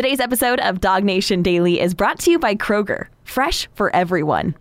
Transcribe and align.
Today's 0.00 0.18
episode 0.18 0.60
of 0.60 0.80
Dog 0.80 1.04
Nation 1.04 1.42
Daily 1.42 1.78
is 1.78 1.92
brought 1.92 2.18
to 2.20 2.30
you 2.30 2.38
by 2.38 2.54
Kroger, 2.54 3.08
fresh 3.22 3.68
for 3.74 3.94
everyone. 3.94 4.54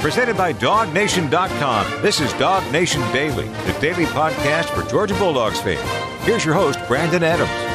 Presented 0.00 0.38
by 0.38 0.54
DogNation.com. 0.54 2.00
This 2.00 2.18
is 2.18 2.32
Dog 2.38 2.72
Nation 2.72 3.02
Daily, 3.12 3.46
the 3.66 3.76
daily 3.78 4.06
podcast 4.06 4.70
for 4.70 4.88
Georgia 4.88 5.12
Bulldogs 5.16 5.60
fans. 5.60 5.86
Here's 6.24 6.42
your 6.42 6.54
host, 6.54 6.78
Brandon 6.88 7.22
Adams. 7.22 7.69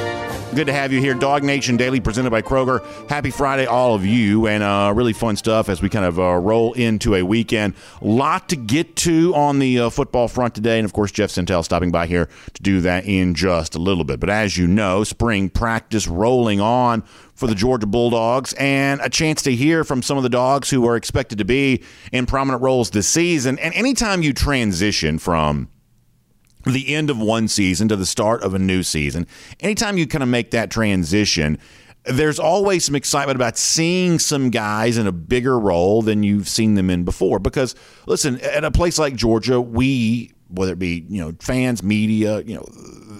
Good 0.56 0.68
to 0.68 0.74
have 0.74 0.94
you 0.94 1.02
here. 1.02 1.14
Dog 1.14 1.44
Nation 1.44 1.76
Daily 1.76 2.00
presented 2.00 2.30
by 2.30 2.42
Kroger. 2.42 2.82
Happy 3.10 3.30
Friday, 3.30 3.66
all 3.66 3.94
of 3.94 4.06
you, 4.06 4.48
and 4.48 4.64
uh, 4.64 4.94
really 4.96 5.12
fun 5.12 5.36
stuff 5.36 5.68
as 5.68 5.82
we 5.82 5.90
kind 5.90 6.06
of 6.06 6.18
uh, 6.18 6.36
roll 6.36 6.72
into 6.72 7.14
a 7.14 7.24
weekend. 7.24 7.74
Lot 8.02 8.48
to 8.48 8.56
get 8.56 8.96
to 8.98 9.36
on 9.36 9.60
the 9.60 9.82
uh, 9.82 9.90
football 9.90 10.30
front 10.30 10.56
today, 10.56 10.80
and 10.80 10.86
of 10.86 10.94
course, 10.94 11.12
Jeff 11.12 11.30
Sentell 11.30 11.62
stopping 11.66 11.92
by 11.92 12.08
here 12.08 12.30
to 12.54 12.64
do 12.64 12.80
that 12.80 13.04
in 13.04 13.36
just 13.36 13.76
a 13.76 13.80
little 13.80 14.06
bit. 14.06 14.22
But 14.22 14.30
as 14.30 14.58
you 14.58 14.66
know, 14.66 15.04
spring 15.04 15.50
practice 15.50 16.08
rolling 16.08 16.62
on 16.62 17.04
for 17.34 17.48
the 17.48 17.56
Georgia 17.56 17.86
Bulldogs 17.86 18.54
and 18.54 19.02
a 19.02 19.10
chance 19.10 19.42
to 19.42 19.54
hear 19.54 19.84
from 19.84 20.02
some 20.02 20.16
of 20.16 20.24
the 20.24 20.30
dogs 20.30 20.70
who 20.70 20.88
are 20.88 20.96
expected 20.96 21.38
to 21.40 21.46
be 21.46 21.84
in 22.14 22.26
prominent 22.26 22.64
roles 22.64 22.92
this 22.92 23.10
season. 23.10 23.60
And 23.60 23.74
anytime 23.74 24.22
you 24.22 24.32
transition 24.32 25.20
from 25.20 25.68
the 26.66 26.94
end 26.94 27.10
of 27.10 27.20
one 27.20 27.48
season 27.48 27.88
to 27.90 27.96
the 27.96 28.06
start 28.06 28.42
of 28.44 28.54
a 28.54 28.60
new 28.60 28.84
season, 28.84 29.28
anytime 29.60 29.98
you 29.98 30.08
kind 30.08 30.24
of 30.24 30.30
make 30.30 30.52
that 30.52 30.72
transition, 30.72 31.58
there's 32.06 32.40
always 32.40 32.86
some 32.86 32.96
excitement 32.96 33.36
about 33.36 33.58
seeing 33.58 34.20
some 34.20 34.50
guys 34.50 34.98
in 34.98 35.08
a 35.08 35.12
bigger 35.12 35.60
role 35.60 36.02
than 36.02 36.24
you've 36.24 36.48
seen 36.48 36.76
them 36.76 36.90
in 36.90 37.04
before. 37.04 37.40
Because, 37.40 37.76
listen, 38.06 38.40
at 38.42 38.64
a 38.64 38.72
place 38.72 39.00
like 39.00 39.16
Georgia, 39.16 39.60
we, 39.60 40.32
whether 40.50 40.74
it 40.74 40.80
be, 40.80 41.06
you 41.10 41.22
know, 41.22 41.34
fans, 41.40 41.82
media, 41.82 42.42
you 42.42 42.56
know, 42.56 42.66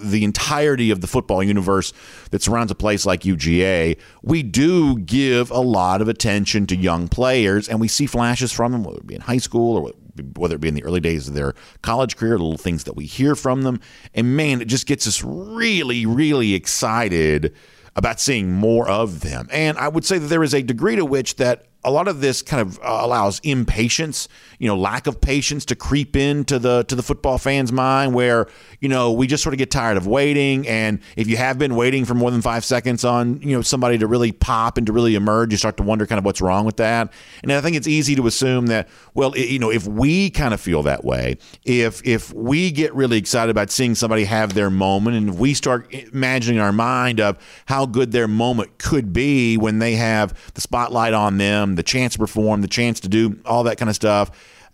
the 0.04 0.24
entirety 0.24 0.90
of 0.90 1.00
the 1.00 1.06
football 1.06 1.42
universe 1.42 1.92
that 2.30 2.42
surrounds 2.42 2.70
a 2.70 2.76
place 2.76 3.06
like 3.06 3.22
UGA, 3.22 3.98
we 4.22 4.42
do 4.42 4.98
give 4.98 5.50
a 5.50 5.60
lot 5.60 6.00
of 6.00 6.08
attention 6.08 6.66
to 6.68 6.76
young 6.76 7.08
players, 7.08 7.68
and 7.68 7.80
we 7.80 7.88
see 7.88 8.06
flashes 8.06 8.52
from 8.52 8.72
them, 8.72 8.84
whether 8.84 8.98
it 8.98 9.06
be 9.06 9.14
in 9.14 9.22
high 9.22 9.38
school 9.38 9.76
or 9.76 9.92
whether 10.36 10.56
it 10.56 10.60
be 10.60 10.68
in 10.68 10.74
the 10.74 10.84
early 10.84 11.00
days 11.00 11.28
of 11.28 11.34
their 11.34 11.54
college 11.82 12.16
career, 12.16 12.32
little 12.32 12.58
things 12.58 12.84
that 12.84 12.96
we 12.96 13.06
hear 13.06 13.34
from 13.34 13.62
them. 13.62 13.80
And 14.14 14.36
man, 14.36 14.60
it 14.60 14.68
just 14.68 14.86
gets 14.86 15.06
us 15.06 15.22
really, 15.22 16.06
really 16.06 16.54
excited 16.54 17.54
about 17.94 18.20
seeing 18.20 18.52
more 18.52 18.88
of 18.88 19.20
them. 19.20 19.48
And 19.50 19.78
I 19.78 19.88
would 19.88 20.04
say 20.04 20.18
that 20.18 20.26
there 20.26 20.42
is 20.42 20.54
a 20.54 20.62
degree 20.62 20.96
to 20.96 21.04
which 21.04 21.36
that 21.36 21.66
a 21.84 21.90
lot 21.90 22.08
of 22.08 22.20
this 22.20 22.42
kind 22.42 22.60
of 22.60 22.78
uh, 22.80 22.98
allows 23.00 23.38
impatience, 23.44 24.28
you 24.58 24.66
know, 24.66 24.76
lack 24.76 25.06
of 25.06 25.20
patience 25.20 25.64
to 25.66 25.76
creep 25.76 26.16
into 26.16 26.58
the 26.58 26.84
to 26.84 26.96
the 26.96 27.02
football 27.02 27.38
fans' 27.38 27.70
mind, 27.70 28.12
where 28.12 28.48
you 28.80 28.88
know 28.88 29.12
we 29.12 29.26
just 29.26 29.42
sort 29.42 29.54
of 29.54 29.58
get 29.58 29.70
tired 29.70 29.96
of 29.96 30.06
waiting. 30.06 30.66
And 30.66 31.00
if 31.16 31.28
you 31.28 31.36
have 31.36 31.58
been 31.58 31.76
waiting 31.76 32.04
for 32.04 32.14
more 32.14 32.30
than 32.30 32.42
five 32.42 32.64
seconds 32.64 33.04
on 33.04 33.40
you 33.40 33.54
know 33.54 33.62
somebody 33.62 33.98
to 33.98 34.06
really 34.06 34.32
pop 34.32 34.78
and 34.78 34.86
to 34.86 34.92
really 34.92 35.14
emerge, 35.14 35.52
you 35.52 35.58
start 35.58 35.76
to 35.76 35.82
wonder 35.82 36.06
kind 36.06 36.18
of 36.18 36.24
what's 36.24 36.40
wrong 36.40 36.64
with 36.64 36.76
that. 36.78 37.12
And 37.42 37.52
I 37.52 37.60
think 37.60 37.76
it's 37.76 37.88
easy 37.88 38.16
to 38.16 38.26
assume 38.26 38.66
that 38.66 38.88
well, 39.14 39.32
it, 39.34 39.48
you 39.48 39.58
know, 39.58 39.70
if 39.70 39.86
we 39.86 40.30
kind 40.30 40.54
of 40.54 40.60
feel 40.60 40.82
that 40.82 41.04
way, 41.04 41.38
if 41.64 42.04
if 42.04 42.32
we 42.34 42.70
get 42.72 42.94
really 42.94 43.18
excited 43.18 43.50
about 43.50 43.70
seeing 43.70 43.94
somebody 43.94 44.24
have 44.24 44.54
their 44.54 44.70
moment, 44.70 45.16
and 45.16 45.28
if 45.28 45.34
we 45.36 45.54
start 45.54 45.92
imagining 45.92 46.56
in 46.56 46.62
our 46.62 46.72
mind 46.72 47.20
of 47.20 47.38
how 47.66 47.86
good 47.86 48.10
their 48.10 48.26
moment 48.26 48.78
could 48.78 49.12
be 49.12 49.56
when 49.56 49.78
they 49.78 49.94
have 49.94 50.34
the 50.54 50.60
spotlight 50.60 51.12
on 51.12 51.38
them 51.38 51.65
the 51.74 51.82
chance 51.82 52.14
to 52.14 52.18
perform, 52.18 52.62
the 52.62 52.68
chance 52.68 53.00
to 53.00 53.08
do 53.08 53.38
all 53.44 53.64
that 53.64 53.76
kind 53.78 53.88
of 53.88 53.96
stuff. 53.96 54.30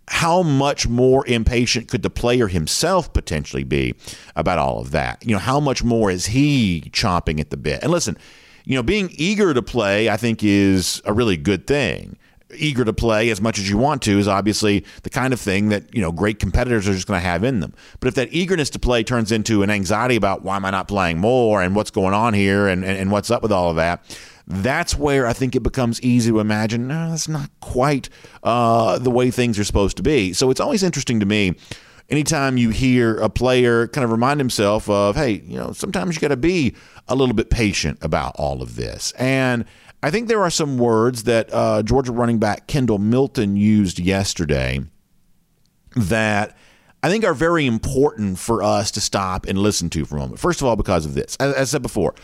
How 0.08 0.42
much 0.42 0.88
more 0.88 1.26
impatient 1.26 1.88
could 1.88 2.02
the 2.02 2.10
player 2.10 2.48
himself 2.48 3.12
potentially 3.12 3.64
be 3.64 3.94
about 4.36 4.58
all 4.58 4.80
of 4.80 4.90
that? 4.90 5.24
You 5.24 5.32
know, 5.32 5.38
how 5.38 5.60
much 5.60 5.82
more 5.82 6.10
is 6.10 6.26
he 6.26 6.82
chomping 6.90 7.40
at 7.40 7.50
the 7.50 7.56
bit? 7.56 7.82
And 7.82 7.90
listen, 7.90 8.18
you 8.64 8.74
know, 8.74 8.82
being 8.82 9.10
eager 9.12 9.54
to 9.54 9.62
play, 9.62 10.10
I 10.10 10.16
think, 10.16 10.42
is 10.42 11.00
a 11.04 11.12
really 11.12 11.36
good 11.36 11.66
thing 11.66 12.18
eager 12.54 12.84
to 12.84 12.92
play 12.92 13.30
as 13.30 13.40
much 13.40 13.58
as 13.58 13.68
you 13.68 13.78
want 13.78 14.02
to 14.02 14.18
is 14.18 14.28
obviously 14.28 14.84
the 15.02 15.10
kind 15.10 15.32
of 15.32 15.40
thing 15.40 15.68
that 15.70 15.94
you 15.94 16.00
know 16.00 16.12
great 16.12 16.38
competitors 16.38 16.88
are 16.88 16.94
just 16.94 17.06
going 17.06 17.20
to 17.20 17.26
have 17.26 17.44
in 17.44 17.60
them. 17.60 17.74
But 18.00 18.08
if 18.08 18.14
that 18.14 18.32
eagerness 18.32 18.70
to 18.70 18.78
play 18.78 19.02
turns 19.02 19.32
into 19.32 19.62
an 19.62 19.70
anxiety 19.70 20.16
about 20.16 20.42
why 20.42 20.56
am 20.56 20.64
I 20.64 20.70
not 20.70 20.88
playing 20.88 21.18
more 21.18 21.62
and 21.62 21.74
what's 21.74 21.90
going 21.90 22.14
on 22.14 22.34
here 22.34 22.68
and, 22.68 22.84
and, 22.84 22.98
and 22.98 23.10
what's 23.10 23.30
up 23.30 23.42
with 23.42 23.52
all 23.52 23.70
of 23.70 23.76
that, 23.76 24.04
that's 24.46 24.96
where 24.96 25.26
I 25.26 25.32
think 25.32 25.54
it 25.54 25.62
becomes 25.62 26.00
easy 26.02 26.30
to 26.30 26.40
imagine 26.40 26.88
no, 26.88 27.10
that's 27.10 27.28
not 27.28 27.50
quite 27.60 28.08
uh, 28.42 28.98
the 28.98 29.10
way 29.10 29.30
things 29.30 29.58
are 29.58 29.64
supposed 29.64 29.96
to 29.98 30.02
be. 30.02 30.32
So 30.32 30.50
it's 30.50 30.60
always 30.60 30.82
interesting 30.82 31.20
to 31.20 31.26
me. 31.26 31.54
Anytime 32.08 32.58
you 32.58 32.70
hear 32.70 33.16
a 33.18 33.30
player 33.30 33.86
kind 33.88 34.04
of 34.04 34.10
remind 34.10 34.38
himself 34.38 34.90
of, 34.90 35.16
hey, 35.16 35.42
you 35.46 35.56
know, 35.56 35.72
sometimes 35.72 36.14
you 36.14 36.20
got 36.20 36.28
to 36.28 36.36
be 36.36 36.74
a 37.08 37.14
little 37.14 37.34
bit 37.34 37.48
patient 37.48 37.98
about 38.02 38.34
all 38.36 38.60
of 38.60 38.76
this. 38.76 39.12
And 39.12 39.64
I 40.02 40.10
think 40.10 40.28
there 40.28 40.42
are 40.42 40.50
some 40.50 40.78
words 40.78 41.24
that 41.24 41.52
uh, 41.52 41.82
Georgia 41.82 42.12
running 42.12 42.38
back 42.38 42.66
Kendall 42.66 42.98
Milton 42.98 43.56
used 43.56 43.98
yesterday 43.98 44.80
that 45.94 46.56
I 47.02 47.08
think 47.08 47.24
are 47.24 47.34
very 47.34 47.66
important 47.66 48.38
for 48.38 48.62
us 48.62 48.90
to 48.92 49.00
stop 49.00 49.46
and 49.46 49.58
listen 49.58 49.90
to 49.90 50.04
for 50.04 50.16
a 50.16 50.20
moment. 50.20 50.40
First 50.40 50.60
of 50.60 50.66
all, 50.66 50.76
because 50.76 51.06
of 51.06 51.14
this. 51.14 51.36
As, 51.38 51.54
as 51.54 51.68
I 51.68 51.70
said 51.72 51.82
before, 51.82 52.14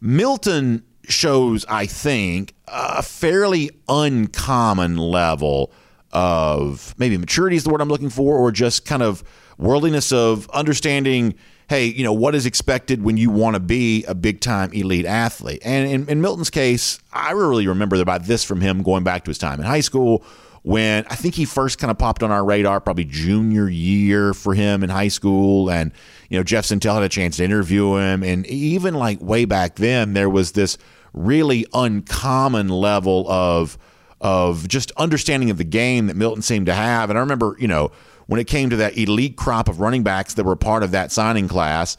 Milton 0.00 0.84
shows, 1.08 1.64
I 1.68 1.86
think, 1.86 2.54
a 2.68 3.02
fairly 3.02 3.70
uncommon 3.88 4.96
level 4.96 5.72
of 6.12 6.94
maybe 6.98 7.16
maturity 7.16 7.56
is 7.56 7.64
the 7.64 7.70
word 7.70 7.80
I'm 7.80 7.88
looking 7.88 8.10
for, 8.10 8.36
or 8.36 8.52
just 8.52 8.84
kind 8.84 9.02
of 9.02 9.24
worldliness 9.56 10.12
of 10.12 10.48
understanding, 10.50 11.34
hey, 11.72 11.86
you 11.86 12.04
know, 12.04 12.12
what 12.12 12.34
is 12.34 12.44
expected 12.44 13.02
when 13.02 13.16
you 13.16 13.30
want 13.30 13.54
to 13.54 13.60
be 13.60 14.04
a 14.04 14.14
big 14.14 14.40
time 14.40 14.70
elite 14.74 15.06
athlete. 15.06 15.62
And 15.64 15.90
in, 15.90 16.06
in 16.06 16.20
Milton's 16.20 16.50
case, 16.50 17.00
I 17.14 17.30
really 17.30 17.66
remember 17.66 17.96
about 17.96 18.24
this 18.24 18.44
from 18.44 18.60
him 18.60 18.82
going 18.82 19.04
back 19.04 19.24
to 19.24 19.30
his 19.30 19.38
time 19.38 19.58
in 19.58 19.64
high 19.64 19.80
school 19.80 20.22
when 20.64 21.06
I 21.08 21.14
think 21.14 21.34
he 21.34 21.46
first 21.46 21.78
kind 21.78 21.90
of 21.90 21.96
popped 21.96 22.22
on 22.22 22.30
our 22.30 22.44
radar, 22.44 22.78
probably 22.82 23.06
junior 23.06 23.70
year 23.70 24.34
for 24.34 24.52
him 24.52 24.84
in 24.84 24.90
high 24.90 25.08
school. 25.08 25.70
And, 25.70 25.92
you 26.28 26.38
know, 26.38 26.44
Jeff 26.44 26.66
Sentell 26.66 26.96
had 26.96 27.04
a 27.04 27.08
chance 27.08 27.38
to 27.38 27.44
interview 27.44 27.96
him. 27.96 28.22
And 28.22 28.46
even 28.48 28.92
like 28.92 29.22
way 29.22 29.46
back 29.46 29.76
then, 29.76 30.12
there 30.12 30.28
was 30.28 30.52
this 30.52 30.76
really 31.14 31.64
uncommon 31.72 32.68
level 32.68 33.26
of 33.30 33.78
of 34.20 34.68
just 34.68 34.92
understanding 34.98 35.48
of 35.48 35.56
the 35.56 35.64
game 35.64 36.06
that 36.06 36.16
Milton 36.16 36.42
seemed 36.42 36.66
to 36.66 36.74
have. 36.74 37.08
And 37.08 37.18
I 37.18 37.22
remember, 37.22 37.56
you 37.58 37.66
know, 37.66 37.90
when 38.26 38.40
it 38.40 38.46
came 38.46 38.70
to 38.70 38.76
that 38.76 38.96
elite 38.96 39.36
crop 39.36 39.68
of 39.68 39.80
running 39.80 40.02
backs 40.02 40.34
that 40.34 40.44
were 40.44 40.56
part 40.56 40.82
of 40.82 40.90
that 40.92 41.12
signing 41.12 41.48
class, 41.48 41.96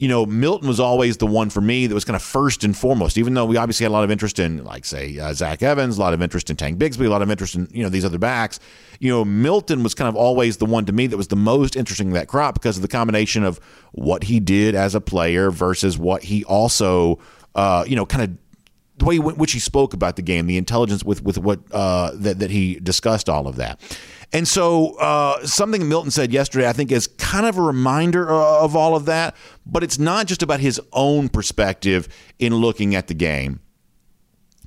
you 0.00 0.08
know, 0.08 0.24
Milton 0.24 0.66
was 0.66 0.80
always 0.80 1.18
the 1.18 1.26
one 1.26 1.50
for 1.50 1.60
me 1.60 1.86
that 1.86 1.94
was 1.94 2.06
kind 2.06 2.16
of 2.16 2.22
first 2.22 2.64
and 2.64 2.74
foremost, 2.74 3.18
even 3.18 3.34
though 3.34 3.44
we 3.44 3.58
obviously 3.58 3.84
had 3.84 3.90
a 3.90 3.92
lot 3.92 4.02
of 4.02 4.10
interest 4.10 4.38
in, 4.38 4.64
like, 4.64 4.86
say, 4.86 5.18
uh, 5.18 5.34
Zach 5.34 5.62
Evans, 5.62 5.98
a 5.98 6.00
lot 6.00 6.14
of 6.14 6.22
interest 6.22 6.48
in 6.48 6.56
Tank 6.56 6.78
Bigsby, 6.78 7.04
a 7.04 7.10
lot 7.10 7.20
of 7.20 7.30
interest 7.30 7.54
in, 7.54 7.68
you 7.70 7.82
know, 7.82 7.90
these 7.90 8.04
other 8.04 8.16
backs. 8.16 8.60
You 8.98 9.10
know, 9.10 9.26
Milton 9.26 9.82
was 9.82 9.94
kind 9.94 10.08
of 10.08 10.16
always 10.16 10.56
the 10.56 10.64
one 10.64 10.86
to 10.86 10.92
me 10.92 11.06
that 11.06 11.18
was 11.18 11.28
the 11.28 11.36
most 11.36 11.76
interesting 11.76 12.08
in 12.08 12.12
that 12.14 12.28
crop 12.28 12.54
because 12.54 12.76
of 12.76 12.82
the 12.82 12.88
combination 12.88 13.44
of 13.44 13.60
what 13.92 14.24
he 14.24 14.40
did 14.40 14.74
as 14.74 14.94
a 14.94 15.02
player 15.02 15.50
versus 15.50 15.98
what 15.98 16.22
he 16.22 16.44
also, 16.44 17.18
uh, 17.54 17.84
you 17.86 17.94
know, 17.94 18.06
kind 18.06 18.24
of 18.24 18.38
the 19.00 19.04
way 19.04 19.16
in 19.16 19.22
which 19.22 19.52
he 19.52 19.58
spoke 19.58 19.92
about 19.92 20.16
the 20.16 20.22
game, 20.22 20.46
the 20.46 20.56
intelligence 20.56 21.04
with 21.04 21.22
with 21.24 21.36
what 21.38 21.60
uh, 21.72 22.12
that 22.14 22.38
that 22.38 22.50
he 22.50 22.76
discussed 22.76 23.28
all 23.28 23.46
of 23.48 23.56
that. 23.56 23.80
And 24.32 24.46
so, 24.46 24.94
uh, 24.98 25.44
something 25.44 25.88
Milton 25.88 26.12
said 26.12 26.32
yesterday, 26.32 26.68
I 26.68 26.72
think, 26.72 26.92
is 26.92 27.08
kind 27.08 27.46
of 27.46 27.58
a 27.58 27.62
reminder 27.62 28.30
uh, 28.30 28.64
of 28.64 28.76
all 28.76 28.94
of 28.94 29.06
that. 29.06 29.34
But 29.66 29.82
it's 29.82 29.98
not 29.98 30.26
just 30.26 30.42
about 30.42 30.60
his 30.60 30.80
own 30.92 31.28
perspective 31.28 32.08
in 32.38 32.54
looking 32.54 32.94
at 32.94 33.08
the 33.08 33.14
game. 33.14 33.60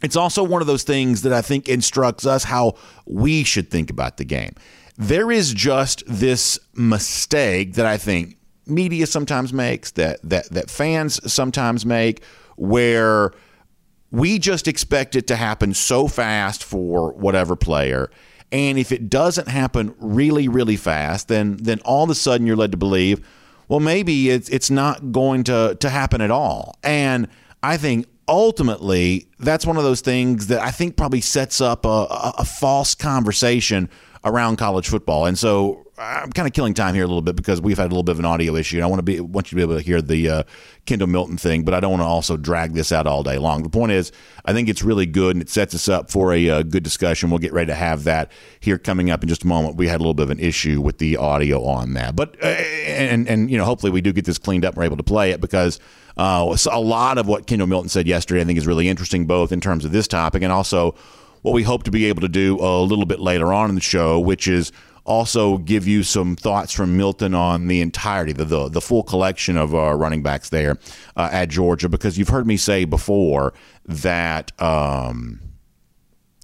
It's 0.02 0.18
also 0.18 0.44
one 0.44 0.60
of 0.60 0.68
those 0.68 0.84
things 0.84 1.22
that 1.22 1.32
I 1.32 1.42
think 1.42 1.70
instructs 1.70 2.26
us 2.26 2.44
how 2.44 2.74
we 3.06 3.46
should 3.46 3.72
think 3.72 3.90
about 3.90 4.18
the 4.18 4.26
game. 4.26 4.54
There 4.98 5.32
is 5.32 5.54
just 5.54 6.04
this 6.08 6.60
mistake 6.74 7.76
that 7.76 7.86
I 7.86 7.98
think 7.98 8.36
media 8.68 9.08
sometimes 9.08 9.54
makes, 9.54 9.92
that 9.92 10.20
that 10.24 10.50
that 10.52 10.70
fans 10.70 11.20
sometimes 11.32 11.86
make, 11.86 12.22
where 12.58 13.32
we 14.12 14.40
just 14.40 14.68
expect 14.68 15.16
it 15.16 15.26
to 15.28 15.38
happen 15.38 15.74
so 15.74 16.10
fast 16.10 16.64
for 16.66 17.14
whatever 17.14 17.56
player. 17.56 18.12
And 18.54 18.78
if 18.78 18.92
it 18.92 19.10
doesn't 19.10 19.48
happen 19.48 19.96
really, 19.98 20.48
really 20.48 20.78
fast, 20.78 21.28
then 21.28 21.58
then 21.58 21.80
all 21.84 22.04
of 22.04 22.10
a 22.12 22.16
sudden 22.16 22.46
you're 22.48 22.56
led 22.56 22.72
to 22.72 22.78
believe, 22.78 23.20
well, 23.68 23.80
maybe 23.80 24.30
it's 24.30 24.48
it's 24.50 24.70
not 24.70 25.12
going 25.12 25.44
to 25.46 25.76
to 25.80 25.90
happen 25.90 26.22
at 26.22 26.32
all. 26.32 26.78
And 26.84 27.28
I 27.64 27.78
think 27.78 28.06
ultimately 28.28 29.28
that's 29.40 29.66
one 29.66 29.76
of 29.78 29.84
those 29.84 30.02
things 30.02 30.48
that 30.48 30.62
I 30.62 30.70
think 30.70 30.96
probably 30.96 31.20
sets 31.20 31.60
up 31.60 31.84
a, 31.84 31.90
a, 31.90 32.34
a 32.40 32.46
false 32.46 32.94
conversation 32.94 33.90
around 34.24 34.58
college 34.58 34.88
football. 34.88 35.26
And 35.26 35.38
so 35.38 35.83
I'm 36.04 36.32
kind 36.32 36.48
of 36.48 36.54
killing 36.54 36.74
time 36.74 36.94
here 36.94 37.04
a 37.04 37.08
little 37.08 37.22
bit 37.22 37.36
because 37.36 37.62
we've 37.62 37.78
had 37.78 37.86
a 37.86 37.94
little 37.94 38.04
bit 38.04 38.14
of 38.14 38.20
an 38.20 38.26
audio 38.26 38.56
issue. 38.56 38.78
And 38.78 38.84
I 38.84 38.88
want 38.88 39.00
to 39.00 39.04
be 39.04 39.20
want 39.20 39.52
you 39.52 39.52
to 39.52 39.56
be 39.56 39.62
able 39.62 39.78
to 39.78 39.82
hear 39.82 40.02
the 40.02 40.30
uh, 40.30 40.44
Kendall 40.86 41.08
Milton 41.08 41.38
thing, 41.38 41.64
but 41.64 41.74
I 41.74 41.80
don't 41.80 41.92
want 41.92 42.02
to 42.02 42.08
also 42.08 42.36
drag 42.38 42.74
this 42.74 42.92
out 42.92 43.08
all 43.08 43.24
day 43.24 43.38
long. 43.38 43.64
The 43.64 43.70
point 43.70 43.92
is, 43.92 44.12
I 44.46 44.54
think 44.54 44.70
it's 44.70 44.84
really 44.84 45.06
good 45.06 45.36
and 45.36 45.42
it 45.42 45.50
sets 45.50 45.74
us 45.74 45.88
up 45.88 46.12
for 46.12 46.34
a 46.34 46.50
uh, 46.50 46.64
good 46.64 46.84
discussion. 46.84 47.30
We'll 47.30 47.40
get 47.40 47.54
ready 47.54 47.68
to 47.68 47.76
have 47.76 48.04
that 48.04 48.32
here 48.60 48.78
coming 48.78 49.10
up 49.10 49.24
in 49.24 49.30
just 49.30 49.44
a 49.44 49.48
moment. 49.48 49.78
We 49.78 49.88
had 49.88 49.98
a 49.98 50.04
little 50.04 50.14
bit 50.14 50.24
of 50.24 50.32
an 50.32 50.40
issue 50.40 50.82
with 50.82 50.98
the 50.98 51.18
audio 51.18 51.64
on 51.64 51.94
that, 51.94 52.16
but 52.16 52.36
uh, 52.44 52.48
and 52.48 53.28
and 53.28 53.50
you 53.50 53.58
know 53.58 53.66
hopefully 53.66 53.92
we 53.92 54.02
do 54.02 54.12
get 54.12 54.26
this 54.26 54.38
cleaned 54.38 54.66
up 54.66 54.74
and 54.74 54.80
we're 54.80 54.86
able 54.86 54.98
to 54.98 55.04
play 55.04 55.32
it 55.32 55.42
because. 55.42 55.80
Uh, 56.16 56.56
a 56.72 56.80
lot 56.80 57.18
of 57.18 57.26
what 57.26 57.48
Kendall 57.48 57.66
Milton 57.66 57.90
said 57.90 58.06
yesterday, 58.06 58.42
I 58.42 58.44
think, 58.44 58.60
is 58.60 58.68
really 58.68 58.88
interesting, 58.88 59.26
both 59.26 59.52
in 59.52 59.60
terms 59.60 59.84
of 59.84 59.92
this 59.92 60.08
topic 60.08 60.44
and 60.44 60.52
also 60.52 60.94
what 61.42 61.54
we 61.54 61.64
hope 61.64 61.82
to 61.84 61.92
be 61.92 62.06
able 62.06 62.22
to 62.22 62.28
do 62.28 62.60
a 62.60 62.82
little 62.82 63.08
bit 63.08 63.20
later 63.20 63.52
on 63.52 63.70
in 63.70 63.76
the 63.76 63.82
show, 63.82 64.20
which 64.20 64.48
is 64.48 64.72
also 65.06 65.58
give 65.58 65.88
you 65.88 66.04
some 66.04 66.36
thoughts 66.36 66.72
from 66.72 66.96
Milton 66.98 67.34
on 67.34 67.68
the 67.68 67.82
entirety, 67.82 68.34
the 68.34 68.46
the, 68.46 68.70
the 68.70 68.82
full 68.82 69.04
collection 69.04 69.58
of 69.58 69.74
uh, 69.76 69.94
running 69.94 70.24
backs 70.24 70.50
there 70.50 70.78
uh, 71.16 71.30
at 71.32 71.50
Georgia, 71.50 71.90
because 71.90 72.18
you've 72.18 72.30
heard 72.30 72.48
me 72.48 72.58
say 72.58 72.86
before 72.86 73.54
that. 73.86 74.52
Um, 74.62 75.42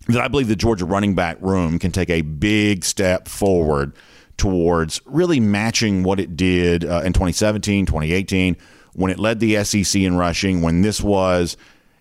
that 0.07 0.21
I 0.21 0.27
believe 0.27 0.47
the 0.47 0.55
Georgia 0.55 0.85
running 0.85 1.13
back 1.13 1.37
room 1.39 1.77
can 1.77 1.91
take 1.91 2.09
a 2.09 2.21
big 2.21 2.83
step 2.83 3.27
forward 3.27 3.93
towards 4.37 5.01
really 5.05 5.39
matching 5.39 6.01
what 6.01 6.19
it 6.19 6.35
did 6.35 6.83
uh, 6.83 7.01
in 7.05 7.13
2017, 7.13 7.85
2018, 7.85 8.57
when 8.93 9.11
it 9.11 9.19
led 9.19 9.39
the 9.39 9.63
SEC 9.63 10.01
in 10.01 10.15
rushing, 10.15 10.63
when 10.63 10.81
this 10.81 10.99
was 10.99 11.57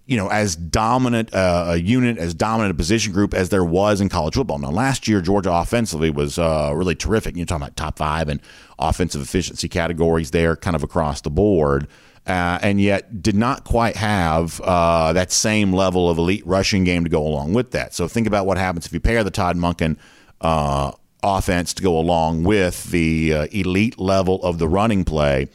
you 0.08 0.16
know, 0.16 0.28
as 0.28 0.56
dominant 0.56 1.32
uh, 1.34 1.66
a 1.68 1.76
unit, 1.76 2.16
as 2.16 2.32
dominant 2.32 2.70
a 2.70 2.74
position 2.74 3.12
group 3.12 3.34
as 3.34 3.50
there 3.50 3.62
was 3.62 4.00
in 4.00 4.08
college 4.08 4.34
football. 4.34 4.58
Now, 4.58 4.70
last 4.70 5.06
year, 5.06 5.20
Georgia 5.20 5.52
offensively 5.52 6.08
was 6.08 6.38
uh, 6.38 6.72
really 6.74 6.94
terrific. 6.94 7.36
You're 7.36 7.44
talking 7.44 7.62
about 7.62 7.76
top 7.76 7.98
five 7.98 8.30
and 8.30 8.40
offensive 8.78 9.20
efficiency 9.20 9.68
categories 9.68 10.30
there, 10.30 10.56
kind 10.56 10.74
of 10.74 10.82
across 10.82 11.20
the 11.20 11.30
board. 11.30 11.88
Uh, 12.26 12.58
and 12.62 12.80
yet 12.80 13.22
did 13.22 13.34
not 13.34 13.64
quite 13.64 13.96
have 13.96 14.60
uh, 14.62 15.12
that 15.12 15.30
same 15.30 15.74
level 15.74 16.08
of 16.08 16.16
elite 16.16 16.46
rushing 16.46 16.84
game 16.84 17.04
to 17.04 17.10
go 17.10 17.26
along 17.26 17.52
with 17.52 17.72
that. 17.72 17.92
So 17.92 18.08
think 18.08 18.26
about 18.26 18.46
what 18.46 18.56
happens 18.56 18.86
if 18.86 18.92
you 18.94 19.00
pair 19.00 19.22
the 19.22 19.30
Todd 19.30 19.56
Monken 19.56 19.98
uh, 20.40 20.92
offense 21.22 21.74
to 21.74 21.82
go 21.82 21.98
along 21.98 22.44
with 22.44 22.90
the 22.90 23.34
uh, 23.34 23.46
elite 23.52 23.98
level 23.98 24.42
of 24.42 24.58
the 24.58 24.68
running 24.68 25.04
play 25.04 25.48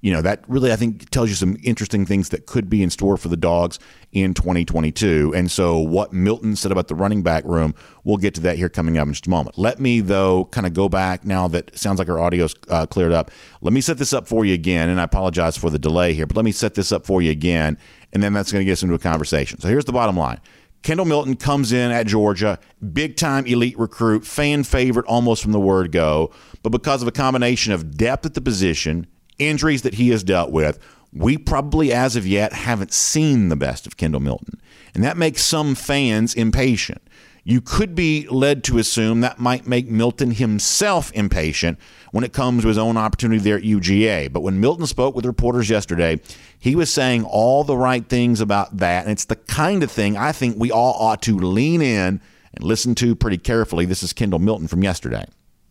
you 0.00 0.12
know, 0.12 0.22
that 0.22 0.44
really, 0.46 0.72
I 0.72 0.76
think, 0.76 1.10
tells 1.10 1.28
you 1.28 1.34
some 1.34 1.56
interesting 1.62 2.06
things 2.06 2.28
that 2.28 2.46
could 2.46 2.70
be 2.70 2.82
in 2.84 2.90
store 2.90 3.16
for 3.16 3.28
the 3.28 3.36
dogs 3.36 3.80
in 4.12 4.32
2022. 4.32 5.32
And 5.34 5.50
so, 5.50 5.78
what 5.78 6.12
Milton 6.12 6.54
said 6.54 6.70
about 6.70 6.86
the 6.86 6.94
running 6.94 7.22
back 7.22 7.44
room, 7.44 7.74
we'll 8.04 8.16
get 8.16 8.34
to 8.36 8.40
that 8.42 8.56
here 8.56 8.68
coming 8.68 8.96
up 8.96 9.08
in 9.08 9.12
just 9.12 9.26
a 9.26 9.30
moment. 9.30 9.58
Let 9.58 9.80
me, 9.80 10.00
though, 10.00 10.44
kind 10.46 10.66
of 10.68 10.74
go 10.74 10.88
back 10.88 11.24
now 11.24 11.48
that 11.48 11.76
sounds 11.76 11.98
like 11.98 12.08
our 12.08 12.20
audio's 12.20 12.54
uh, 12.68 12.86
cleared 12.86 13.12
up. 13.12 13.32
Let 13.60 13.72
me 13.72 13.80
set 13.80 13.98
this 13.98 14.12
up 14.12 14.28
for 14.28 14.44
you 14.44 14.54
again. 14.54 14.88
And 14.88 15.00
I 15.00 15.04
apologize 15.04 15.56
for 15.56 15.68
the 15.68 15.80
delay 15.80 16.14
here, 16.14 16.26
but 16.26 16.36
let 16.36 16.44
me 16.44 16.52
set 16.52 16.74
this 16.74 16.92
up 16.92 17.04
for 17.04 17.20
you 17.20 17.32
again. 17.32 17.76
And 18.12 18.22
then 18.22 18.32
that's 18.32 18.52
going 18.52 18.60
to 18.60 18.64
get 18.64 18.72
us 18.72 18.82
into 18.84 18.94
a 18.94 19.00
conversation. 19.00 19.58
So, 19.60 19.66
here's 19.66 19.84
the 19.84 19.92
bottom 19.92 20.16
line. 20.16 20.40
Kendall 20.82 21.06
Milton 21.06 21.34
comes 21.34 21.72
in 21.72 21.90
at 21.90 22.06
Georgia, 22.06 22.58
big 22.92 23.16
time 23.16 23.46
elite 23.46 23.76
recruit, 23.76 24.24
fan 24.24 24.62
favorite 24.62 25.06
almost 25.06 25.42
from 25.42 25.50
the 25.50 25.58
word 25.58 25.90
go. 25.90 26.32
But 26.62 26.70
because 26.70 27.02
of 27.02 27.08
a 27.08 27.12
combination 27.12 27.72
of 27.72 27.96
depth 27.96 28.26
at 28.26 28.34
the 28.34 28.40
position, 28.40 29.08
injuries 29.38 29.82
that 29.82 29.94
he 29.94 30.10
has 30.10 30.22
dealt 30.22 30.50
with, 30.50 30.78
we 31.12 31.38
probably 31.38 31.92
as 31.92 32.16
of 32.16 32.26
yet 32.26 32.52
haven't 32.52 32.92
seen 32.92 33.48
the 33.48 33.56
best 33.56 33.86
of 33.86 33.96
Kendall 33.96 34.20
Milton. 34.20 34.60
And 34.94 35.02
that 35.04 35.16
makes 35.16 35.44
some 35.44 35.74
fans 35.74 36.34
impatient. 36.34 37.02
You 37.44 37.62
could 37.62 37.94
be 37.94 38.28
led 38.28 38.62
to 38.64 38.76
assume 38.76 39.22
that 39.22 39.38
might 39.38 39.66
make 39.66 39.88
Milton 39.88 40.32
himself 40.32 41.10
impatient 41.12 41.78
when 42.12 42.22
it 42.22 42.34
comes 42.34 42.62
to 42.62 42.68
his 42.68 42.76
own 42.76 42.98
opportunity 42.98 43.40
there 43.40 43.56
at 43.56 43.62
UGA. 43.62 44.30
But 44.30 44.40
when 44.42 44.60
Milton 44.60 44.86
spoke 44.86 45.14
with 45.14 45.24
reporters 45.24 45.70
yesterday, 45.70 46.20
he 46.58 46.76
was 46.76 46.92
saying 46.92 47.24
all 47.24 47.64
the 47.64 47.76
right 47.76 48.06
things 48.06 48.42
about 48.42 48.76
that. 48.76 49.04
And 49.04 49.12
it's 49.12 49.24
the 49.24 49.36
kind 49.36 49.82
of 49.82 49.90
thing 49.90 50.14
I 50.16 50.32
think 50.32 50.56
we 50.58 50.70
all 50.70 50.92
ought 50.98 51.22
to 51.22 51.38
lean 51.38 51.80
in 51.80 52.20
and 52.52 52.64
listen 52.64 52.94
to 52.96 53.14
pretty 53.14 53.38
carefully. 53.38 53.86
This 53.86 54.02
is 54.02 54.12
Kendall 54.12 54.40
Milton 54.40 54.68
from 54.68 54.82
yesterday. 54.82 55.24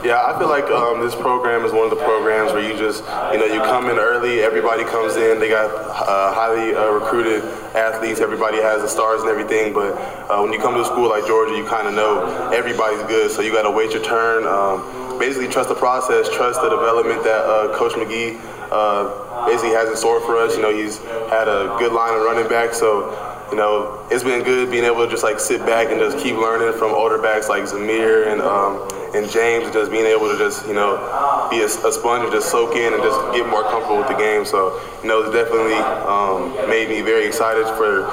Yeah, 0.06 0.24
I 0.24 0.38
feel 0.38 0.48
like 0.48 0.70
um, 0.72 1.02
this 1.02 1.16
program 1.16 1.66
is 1.66 1.74
one 1.74 1.84
of 1.84 1.90
the 1.90 2.00
programs 2.06 2.54
where 2.54 2.62
you 2.62 2.78
just, 2.78 3.04
you 3.34 3.40
know, 3.42 3.50
you 3.50 3.60
come 3.60 3.90
in 3.90 3.98
early, 3.98 4.40
everybody 4.40 4.86
comes 4.86 5.18
in, 5.18 5.40
they 5.40 5.50
got 5.50 5.68
uh, 5.74 6.32
highly 6.32 6.76
uh, 6.76 6.92
recruited 6.92 7.44
athletes, 7.76 8.22
everybody 8.22 8.56
has 8.62 8.82
the 8.84 8.88
stars 8.88 9.20
and 9.20 9.30
everything, 9.30 9.74
but 9.74 9.98
uh, 10.32 10.40
when 10.40 10.54
you 10.54 10.60
come 10.60 10.76
to 10.76 10.82
a 10.82 10.86
school 10.86 11.10
like 11.10 11.28
Georgia, 11.28 11.58
you 11.58 11.66
kind 11.66 11.90
of 11.90 11.96
know 11.96 12.24
everybody's 12.54 13.02
good, 13.10 13.32
so 13.32 13.42
you 13.42 13.52
got 13.52 13.64
to 13.64 13.72
wait 13.72 13.92
your 13.92 14.02
turn. 14.02 14.46
Um, 14.48 15.20
basically, 15.20 15.50
trust 15.50 15.68
the 15.68 15.76
process, 15.76 16.30
trust 16.30 16.62
the 16.62 16.70
development 16.70 17.24
that 17.24 17.44
uh, 17.44 17.76
Coach 17.76 17.94
McGee 17.94 18.40
uh, 18.72 19.46
basically 19.46 19.76
has 19.76 19.90
in 19.90 19.98
store 19.98 20.22
for 20.22 20.38
us. 20.38 20.56
You 20.56 20.62
know, 20.62 20.72
he's 20.72 21.00
had 21.34 21.50
a 21.50 21.76
good 21.84 21.92
line 21.92 22.14
of 22.14 22.22
running 22.22 22.48
back, 22.48 22.72
so 22.74 23.12
you 23.52 23.58
know, 23.58 24.08
it's 24.12 24.24
been 24.24 24.44
good 24.44 24.72
being 24.72 24.86
able 24.86 25.04
to 25.04 25.12
just 25.12 25.24
like 25.24 25.40
sit 25.40 25.66
back 25.66 25.92
and 25.92 26.00
just 26.00 26.24
keep 26.24 26.36
learning 26.36 26.78
from 26.80 26.96
older 26.96 27.18
backs 27.18 27.50
like 27.50 27.64
Zamir 27.64 28.32
and 28.32 28.42
um, 28.42 28.88
and 29.16 29.30
James, 29.30 29.72
just 29.72 29.92
being 29.92 30.06
able 30.06 30.30
to 30.32 30.38
just 30.38 30.68
you 30.68 30.74
know 30.74 31.48
be 31.50 31.62
a, 31.62 31.66
a, 31.66 31.92
sponge 31.92 32.24
and 32.24 32.32
just 32.32 32.50
soak 32.50 32.76
in 32.76 32.94
and 32.94 33.02
just 33.02 33.20
get 33.34 33.48
more 33.48 33.64
comfortable 33.64 33.98
with 33.98 34.08
the 34.08 34.18
game. 34.18 34.46
So 34.46 34.80
you 35.02 35.08
know, 35.08 35.22
it's 35.22 35.34
definitely 35.34 35.76
um, 35.76 36.70
made 36.70 36.90
me 36.90 37.02
very 37.02 37.26
excited 37.26 37.66
for 37.78 38.04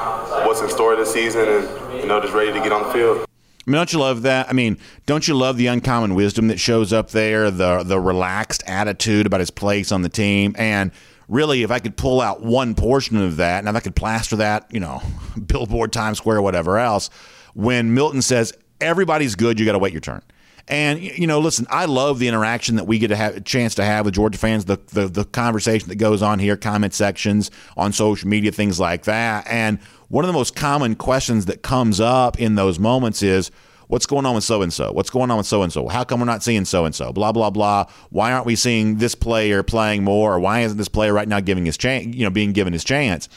what's 0.46 0.60
in 0.60 0.68
store 0.68 0.96
this 0.96 1.12
season, 1.12 1.48
and 1.48 2.00
you 2.00 2.06
know, 2.06 2.20
just 2.20 2.34
ready 2.34 2.52
to 2.52 2.60
get 2.60 2.72
on 2.72 2.82
the 2.86 2.92
field. 2.92 3.26
I 3.66 3.70
mean, 3.70 3.78
don't 3.78 3.92
you 3.92 3.98
love 3.98 4.22
that? 4.22 4.48
I 4.50 4.52
mean, 4.52 4.78
don't 5.06 5.26
you 5.26 5.34
love 5.34 5.56
the 5.56 5.68
uncommon 5.68 6.14
wisdom 6.14 6.48
that 6.48 6.60
shows 6.60 6.92
up 6.92 7.10
there, 7.10 7.50
the 7.50 7.82
the 7.82 7.98
relaxed 7.98 8.62
attitude 8.66 9.26
about 9.26 9.40
his 9.40 9.50
place 9.50 9.90
on 9.90 10.02
the 10.02 10.08
team, 10.08 10.54
and 10.58 10.92
really, 11.28 11.62
if 11.62 11.70
I 11.70 11.78
could 11.78 11.96
pull 11.96 12.20
out 12.20 12.42
one 12.42 12.74
portion 12.74 13.16
of 13.16 13.36
that, 13.36 13.60
and 13.60 13.68
if 13.68 13.74
I 13.74 13.80
could 13.80 13.96
plaster 13.96 14.36
that, 14.36 14.66
you 14.70 14.80
know, 14.80 15.02
billboard, 15.46 15.92
Times 15.92 16.18
Square, 16.18 16.42
whatever 16.42 16.78
else, 16.78 17.10
when 17.54 17.94
Milton 17.94 18.22
says 18.22 18.52
everybody's 18.80 19.34
good, 19.34 19.58
you 19.58 19.66
got 19.66 19.72
to 19.72 19.78
wait 19.78 19.92
your 19.92 20.00
turn. 20.00 20.22
And 20.66 21.00
you 21.00 21.26
know, 21.26 21.40
listen, 21.40 21.66
I 21.68 21.84
love 21.84 22.18
the 22.18 22.28
interaction 22.28 22.76
that 22.76 22.84
we 22.84 22.98
get 22.98 23.08
to 23.08 23.16
have 23.16 23.36
a 23.36 23.40
chance 23.40 23.74
to 23.74 23.84
have 23.84 24.06
with 24.06 24.14
Georgia 24.14 24.38
fans, 24.38 24.64
the, 24.64 24.78
the 24.92 25.08
the 25.08 25.24
conversation 25.24 25.88
that 25.90 25.96
goes 25.96 26.22
on 26.22 26.38
here, 26.38 26.56
comment 26.56 26.94
sections 26.94 27.50
on 27.76 27.92
social 27.92 28.28
media, 28.28 28.50
things 28.50 28.80
like 28.80 29.04
that. 29.04 29.46
And 29.46 29.78
one 30.08 30.24
of 30.24 30.28
the 30.28 30.32
most 30.32 30.56
common 30.56 30.94
questions 30.94 31.46
that 31.46 31.62
comes 31.62 32.00
up 32.00 32.40
in 32.40 32.54
those 32.54 32.78
moments 32.78 33.22
is, 33.22 33.50
What's 33.88 34.06
going 34.06 34.24
on 34.26 34.34
with 34.34 34.44
so 34.44 34.62
and 34.62 34.72
so? 34.72 34.92
What's 34.92 35.10
going 35.10 35.30
on 35.30 35.36
with 35.36 35.46
so 35.46 35.62
and 35.62 35.72
so? 35.72 35.88
How 35.88 36.04
come 36.04 36.20
we're 36.20 36.26
not 36.26 36.42
seeing 36.42 36.64
so 36.64 36.84
and 36.84 36.94
so? 36.94 37.12
Blah 37.12 37.32
blah 37.32 37.50
blah. 37.50 37.86
Why 38.10 38.32
aren't 38.32 38.46
we 38.46 38.56
seeing 38.56 38.96
this 38.96 39.14
player 39.14 39.62
playing 39.62 40.04
more? 40.04 40.34
Or 40.34 40.40
why 40.40 40.60
isn't 40.60 40.78
this 40.78 40.88
player 40.88 41.12
right 41.12 41.28
now 41.28 41.40
giving 41.40 41.66
his 41.66 41.76
chance? 41.76 42.06
You 42.06 42.24
know, 42.24 42.30
being 42.30 42.52
given 42.52 42.72
his 42.72 42.84
chance. 42.84 43.28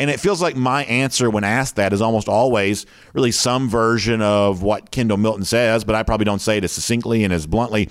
And 0.00 0.10
it 0.10 0.18
feels 0.18 0.40
like 0.40 0.56
my 0.56 0.84
answer 0.84 1.28
when 1.28 1.44
asked 1.44 1.76
that 1.76 1.92
is 1.92 2.00
almost 2.00 2.28
always 2.28 2.86
really 3.12 3.30
some 3.30 3.68
version 3.68 4.22
of 4.22 4.62
what 4.62 4.90
Kendall 4.90 5.18
Milton 5.18 5.44
says, 5.44 5.84
but 5.84 5.94
I 5.94 6.02
probably 6.02 6.24
don't 6.24 6.40
say 6.40 6.56
it 6.56 6.64
as 6.64 6.72
succinctly 6.72 7.22
and 7.22 7.32
as 7.32 7.46
bluntly 7.46 7.90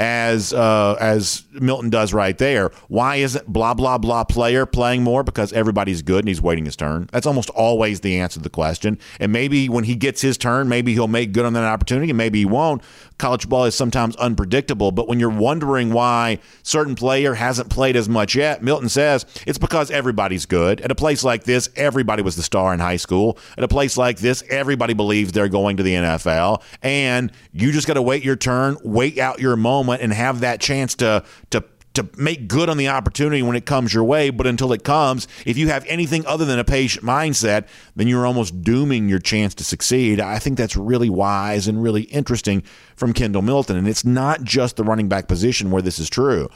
as 0.00 0.54
uh, 0.54 0.96
as 0.98 1.44
Milton 1.52 1.90
does 1.90 2.14
right 2.14 2.36
there. 2.38 2.70
Why 2.88 3.16
isn't 3.16 3.46
blah 3.46 3.74
blah 3.74 3.98
blah 3.98 4.24
player 4.24 4.64
playing 4.64 5.04
more? 5.04 5.22
Because 5.22 5.52
everybody's 5.52 6.00
good 6.00 6.20
and 6.20 6.28
he's 6.28 6.40
waiting 6.40 6.64
his 6.64 6.74
turn. 6.74 7.08
That's 7.12 7.26
almost 7.26 7.50
always 7.50 8.00
the 8.00 8.18
answer 8.18 8.38
to 8.38 8.42
the 8.42 8.50
question. 8.50 8.98
And 9.20 9.30
maybe 9.30 9.68
when 9.68 9.84
he 9.84 9.94
gets 9.94 10.22
his 10.22 10.38
turn, 10.38 10.68
maybe 10.68 10.94
he'll 10.94 11.08
make 11.08 11.32
good 11.32 11.44
on 11.44 11.52
that 11.52 11.64
opportunity, 11.64 12.10
and 12.10 12.16
maybe 12.16 12.40
he 12.40 12.46
won't. 12.46 12.82
College 13.20 13.48
ball 13.48 13.66
is 13.66 13.74
sometimes 13.74 14.16
unpredictable, 14.16 14.92
but 14.92 15.06
when 15.06 15.20
you're 15.20 15.28
wondering 15.28 15.92
why 15.92 16.38
certain 16.62 16.94
player 16.94 17.34
hasn't 17.34 17.68
played 17.68 17.94
as 17.94 18.08
much 18.08 18.34
yet, 18.34 18.62
Milton 18.62 18.88
says 18.88 19.26
it's 19.46 19.58
because 19.58 19.90
everybody's 19.90 20.46
good. 20.46 20.80
At 20.80 20.90
a 20.90 20.94
place 20.94 21.22
like 21.22 21.44
this, 21.44 21.68
everybody 21.76 22.22
was 22.22 22.36
the 22.36 22.42
star 22.42 22.72
in 22.72 22.80
high 22.80 22.96
school. 22.96 23.38
At 23.58 23.62
a 23.62 23.68
place 23.68 23.98
like 23.98 24.18
this, 24.18 24.42
everybody 24.48 24.94
believes 24.94 25.32
they're 25.32 25.48
going 25.48 25.76
to 25.76 25.82
the 25.82 25.94
NFL, 25.94 26.62
and 26.82 27.30
you 27.52 27.72
just 27.72 27.86
got 27.86 27.94
to 27.94 28.02
wait 28.02 28.24
your 28.24 28.36
turn, 28.36 28.78
wait 28.82 29.18
out 29.18 29.38
your 29.38 29.54
moment 29.54 30.00
and 30.00 30.12
have 30.14 30.40
that 30.40 30.60
chance 30.60 30.94
to 30.96 31.22
to 31.50 31.62
to 31.94 32.08
make 32.16 32.48
good 32.48 32.68
on 32.68 32.76
the 32.76 32.88
opportunity 32.88 33.42
when 33.42 33.56
it 33.56 33.66
comes 33.66 33.92
your 33.92 34.04
way. 34.04 34.30
But 34.30 34.46
until 34.46 34.72
it 34.72 34.84
comes, 34.84 35.26
if 35.44 35.56
you 35.56 35.68
have 35.68 35.84
anything 35.86 36.24
other 36.26 36.44
than 36.44 36.58
a 36.58 36.64
patient 36.64 37.04
mindset, 37.04 37.66
then 37.96 38.08
you're 38.08 38.26
almost 38.26 38.62
dooming 38.62 39.08
your 39.08 39.18
chance 39.18 39.54
to 39.56 39.64
succeed. 39.64 40.20
I 40.20 40.38
think 40.38 40.56
that's 40.56 40.76
really 40.76 41.10
wise 41.10 41.66
and 41.66 41.82
really 41.82 42.02
interesting 42.02 42.62
from 42.96 43.12
Kendall 43.12 43.42
Milton. 43.42 43.76
And 43.76 43.88
it's 43.88 44.04
not 44.04 44.44
just 44.44 44.76
the 44.76 44.84
running 44.84 45.08
back 45.08 45.28
position 45.28 45.70
where 45.70 45.82
this 45.82 45.98
is 45.98 46.08
true. 46.08 46.48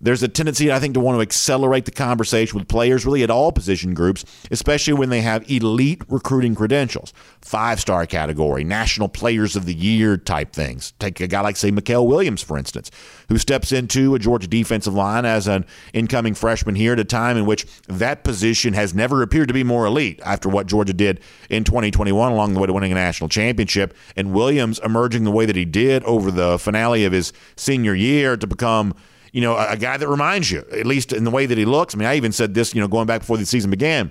There's 0.00 0.22
a 0.22 0.28
tendency, 0.28 0.70
I 0.70 0.78
think, 0.78 0.94
to 0.94 1.00
want 1.00 1.16
to 1.16 1.22
accelerate 1.22 1.84
the 1.84 1.90
conversation 1.90 2.58
with 2.58 2.68
players 2.68 3.06
really 3.06 3.22
at 3.22 3.30
all 3.30 3.52
position 3.52 3.94
groups, 3.94 4.24
especially 4.50 4.94
when 4.94 5.08
they 5.08 5.22
have 5.22 5.50
elite 5.50 6.02
recruiting 6.08 6.54
credentials, 6.54 7.12
five 7.40 7.80
star 7.80 8.06
category, 8.06 8.64
national 8.64 9.08
players 9.08 9.56
of 9.56 9.66
the 9.66 9.74
year 9.74 10.16
type 10.16 10.52
things. 10.52 10.92
Take 10.98 11.20
a 11.20 11.26
guy 11.26 11.40
like, 11.40 11.56
say, 11.56 11.70
Mykel 11.70 12.06
Williams, 12.06 12.42
for 12.42 12.58
instance, 12.58 12.90
who 13.28 13.38
steps 13.38 13.72
into 13.72 14.14
a 14.14 14.18
Georgia 14.18 14.46
defensive 14.46 14.94
line 14.94 15.24
as 15.24 15.46
an 15.46 15.64
incoming 15.92 16.34
freshman 16.34 16.74
here 16.74 16.92
at 16.92 17.00
a 17.00 17.04
time 17.04 17.36
in 17.36 17.46
which 17.46 17.66
that 17.88 18.24
position 18.24 18.74
has 18.74 18.94
never 18.94 19.22
appeared 19.22 19.48
to 19.48 19.54
be 19.54 19.64
more 19.64 19.86
elite 19.86 20.20
after 20.24 20.48
what 20.48 20.66
Georgia 20.66 20.92
did 20.92 21.20
in 21.50 21.64
2021 21.64 22.32
along 22.32 22.54
the 22.54 22.60
way 22.60 22.66
to 22.66 22.72
winning 22.72 22.92
a 22.92 22.94
national 22.94 23.28
championship. 23.28 23.94
And 24.14 24.32
Williams 24.32 24.78
emerging 24.80 25.24
the 25.24 25.30
way 25.30 25.46
that 25.46 25.56
he 25.56 25.64
did 25.64 26.02
over 26.04 26.30
the 26.30 26.58
finale 26.58 27.04
of 27.04 27.12
his 27.12 27.32
senior 27.56 27.94
year 27.94 28.36
to 28.36 28.46
become 28.46 28.94
you 29.36 29.42
know, 29.42 29.54
a, 29.54 29.72
a 29.72 29.76
guy 29.76 29.98
that 29.98 30.08
reminds 30.08 30.50
you, 30.50 30.64
at 30.72 30.86
least 30.86 31.12
in 31.12 31.24
the 31.24 31.30
way 31.30 31.44
that 31.44 31.58
he 31.58 31.66
looks. 31.66 31.94
I 31.94 31.98
mean, 31.98 32.08
I 32.08 32.16
even 32.16 32.32
said 32.32 32.54
this, 32.54 32.74
you 32.74 32.80
know, 32.80 32.88
going 32.88 33.06
back 33.06 33.20
before 33.20 33.36
the 33.36 33.44
season 33.44 33.70
began 33.70 34.10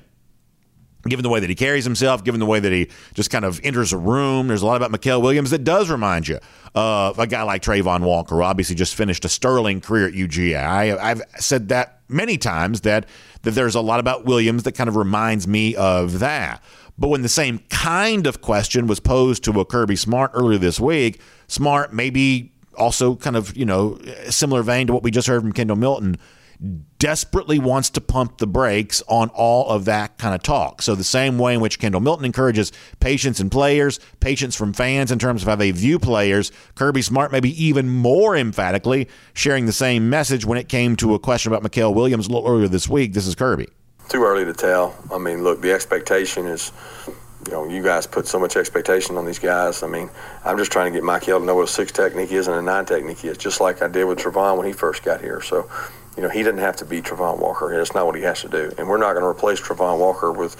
given 1.07 1.21
the 1.21 1.29
way 1.29 1.39
that 1.39 1.49
he 1.49 1.55
carries 1.55 1.83
himself, 1.83 2.23
given 2.23 2.39
the 2.39 2.45
way 2.45 2.59
that 2.59 2.71
he 2.71 2.89
just 3.13 3.29
kind 3.29 3.45
of 3.45 3.59
enters 3.63 3.93
a 3.93 3.97
room. 3.97 4.47
There's 4.47 4.63
a 4.63 4.65
lot 4.65 4.81
about 4.81 4.91
Mykel 4.91 5.21
Williams 5.21 5.51
that 5.51 5.63
does 5.63 5.89
remind 5.89 6.27
you 6.27 6.39
of 6.73 7.19
a 7.19 7.27
guy 7.27 7.43
like 7.43 7.61
Travon 7.61 8.01
Walker, 8.01 8.37
who 8.37 8.41
obviously 8.41 8.75
just 8.75 8.95
finished 8.95 9.23
a 9.23 9.29
sterling 9.29 9.81
career 9.81 10.07
at 10.07 10.13
UGA. 10.13 10.57
I, 10.57 11.07
have 11.09 11.21
said 11.37 11.69
that 11.69 11.99
many 12.09 12.37
times 12.37 12.81
that 12.81 13.07
that 13.43 13.51
there's 13.51 13.75
a 13.75 13.81
lot 13.81 13.99
about 13.99 14.25
Williams 14.25 14.63
that 14.63 14.71
kind 14.71 14.87
of 14.87 14.95
reminds 14.95 15.47
me 15.47 15.75
of 15.75 16.19
that. 16.19 16.63
But 16.97 17.09
when 17.09 17.21
the 17.21 17.29
same 17.29 17.59
kind 17.69 18.25
of 18.25 18.41
question 18.41 18.87
was 18.87 18.99
posed 18.99 19.43
to 19.43 19.59
a 19.59 19.65
Kirby 19.65 19.97
Smart 19.97 20.31
earlier 20.33 20.57
this 20.57 20.79
week, 20.79 21.21
Smart 21.47 21.93
maybe 21.93 22.54
also 22.77 23.15
kind 23.15 23.35
of, 23.35 23.55
you 23.55 23.65
know, 23.65 23.99
similar 24.29 24.63
vein 24.63 24.87
to 24.87 24.93
what 24.93 25.03
we 25.03 25.11
just 25.11 25.27
heard 25.27 25.41
from 25.41 25.51
Kendall 25.51 25.77
Milton, 25.77 26.17
desperately 26.99 27.59
wants 27.59 27.89
to 27.89 28.01
pump 28.01 28.37
the 28.37 28.47
brakes 28.47 29.03
on 29.07 29.29
all 29.29 29.69
of 29.69 29.85
that 29.85 30.17
kind 30.17 30.33
of 30.33 30.41
talk. 30.41 30.81
So, 30.81 30.95
the 30.95 31.03
same 31.03 31.37
way 31.37 31.53
in 31.53 31.59
which 31.59 31.79
Kendall 31.79 32.01
Milton 32.01 32.25
encourages 32.25 32.71
patience 32.99 33.39
in 33.39 33.49
players, 33.49 33.99
patience 34.19 34.55
from 34.55 34.73
fans 34.73 35.11
in 35.11 35.19
terms 35.19 35.41
of 35.41 35.47
how 35.47 35.55
they 35.55 35.71
view 35.71 35.99
players, 35.99 36.51
Kirby 36.75 37.01
Smart 37.01 37.31
maybe 37.31 37.63
even 37.63 37.89
more 37.89 38.35
emphatically 38.35 39.09
sharing 39.33 39.65
the 39.65 39.73
same 39.73 40.09
message 40.09 40.45
when 40.45 40.57
it 40.57 40.69
came 40.69 40.95
to 40.97 41.13
a 41.13 41.19
question 41.19 41.51
about 41.51 41.69
Mykel 41.69 41.93
Williams 41.93 42.27
a 42.27 42.31
little 42.31 42.47
earlier 42.47 42.67
this 42.67 42.87
week. 42.87 43.13
This 43.13 43.27
is 43.27 43.35
Kirby. 43.35 43.67
Too 44.09 44.23
early 44.23 44.45
to 44.45 44.53
tell. 44.53 44.95
I 45.11 45.17
mean, 45.17 45.43
look, 45.43 45.61
the 45.61 45.71
expectation 45.71 46.45
is 46.45 46.71
you 47.45 47.51
know, 47.51 47.67
you 47.67 47.83
guys 47.83 48.07
put 48.07 48.27
so 48.27 48.39
much 48.39 48.55
expectation 48.55 49.17
on 49.17 49.25
these 49.25 49.39
guys. 49.39 49.83
I 49.83 49.87
mean, 49.87 50.09
I'm 50.43 50.57
just 50.57 50.71
trying 50.71 50.91
to 50.91 50.99
get 50.99 51.03
Mykel 51.03 51.39
to 51.39 51.45
know 51.45 51.55
what 51.55 51.65
a 51.65 51.71
six 51.71 51.91
technique 51.91 52.31
is 52.31 52.47
and 52.47 52.57
a 52.57 52.61
nine 52.61 52.85
technique 52.85 53.23
is, 53.23 53.37
just 53.37 53.61
like 53.61 53.81
I 53.81 53.87
did 53.87 54.05
with 54.05 54.19
Travon 54.19 54.57
when 54.57 54.65
he 54.65 54.73
first 54.73 55.03
got 55.03 55.21
here. 55.21 55.41
So, 55.41 55.69
you 56.17 56.23
know, 56.23 56.29
he 56.29 56.39
didn't 56.39 56.61
have 56.61 56.75
to 56.77 56.85
be 56.85 57.01
Travon 57.01 57.39
Walker. 57.39 57.75
That's 57.75 57.93
not 57.93 58.05
what 58.05 58.15
he 58.15 58.23
has 58.23 58.41
to 58.41 58.49
do. 58.49 58.71
And 58.77 58.87
we're 58.87 58.97
not 58.97 59.13
going 59.13 59.23
to 59.23 59.27
replace 59.27 59.61
Travon 59.61 59.99
Walker 59.99 60.31
with, 60.31 60.55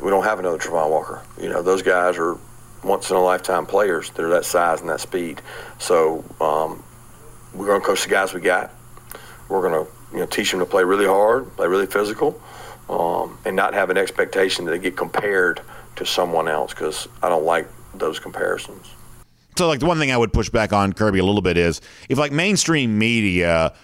we 0.00 0.10
don't 0.10 0.24
have 0.24 0.38
another 0.38 0.58
Travon 0.58 0.90
Walker. 0.90 1.22
You 1.40 1.48
know, 1.48 1.62
those 1.62 1.82
guys 1.82 2.16
are 2.18 2.38
once 2.84 3.10
in 3.10 3.16
a 3.16 3.22
lifetime 3.22 3.66
players. 3.66 4.10
They're 4.10 4.28
that 4.30 4.44
size 4.44 4.80
and 4.80 4.88
that 4.90 5.00
speed. 5.00 5.42
So, 5.78 6.24
um, 6.40 6.84
we're 7.52 7.66
going 7.66 7.80
to 7.80 7.86
coach 7.86 8.04
the 8.04 8.10
guys 8.10 8.32
we 8.32 8.40
got. 8.40 8.70
We're 9.48 9.68
going 9.68 9.84
to, 9.84 9.90
you 10.12 10.18
know, 10.20 10.26
teach 10.26 10.50
them 10.50 10.60
to 10.60 10.66
play 10.66 10.84
really 10.84 11.06
hard, 11.06 11.56
play 11.56 11.66
really 11.66 11.86
physical, 11.86 12.40
um, 12.88 13.38
and 13.44 13.54
not 13.54 13.74
have 13.74 13.90
an 13.90 13.98
expectation 13.98 14.64
that 14.64 14.72
they 14.72 14.78
get 14.78 14.96
compared– 14.96 15.60
to 15.98 16.06
someone 16.06 16.48
else 16.48 16.72
because 16.72 17.06
I 17.22 17.28
don't 17.28 17.44
like 17.44 17.68
those 17.94 18.18
comparisons. 18.18 18.86
So, 19.56 19.66
like, 19.66 19.80
the 19.80 19.86
one 19.86 19.98
thing 19.98 20.12
I 20.12 20.16
would 20.16 20.32
push 20.32 20.48
back 20.48 20.72
on 20.72 20.92
Kirby 20.92 21.18
a 21.18 21.24
little 21.24 21.42
bit 21.42 21.56
is 21.56 21.80
if, 22.08 22.16
like, 22.16 22.32
mainstream 22.32 22.96
media 22.96 23.74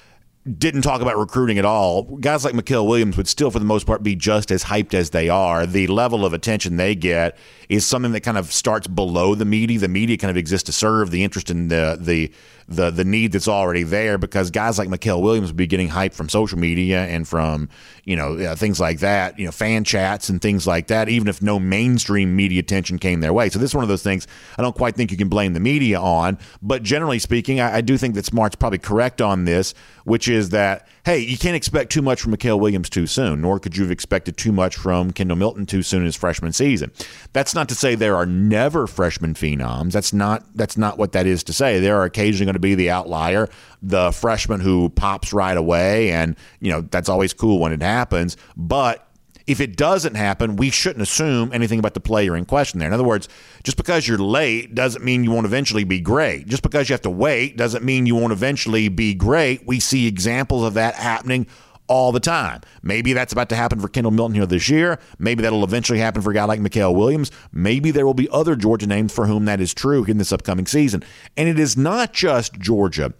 didn't 0.59 0.83
talk 0.83 1.01
about 1.01 1.17
recruiting 1.19 1.59
at 1.59 1.65
all, 1.65 2.03
guys 2.03 2.45
like 2.45 2.55
Mykel 2.55 2.87
Williams 2.87 3.17
would 3.17 3.27
still, 3.27 3.51
for 3.51 3.59
the 3.59 3.65
most 3.65 3.87
part, 3.87 4.03
be 4.03 4.15
just 4.15 4.53
as 4.53 4.65
hyped 4.65 4.95
as 4.95 5.11
they 5.11 5.29
are. 5.29 5.67
The 5.67 5.87
level 5.89 6.25
of 6.25 6.33
attention 6.33 6.77
they 6.77 6.95
get 6.95 7.37
is 7.69 7.85
something 7.85 8.13
that 8.13 8.21
kind 8.21 8.39
of 8.39 8.53
starts 8.53 8.87
below 8.87 9.35
the 9.35 9.45
media. 9.45 9.79
The 9.79 9.89
media 9.89 10.17
kind 10.17 10.31
of 10.31 10.37
exists 10.37 10.67
to 10.67 10.73
serve 10.73 11.11
the 11.11 11.25
interest 11.25 11.51
in 11.51 11.69
the 11.69 11.97
the 11.99 12.31
the 12.69 12.91
the 12.91 13.05
need 13.05 13.33
that's 13.33 13.49
already 13.49 13.83
there 13.83 14.19
because 14.19 14.51
guys 14.51 14.79
like 14.79 14.89
Mykel 14.89 15.21
Williams 15.21 15.49
would 15.49 15.57
be 15.57 15.67
getting 15.67 15.89
hype 15.89 16.15
from 16.15 16.29
social 16.29 16.59
media 16.59 17.05
and 17.07 17.27
from 17.29 17.69
you 18.05 18.17
know 18.17 18.37
uh, 18.39 18.57
things 18.57 18.81
like 18.81 19.01
that, 19.01 19.39
you 19.39 19.45
know, 19.45 19.53
fan 19.53 19.85
chats 19.85 20.29
and 20.29 20.41
things 20.41 20.67
like 20.67 20.87
that. 20.89 21.09
Even 21.09 21.29
if 21.29 21.43
no 21.43 21.59
mainstream 21.59 22.35
media 22.35 22.61
attention 22.61 22.99
came 22.99 23.21
their 23.21 23.33
way, 23.33 23.49
so 23.49 23.59
this 23.59 23.71
is 23.71 23.75
one 23.75 23.85
of 23.85 23.89
those 23.89 24.03
things 24.03 24.27
I 24.59 24.63
don't 24.63 24.77
quite 24.77 24.95
think 24.97 25.11
you 25.11 25.17
can 25.17 25.29
blame 25.29 25.53
the 25.53 25.61
media 25.61 26.01
on. 26.01 26.39
But 26.63 26.83
generally 26.83 27.19
speaking, 27.19 27.61
I, 27.61 27.77
I 27.77 27.81
do 27.81 27.99
think 27.99 28.15
that 28.15 28.25
Smart's 28.25 28.57
probably 28.57 28.79
correct 28.79 29.21
on 29.21 29.45
this, 29.45 29.75
which 30.05 30.29
is 30.29 30.51
that 30.51 30.89
hey, 31.05 31.19
you 31.19 31.37
can't 31.37 31.55
expect 31.55 31.93
too 31.93 32.01
much 32.01 32.23
from 32.23 32.35
Mykel 32.35 32.59
Williams 32.59 32.89
too 32.89 33.07
soon, 33.07 33.43
nor 33.43 33.59
could 33.61 33.77
you 33.77 33.83
have 33.83 33.91
expected 33.91 34.37
too 34.37 34.53
much 34.53 34.77
from 34.77 35.11
Kendall 35.11 35.37
Milton 35.37 35.67
too 35.67 35.83
soon 35.83 36.01
in 36.01 36.07
his 36.07 36.17
freshman 36.17 36.53
season. 36.53 36.91
That's 37.33 37.55
not 37.55 37.69
to 37.69 37.75
say 37.75 37.95
there 37.95 38.17
are 38.17 38.27
never 38.27 38.87
freshman 38.87 39.35
phenoms. 39.35 39.93
That's 39.93 40.13
not 40.13 40.45
that's 40.55 40.77
not 40.77 40.99
what 40.99 41.13
that 41.13 41.27
is 41.27 41.45
to 41.45 41.53
say. 41.53 41.79
There 41.79 41.97
are 41.97 42.05
occasionally 42.05 42.47
going 42.47 42.55
to 42.55 42.61
be 42.61 42.75
the 42.75 42.91
outlier, 42.91 43.49
the 43.83 44.13
freshman 44.13 44.61
who 44.61 44.89
pops 44.91 45.33
right 45.33 45.57
away, 45.57 46.11
and 46.11 46.37
you 46.61 46.73
know 46.73 46.81
that's 46.81 47.09
always 47.09 47.35
cool 47.35 47.59
when 47.59 47.73
it 47.73 47.83
happens. 47.83 48.37
But 48.57 49.04
if 49.47 49.61
it 49.61 49.77
doesn't 49.77 50.15
happen, 50.15 50.57
we 50.57 50.71
shouldn't 50.71 51.03
assume 51.03 51.53
anything 51.53 51.79
about 51.79 51.95
the 51.95 52.01
player 52.01 52.37
in 52.37 52.45
question 52.45 52.79
there. 52.79 52.89
In 52.89 52.95
other 52.95 53.05
words, 53.05 53.29
just 53.63 53.77
because 53.77 54.09
you're 54.09 54.19
late 54.19 54.75
doesn't 54.75 55.05
mean 55.05 55.25
you 55.25 55.31
won't 55.31 55.47
eventually 55.47 55.85
be 55.85 56.01
great. 56.01 56.47
Just 56.47 56.63
because 56.63 56.89
you 56.89 56.95
have 56.95 57.03
to 57.03 57.11
wait 57.11 57.57
doesn't 57.57 57.85
mean 57.85 58.07
you 58.07 58.15
won't 58.15 58.33
eventually 58.33 58.89
be 58.89 59.15
great. 59.15 59.67
We 59.67 59.81
see 59.81 60.07
examples 60.07 60.65
of 60.65 60.75
that 60.75 60.95
happening 60.95 61.47
all 61.87 62.13
the 62.13 62.21
time. 62.21 62.63
Maybe 62.83 63.13
that's 63.13 63.33
about 63.33 63.51
to 63.51 63.57
happen 63.57 63.79
for 63.79 63.89
Kendall 63.89 64.11
Milton 64.11 64.35
here 64.35 64.47
this 64.47 64.69
year. 64.69 64.99
Maybe 65.19 65.43
that'll 65.43 65.65
eventually 65.65 65.99
happen 65.99 66.23
for 66.23 66.31
a 66.31 66.35
guy 66.35 66.45
like 66.45 66.61
Mykel 66.61 66.95
Williams. 66.95 67.31
Maybe 67.53 67.91
there 67.91 68.07
will 68.07 68.15
be 68.15 68.29
other 68.31 68.57
Georgia 68.57 68.87
names 68.87 69.13
for 69.13 69.27
whom 69.27 69.45
that 69.45 69.61
is 69.61 69.75
true 69.75 70.05
in 70.05 70.19
this 70.19 70.33
upcoming 70.33 70.67
season. 70.67 71.05
And 71.37 71.49
it 71.49 71.59
is 71.59 71.77
not 71.77 72.13
just 72.15 72.55
Georgia 72.55 73.13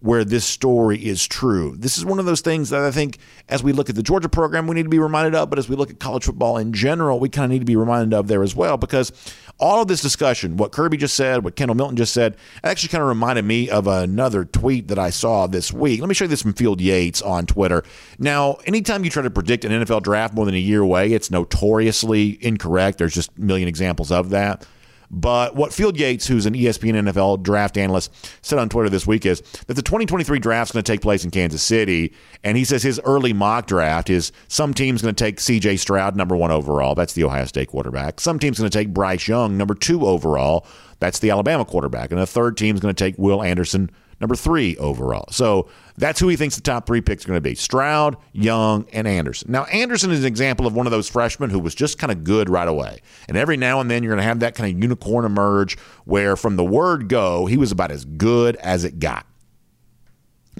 where 0.00 0.24
this 0.24 0.44
story 0.44 1.04
is 1.04 1.26
true. 1.26 1.74
This 1.76 1.98
is 1.98 2.04
one 2.04 2.20
of 2.20 2.26
those 2.26 2.40
things 2.40 2.70
that 2.70 2.82
I 2.82 2.90
think, 2.92 3.18
as 3.48 3.64
we 3.64 3.72
look 3.72 3.90
at 3.90 3.96
the 3.96 4.02
Georgia 4.02 4.28
program, 4.28 4.68
we 4.68 4.76
need 4.76 4.84
to 4.84 4.88
be 4.88 5.00
reminded 5.00 5.34
of, 5.34 5.50
but 5.50 5.58
as 5.58 5.68
we 5.68 5.74
look 5.74 5.90
at 5.90 5.98
college 5.98 6.24
football 6.24 6.56
in 6.56 6.72
general, 6.72 7.18
we 7.18 7.28
kind 7.28 7.46
of 7.46 7.50
need 7.50 7.58
to 7.58 7.64
be 7.64 7.74
reminded 7.74 8.14
of 8.14 8.28
there 8.28 8.44
as 8.44 8.54
well, 8.54 8.76
because 8.76 9.10
all 9.58 9.82
of 9.82 9.88
this 9.88 10.00
discussion, 10.00 10.56
what 10.56 10.70
Kirby 10.70 10.98
just 10.98 11.16
said, 11.16 11.42
what 11.42 11.56
Kendall 11.56 11.74
Milton 11.74 11.96
just 11.96 12.14
said, 12.14 12.36
actually 12.62 12.90
kind 12.90 13.02
of 13.02 13.08
reminded 13.08 13.44
me 13.44 13.68
of 13.68 13.88
another 13.88 14.44
tweet 14.44 14.86
that 14.86 15.00
I 15.00 15.10
saw 15.10 15.48
this 15.48 15.72
week. 15.72 15.98
Let 16.00 16.08
me 16.08 16.14
show 16.14 16.26
you 16.26 16.28
this 16.28 16.42
from 16.42 16.52
Field 16.52 16.80
Yates 16.80 17.20
on 17.20 17.46
Twitter. 17.46 17.82
Now, 18.20 18.58
anytime 18.66 19.02
you 19.02 19.10
try 19.10 19.22
to 19.22 19.30
predict 19.30 19.64
an 19.64 19.72
NFL 19.72 20.04
draft 20.04 20.32
more 20.32 20.46
than 20.46 20.54
a 20.54 20.58
year 20.58 20.82
away, 20.82 21.12
it's 21.12 21.28
notoriously 21.32 22.38
incorrect. 22.40 22.98
There's 22.98 23.14
just 23.14 23.36
a 23.36 23.40
million 23.40 23.66
examples 23.66 24.12
of 24.12 24.30
that. 24.30 24.64
But 25.10 25.56
what 25.56 25.72
Field 25.72 25.98
Yates, 25.98 26.26
who's 26.26 26.44
an 26.44 26.54
ESPN 26.54 27.08
NFL 27.08 27.42
draft 27.42 27.78
analyst, 27.78 28.12
said 28.42 28.58
on 28.58 28.68
Twitter 28.68 28.90
this 28.90 29.06
week 29.06 29.24
is 29.24 29.40
that 29.66 29.74
the 29.74 29.82
2023 29.82 30.38
draft 30.38 30.70
is 30.70 30.72
going 30.72 30.84
to 30.84 30.92
take 30.92 31.00
place 31.00 31.24
in 31.24 31.30
Kansas 31.30 31.62
City. 31.62 32.12
And 32.44 32.58
he 32.58 32.64
says 32.64 32.82
his 32.82 33.00
early 33.04 33.32
mock 33.32 33.66
draft 33.66 34.10
is 34.10 34.32
some 34.48 34.74
team's 34.74 35.00
going 35.02 35.14
to 35.14 35.24
take 35.24 35.38
CJ 35.38 35.78
Stroud, 35.78 36.14
number 36.14 36.36
one 36.36 36.50
overall. 36.50 36.94
That's 36.94 37.14
the 37.14 37.24
Ohio 37.24 37.46
State 37.46 37.68
quarterback. 37.68 38.20
Some 38.20 38.38
team's 38.38 38.58
going 38.58 38.70
to 38.70 38.78
take 38.78 38.92
Bryce 38.92 39.26
Young, 39.28 39.56
number 39.56 39.74
two 39.74 40.06
overall. 40.06 40.66
That's 41.00 41.20
the 41.20 41.30
Alabama 41.30 41.64
quarterback. 41.64 42.10
And 42.10 42.20
a 42.20 42.26
third 42.26 42.56
team's 42.56 42.80
going 42.80 42.94
to 42.94 43.04
take 43.04 43.16
Will 43.18 43.42
Anderson, 43.42 43.90
number 44.20 44.34
three 44.34 44.76
overall. 44.76 45.26
So 45.30 45.68
that's 45.96 46.20
who 46.20 46.28
he 46.28 46.36
thinks 46.36 46.56
the 46.56 46.62
top 46.62 46.86
three 46.86 47.00
picks 47.00 47.24
are 47.24 47.28
going 47.28 47.36
to 47.36 47.40
be 47.40 47.54
Stroud, 47.54 48.16
Young, 48.32 48.86
and 48.92 49.06
Anderson. 49.06 49.50
Now, 49.50 49.64
Anderson 49.64 50.10
is 50.10 50.20
an 50.20 50.26
example 50.26 50.66
of 50.66 50.74
one 50.74 50.86
of 50.86 50.90
those 50.90 51.08
freshmen 51.08 51.50
who 51.50 51.58
was 51.58 51.74
just 51.74 51.98
kind 51.98 52.10
of 52.10 52.24
good 52.24 52.48
right 52.48 52.68
away. 52.68 53.00
And 53.28 53.36
every 53.36 53.56
now 53.56 53.80
and 53.80 53.90
then 53.90 54.02
you're 54.02 54.12
going 54.12 54.22
to 54.22 54.28
have 54.28 54.40
that 54.40 54.54
kind 54.54 54.72
of 54.74 54.80
unicorn 54.80 55.24
emerge 55.24 55.78
where 56.04 56.36
from 56.36 56.56
the 56.56 56.64
word 56.64 57.08
go, 57.08 57.46
he 57.46 57.56
was 57.56 57.72
about 57.72 57.90
as 57.90 58.04
good 58.04 58.56
as 58.56 58.84
it 58.84 58.98
got. 58.98 59.26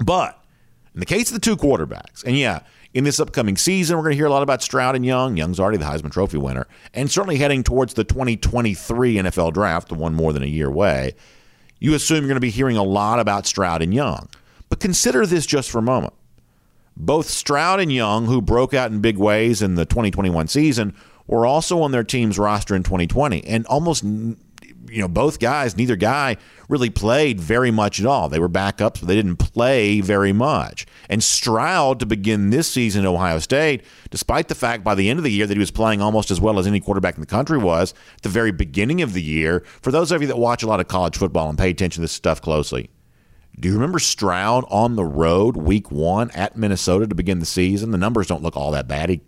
But 0.05 0.41
in 0.95 1.01
the 1.01 1.07
case 1.07 1.29
of 1.29 1.35
the 1.35 1.41
two 1.41 1.57
quarterbacks, 1.57 2.25
and 2.25 2.37
yeah, 2.37 2.61
in 2.95 3.05
this 3.05 3.21
upcoming 3.21 3.57
season, 3.57 3.97
we're 3.97 4.05
going 4.05 4.13
to 4.13 4.17
hear 4.17 4.27
a 4.27 4.31
lot 4.31 4.43
about 4.43 4.63
Stroud 4.63 4.97
and 4.97 5.05
Young. 5.05 5.37
Young's 5.37 5.61
already 5.61 5.77
the 5.77 5.85
Heisman 5.85 6.11
Trophy 6.11 6.39
winner, 6.39 6.67
and 6.95 7.11
certainly 7.11 7.37
heading 7.37 7.63
towards 7.63 7.95
the 7.95 8.05
2023 8.05 9.17
NFL 9.17 9.53
draft, 9.53 9.89
the 9.89 9.95
one 9.95 10.15
more 10.15 10.33
than 10.33 10.43
a 10.43 10.47
year 10.47 10.69
away 10.69 11.15
you 11.79 11.95
assume 11.95 12.19
you're 12.19 12.29
going 12.29 12.37
to 12.37 12.41
be 12.41 12.51
hearing 12.51 12.77
a 12.77 12.83
lot 12.83 13.21
about 13.21 13.47
Stroud 13.47 13.83
and 13.83 13.95
Young. 13.95 14.29
But 14.69 14.81
consider 14.81 15.27
this 15.27 15.47
just 15.47 15.71
for 15.71 15.79
a 15.79 15.83
moment. 15.83 16.15
Both 16.97 17.29
Stroud 17.29 17.81
and 17.81 17.93
Young, 17.93 18.27
who 18.27 18.43
broke 18.43 18.75
out 18.75 18.91
in 18.91 19.01
big 19.01 19.19
ways 19.19 19.63
in 19.63 19.77
the 19.77 19.87
2021 19.87 20.49
season, 20.49 20.95
were 21.27 21.47
also 21.47 21.81
on 21.83 21.93
their 21.93 22.03
team's 22.03 22.39
roster 22.39 22.75
in 22.75 22.83
2020. 22.83 23.45
And 23.45 23.67
almost 23.67 24.05
you 24.91 25.01
know, 25.01 25.09
both 25.09 25.39
guys, 25.39 25.77
neither 25.77 25.97
guy 25.97 26.37
really 26.69 26.91
played 26.91 27.41
very 27.41 27.71
much 27.71 28.01
at 28.01 28.07
all. 28.07 28.29
They 28.29 28.39
were 28.39 28.49
backups, 28.49 29.01
but 29.01 29.07
they 29.07 29.17
didn't 29.17 29.37
play 29.37 30.01
very 30.01 30.33
much. 30.33 30.87
And 31.09 31.23
Stroud, 31.23 32.01
to 32.01 32.07
begin 32.07 32.51
this 32.51 32.69
season 32.71 33.05
at 33.05 33.09
Ohio 33.09 33.39
State, 33.39 33.85
despite 34.11 34.49
the 34.49 34.55
fact 34.55 34.85
by 34.85 34.95
the 34.95 35.11
end 35.11 35.19
of 35.19 35.25
the 35.25 35.33
year 35.33 35.47
that 35.47 35.55
he 35.55 35.59
was 35.59 35.71
playing 35.71 36.01
almost 36.01 36.31
as 36.31 36.41
well 36.41 36.59
as 36.59 36.67
any 36.67 36.81
quarterback 36.81 37.15
in 37.17 37.21
the 37.21 37.27
country 37.27 37.59
was, 37.59 37.93
at 38.17 38.23
the 38.23 38.29
very 38.29 38.53
beginning 38.53 39.03
of 39.03 39.13
the 39.13 39.23
year, 39.23 39.65
for 39.83 39.91
those 39.91 40.11
of 40.11 40.23
you 40.23 40.29
that 40.29 40.39
watch 40.39 40.63
a 40.63 40.67
lot 40.67 40.81
of 40.81 40.89
college 40.89 41.17
football 41.19 41.49
and 41.49 41.59
pay 41.59 41.71
attention 41.71 42.01
to 42.01 42.05
this 42.05 42.13
stuff 42.13 42.41
closely, 42.41 42.89
Do 43.61 43.69
you 43.69 43.75
remember 43.75 43.99
Stroud 43.99 44.65
on 44.71 44.95
the 44.95 45.05
road 45.05 45.57
week 45.57 45.91
one 45.91 46.31
at 46.31 46.57
Minnesota 46.57 47.09
to 47.09 47.15
begin 47.15 47.41
the 47.41 47.47
season? 47.47 47.91
The 47.91 47.99
numbers 47.99 48.29
don't 48.29 48.43
look 48.43 48.57
all 48.57 48.71
that 48.71 48.87
bad. 48.87 49.11
He 49.11 49.21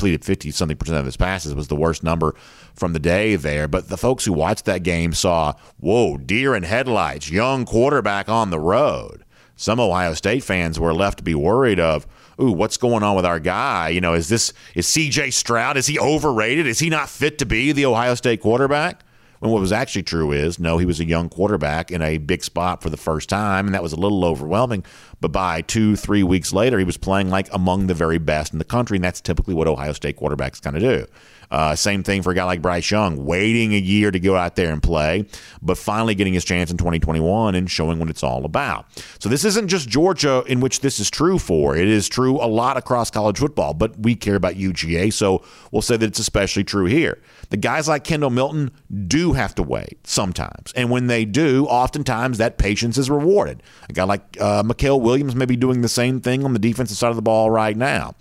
completed 0.00 0.24
50 0.24 0.50
something 0.52 0.78
percent 0.78 0.98
of 0.98 1.04
his 1.04 1.18
passes 1.18 1.54
was 1.54 1.68
the 1.68 1.76
worst 1.76 2.02
number 2.02 2.34
from 2.74 2.94
the 2.94 2.98
day 2.98 3.36
there. 3.36 3.68
But 3.68 3.90
the 3.90 3.98
folks 3.98 4.24
who 4.24 4.32
watched 4.32 4.64
that 4.64 4.82
game 4.82 5.12
saw 5.12 5.52
whoa 5.78 6.16
deer 6.16 6.54
in 6.54 6.62
headlights 6.62 7.30
young 7.30 7.66
quarterback 7.66 8.26
on 8.26 8.48
the 8.48 8.58
road. 8.58 9.24
Some 9.56 9.78
ohio 9.78 10.14
state 10.14 10.42
fans 10.42 10.80
were 10.80 10.94
left 10.94 11.18
to 11.18 11.24
be 11.24 11.34
worried 11.34 11.78
of 11.78 12.06
ooh 12.40 12.50
what's 12.50 12.78
going 12.78 13.02
on 13.02 13.14
with 13.14 13.26
our 13.26 13.38
guy? 13.38 13.90
You 13.90 14.00
know 14.00 14.14
is 14.14 14.30
this 14.30 14.54
is 14.74 14.86
cj 14.86 15.34
stroud 15.34 15.76
is 15.76 15.86
he 15.86 15.98
overrated? 15.98 16.66
Is 16.66 16.78
he 16.78 16.88
not 16.88 17.10
fit 17.10 17.36
to 17.38 17.44
be 17.44 17.72
the 17.72 17.84
ohio 17.84 18.14
state 18.14 18.40
quarterback 18.40 19.04
when 19.40 19.50
what 19.50 19.60
was 19.60 19.72
actually 19.72 20.02
true 20.02 20.32
is, 20.32 20.58
no, 20.58 20.78
he 20.78 20.86
was 20.86 21.00
a 21.00 21.04
young 21.04 21.28
quarterback 21.28 21.90
in 21.90 22.02
a 22.02 22.18
big 22.18 22.44
spot 22.44 22.82
for 22.82 22.90
the 22.90 22.96
first 22.96 23.28
time, 23.28 23.66
and 23.66 23.74
that 23.74 23.82
was 23.82 23.92
a 23.92 23.96
little 23.96 24.24
overwhelming. 24.24 24.84
But 25.20 25.32
by 25.32 25.62
two, 25.62 25.96
three 25.96 26.22
weeks 26.22 26.52
later, 26.52 26.78
he 26.78 26.84
was 26.84 26.98
playing 26.98 27.30
like 27.30 27.48
among 27.52 27.86
the 27.86 27.94
very 27.94 28.18
best 28.18 28.52
in 28.52 28.58
the 28.58 28.64
country, 28.64 28.98
and 28.98 29.04
that's 29.04 29.20
typically 29.20 29.54
what 29.54 29.66
Ohio 29.66 29.92
State 29.92 30.18
quarterbacks 30.18 30.62
kind 30.62 30.76
of 30.76 30.82
do. 30.82 31.06
Uh, 31.50 31.74
same 31.74 32.02
thing 32.02 32.22
for 32.22 32.30
a 32.30 32.34
guy 32.34 32.44
like 32.44 32.62
Bryce 32.62 32.90
Young, 32.90 33.24
waiting 33.24 33.74
a 33.74 33.78
year 33.78 34.10
to 34.10 34.20
go 34.20 34.36
out 34.36 34.56
there 34.56 34.72
and 34.72 34.82
play, 34.82 35.26
but 35.60 35.76
finally 35.76 36.14
getting 36.14 36.32
his 36.32 36.44
chance 36.44 36.70
in 36.70 36.76
2021 36.76 37.54
and 37.54 37.70
showing 37.70 37.98
what 37.98 38.08
it's 38.08 38.22
all 38.22 38.44
about. 38.44 38.86
So 39.18 39.28
this 39.28 39.44
isn't 39.44 39.68
just 39.68 39.88
Georgia 39.88 40.44
in 40.46 40.60
which 40.60 40.80
this 40.80 41.00
is 41.00 41.10
true 41.10 41.38
for. 41.38 41.76
It 41.76 41.88
is 41.88 42.08
true 42.08 42.36
a 42.36 42.46
lot 42.46 42.76
across 42.76 43.10
college 43.10 43.38
football, 43.38 43.74
but 43.74 43.98
we 43.98 44.14
care 44.14 44.36
about 44.36 44.54
UGA, 44.54 45.12
so 45.12 45.42
we'll 45.72 45.82
say 45.82 45.96
that 45.96 46.06
it's 46.06 46.18
especially 46.18 46.64
true 46.64 46.86
here. 46.86 47.20
The 47.50 47.56
guys 47.56 47.88
like 47.88 48.04
Kendall 48.04 48.30
Milton 48.30 48.70
do 49.06 49.32
have 49.32 49.54
to 49.56 49.62
wait 49.62 49.98
sometimes. 50.06 50.72
And 50.76 50.90
when 50.90 51.08
they 51.08 51.24
do, 51.24 51.66
oftentimes 51.66 52.38
that 52.38 52.58
patience 52.58 52.96
is 52.96 53.10
rewarded. 53.10 53.62
A 53.88 53.92
guy 53.92 54.04
like 54.04 54.36
uh, 54.40 54.62
Williams 54.80 55.34
may 55.34 55.46
be 55.46 55.56
doing 55.56 55.80
the 55.80 55.88
same 55.88 56.20
thing 56.20 56.44
on 56.44 56.52
the 56.52 56.58
defensive 56.58 56.96
side 56.96 57.10
of 57.10 57.16
the 57.16 57.22
ball 57.22 57.50
right 57.50 57.76
now. 57.76 58.14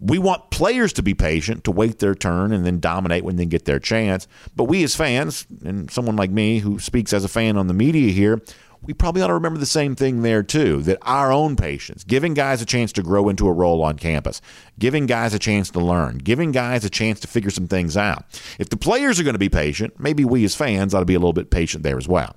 We 0.00 0.18
want 0.18 0.50
players 0.50 0.94
to 0.94 1.02
be 1.02 1.14
patient, 1.14 1.64
to 1.64 1.70
wait 1.70 1.98
their 1.98 2.14
turn, 2.14 2.52
and 2.52 2.64
then 2.64 2.80
dominate 2.80 3.22
when 3.22 3.36
they 3.36 3.44
get 3.44 3.66
their 3.66 3.78
chance. 3.78 4.26
But 4.56 4.64
we 4.64 4.82
as 4.82 4.96
fans, 4.96 5.46
and 5.64 5.90
someone 5.90 6.16
like 6.16 6.30
me 6.30 6.60
who 6.60 6.78
speaks 6.78 7.12
as 7.12 7.24
a 7.24 7.28
fan 7.28 7.58
on 7.58 7.66
the 7.66 7.74
media 7.74 8.10
here, 8.10 8.40
we 8.82 8.94
probably 8.94 9.20
ought 9.20 9.26
to 9.26 9.34
remember 9.34 9.58
the 9.58 9.66
same 9.66 9.94
thing 9.94 10.22
there 10.22 10.42
too 10.42 10.80
that 10.82 10.98
our 11.02 11.30
own 11.30 11.54
patience, 11.54 12.02
giving 12.02 12.32
guys 12.32 12.62
a 12.62 12.66
chance 12.66 12.92
to 12.92 13.02
grow 13.02 13.28
into 13.28 13.46
a 13.46 13.52
role 13.52 13.82
on 13.82 13.98
campus, 13.98 14.40
giving 14.78 15.04
guys 15.06 15.34
a 15.34 15.38
chance 15.38 15.70
to 15.70 15.80
learn, 15.80 16.18
giving 16.18 16.50
guys 16.50 16.84
a 16.84 16.90
chance 16.90 17.20
to 17.20 17.28
figure 17.28 17.50
some 17.50 17.66
things 17.66 17.96
out. 17.96 18.24
If 18.58 18.70
the 18.70 18.78
players 18.78 19.20
are 19.20 19.22
going 19.22 19.34
to 19.34 19.38
be 19.38 19.50
patient, 19.50 20.00
maybe 20.00 20.24
we 20.24 20.44
as 20.44 20.54
fans 20.56 20.94
ought 20.94 21.00
to 21.00 21.06
be 21.06 21.14
a 21.14 21.18
little 21.18 21.34
bit 21.34 21.50
patient 21.50 21.82
there 21.82 21.98
as 21.98 22.08
well. 22.08 22.36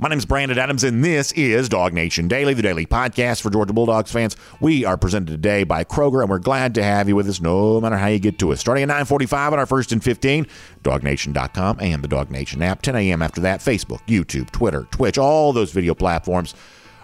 My 0.00 0.08
name 0.08 0.16
is 0.16 0.24
Brandon 0.24 0.56
Adams, 0.56 0.82
and 0.82 1.04
this 1.04 1.30
is 1.32 1.68
Dog 1.68 1.92
Nation 1.92 2.26
Daily, 2.26 2.54
the 2.54 2.62
daily 2.62 2.86
podcast 2.86 3.42
for 3.42 3.50
Georgia 3.50 3.74
Bulldogs 3.74 4.10
fans. 4.10 4.34
We 4.58 4.82
are 4.86 4.96
presented 4.96 5.30
today 5.30 5.62
by 5.62 5.84
Kroger, 5.84 6.22
and 6.22 6.30
we're 6.30 6.38
glad 6.38 6.74
to 6.76 6.82
have 6.82 7.06
you 7.06 7.14
with 7.14 7.28
us 7.28 7.38
no 7.38 7.78
matter 7.82 7.98
how 7.98 8.06
you 8.06 8.18
get 8.18 8.38
to 8.38 8.50
us. 8.50 8.60
Starting 8.60 8.82
at 8.82 8.86
945 8.86 9.52
on 9.52 9.58
our 9.58 9.66
first 9.66 9.92
and 9.92 10.02
15, 10.02 10.46
dognation.com 10.82 11.80
and 11.82 12.02
the 12.02 12.08
Dog 12.08 12.30
Nation 12.30 12.62
app. 12.62 12.80
10 12.80 12.96
a.m. 12.96 13.20
after 13.20 13.42
that, 13.42 13.60
Facebook, 13.60 14.00
YouTube, 14.08 14.50
Twitter, 14.52 14.88
Twitch, 14.90 15.18
all 15.18 15.52
those 15.52 15.70
video 15.70 15.94
platforms. 15.94 16.54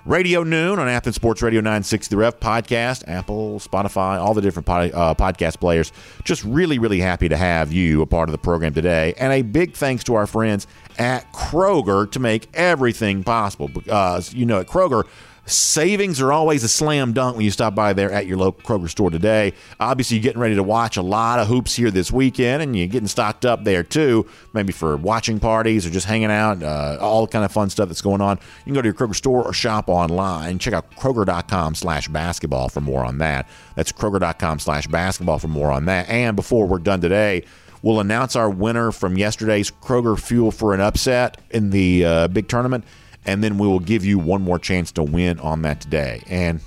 Radio 0.06 0.44
Noon 0.44 0.78
on 0.78 0.88
Athens 0.88 1.16
Sports 1.16 1.42
Radio 1.42 1.60
960 1.60 2.14
The 2.14 2.16
Ref 2.16 2.38
podcast, 2.38 3.08
Apple, 3.08 3.58
Spotify, 3.58 4.20
all 4.20 4.34
the 4.34 4.40
different 4.40 4.64
pod, 4.64 4.92
uh, 4.94 5.14
podcast 5.14 5.58
players. 5.58 5.92
Just 6.22 6.44
really, 6.44 6.78
really 6.78 7.00
happy 7.00 7.28
to 7.28 7.36
have 7.36 7.72
you 7.72 8.02
a 8.02 8.06
part 8.06 8.28
of 8.28 8.32
the 8.32 8.38
program 8.38 8.72
today. 8.72 9.14
And 9.18 9.32
a 9.32 9.42
big 9.42 9.74
thanks 9.74 10.04
to 10.04 10.14
our 10.14 10.28
friends 10.28 10.68
at 10.96 11.32
Kroger 11.32 12.08
to 12.12 12.20
make 12.20 12.46
everything 12.54 13.24
possible. 13.24 13.66
Because, 13.66 14.32
you 14.32 14.46
know, 14.46 14.60
at 14.60 14.68
Kroger, 14.68 15.08
Savings 15.48 16.20
are 16.20 16.32
always 16.32 16.64
a 16.64 16.68
slam 16.68 17.12
dunk 17.12 17.36
when 17.36 17.44
you 17.44 17.52
stop 17.52 17.72
by 17.72 17.92
there 17.92 18.10
at 18.10 18.26
your 18.26 18.36
local 18.36 18.62
Kroger 18.62 18.90
store 18.90 19.10
today. 19.10 19.52
Obviously, 19.78 20.16
you're 20.16 20.22
getting 20.24 20.40
ready 20.40 20.56
to 20.56 20.62
watch 20.64 20.96
a 20.96 21.02
lot 21.02 21.38
of 21.38 21.46
hoops 21.46 21.76
here 21.76 21.92
this 21.92 22.10
weekend, 22.10 22.64
and 22.64 22.76
you're 22.76 22.88
getting 22.88 23.06
stocked 23.06 23.46
up 23.46 23.62
there 23.62 23.84
too, 23.84 24.26
maybe 24.52 24.72
for 24.72 24.96
watching 24.96 25.38
parties 25.38 25.86
or 25.86 25.90
just 25.90 26.06
hanging 26.06 26.32
out, 26.32 26.64
uh, 26.64 26.98
all 27.00 27.28
kind 27.28 27.44
of 27.44 27.52
fun 27.52 27.70
stuff 27.70 27.88
that's 27.88 28.02
going 28.02 28.20
on. 28.20 28.38
You 28.58 28.64
can 28.64 28.74
go 28.74 28.82
to 28.82 28.88
your 28.88 28.94
Kroger 28.94 29.14
store 29.14 29.44
or 29.44 29.52
shop 29.52 29.88
online. 29.88 30.58
Check 30.58 30.74
out 30.74 30.90
Kroger.com 30.96 31.76
slash 31.76 32.08
basketball 32.08 32.68
for 32.68 32.80
more 32.80 33.04
on 33.04 33.18
that. 33.18 33.48
That's 33.76 33.92
Kroger.com 33.92 34.58
slash 34.58 34.88
basketball 34.88 35.38
for 35.38 35.48
more 35.48 35.70
on 35.70 35.84
that. 35.84 36.08
And 36.08 36.34
before 36.34 36.66
we're 36.66 36.80
done 36.80 37.00
today, 37.00 37.44
we'll 37.82 38.00
announce 38.00 38.34
our 38.34 38.50
winner 38.50 38.90
from 38.90 39.16
yesterday's 39.16 39.70
Kroger 39.70 40.18
Fuel 40.18 40.50
for 40.50 40.74
an 40.74 40.80
Upset 40.80 41.40
in 41.50 41.70
the 41.70 42.04
uh, 42.04 42.28
big 42.28 42.48
tournament 42.48 42.84
and 43.26 43.44
then 43.44 43.58
we 43.58 43.66
will 43.66 43.80
give 43.80 44.04
you 44.04 44.18
one 44.18 44.42
more 44.42 44.58
chance 44.58 44.92
to 44.92 45.02
win 45.02 45.38
on 45.40 45.62
that 45.62 45.80
today. 45.80 46.22
And 46.28 46.60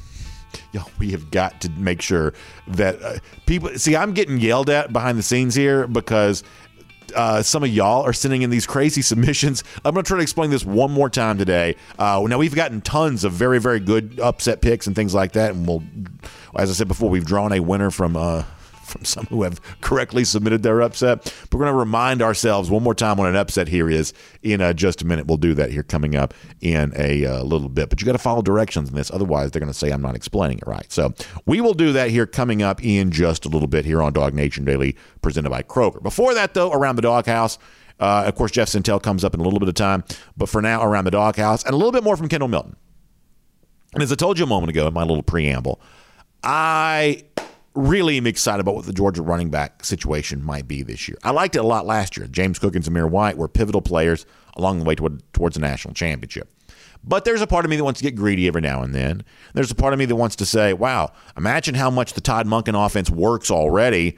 know, 0.74 0.86
we 1.00 1.12
have 1.12 1.32
got 1.32 1.62
to 1.62 1.70
make 1.72 2.02
sure 2.02 2.34
that 2.68 3.02
uh, 3.02 3.18
people 3.46 3.70
see. 3.78 3.96
I'm 3.96 4.14
getting 4.14 4.40
yelled 4.40 4.70
at 4.70 4.94
behind 4.94 5.18
the 5.18 5.24
scenes 5.24 5.56
here 5.56 5.88
because 5.88 6.44
uh, 7.16 7.42
some 7.42 7.64
of 7.64 7.70
y'all 7.70 8.06
are 8.06 8.14
sending 8.14 8.42
in 8.42 8.50
these 8.50 8.66
crazy 8.66 9.02
submissions. 9.02 9.64
I'm 9.84 9.94
going 9.94 10.04
to 10.04 10.08
try 10.08 10.18
to 10.18 10.24
explain 10.24 10.50
this 10.50 10.66
one 10.66 10.92
more 10.92 11.10
time 11.10 11.38
today. 11.38 11.76
Uh, 11.98 12.24
now 12.28 12.38
we've 12.38 12.56
gotten 12.56 12.82
tons 12.82 13.24
of 13.24 13.32
very, 13.32 13.60
very 13.60 13.80
good 13.80 14.20
upset 14.20 14.62
picks 14.62 14.88
and 14.88 14.96
things 14.96 15.14
like 15.14 15.34
that, 15.34 15.52
and 15.52 15.68
we'll, 15.68 15.84
as 16.56 16.70
I 16.70 16.74
said 16.74 16.88
before, 16.88 17.10
we've 17.10 17.26
drawn 17.26 17.52
a 17.52 17.60
winner 17.60 17.92
from. 17.92 18.16
Uh, 18.16 18.44
from 18.90 19.06
some 19.06 19.26
who 19.28 19.44
have 19.44 19.62
correctly 19.82 20.26
submitted 20.26 20.64
their 20.64 20.82
upset. 20.82 21.24
But 21.24 21.54
we're 21.54 21.66
going 21.66 21.74
to 21.74 21.80
remind 21.80 22.22
ourselves 22.22 22.70
one 22.70 22.84
more 22.84 22.96
time 22.96 23.18
what 23.18 23.30
an 23.30 23.36
upset 23.36 23.68
here 23.68 23.90
is 23.90 24.14
in 24.44 24.62
uh, 24.62 24.74
just 24.74 25.02
a 25.02 25.06
minute. 25.06 25.28
We'll 25.28 25.38
do 25.38 25.54
that 25.54 25.72
here 25.72 25.84
coming 25.84 26.16
up 26.16 26.34
in 26.62 26.92
a 26.96 27.26
uh, 27.26 27.44
little 27.44 27.70
bit. 27.70 27.90
But 27.90 28.02
you 28.02 28.06
got 28.06 28.14
to 28.14 28.18
follow 28.18 28.42
directions 28.42 28.90
in 28.90 28.96
this. 28.96 29.12
Otherwise, 29.12 29.52
they're 29.52 29.60
going 29.60 29.72
to 29.72 29.78
say 29.78 29.92
I'm 29.92 30.02
not 30.02 30.16
explaining 30.16 30.58
it 30.58 30.68
right. 30.68 30.92
So 30.92 31.14
we 31.46 31.62
will 31.62 31.74
do 31.74 31.94
that 31.94 32.10
here 32.10 32.26
coming 32.26 32.62
up 32.62 32.84
in 32.84 33.12
just 33.12 33.46
a 33.46 33.50
little 33.50 33.68
bit 33.68 33.86
here 33.86 34.02
on 34.02 34.14
Dog 34.14 34.34
Nation 34.34 34.66
Daily, 34.66 34.96
presented 35.22 35.50
by 35.50 35.64
Kroger. 35.64 36.02
Before 36.02 36.34
that, 36.34 36.54
though, 36.54 36.72
around 36.72 36.96
the 36.96 37.02
doghouse. 37.02 37.58
Uh, 38.00 38.24
of 38.26 38.36
course, 38.36 38.52
Jeff 38.52 38.70
Sentell 38.70 39.02
comes 39.02 39.26
up 39.26 39.34
in 39.34 39.42
a 39.42 39.44
little 39.44 39.60
bit 39.60 39.68
of 39.68 39.76
time, 39.76 40.06
but 40.38 40.48
for 40.48 40.62
now, 40.62 40.82
around 40.82 41.04
the 41.04 41.12
doghouse, 41.12 41.66
and 41.66 41.74
a 41.74 41.78
little 41.78 41.92
bit 41.92 42.02
more 42.02 42.16
from 42.16 42.30
Kendall 42.30 42.48
Milton. 42.48 42.78
And 43.94 44.04
as 44.04 44.12
I 44.12 44.16
told 44.16 44.38
you 44.38 44.46
a 44.46 44.48
moment 44.48 44.70
ago 44.70 44.88
in 44.88 44.94
my 44.94 45.04
little 45.04 45.24
preamble, 45.24 45.82
I 46.44 47.24
really 47.80 48.18
am 48.18 48.28
excited 48.28 48.62
about 48.62 48.76
what 48.76 48.86
the 48.86 48.94
Georgia 48.94 49.22
running 49.22 49.50
back 49.50 49.84
situation 49.84 50.44
might 50.44 50.68
be 50.68 50.84
this 50.84 51.08
year. 51.08 51.18
I 51.24 51.32
liked 51.32 51.56
it 51.56 51.60
a 51.60 51.68
lot 51.68 51.86
last 51.86 52.18
year. 52.18 52.28
James 52.28 52.60
Cook 52.60 52.76
and 52.76 52.84
Zamir 52.84 53.10
White 53.10 53.38
were 53.38 53.48
pivotal 53.48 53.82
players 53.82 54.26
along 54.56 54.80
the 54.80 54.86
way 54.86 54.96
toward, 54.96 55.22
towards 55.34 55.58
a 55.58 55.60
national 55.60 55.94
championship. 55.94 56.50
But 57.04 57.24
there's 57.24 57.42
a 57.42 57.48
part 57.48 57.66
of 57.66 57.72
me 57.72 57.78
that 57.78 57.84
wants 57.84 58.00
to 58.00 58.04
get 58.04 58.16
greedy 58.16 58.48
every 58.48 58.62
now 58.62 58.84
and 58.84 58.94
then. 58.94 59.24
There's 59.54 59.72
a 59.72 59.76
part 59.76 59.94
of 59.94 60.00
me 60.00 60.06
that 60.06 60.16
wants 60.16 60.36
to 60.38 60.46
say, 60.46 60.74
wow, 60.74 61.14
imagine 61.38 61.76
how 61.76 61.90
much 61.90 62.14
the 62.14 62.22
Todd 62.22 62.46
Monken 62.46 62.86
offense 62.86 63.10
works 63.10 63.50
already. 63.50 64.18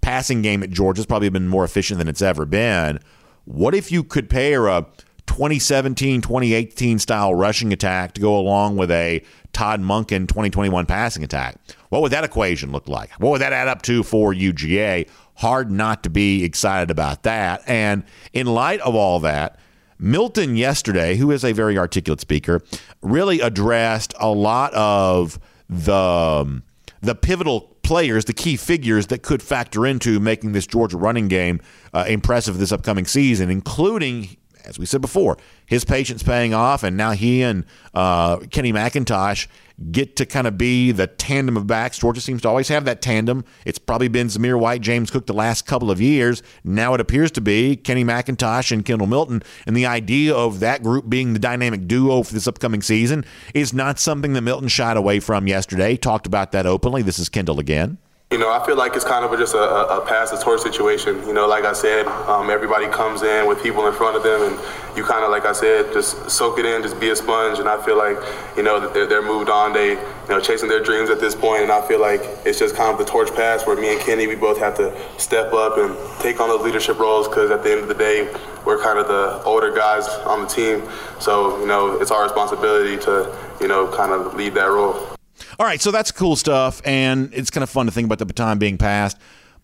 Passing 0.00 0.42
game 0.42 0.62
at 0.62 0.70
Georgia's 0.70 1.06
probably 1.06 1.28
been 1.28 1.46
more 1.46 1.64
efficient 1.64 1.98
than 1.98 2.08
it's 2.08 2.22
ever 2.22 2.44
been. 2.44 2.98
What 3.44 3.74
if 3.74 3.92
you 3.92 4.02
could 4.02 4.28
pair 4.28 4.66
a 4.66 4.86
2017 5.26 6.20
2018 6.22 6.98
style 6.98 7.34
rushing 7.36 7.72
attack 7.72 8.14
to 8.14 8.20
go 8.20 8.36
along 8.36 8.76
with 8.76 8.90
a 8.90 9.22
Todd 9.52 9.80
Monken 9.80 10.26
2021 10.26 10.86
passing 10.86 11.22
attack. 11.22 11.56
What 11.90 12.02
would 12.02 12.12
that 12.12 12.24
equation 12.24 12.72
look 12.72 12.88
like? 12.88 13.10
What 13.18 13.30
would 13.30 13.40
that 13.40 13.52
add 13.52 13.68
up 13.68 13.82
to 13.82 14.02
for 14.02 14.32
UGA? 14.32 15.08
Hard 15.34 15.70
not 15.70 16.02
to 16.04 16.10
be 16.10 16.44
excited 16.44 16.90
about 16.90 17.24
that. 17.24 17.62
And 17.66 18.04
in 18.32 18.46
light 18.46 18.80
of 18.80 18.94
all 18.94 19.20
that, 19.20 19.58
Milton 19.98 20.56
yesterday, 20.56 21.16
who 21.16 21.30
is 21.30 21.44
a 21.44 21.52
very 21.52 21.76
articulate 21.76 22.20
speaker, 22.20 22.62
really 23.02 23.40
addressed 23.40 24.14
a 24.18 24.30
lot 24.30 24.72
of 24.72 25.38
the 25.68 25.92
um, 25.94 26.62
the 27.02 27.14
pivotal 27.14 27.62
players, 27.82 28.26
the 28.26 28.32
key 28.32 28.56
figures 28.56 29.08
that 29.08 29.22
could 29.22 29.42
factor 29.42 29.86
into 29.86 30.20
making 30.20 30.52
this 30.52 30.66
Georgia 30.66 30.96
running 30.96 31.28
game 31.28 31.60
uh, 31.92 32.04
impressive 32.06 32.58
this 32.58 32.72
upcoming 32.72 33.06
season, 33.06 33.50
including 33.50 34.36
as 34.64 34.78
we 34.78 34.86
said 34.86 35.00
before, 35.00 35.36
his 35.66 35.84
patience 35.84 36.22
paying 36.22 36.54
off, 36.54 36.82
and 36.82 36.96
now 36.96 37.12
he 37.12 37.42
and 37.42 37.64
uh, 37.94 38.36
Kenny 38.50 38.72
McIntosh 38.72 39.46
get 39.90 40.16
to 40.16 40.26
kind 40.26 40.46
of 40.46 40.58
be 40.58 40.92
the 40.92 41.06
tandem 41.06 41.56
of 41.56 41.66
backs. 41.66 41.98
Georgia 41.98 42.20
seems 42.20 42.42
to 42.42 42.48
always 42.48 42.68
have 42.68 42.84
that 42.84 43.00
tandem. 43.00 43.44
It's 43.64 43.78
probably 43.78 44.08
been 44.08 44.28
Zamir 44.28 44.58
White, 44.58 44.82
James 44.82 45.10
Cook 45.10 45.26
the 45.26 45.32
last 45.32 45.66
couple 45.66 45.90
of 45.90 46.00
years. 46.00 46.42
Now 46.64 46.94
it 46.94 47.00
appears 47.00 47.30
to 47.32 47.40
be 47.40 47.76
Kenny 47.76 48.04
McIntosh 48.04 48.72
and 48.72 48.84
Kendall 48.84 49.06
Milton. 49.06 49.42
And 49.66 49.76
the 49.76 49.86
idea 49.86 50.34
of 50.34 50.60
that 50.60 50.82
group 50.82 51.08
being 51.08 51.32
the 51.32 51.38
dynamic 51.38 51.86
duo 51.88 52.22
for 52.22 52.34
this 52.34 52.46
upcoming 52.46 52.82
season 52.82 53.24
is 53.54 53.72
not 53.72 53.98
something 53.98 54.34
that 54.34 54.42
Milton 54.42 54.68
shied 54.68 54.96
away 54.96 55.20
from 55.20 55.46
yesterday. 55.46 55.96
Talked 55.96 56.26
about 56.26 56.52
that 56.52 56.66
openly. 56.66 57.02
This 57.02 57.18
is 57.18 57.28
Kendall 57.28 57.58
again. 57.58 57.98
You 58.32 58.38
know, 58.38 58.52
I 58.52 58.64
feel 58.64 58.76
like 58.76 58.94
it's 58.94 59.04
kind 59.04 59.24
of 59.24 59.36
just 59.36 59.54
a, 59.54 59.58
a 59.58 60.06
pass 60.06 60.30
the 60.30 60.36
torch 60.36 60.60
situation. 60.60 61.26
You 61.26 61.32
know, 61.32 61.48
like 61.48 61.64
I 61.64 61.72
said, 61.72 62.06
um, 62.06 62.48
everybody 62.48 62.86
comes 62.86 63.22
in 63.22 63.48
with 63.48 63.60
people 63.60 63.88
in 63.88 63.92
front 63.92 64.16
of 64.16 64.22
them, 64.22 64.40
and 64.42 64.96
you 64.96 65.02
kind 65.02 65.24
of, 65.24 65.32
like 65.32 65.46
I 65.46 65.50
said, 65.50 65.92
just 65.92 66.30
soak 66.30 66.60
it 66.60 66.64
in, 66.64 66.80
just 66.80 67.00
be 67.00 67.10
a 67.10 67.16
sponge. 67.16 67.58
And 67.58 67.68
I 67.68 67.84
feel 67.84 67.98
like, 67.98 68.16
you 68.56 68.62
know, 68.62 68.88
they're, 68.88 69.08
they're 69.08 69.20
moved 69.20 69.50
on. 69.50 69.72
They, 69.72 69.94
you 69.94 70.28
know, 70.28 70.38
chasing 70.38 70.68
their 70.68 70.80
dreams 70.80 71.10
at 71.10 71.18
this 71.18 71.34
point, 71.34 71.62
and 71.64 71.72
I 71.72 71.84
feel 71.88 72.00
like 72.00 72.20
it's 72.44 72.60
just 72.60 72.76
kind 72.76 72.92
of 72.92 73.04
the 73.04 73.04
torch 73.04 73.34
pass 73.34 73.66
where 73.66 73.74
me 73.74 73.94
and 73.94 74.00
Kenny, 74.00 74.28
we 74.28 74.36
both 74.36 74.58
have 74.58 74.76
to 74.76 74.96
step 75.18 75.52
up 75.52 75.76
and 75.78 75.96
take 76.20 76.38
on 76.38 76.48
those 76.50 76.62
leadership 76.62 77.00
roles 77.00 77.26
because 77.26 77.50
at 77.50 77.64
the 77.64 77.72
end 77.72 77.80
of 77.80 77.88
the 77.88 77.94
day, 77.94 78.32
we're 78.64 78.80
kind 78.80 79.00
of 79.00 79.08
the 79.08 79.42
older 79.42 79.74
guys 79.74 80.06
on 80.06 80.42
the 80.42 80.46
team. 80.46 80.88
So, 81.18 81.58
you 81.58 81.66
know, 81.66 82.00
it's 82.00 82.12
our 82.12 82.22
responsibility 82.22 82.96
to, 83.06 83.36
you 83.60 83.66
know, 83.66 83.88
kind 83.88 84.12
of 84.12 84.34
lead 84.34 84.54
that 84.54 84.66
role. 84.70 85.16
All 85.60 85.66
right, 85.66 85.78
so 85.78 85.90
that's 85.90 86.10
cool 86.10 86.36
stuff, 86.36 86.80
and 86.86 87.30
it's 87.34 87.50
kind 87.50 87.62
of 87.62 87.68
fun 87.68 87.84
to 87.84 87.92
think 87.92 88.06
about 88.06 88.18
the 88.18 88.24
baton 88.24 88.58
being 88.58 88.78
passed. 88.78 89.18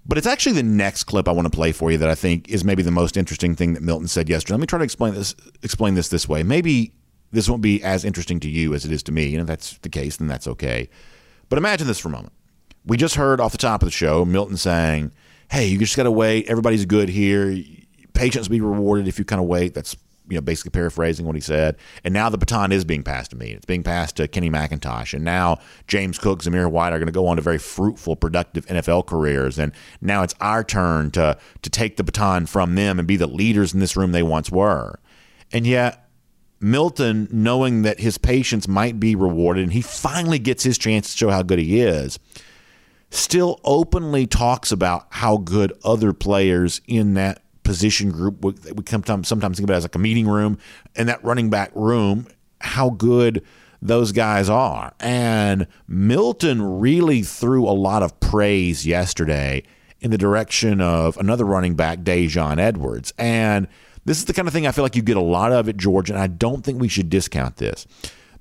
But 0.05 0.19
it's 0.19 0.27
actually 0.27 0.53
the 0.53 0.63
next 0.63 1.05
clip 1.05 1.27
I 1.27 1.33
want 1.33 1.47
to 1.47 1.51
play 1.51 1.73
for 1.73 1.91
you 1.91 1.97
that 1.97 2.11
I 2.11 2.15
think 2.15 2.51
is 2.51 2.67
maybe 2.67 2.83
the 2.83 2.91
most 2.91 3.17
interesting 3.17 3.57
thing 3.57 3.73
that 3.73 3.83
Milton 3.83 4.07
said 4.07 4.29
yesterday. 4.29 4.57
Let 4.57 4.61
me 4.61 4.67
try 4.67 4.79
to 4.79 4.85
explain 4.85 5.15
this 5.15 5.35
explain 5.63 5.95
this 5.95 6.09
this 6.09 6.29
way. 6.29 6.43
Maybe 6.43 6.93
this 7.33 7.49
won't 7.49 7.63
be 7.63 7.83
as 7.83 8.05
interesting 8.05 8.41
to 8.41 8.51
you 8.51 8.75
as 8.75 8.85
it 8.85 8.93
is 8.93 9.03
to 9.05 9.13
me, 9.13 9.33
and 9.33 9.41
if 9.41 9.47
that's 9.47 9.79
the 9.79 9.89
case, 9.89 10.19
then 10.19 10.29
that's 10.29 10.47
okay. 10.47 10.91
But 11.49 11.57
imagine 11.57 11.87
this 11.87 11.99
for 11.99 12.09
a 12.09 12.13
moment. 12.13 12.35
We 12.85 12.99
just 12.99 13.15
heard 13.15 13.41
off 13.41 13.53
the 13.53 13.59
top 13.59 13.83
of 13.83 13.87
the 13.87 13.91
show 13.91 14.27
Milton 14.27 14.59
saying, 14.59 15.13
"Hey, 15.51 15.67
you 15.67 15.79
just 15.79 15.97
got 15.97 16.03
to 16.03 16.11
wait. 16.11 16.47
Everybody's 16.47 16.85
good 16.85 17.09
here. 17.09 17.59
Patience 18.13 18.51
will 18.51 18.57
be 18.57 18.61
rewarded 18.61 19.09
if 19.09 19.19
you 19.19 19.25
kind 19.25 19.41
of 19.41 19.49
wait." 19.49 19.73
That's 19.73 19.97
you 20.29 20.37
know, 20.37 20.41
basically 20.41 20.71
paraphrasing 20.71 21.27
what 21.27 21.35
he 21.35 21.41
said. 21.41 21.77
And 22.05 22.13
now 22.13 22.29
the 22.29 22.39
baton 22.39 22.73
is 22.73 22.85
being 22.85 23.03
passed 23.03 23.31
to 23.31 23.37
me. 23.37 23.51
It's 23.51 23.67
being 23.67 23.83
passed 23.83 24.17
to 24.17 24.29
Kenny 24.29 24.51
McIntosh. 24.51 25.15
And 25.15 25.25
now 25.25 25.59
James 25.87 26.19
Cook, 26.19 26.43
Zamir 26.43 26.71
White 26.71 26.93
are 26.93 26.99
going 26.99 27.07
to 27.07 27.13
go 27.13 27.27
on 27.27 27.37
to 27.37 27.43
very 27.43 27.59
fruitful, 27.59 28.17
productive 28.17 28.67
NFL 28.67 29.07
careers. 29.07 29.59
And 29.59 29.73
now 30.01 30.23
it's 30.23 30.35
our 30.41 30.65
turn 30.65 31.11
to 31.13 31.39
to 31.63 31.71
take 31.71 31.97
the 31.97 32.05
baton 32.05 32.47
from 32.47 32.75
them 32.75 32.99
and 32.99 33.07
be 33.07 33.17
the 33.17 33.27
leaders 33.27 33.75
in 33.75 33.81
this 33.81 33.97
room 33.97 34.13
they 34.13 34.23
once 34.23 34.51
were. 34.51 34.99
And 35.53 35.67
yet 35.67 36.09
Milton, 36.61 37.29
knowing 37.31 37.83
that 37.83 38.01
his 38.01 38.19
patience 38.19 38.67
might 38.67 38.99
be 38.99 39.15
rewarded, 39.15 39.65
and 39.65 39.73
he 39.73 39.83
finally 39.83 40.39
gets 40.39 40.65
his 40.65 40.79
chance 40.79 41.11
to 41.13 41.17
show 41.17 41.31
how 41.31 41.43
good 41.43 41.59
he 41.59 41.81
is, 41.81 42.19
still 43.11 43.61
openly 43.65 44.27
talks 44.27 44.73
about 44.73 45.07
how 45.11 45.37
good 45.37 45.73
other 45.85 46.13
players 46.13 46.81
in 46.87 47.15
that 47.15 47.43
position 47.67 48.11
group. 48.11 48.43
We, 48.43 48.55
sometimes 48.89 49.29
sometimes 49.29 49.59
think 49.59 49.67
about 49.67 49.75
it 49.75 49.79
as 49.79 49.85
like 49.85 49.95
a 49.95 49.99
meeting 49.99 50.29
room, 50.29 50.59
and 50.95 51.09
that 51.09 51.23
running 51.25 51.51
back 51.51 51.71
room, 51.75 52.27
how 52.61 52.91
good 52.91 53.45
those 53.83 54.13
guys 54.13 54.49
are. 54.49 54.95
And 55.01 55.67
Milton 55.87 56.81
really 56.81 57.23
threw 57.23 57.69
a 57.69 57.73
lot 57.73 58.03
of 58.03 58.19
praise 58.21 58.87
yesterday 58.87 59.63
in 60.01 60.11
the 60.11 60.19
direction 60.19 60.81
of 60.81 61.17
another 61.19 61.45
running 61.45 61.75
back, 61.75 62.01
Daijun 62.01 62.59
Edwards. 62.59 63.13
And 63.19 63.67
this 64.05 64.19
is 64.19 64.27
the 64.27 64.33
kind 64.33 64.47
of 64.47 64.55
thing 64.55 64.67
I 64.67 64.73
feel 64.73 64.85
like 64.85 64.97
you 64.97 65.03
get 65.03 65.17
a 65.17 65.21
lot 65.21 65.53
of 65.53 65.69
at 65.69 65.77
Georgia, 65.77 66.13
and 66.13 66.23
I 66.23 66.29
don't 66.29 66.63
think 66.63 66.81
we 66.81 66.89
should 66.89 67.11
discount 67.11 67.57
this 67.57 67.87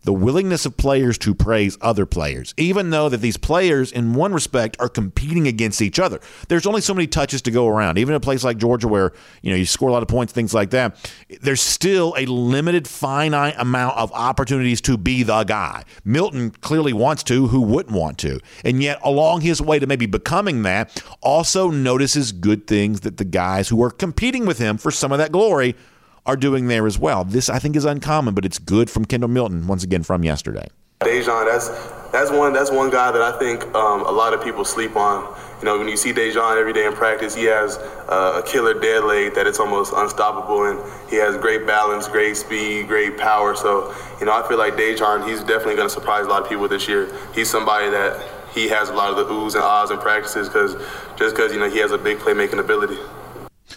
the 0.05 0.13
willingness 0.13 0.65
of 0.65 0.77
players 0.77 1.17
to 1.17 1.35
praise 1.35 1.77
other 1.81 2.05
players, 2.05 2.53
even 2.57 2.91
though 2.91 3.09
that 3.09 3.17
these 3.17 3.37
players, 3.37 3.91
in 3.91 4.13
one 4.13 4.33
respect, 4.33 4.77
are 4.79 4.87
competing 4.87 5.47
against 5.47 5.81
each 5.81 5.99
other. 5.99 6.19
There's 6.47 6.65
only 6.65 6.81
so 6.81 6.93
many 6.93 7.07
touches 7.07 7.41
to 7.43 7.51
go 7.51 7.67
around. 7.67 7.97
Even 7.97 8.13
in 8.13 8.17
a 8.17 8.21
place 8.21 8.43
like 8.43 8.57
Georgia, 8.57 8.87
where 8.87 9.11
you 9.41 9.51
know 9.51 9.57
you 9.57 9.65
score 9.65 9.89
a 9.89 9.91
lot 9.91 10.03
of 10.03 10.07
points, 10.07 10.31
things 10.31 10.53
like 10.53 10.69
that, 10.69 11.11
there's 11.41 11.61
still 11.61 12.13
a 12.17 12.25
limited, 12.27 12.87
finite 12.87 13.55
amount 13.57 13.97
of 13.97 14.11
opportunities 14.13 14.79
to 14.81 14.97
be 14.97 15.23
the 15.23 15.43
guy. 15.43 15.83
Milton 16.03 16.51
clearly 16.51 16.93
wants 16.93 17.23
to. 17.23 17.47
Who 17.47 17.61
wouldn't 17.61 17.95
want 17.95 18.17
to? 18.19 18.39
And 18.63 18.81
yet, 18.81 18.99
along 19.03 19.41
his 19.41 19.61
way 19.61 19.79
to 19.79 19.87
maybe 19.87 20.05
becoming 20.05 20.63
that, 20.63 21.03
also 21.21 21.71
notices 21.71 22.31
good 22.31 22.67
things 22.67 23.01
that 23.01 23.17
the 23.17 23.25
guys 23.25 23.69
who 23.69 23.81
are 23.83 23.91
competing 23.91 24.45
with 24.45 24.59
him 24.59 24.77
for 24.77 24.91
some 24.91 25.11
of 25.11 25.17
that 25.17 25.31
glory 25.31 25.75
are 26.25 26.35
doing 26.35 26.67
there 26.67 26.87
as 26.87 26.97
well. 26.97 27.23
This, 27.23 27.49
I 27.49 27.59
think, 27.59 27.75
is 27.75 27.85
uncommon, 27.85 28.33
but 28.33 28.45
it's 28.45 28.59
good 28.59 28.89
from 28.89 29.05
Kendall 29.05 29.29
Milton, 29.29 29.67
once 29.67 29.83
again, 29.83 30.03
from 30.03 30.23
yesterday. 30.23 30.67
Daijun, 31.01 31.45
that's 31.45 31.69
that's 32.11 32.31
one 32.31 32.53
that's 32.53 32.71
one 32.71 32.89
guy 32.89 33.11
that 33.11 33.21
I 33.21 33.37
think 33.37 33.63
um, 33.75 34.05
a 34.05 34.11
lot 34.11 34.33
of 34.33 34.41
people 34.43 34.63
sleep 34.63 34.95
on. 34.95 35.35
You 35.59 35.65
know, 35.65 35.77
when 35.77 35.87
you 35.87 35.97
see 35.97 36.13
Daijun 36.13 36.57
every 36.57 36.73
day 36.73 36.85
in 36.85 36.93
practice, 36.93 37.35
he 37.35 37.43
has 37.45 37.77
uh, 37.77 38.41
a 38.41 38.47
killer 38.47 38.79
dead 38.79 39.03
leg 39.03 39.33
that 39.35 39.45
it's 39.45 39.59
almost 39.59 39.93
unstoppable, 39.95 40.65
and 40.65 40.79
he 41.09 41.17
has 41.17 41.35
great 41.37 41.67
balance, 41.67 42.07
great 42.07 42.37
speed, 42.37 42.87
great 42.87 43.17
power. 43.17 43.55
So, 43.55 43.93
you 44.19 44.25
know, 44.25 44.31
I 44.31 44.47
feel 44.47 44.57
like 44.57 44.75
Daijun, 44.75 45.27
he's 45.27 45.41
definitely 45.41 45.75
going 45.75 45.87
to 45.87 45.93
surprise 45.93 46.25
a 46.25 46.29
lot 46.29 46.43
of 46.43 46.49
people 46.49 46.67
this 46.67 46.87
year. 46.87 47.09
He's 47.33 47.49
somebody 47.49 47.89
that 47.89 48.21
he 48.53 48.69
has 48.69 48.89
a 48.89 48.93
lot 48.93 49.11
of 49.11 49.17
the 49.17 49.25
oohs 49.25 49.55
and 49.55 49.63
ahs 49.63 49.91
in 49.91 49.97
practices 49.97 50.47
because 50.47 50.75
just 51.17 51.35
because 51.35 51.51
you 51.51 51.59
know 51.59 51.69
he 51.69 51.79
has 51.79 51.91
a 51.91 51.97
big 51.97 52.17
playmaking 52.19 52.59
ability. 52.59 52.97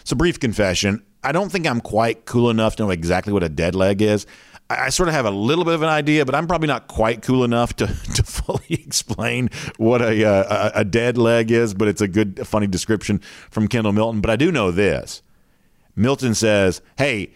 So, 0.08 0.16
brief 0.16 0.40
confession 0.40 1.02
I 1.22 1.32
don't 1.32 1.52
think 1.52 1.66
I'm 1.66 1.82
quite 1.82 2.24
cool 2.24 2.48
enough 2.48 2.76
to 2.76 2.84
know 2.84 2.90
exactly 2.90 3.30
what 3.30 3.42
a 3.42 3.48
dead 3.50 3.74
leg 3.74 4.00
is. 4.00 4.24
I, 4.70 4.86
I 4.86 4.88
sort 4.88 5.10
of 5.10 5.14
have 5.14 5.26
a 5.26 5.30
little 5.30 5.66
bit 5.66 5.74
of 5.74 5.82
an 5.82 5.90
idea, 5.90 6.24
but 6.24 6.34
I'm 6.34 6.46
probably 6.46 6.68
not 6.68 6.88
quite 6.88 7.20
cool 7.20 7.44
enough 7.44 7.76
to, 7.76 7.86
to 8.14 8.22
fully 8.22 8.64
explain 8.70 9.50
what 9.76 10.00
a, 10.00 10.24
uh, 10.24 10.70
a, 10.74 10.80
a 10.80 10.84
dead 10.86 11.18
leg 11.18 11.50
is. 11.50 11.74
But 11.74 11.88
it's 11.88 12.00
a 12.00 12.08
good, 12.08 12.46
funny 12.46 12.66
description 12.66 13.20
from 13.50 13.68
Kendall 13.68 13.92
Milton. 13.92 14.22
But 14.22 14.30
I 14.30 14.36
do 14.36 14.50
know 14.50 14.70
this 14.70 15.20
Milton 15.94 16.34
says, 16.34 16.80
Hey, 16.96 17.32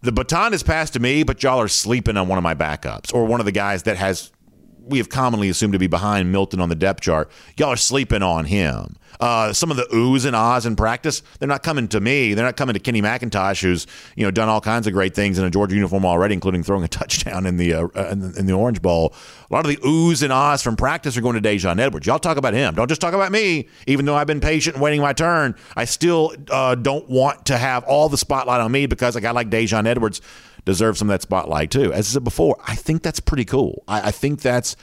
the 0.00 0.10
baton 0.10 0.54
is 0.54 0.62
passed 0.62 0.94
to 0.94 1.00
me, 1.00 1.24
but 1.24 1.42
y'all 1.42 1.60
are 1.60 1.68
sleeping 1.68 2.16
on 2.16 2.26
one 2.26 2.38
of 2.38 2.42
my 2.42 2.54
backups 2.54 3.12
or 3.12 3.26
one 3.26 3.40
of 3.40 3.44
the 3.44 3.52
guys 3.52 3.82
that 3.82 3.98
has 3.98 4.32
we 4.88 4.98
have 4.98 5.08
commonly 5.08 5.48
assumed 5.48 5.72
to 5.72 5.78
be 5.78 5.86
behind 5.86 6.32
Milton 6.32 6.60
on 6.60 6.68
the 6.68 6.74
depth 6.74 7.00
chart. 7.00 7.30
Y'all 7.56 7.70
are 7.70 7.76
sleeping 7.76 8.22
on 8.22 8.46
him. 8.46 8.96
Uh, 9.20 9.52
some 9.52 9.70
of 9.70 9.76
the 9.76 9.84
oohs 9.84 10.24
and 10.24 10.36
ahs 10.36 10.64
in 10.64 10.76
practice, 10.76 11.22
they're 11.38 11.48
not 11.48 11.62
coming 11.62 11.88
to 11.88 12.00
me. 12.00 12.34
They're 12.34 12.44
not 12.44 12.56
coming 12.56 12.74
to 12.74 12.80
Kenny 12.80 13.02
McIntosh, 13.02 13.62
who's 13.62 13.86
you 14.14 14.24
know 14.24 14.30
done 14.30 14.48
all 14.48 14.60
kinds 14.60 14.86
of 14.86 14.92
great 14.92 15.14
things 15.14 15.38
in 15.38 15.44
a 15.44 15.50
Georgia 15.50 15.74
uniform 15.74 16.04
already, 16.04 16.34
including 16.34 16.62
throwing 16.62 16.84
a 16.84 16.88
touchdown 16.88 17.46
in 17.46 17.56
the 17.56 17.74
uh, 17.74 17.88
in, 18.10 18.20
the, 18.20 18.38
in 18.38 18.46
the 18.46 18.52
Orange 18.52 18.80
Bowl. 18.80 19.14
A 19.50 19.54
lot 19.54 19.64
of 19.64 19.70
the 19.70 19.78
oohs 19.78 20.22
and 20.22 20.32
ahs 20.32 20.62
from 20.62 20.76
practice 20.76 21.16
are 21.16 21.20
going 21.20 21.40
to 21.40 21.46
Daijun 21.46 21.80
Edwards. 21.80 22.06
Y'all 22.06 22.18
talk 22.18 22.36
about 22.36 22.54
him. 22.54 22.74
Don't 22.74 22.88
just 22.88 23.00
talk 23.00 23.14
about 23.14 23.32
me. 23.32 23.68
Even 23.86 24.04
though 24.04 24.14
I've 24.14 24.26
been 24.26 24.40
patient 24.40 24.76
and 24.76 24.82
waiting 24.82 25.00
my 25.00 25.12
turn, 25.12 25.56
I 25.74 25.84
still 25.84 26.32
uh, 26.50 26.74
don't 26.76 27.08
want 27.08 27.46
to 27.46 27.58
have 27.58 27.84
all 27.84 28.08
the 28.08 28.18
spotlight 28.18 28.60
on 28.60 28.70
me 28.70 28.86
because 28.86 29.16
a 29.16 29.20
guy 29.20 29.32
like 29.32 29.50
Daijun 29.50 29.86
Edwards 29.86 30.20
deserves 30.64 30.98
some 30.98 31.08
of 31.08 31.14
that 31.14 31.22
spotlight 31.22 31.70
too. 31.70 31.92
As 31.92 32.08
I 32.08 32.12
said 32.14 32.24
before, 32.24 32.56
I 32.66 32.74
think 32.74 33.02
that's 33.02 33.20
pretty 33.20 33.44
cool. 33.44 33.84
I, 33.88 34.08
I 34.08 34.10
think 34.10 34.40
that's 34.40 34.76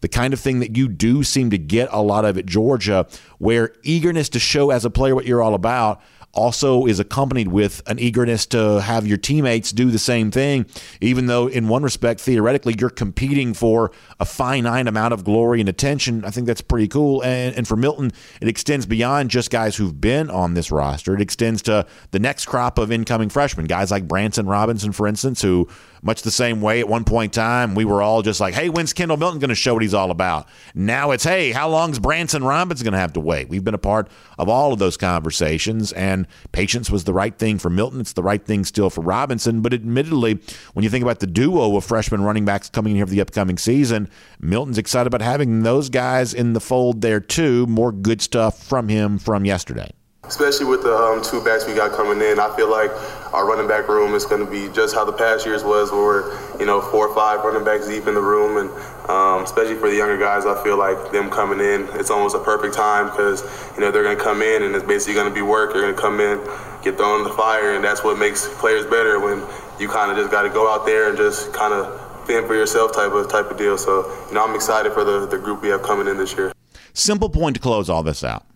the 0.00 0.08
kind 0.08 0.32
of 0.32 0.40
thing 0.40 0.60
that 0.60 0.76
you 0.76 0.88
do 0.88 1.22
seem 1.22 1.50
to 1.50 1.58
get 1.58 1.88
a 1.92 2.02
lot 2.02 2.24
of 2.24 2.38
at 2.38 2.46
Georgia, 2.46 3.06
where 3.38 3.74
eagerness 3.82 4.28
to 4.30 4.38
show 4.38 4.70
as 4.70 4.84
a 4.84 4.90
player 4.90 5.14
what 5.14 5.26
you're 5.26 5.42
all 5.42 5.54
about 5.54 6.00
also 6.32 6.86
is 6.86 7.00
accompanied 7.00 7.48
with 7.48 7.82
an 7.86 7.98
eagerness 7.98 8.46
to 8.46 8.80
have 8.80 9.06
your 9.06 9.16
teammates 9.16 9.72
do 9.72 9.90
the 9.90 9.98
same 9.98 10.30
thing, 10.30 10.66
even 11.00 11.26
though, 11.26 11.46
in 11.46 11.68
one 11.68 11.82
respect, 11.82 12.20
theoretically, 12.20 12.74
you're 12.78 12.90
competing 12.90 13.54
for 13.54 13.90
a 14.18 14.24
finite 14.24 14.86
amount 14.86 15.12
of 15.12 15.24
glory 15.24 15.60
and 15.60 15.68
attention. 15.68 16.24
I 16.24 16.30
think 16.30 16.46
that's 16.46 16.60
pretty 16.60 16.88
cool. 16.88 17.22
And, 17.22 17.54
and 17.56 17.66
for 17.66 17.76
Milton, 17.76 18.12
it 18.40 18.48
extends 18.48 18.86
beyond 18.86 19.30
just 19.30 19.50
guys 19.50 19.76
who've 19.76 20.00
been 20.00 20.30
on 20.30 20.54
this 20.54 20.70
roster, 20.70 21.14
it 21.14 21.20
extends 21.20 21.62
to 21.62 21.86
the 22.10 22.18
next 22.18 22.46
crop 22.46 22.78
of 22.78 22.92
incoming 22.92 23.28
freshmen, 23.28 23.66
guys 23.66 23.90
like 23.90 24.06
Branson 24.06 24.46
Robinson, 24.46 24.92
for 24.92 25.06
instance, 25.06 25.42
who 25.42 25.68
much 26.02 26.22
the 26.22 26.30
same 26.30 26.60
way 26.60 26.80
at 26.80 26.88
one 26.88 27.04
point 27.04 27.36
in 27.36 27.42
time 27.42 27.74
we 27.74 27.84
were 27.84 28.02
all 28.02 28.22
just 28.22 28.40
like 28.40 28.54
hey 28.54 28.68
when's 28.68 28.92
kendall 28.92 29.16
milton 29.16 29.38
going 29.38 29.48
to 29.48 29.54
show 29.54 29.74
what 29.74 29.82
he's 29.82 29.94
all 29.94 30.10
about? 30.10 30.48
Now 30.74 31.10
it's 31.10 31.24
hey 31.24 31.52
how 31.52 31.68
long's 31.68 31.98
branson 31.98 32.44
robinson 32.44 32.84
going 32.84 32.92
to 32.92 32.98
have 32.98 33.12
to 33.14 33.20
wait? 33.20 33.48
We've 33.48 33.64
been 33.64 33.74
a 33.74 33.78
part 33.78 34.08
of 34.38 34.48
all 34.48 34.72
of 34.72 34.78
those 34.78 34.96
conversations 34.96 35.92
and 35.92 36.26
patience 36.52 36.90
was 36.90 37.04
the 37.04 37.12
right 37.12 37.36
thing 37.36 37.58
for 37.58 37.70
milton. 37.70 38.00
It's 38.00 38.12
the 38.12 38.22
right 38.22 38.44
thing 38.44 38.64
still 38.64 38.90
for 38.90 39.02
robinson. 39.02 39.60
But 39.60 39.74
admittedly 39.74 40.38
when 40.72 40.82
you 40.82 40.90
think 40.90 41.02
about 41.02 41.20
the 41.20 41.26
duo 41.26 41.76
of 41.76 41.84
freshman 41.84 42.22
running 42.22 42.44
backs 42.44 42.70
coming 42.70 42.92
in 42.92 42.96
here 42.96 43.06
for 43.06 43.12
the 43.12 43.20
upcoming 43.20 43.58
season 43.58 44.08
milton's 44.40 44.78
excited 44.78 45.06
about 45.06 45.22
having 45.22 45.62
those 45.62 45.88
guys 45.88 46.32
in 46.34 46.52
the 46.52 46.60
fold 46.60 47.00
there 47.00 47.20
too. 47.20 47.66
More 47.66 47.92
good 47.92 48.22
stuff 48.22 48.62
from 48.62 48.88
him 48.88 49.18
from 49.18 49.44
yesterday 49.44 49.90
especially 50.30 50.64
with 50.64 50.82
the 50.84 50.94
um, 50.94 51.20
two 51.20 51.42
backs 51.42 51.66
we 51.66 51.74
got 51.74 51.90
coming 51.90 52.22
in. 52.22 52.38
I 52.38 52.54
feel 52.54 52.70
like 52.70 52.90
our 53.34 53.44
running 53.44 53.66
back 53.66 53.88
room 53.88 54.14
is 54.14 54.24
going 54.24 54.44
to 54.44 54.50
be 54.50 54.72
just 54.72 54.94
how 54.94 55.04
the 55.04 55.12
past 55.12 55.44
years 55.44 55.64
was, 55.64 55.90
where 55.90 56.00
we're 56.00 56.58
you 56.60 56.66
know 56.66 56.80
four 56.80 57.08
or 57.08 57.14
five 57.14 57.44
running 57.44 57.64
backs 57.64 57.88
deep 57.88 58.06
in 58.06 58.14
the 58.14 58.22
room, 58.22 58.56
and 58.56 58.70
um, 59.10 59.42
especially 59.42 59.74
for 59.74 59.90
the 59.90 59.96
younger 59.96 60.16
guys, 60.16 60.46
I 60.46 60.62
feel 60.62 60.78
like 60.78 61.10
them 61.10 61.30
coming 61.30 61.58
in, 61.58 61.88
it's 61.98 62.10
almost 62.10 62.36
a 62.36 62.38
perfect 62.38 62.74
time 62.74 63.10
because 63.10 63.42
you 63.74 63.80
know 63.80 63.90
they're 63.90 64.04
going 64.04 64.16
to 64.16 64.22
come 64.22 64.40
in 64.40 64.62
and 64.62 64.74
it's 64.74 64.86
basically 64.86 65.14
going 65.14 65.28
to 65.28 65.34
be 65.34 65.42
work. 65.42 65.72
They're 65.72 65.82
going 65.82 65.94
to 65.94 66.00
come 66.00 66.20
in, 66.20 66.38
get 66.82 66.96
thrown 66.96 67.18
in 67.18 67.24
the 67.24 67.34
fire, 67.34 67.74
and 67.74 67.82
that's 67.82 68.04
what 68.04 68.16
makes 68.16 68.46
players 68.60 68.86
better 68.86 69.18
when 69.18 69.42
you 69.80 69.88
kind 69.88 70.12
of 70.12 70.16
just 70.16 70.30
got 70.30 70.42
to 70.42 70.50
go 70.50 70.72
out 70.72 70.86
there 70.86 71.08
and 71.08 71.18
just 71.18 71.52
kind 71.52 71.74
of 71.74 71.90
fend 72.26 72.46
for 72.46 72.54
yourself 72.54 72.92
type 72.92 73.10
of 73.10 73.28
type 73.28 73.50
of 73.50 73.58
deal. 73.58 73.76
So 73.76 74.06
you 74.28 74.34
know 74.34 74.46
I'm 74.46 74.54
excited 74.54 74.92
for 74.92 75.02
the 75.02 75.26
the 75.26 75.38
group 75.38 75.60
we 75.60 75.70
have 75.70 75.82
coming 75.82 76.06
in 76.06 76.18
this 76.18 76.36
year. 76.36 76.52
Simple 76.94 77.30
point 77.30 77.56
to 77.56 77.60
close 77.60 77.90
all 77.90 78.04
this 78.04 78.22
out. 78.22 78.46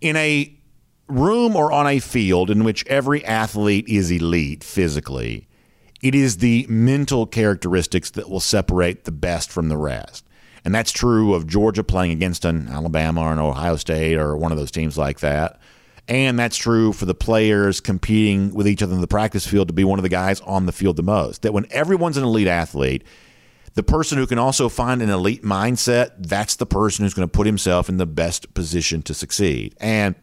In 0.00 0.14
a 0.16 0.57
room 1.08 1.56
or 1.56 1.72
on 1.72 1.86
a 1.86 1.98
field 1.98 2.50
in 2.50 2.64
which 2.64 2.86
every 2.86 3.24
athlete 3.24 3.88
is 3.88 4.10
elite 4.10 4.62
physically, 4.62 5.48
it 6.00 6.14
is 6.14 6.38
the 6.38 6.66
mental 6.68 7.26
characteristics 7.26 8.10
that 8.10 8.30
will 8.30 8.40
separate 8.40 9.04
the 9.04 9.12
best 9.12 9.50
from 9.50 9.68
the 9.68 9.76
rest. 9.76 10.24
And 10.64 10.74
that's 10.74 10.92
true 10.92 11.34
of 11.34 11.46
Georgia 11.46 11.82
playing 11.82 12.12
against 12.12 12.44
an 12.44 12.68
Alabama 12.68 13.22
or 13.22 13.32
an 13.32 13.38
Ohio 13.38 13.76
State 13.76 14.16
or 14.16 14.36
one 14.36 14.52
of 14.52 14.58
those 14.58 14.70
teams 14.70 14.98
like 14.98 15.20
that. 15.20 15.60
And 16.08 16.38
that's 16.38 16.56
true 16.56 16.92
for 16.92 17.04
the 17.04 17.14
players 17.14 17.80
competing 17.80 18.54
with 18.54 18.66
each 18.66 18.82
other 18.82 18.94
in 18.94 19.00
the 19.00 19.06
practice 19.06 19.46
field 19.46 19.68
to 19.68 19.74
be 19.74 19.84
one 19.84 19.98
of 19.98 20.02
the 20.02 20.08
guys 20.08 20.40
on 20.42 20.66
the 20.66 20.72
field 20.72 20.96
the 20.96 21.02
most. 21.02 21.42
That 21.42 21.52
when 21.52 21.66
everyone's 21.70 22.16
an 22.16 22.24
elite 22.24 22.48
athlete, 22.48 23.04
the 23.74 23.82
person 23.82 24.18
who 24.18 24.26
can 24.26 24.38
also 24.38 24.68
find 24.68 25.02
an 25.02 25.10
elite 25.10 25.42
mindset, 25.42 26.12
that's 26.18 26.56
the 26.56 26.66
person 26.66 27.04
who's 27.04 27.14
going 27.14 27.28
to 27.28 27.32
put 27.32 27.46
himself 27.46 27.88
in 27.88 27.98
the 27.98 28.06
best 28.06 28.52
position 28.54 29.02
to 29.02 29.14
succeed. 29.14 29.74
And 29.80 30.14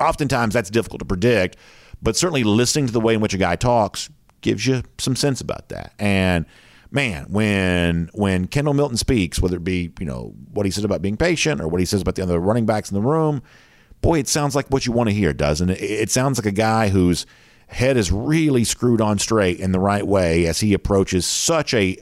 oftentimes 0.00 0.54
that's 0.54 0.70
difficult 0.70 1.00
to 1.00 1.04
predict, 1.04 1.56
but 2.02 2.16
certainly 2.16 2.44
listening 2.44 2.86
to 2.86 2.92
the 2.92 3.00
way 3.00 3.14
in 3.14 3.20
which 3.20 3.34
a 3.34 3.38
guy 3.38 3.56
talks 3.56 4.10
gives 4.40 4.66
you 4.66 4.82
some 4.98 5.16
sense 5.16 5.40
about 5.40 5.70
that. 5.70 5.94
And 5.98 6.46
man, 6.90 7.26
when 7.30 8.10
when 8.14 8.46
Kendall 8.46 8.74
Milton 8.74 8.96
speaks, 8.96 9.40
whether 9.40 9.56
it 9.56 9.64
be 9.64 9.92
you 9.98 10.06
know 10.06 10.34
what 10.52 10.66
he 10.66 10.70
says 10.70 10.84
about 10.84 11.02
being 11.02 11.16
patient 11.16 11.60
or 11.60 11.68
what 11.68 11.80
he 11.80 11.86
says 11.86 12.02
about 12.02 12.14
the 12.14 12.22
other 12.22 12.38
running 12.38 12.66
backs 12.66 12.90
in 12.90 12.94
the 12.94 13.06
room, 13.06 13.42
boy, 14.00 14.18
it 14.18 14.28
sounds 14.28 14.54
like 14.54 14.68
what 14.68 14.86
you 14.86 14.92
want 14.92 15.08
to 15.08 15.14
hear, 15.14 15.32
doesn't 15.32 15.70
it? 15.70 15.80
It 15.80 16.10
sounds 16.10 16.38
like 16.38 16.46
a 16.46 16.52
guy 16.52 16.88
whose 16.88 17.26
head 17.66 17.96
is 17.96 18.12
really 18.12 18.64
screwed 18.64 19.00
on 19.00 19.18
straight 19.18 19.58
in 19.58 19.72
the 19.72 19.80
right 19.80 20.06
way 20.06 20.46
as 20.46 20.60
he 20.60 20.74
approaches 20.74 21.26
such 21.26 21.74
a 21.74 21.96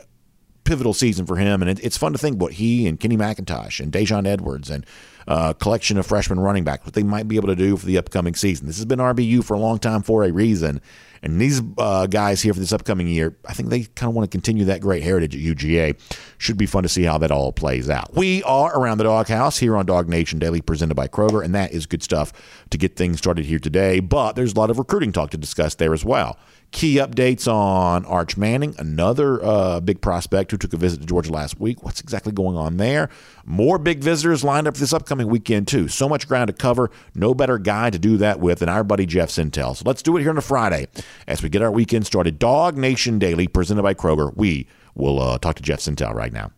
pivotal 0.65 0.95
season 0.95 1.27
for 1.27 1.37
him. 1.37 1.63
And 1.63 1.71
it, 1.71 1.85
it's 1.85 1.97
fun 1.97 2.13
to 2.13 2.19
think 2.19 2.41
what 2.41 2.55
he 2.55 2.87
and 2.87 2.99
Kenny 2.99 3.17
McIntosh 3.17 3.81
and 3.81 3.93
Daijun 3.93 4.27
Edwards 4.27 4.71
and 4.71 4.87
uh, 5.27 5.53
collection 5.55 5.99
of 5.99 6.07
freshman 6.07 6.41
running 6.41 6.65
backs, 6.65 6.85
what 6.85 6.95
they 6.95 7.03
might 7.03 7.29
be 7.29 7.37
able 7.37 7.49
to 7.49 7.57
do 7.57 7.77
for 7.77 7.87
the 7.87 7.99
upcoming 7.99 8.35
season. 8.35 8.67
This 8.67 8.77
has 8.77 8.85
been 8.85 8.99
RBU 8.99 9.45
for 9.45 9.55
a 9.55 9.59
long 9.59 9.79
time 9.79 10.03
for 10.03 10.25
a 10.25 10.33
reason. 10.33 10.81
And 11.25 11.41
these 11.41 11.63
uh, 11.79 12.07
guys 12.07 12.43
here 12.43 12.53
for 12.53 12.59
this 12.59 12.73
upcoming 12.73 13.07
year, 13.07 13.37
I 13.47 13.53
think 13.53 13.69
they 13.69 13.85
kind 13.85 14.11
of 14.11 14.17
want 14.17 14.29
to 14.29 14.35
continue 14.35 14.65
that 14.65 14.81
great 14.81 15.05
heritage 15.05 15.37
at 15.37 15.41
UGA. 15.41 15.97
Should 16.39 16.59
be 16.59 16.67
fun 16.67 16.83
to 16.83 16.89
see 16.89 17.05
how 17.05 17.19
that 17.19 17.31
all 17.31 17.53
plays 17.53 17.89
out. 17.89 18.13
We 18.15 18.43
are 18.43 18.77
around 18.77 18.99
the 18.99 19.05
doghouse 19.05 19.59
here 19.59 19.77
on 19.77 19.87
Dog 19.87 20.09
Nation 20.09 20.41
Daily, 20.41 20.61
presented 20.61 20.97
by 20.97 21.07
Kroger, 21.07 21.45
and 21.45 21.55
that 21.55 21.71
is 21.73 21.87
good 21.87 22.03
stuff 22.03 22.33
to 22.71 22.79
get 22.79 22.97
things 22.97 23.19
started 23.19 23.45
here 23.45 23.61
today. 23.61 24.01
But 24.01 24.33
there's 24.33 24.53
a 24.53 24.59
lot 24.59 24.71
of 24.71 24.81
recruiting 24.81 25.13
talk 25.13 25.31
to 25.31 25.37
discuss 25.37 25.77
there 25.77 25.95
as 25.95 26.05
well. 26.05 26.39
Key 26.73 26.97
updates 26.97 27.47
on 27.47 28.05
Arch 28.07 28.37
Manning, 28.39 28.75
another 28.79 29.45
uh, 29.45 29.79
big 29.81 30.01
prospect 30.01 30.51
who 30.51 30.57
took 30.57 30.73
a 30.73 30.79
visit 30.79 31.01
to 31.01 31.07
Georgia 31.07 31.31
last 31.31 31.61
week. 31.61 31.83
What's 31.83 32.01
exactly 32.01 32.33
going 32.33 32.57
on 32.57 32.79
there? 32.79 33.11
More 33.45 33.79
big 33.79 34.01
visitors 34.01 34.43
lined 34.43 34.67
up 34.67 34.75
for 34.75 34.81
this 34.81 34.95
upcoming 34.95 35.29
weekend, 35.29 35.69
too. 35.69 35.87
So 35.89 36.09
much 36.09 36.27
ground 36.27 36.49
to 36.49 36.55
cover. 36.55 36.91
No 37.15 37.35
better 37.35 37.59
guy 37.59 37.91
to 37.91 37.99
do 37.99 38.17
that 38.17 38.41
with 38.41 38.61
than 38.61 38.71
our 38.71 38.83
buddy 38.83 39.05
Jeff 39.05 39.29
Sentell. 39.29 39.77
So 39.77 39.85
let's 39.87 40.03
do 40.03 40.17
it 40.17 40.23
here 40.23 40.31
on 40.31 40.39
a 40.39 40.43
Friday 40.43 40.89
as 41.29 41.43
we 41.43 41.51
get 41.51 41.63
our 41.63 41.71
weekend 41.71 42.07
started. 42.07 42.39
Dog 42.39 42.77
Nation 42.79 43.19
Daily, 43.19 43.47
presented 43.47 43.83
by 43.83 43.93
Kroger. 43.95 44.35
We 44.35 44.67
will 44.95 45.21
uh, 45.21 45.39
talk 45.39 45.57
to 45.57 45.63
Jeff 45.63 45.81
Sentell 45.81 46.15
right 46.15 46.33
now. 46.33 46.53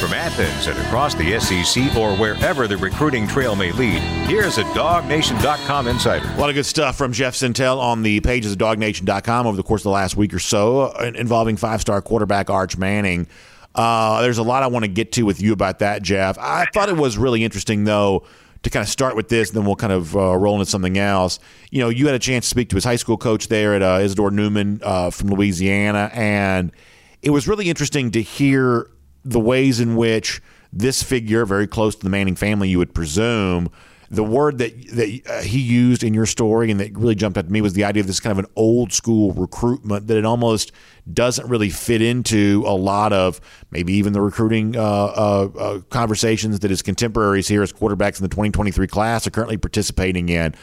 From 0.00 0.14
Athens 0.14 0.66
and 0.66 0.78
across 0.78 1.14
the 1.14 1.38
SEC 1.38 1.94
or 1.94 2.16
wherever 2.16 2.66
the 2.66 2.78
recruiting 2.78 3.28
trail 3.28 3.54
may 3.54 3.70
lead, 3.70 4.00
here's 4.26 4.56
a 4.56 4.62
DogNation.com 4.64 5.88
insider. 5.88 6.26
A 6.26 6.36
lot 6.38 6.48
of 6.48 6.54
good 6.54 6.64
stuff 6.64 6.96
from 6.96 7.12
Jeff 7.12 7.34
Sentell 7.34 7.76
on 7.78 8.02
the 8.02 8.20
pages 8.20 8.52
of 8.52 8.58
DogNation.com 8.58 9.46
over 9.46 9.58
the 9.58 9.62
course 9.62 9.82
of 9.82 9.84
the 9.84 9.90
last 9.90 10.16
week 10.16 10.32
or 10.32 10.38
so 10.38 10.84
uh, 10.84 11.12
involving 11.14 11.58
five 11.58 11.82
star 11.82 12.00
quarterback 12.00 12.48
Arch 12.48 12.78
Manning. 12.78 13.26
Uh, 13.74 14.22
there's 14.22 14.38
a 14.38 14.42
lot 14.42 14.62
I 14.62 14.68
want 14.68 14.86
to 14.86 14.90
get 14.90 15.12
to 15.12 15.24
with 15.24 15.42
you 15.42 15.52
about 15.52 15.80
that, 15.80 16.00
Jeff. 16.00 16.38
I 16.38 16.64
thought 16.72 16.88
it 16.88 16.96
was 16.96 17.18
really 17.18 17.44
interesting, 17.44 17.84
though, 17.84 18.24
to 18.62 18.70
kind 18.70 18.82
of 18.82 18.88
start 18.88 19.16
with 19.16 19.28
this, 19.28 19.50
and 19.50 19.58
then 19.58 19.66
we'll 19.66 19.76
kind 19.76 19.92
of 19.92 20.16
uh, 20.16 20.34
roll 20.34 20.54
into 20.54 20.64
something 20.64 20.96
else. 20.96 21.40
You 21.70 21.80
know, 21.80 21.90
you 21.90 22.06
had 22.06 22.14
a 22.14 22.18
chance 22.18 22.46
to 22.46 22.48
speak 22.48 22.70
to 22.70 22.76
his 22.76 22.84
high 22.84 22.96
school 22.96 23.18
coach 23.18 23.48
there 23.48 23.74
at 23.74 23.82
uh, 23.82 23.98
Isidore 24.00 24.30
Newman 24.30 24.80
uh, 24.82 25.10
from 25.10 25.28
Louisiana, 25.28 26.10
and 26.14 26.72
it 27.20 27.30
was 27.30 27.46
really 27.46 27.68
interesting 27.68 28.10
to 28.12 28.22
hear 28.22 28.88
the 29.24 29.40
ways 29.40 29.80
in 29.80 29.96
which 29.96 30.40
this 30.72 31.02
figure, 31.02 31.44
very 31.44 31.66
close 31.66 31.94
to 31.96 32.04
the 32.04 32.10
Manning 32.10 32.36
family, 32.36 32.68
you 32.68 32.78
would 32.78 32.94
presume, 32.94 33.70
the 34.10 34.24
word 34.24 34.58
that 34.58 34.76
that 34.88 35.20
uh, 35.28 35.42
he 35.42 35.60
used 35.60 36.02
in 36.02 36.12
your 36.12 36.26
story 36.26 36.70
and 36.70 36.80
that 36.80 36.96
really 36.96 37.14
jumped 37.14 37.38
out 37.38 37.46
to 37.46 37.52
me 37.52 37.60
was 37.60 37.74
the 37.74 37.84
idea 37.84 38.00
of 38.00 38.08
this 38.08 38.18
kind 38.18 38.32
of 38.32 38.44
an 38.44 38.50
old 38.56 38.92
school 38.92 39.32
recruitment 39.32 40.08
that 40.08 40.16
it 40.16 40.24
almost 40.24 40.72
doesn't 41.12 41.48
really 41.48 41.70
fit 41.70 42.02
into 42.02 42.64
a 42.66 42.74
lot 42.74 43.12
of 43.12 43.40
maybe 43.70 43.92
even 43.92 44.12
the 44.12 44.20
recruiting 44.20 44.76
uh, 44.76 44.80
uh, 44.82 45.48
uh 45.56 45.80
conversations 45.90 46.58
that 46.58 46.70
his 46.70 46.82
contemporaries 46.82 47.46
here 47.46 47.62
as 47.62 47.72
quarterbacks 47.72 48.18
in 48.18 48.22
the 48.22 48.28
2023 48.28 48.88
class 48.88 49.26
are 49.26 49.30
currently 49.30 49.56
participating 49.56 50.28
in. 50.28 50.54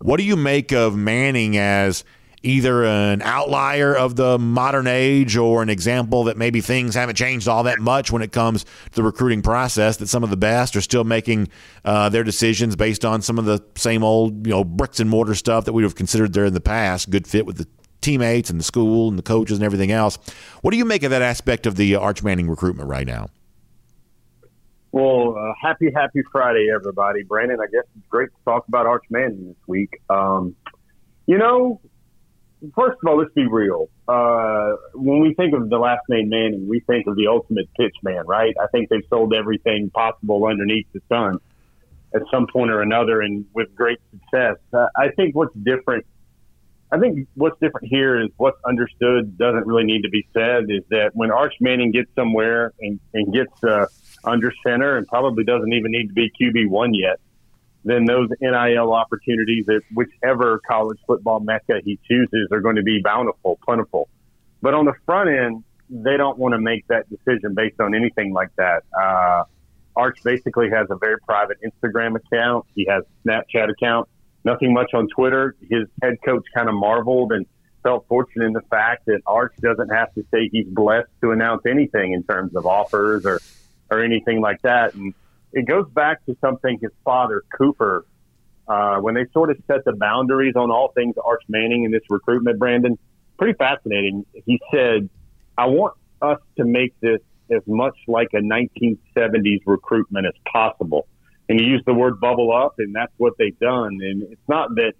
What 0.00 0.16
do 0.16 0.24
you 0.24 0.36
make 0.36 0.72
of 0.72 0.96
Manning 0.96 1.56
as 1.56 2.04
either 2.42 2.84
an 2.84 3.22
outlier 3.22 3.96
of 3.96 4.16
the 4.16 4.38
modern 4.38 4.86
age 4.86 5.36
or 5.36 5.62
an 5.62 5.68
example 5.68 6.24
that 6.24 6.36
maybe 6.36 6.60
things 6.60 6.94
haven't 6.94 7.16
changed 7.16 7.48
all 7.48 7.64
that 7.64 7.78
much 7.78 8.12
when 8.12 8.22
it 8.22 8.32
comes 8.32 8.64
to 8.64 8.94
the 8.94 9.02
recruiting 9.02 9.42
process 9.42 9.96
that 9.96 10.06
some 10.06 10.22
of 10.22 10.30
the 10.30 10.36
best 10.36 10.76
are 10.76 10.80
still 10.80 11.04
making 11.04 11.48
uh, 11.84 12.08
their 12.08 12.24
decisions 12.24 12.76
based 12.76 13.04
on 13.04 13.22
some 13.22 13.38
of 13.38 13.44
the 13.44 13.62
same 13.76 14.04
old 14.04 14.46
you 14.46 14.52
know 14.52 14.64
bricks 14.64 15.00
and 15.00 15.10
mortar 15.10 15.34
stuff 15.34 15.64
that 15.64 15.72
we 15.72 15.82
have 15.82 15.94
considered 15.94 16.32
there 16.32 16.44
in 16.44 16.54
the 16.54 16.60
past 16.60 17.10
good 17.10 17.26
fit 17.26 17.46
with 17.46 17.56
the 17.56 17.66
teammates 18.00 18.48
and 18.48 18.60
the 18.60 18.64
school 18.64 19.08
and 19.08 19.18
the 19.18 19.22
coaches 19.22 19.58
and 19.58 19.64
everything 19.64 19.90
else 19.90 20.18
what 20.62 20.70
do 20.70 20.76
you 20.76 20.84
make 20.84 21.02
of 21.02 21.10
that 21.10 21.22
aspect 21.22 21.66
of 21.66 21.74
the 21.76 21.96
arch 21.96 22.22
manning 22.22 22.48
recruitment 22.48 22.88
right 22.88 23.06
now 23.06 23.28
well, 24.90 25.36
uh, 25.38 25.52
happy, 25.60 25.92
happy 25.94 26.22
Friday, 26.32 26.68
everybody. 26.74 27.22
Brandon, 27.22 27.58
I 27.60 27.66
guess 27.66 27.84
it's 27.96 28.06
great 28.08 28.30
to 28.30 28.44
talk 28.46 28.66
about 28.68 28.86
Arch 28.86 29.04
Manning 29.10 29.48
this 29.48 29.56
week. 29.66 29.90
Um, 30.08 30.56
you 31.26 31.36
know, 31.36 31.80
first 32.74 32.98
of 33.02 33.08
all, 33.08 33.18
let's 33.18 33.32
be 33.34 33.46
real. 33.46 33.88
Uh, 34.06 34.72
when 34.94 35.20
we 35.20 35.34
think 35.34 35.54
of 35.54 35.68
the 35.68 35.78
last 35.78 36.02
name 36.08 36.28
Manning, 36.28 36.68
we 36.68 36.80
think 36.80 37.06
of 37.06 37.16
the 37.16 37.26
ultimate 37.28 37.68
pitch 37.74 37.94
man, 38.02 38.26
right? 38.26 38.54
I 38.60 38.66
think 38.68 38.88
they've 38.88 39.04
sold 39.08 39.34
everything 39.34 39.90
possible 39.90 40.44
underneath 40.46 40.86
the 40.92 41.00
sun 41.08 41.38
at 42.14 42.22
some 42.30 42.46
point 42.46 42.70
or 42.70 42.80
another, 42.80 43.20
and 43.20 43.44
with 43.54 43.74
great 43.74 43.98
success. 44.10 44.56
Uh, 44.72 44.86
I 44.96 45.08
think 45.10 45.34
what's 45.34 45.54
different. 45.54 46.06
I 46.90 46.98
think 46.98 47.28
what's 47.34 47.60
different 47.60 47.88
here 47.88 48.18
is 48.18 48.30
what's 48.38 48.58
understood 48.64 49.36
doesn't 49.36 49.66
really 49.66 49.84
need 49.84 50.02
to 50.02 50.08
be 50.08 50.26
said. 50.32 50.64
Is 50.68 50.84
that 50.90 51.10
when 51.14 51.30
Arch 51.30 51.54
Manning 51.60 51.92
gets 51.92 52.10
somewhere 52.14 52.72
and, 52.80 52.98
and 53.12 53.32
gets 53.32 53.52
uh, 53.62 53.86
under 54.24 54.52
center, 54.66 54.96
and 54.96 55.06
probably 55.06 55.44
doesn't 55.44 55.72
even 55.72 55.90
need 55.90 56.08
to 56.08 56.14
be 56.14 56.32
QB 56.40 56.68
one 56.70 56.94
yet 56.94 57.20
then 57.84 58.04
those 58.04 58.28
NIL 58.40 58.92
opportunities 58.92 59.66
at 59.68 59.82
whichever 59.94 60.60
college 60.68 60.98
football 61.06 61.40
mecca 61.40 61.80
he 61.84 61.98
chooses 62.08 62.48
are 62.50 62.60
going 62.60 62.76
to 62.76 62.82
be 62.82 63.00
bountiful, 63.02 63.58
plentiful. 63.64 64.08
But 64.60 64.74
on 64.74 64.84
the 64.84 64.94
front 65.06 65.30
end, 65.30 65.64
they 65.88 66.16
don't 66.16 66.38
want 66.38 66.52
to 66.52 66.60
make 66.60 66.86
that 66.88 67.08
decision 67.08 67.54
based 67.54 67.80
on 67.80 67.94
anything 67.94 68.32
like 68.32 68.50
that. 68.56 68.82
Uh, 68.98 69.44
Arch 69.96 70.18
basically 70.22 70.70
has 70.70 70.86
a 70.90 70.96
very 70.96 71.18
private 71.20 71.58
Instagram 71.62 72.16
account. 72.16 72.66
He 72.74 72.86
has 72.88 73.04
Snapchat 73.24 73.70
account. 73.70 74.08
Nothing 74.44 74.72
much 74.72 74.92
on 74.94 75.08
Twitter. 75.08 75.56
His 75.68 75.88
head 76.02 76.16
coach 76.24 76.44
kind 76.54 76.68
of 76.68 76.74
marveled 76.74 77.32
and 77.32 77.46
felt 77.82 78.06
fortunate 78.08 78.46
in 78.46 78.52
the 78.52 78.62
fact 78.62 79.06
that 79.06 79.20
Arch 79.26 79.54
doesn't 79.60 79.88
have 79.88 80.12
to 80.14 80.24
say 80.30 80.48
he's 80.52 80.66
blessed 80.66 81.08
to 81.22 81.30
announce 81.30 81.62
anything 81.66 82.12
in 82.12 82.22
terms 82.22 82.54
of 82.54 82.66
offers 82.66 83.24
or 83.24 83.40
or 83.90 84.02
anything 84.02 84.40
like 84.40 84.60
that. 84.62 84.94
And 84.94 85.14
it 85.52 85.66
goes 85.66 85.88
back 85.90 86.24
to 86.26 86.36
something 86.40 86.78
his 86.80 86.90
father, 87.04 87.42
Cooper, 87.56 88.06
uh, 88.66 88.98
when 88.98 89.14
they 89.14 89.24
sort 89.32 89.50
of 89.50 89.56
set 89.66 89.84
the 89.84 89.92
boundaries 89.92 90.54
on 90.56 90.70
all 90.70 90.92
things 90.94 91.16
Arch 91.22 91.42
Manning 91.48 91.84
in 91.84 91.90
this 91.90 92.02
recruitment, 92.10 92.58
Brandon, 92.58 92.98
pretty 93.38 93.56
fascinating. 93.56 94.26
He 94.44 94.60
said, 94.72 95.08
I 95.56 95.66
want 95.66 95.94
us 96.20 96.38
to 96.56 96.64
make 96.64 96.98
this 97.00 97.20
as 97.50 97.62
much 97.66 97.96
like 98.06 98.28
a 98.34 98.40
1970s 98.40 99.60
recruitment 99.64 100.26
as 100.26 100.34
possible. 100.52 101.06
And 101.48 101.58
he 101.58 101.64
used 101.64 101.86
the 101.86 101.94
word 101.94 102.20
bubble 102.20 102.54
up, 102.54 102.74
and 102.78 102.94
that's 102.94 103.12
what 103.16 103.34
they've 103.38 103.58
done. 103.58 103.98
And 104.02 104.22
it's 104.24 104.48
not 104.48 104.74
that 104.74 104.92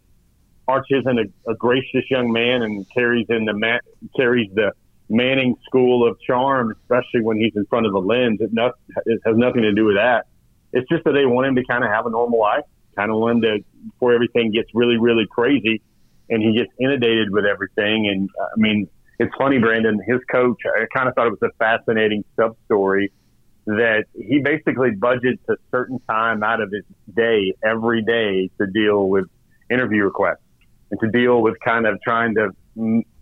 Arch 0.66 0.87
isn't 0.90 1.18
a, 1.18 1.50
a 1.50 1.54
gracious 1.54 2.04
young 2.11 2.32
man 2.32 2.62
and 2.62 2.87
carries 2.90 3.26
in 3.28 3.44
the 3.44 3.52
ma- 3.52 3.80
carries 4.16 4.50
the 4.54 4.72
Manning 5.11 5.56
school 5.64 6.06
of 6.06 6.20
charm, 6.20 6.74
especially 6.82 7.22
when 7.22 7.38
he's 7.38 7.56
in 7.56 7.64
front 7.66 7.87
of 7.87 7.92
the 7.92 7.98
lens. 7.98 8.40
It, 8.42 8.52
not, 8.52 8.72
it 9.06 9.20
has 9.24 9.37
nothing 9.37 9.62
to 9.62 9.72
do 9.72 9.87
with 9.87 9.96
that. 9.96 10.26
It's 10.72 10.88
just 10.88 11.04
that 11.04 11.12
they 11.12 11.26
want 11.26 11.48
him 11.48 11.57
to 11.57 11.64
kind 11.64 11.85
of 11.85 11.90
have 11.90 12.07
a 12.07 12.11
normal 12.11 12.40
life, 12.40 12.64
kind 12.96 13.11
of 13.11 13.18
want 13.18 13.37
him 13.37 13.42
to 13.42 13.59
before 13.92 14.12
everything 14.12 14.52
gets 14.52 14.68
really, 14.74 14.98
really 14.98 15.26
crazy, 15.31 15.81
and 16.28 16.42
he 16.42 16.57
gets 16.57 16.70
inundated 16.81 17.31
with 17.31 17.44
everything. 17.44 18.09
And 18.09 18.28
uh, 18.38 18.48
I 18.57 18.61
mean, 18.61 18.88
it's 19.18 19.35
funny, 19.38 19.59
Brandon. 19.59 20.00
His 20.07 20.20
coach, 20.31 20.59
I 20.66 20.85
kind 20.94 21.09
of 21.09 21.14
thought 21.14 21.26
it 21.26 21.37
was 21.40 21.42
a 21.42 21.57
fascinating 21.59 22.24
sub 22.37 22.57
story 22.66 23.12
that 23.66 24.04
he 24.14 24.40
basically 24.40 24.92
budgets 24.92 25.42
a 25.48 25.54
certain 25.70 26.00
time 26.09 26.42
out 26.42 26.62
of 26.62 26.70
his 26.72 26.85
day 27.14 27.52
every 27.62 28.02
day 28.02 28.50
to 28.59 28.66
deal 28.66 29.09
with 29.09 29.26
interview 29.70 30.04
requests 30.04 30.40
and 30.90 30.98
to 31.00 31.11
deal 31.11 31.42
with 31.42 31.54
kind 31.64 31.87
of 31.87 32.00
trying 32.02 32.35
to 32.35 32.50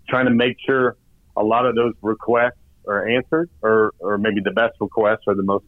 trying 0.09 0.27
to 0.27 0.31
make 0.31 0.57
sure 0.65 0.97
a 1.37 1.43
lot 1.43 1.67
of 1.67 1.75
those 1.75 1.95
requests 2.01 2.61
are 2.87 3.09
answered, 3.09 3.51
or 3.63 3.93
or 3.99 4.19
maybe 4.19 4.41
the 4.41 4.53
best 4.53 4.75
requests 4.81 5.23
are 5.27 5.35
the 5.35 5.43
most 5.43 5.65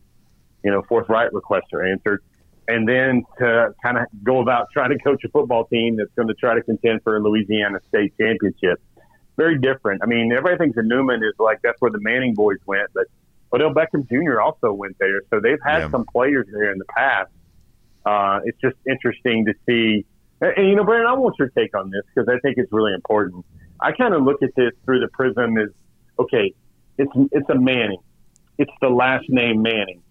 you 0.64 0.71
know, 0.71 0.83
forthright 0.88 1.33
requests 1.33 1.73
are 1.73 1.85
answered. 1.85 2.23
And 2.66 2.87
then 2.87 3.25
to 3.38 3.75
kind 3.83 3.97
of 3.97 4.05
go 4.23 4.40
about 4.40 4.66
trying 4.73 4.90
to 4.90 4.99
coach 4.99 5.23
a 5.25 5.29
football 5.31 5.64
team 5.66 5.97
that's 5.97 6.11
going 6.16 6.29
to 6.29 6.35
try 6.35 6.55
to 6.55 6.62
contend 6.62 7.03
for 7.03 7.16
a 7.16 7.21
Louisiana 7.21 7.79
state 7.88 8.12
championship. 8.21 8.81
very 9.37 9.57
different. 9.59 10.03
I 10.03 10.07
mean, 10.07 10.33
everybody 10.33 10.59
thinks 10.59 10.75
that 10.77 10.83
Newman 10.85 11.23
is 11.23 11.33
like 11.38 11.61
that's 11.62 11.81
where 11.81 11.92
the 11.92 12.01
Manning 12.01 12.35
boys 12.35 12.59
went, 12.66 12.90
but 12.92 13.05
Odell 13.53 13.73
Beckham 13.73 14.07
Jr. 14.09 14.40
also 14.40 14.73
went 14.73 14.97
there, 14.99 15.21
so 15.31 15.40
they've 15.40 15.61
had 15.64 15.79
Yeah. 15.85 15.90
some 15.90 16.05
players 16.12 16.47
there 16.53 16.73
in 16.73 16.79
the 16.79 16.85
past. 16.87 17.31
Uh, 18.05 18.40
it's 18.44 18.61
just 18.61 18.77
interesting 18.90 19.44
to 19.47 19.55
see. 19.64 20.05
And, 20.40 20.53
and, 20.57 20.68
you 20.68 20.75
know, 20.77 20.85
Brandon, 20.85 21.07
I 21.09 21.14
want 21.14 21.37
your 21.38 21.49
take 21.51 21.77
on 21.77 21.88
this 21.90 22.03
because 22.14 22.29
I 22.29 22.38
think 22.40 22.59
it's 22.59 22.73
really 22.73 22.92
important. 22.94 23.44
I 23.81 23.92
kind 23.92 24.12
of 24.12 24.23
look 24.25 24.42
at 24.42 24.51
this 24.57 24.73
through 24.85 25.01
the 25.01 25.09
prism 25.09 25.57
as 25.57 25.68
okay, 26.18 26.53
it's 26.99 27.12
it's 27.33 27.49
a 27.49 27.55
Manning, 27.55 28.01
it's 28.59 28.73
the 28.81 28.88
last 28.90 29.27
name 29.29 29.62
Manning, 29.62 30.03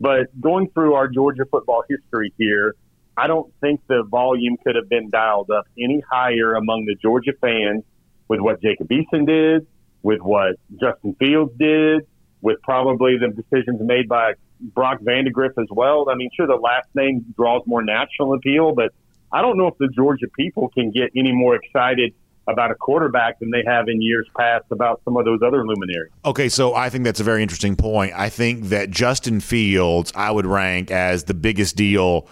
but 0.00 0.40
going 0.40 0.68
through 0.70 0.94
our 0.94 1.08
Georgia 1.08 1.44
football 1.50 1.84
history 1.88 2.32
here, 2.38 2.74
I 3.16 3.26
don't 3.26 3.52
think 3.60 3.80
the 3.88 4.02
volume 4.02 4.56
could 4.62 4.76
have 4.76 4.88
been 4.88 5.08
dialed 5.10 5.50
up 5.50 5.66
any 5.78 6.02
higher 6.10 6.54
among 6.54 6.84
the 6.84 6.94
Georgia 6.94 7.32
fans 7.40 7.82
with 8.28 8.40
what 8.40 8.60
Jacob 8.60 8.88
Eason 8.88 9.26
did, 9.26 9.66
with 10.02 10.20
what 10.20 10.56
Justin 10.78 11.14
Fields 11.18 11.52
did, 11.58 12.06
with 12.42 12.60
probably 12.62 13.16
the 13.18 13.28
decisions 13.28 13.80
made 13.80 14.08
by 14.08 14.34
Brock 14.60 15.00
Vandagriff 15.00 15.52
as 15.58 15.68
well. 15.70 16.08
I 16.10 16.14
mean, 16.14 16.30
sure, 16.36 16.46
the 16.46 16.56
last 16.56 16.88
name 16.94 17.24
draws 17.36 17.62
more 17.66 17.82
national 17.82 18.34
appeal, 18.34 18.74
but 18.74 18.92
I 19.32 19.42
don't 19.42 19.56
know 19.56 19.68
if 19.68 19.78
the 19.78 19.88
Georgia 19.88 20.26
people 20.36 20.68
can 20.68 20.90
get 20.90 21.10
any 21.16 21.32
more 21.32 21.56
excited 21.56 22.14
about 22.48 22.70
a 22.70 22.74
quarterback 22.74 23.38
than 23.40 23.50
they 23.50 23.64
have 23.66 23.88
in 23.88 24.00
years 24.00 24.26
past 24.36 24.64
about 24.70 25.00
some 25.04 25.16
of 25.16 25.24
those 25.24 25.40
other 25.44 25.66
luminaries. 25.66 26.12
Okay, 26.24 26.48
so 26.48 26.74
I 26.74 26.90
think 26.90 27.04
that's 27.04 27.20
a 27.20 27.24
very 27.24 27.42
interesting 27.42 27.76
point. 27.76 28.12
I 28.14 28.28
think 28.28 28.66
that 28.66 28.90
Justin 28.90 29.40
Fields, 29.40 30.12
I 30.14 30.30
would 30.30 30.46
rank 30.46 30.90
as 30.90 31.24
the 31.24 31.34
biggest 31.34 31.76
deal 31.76 32.28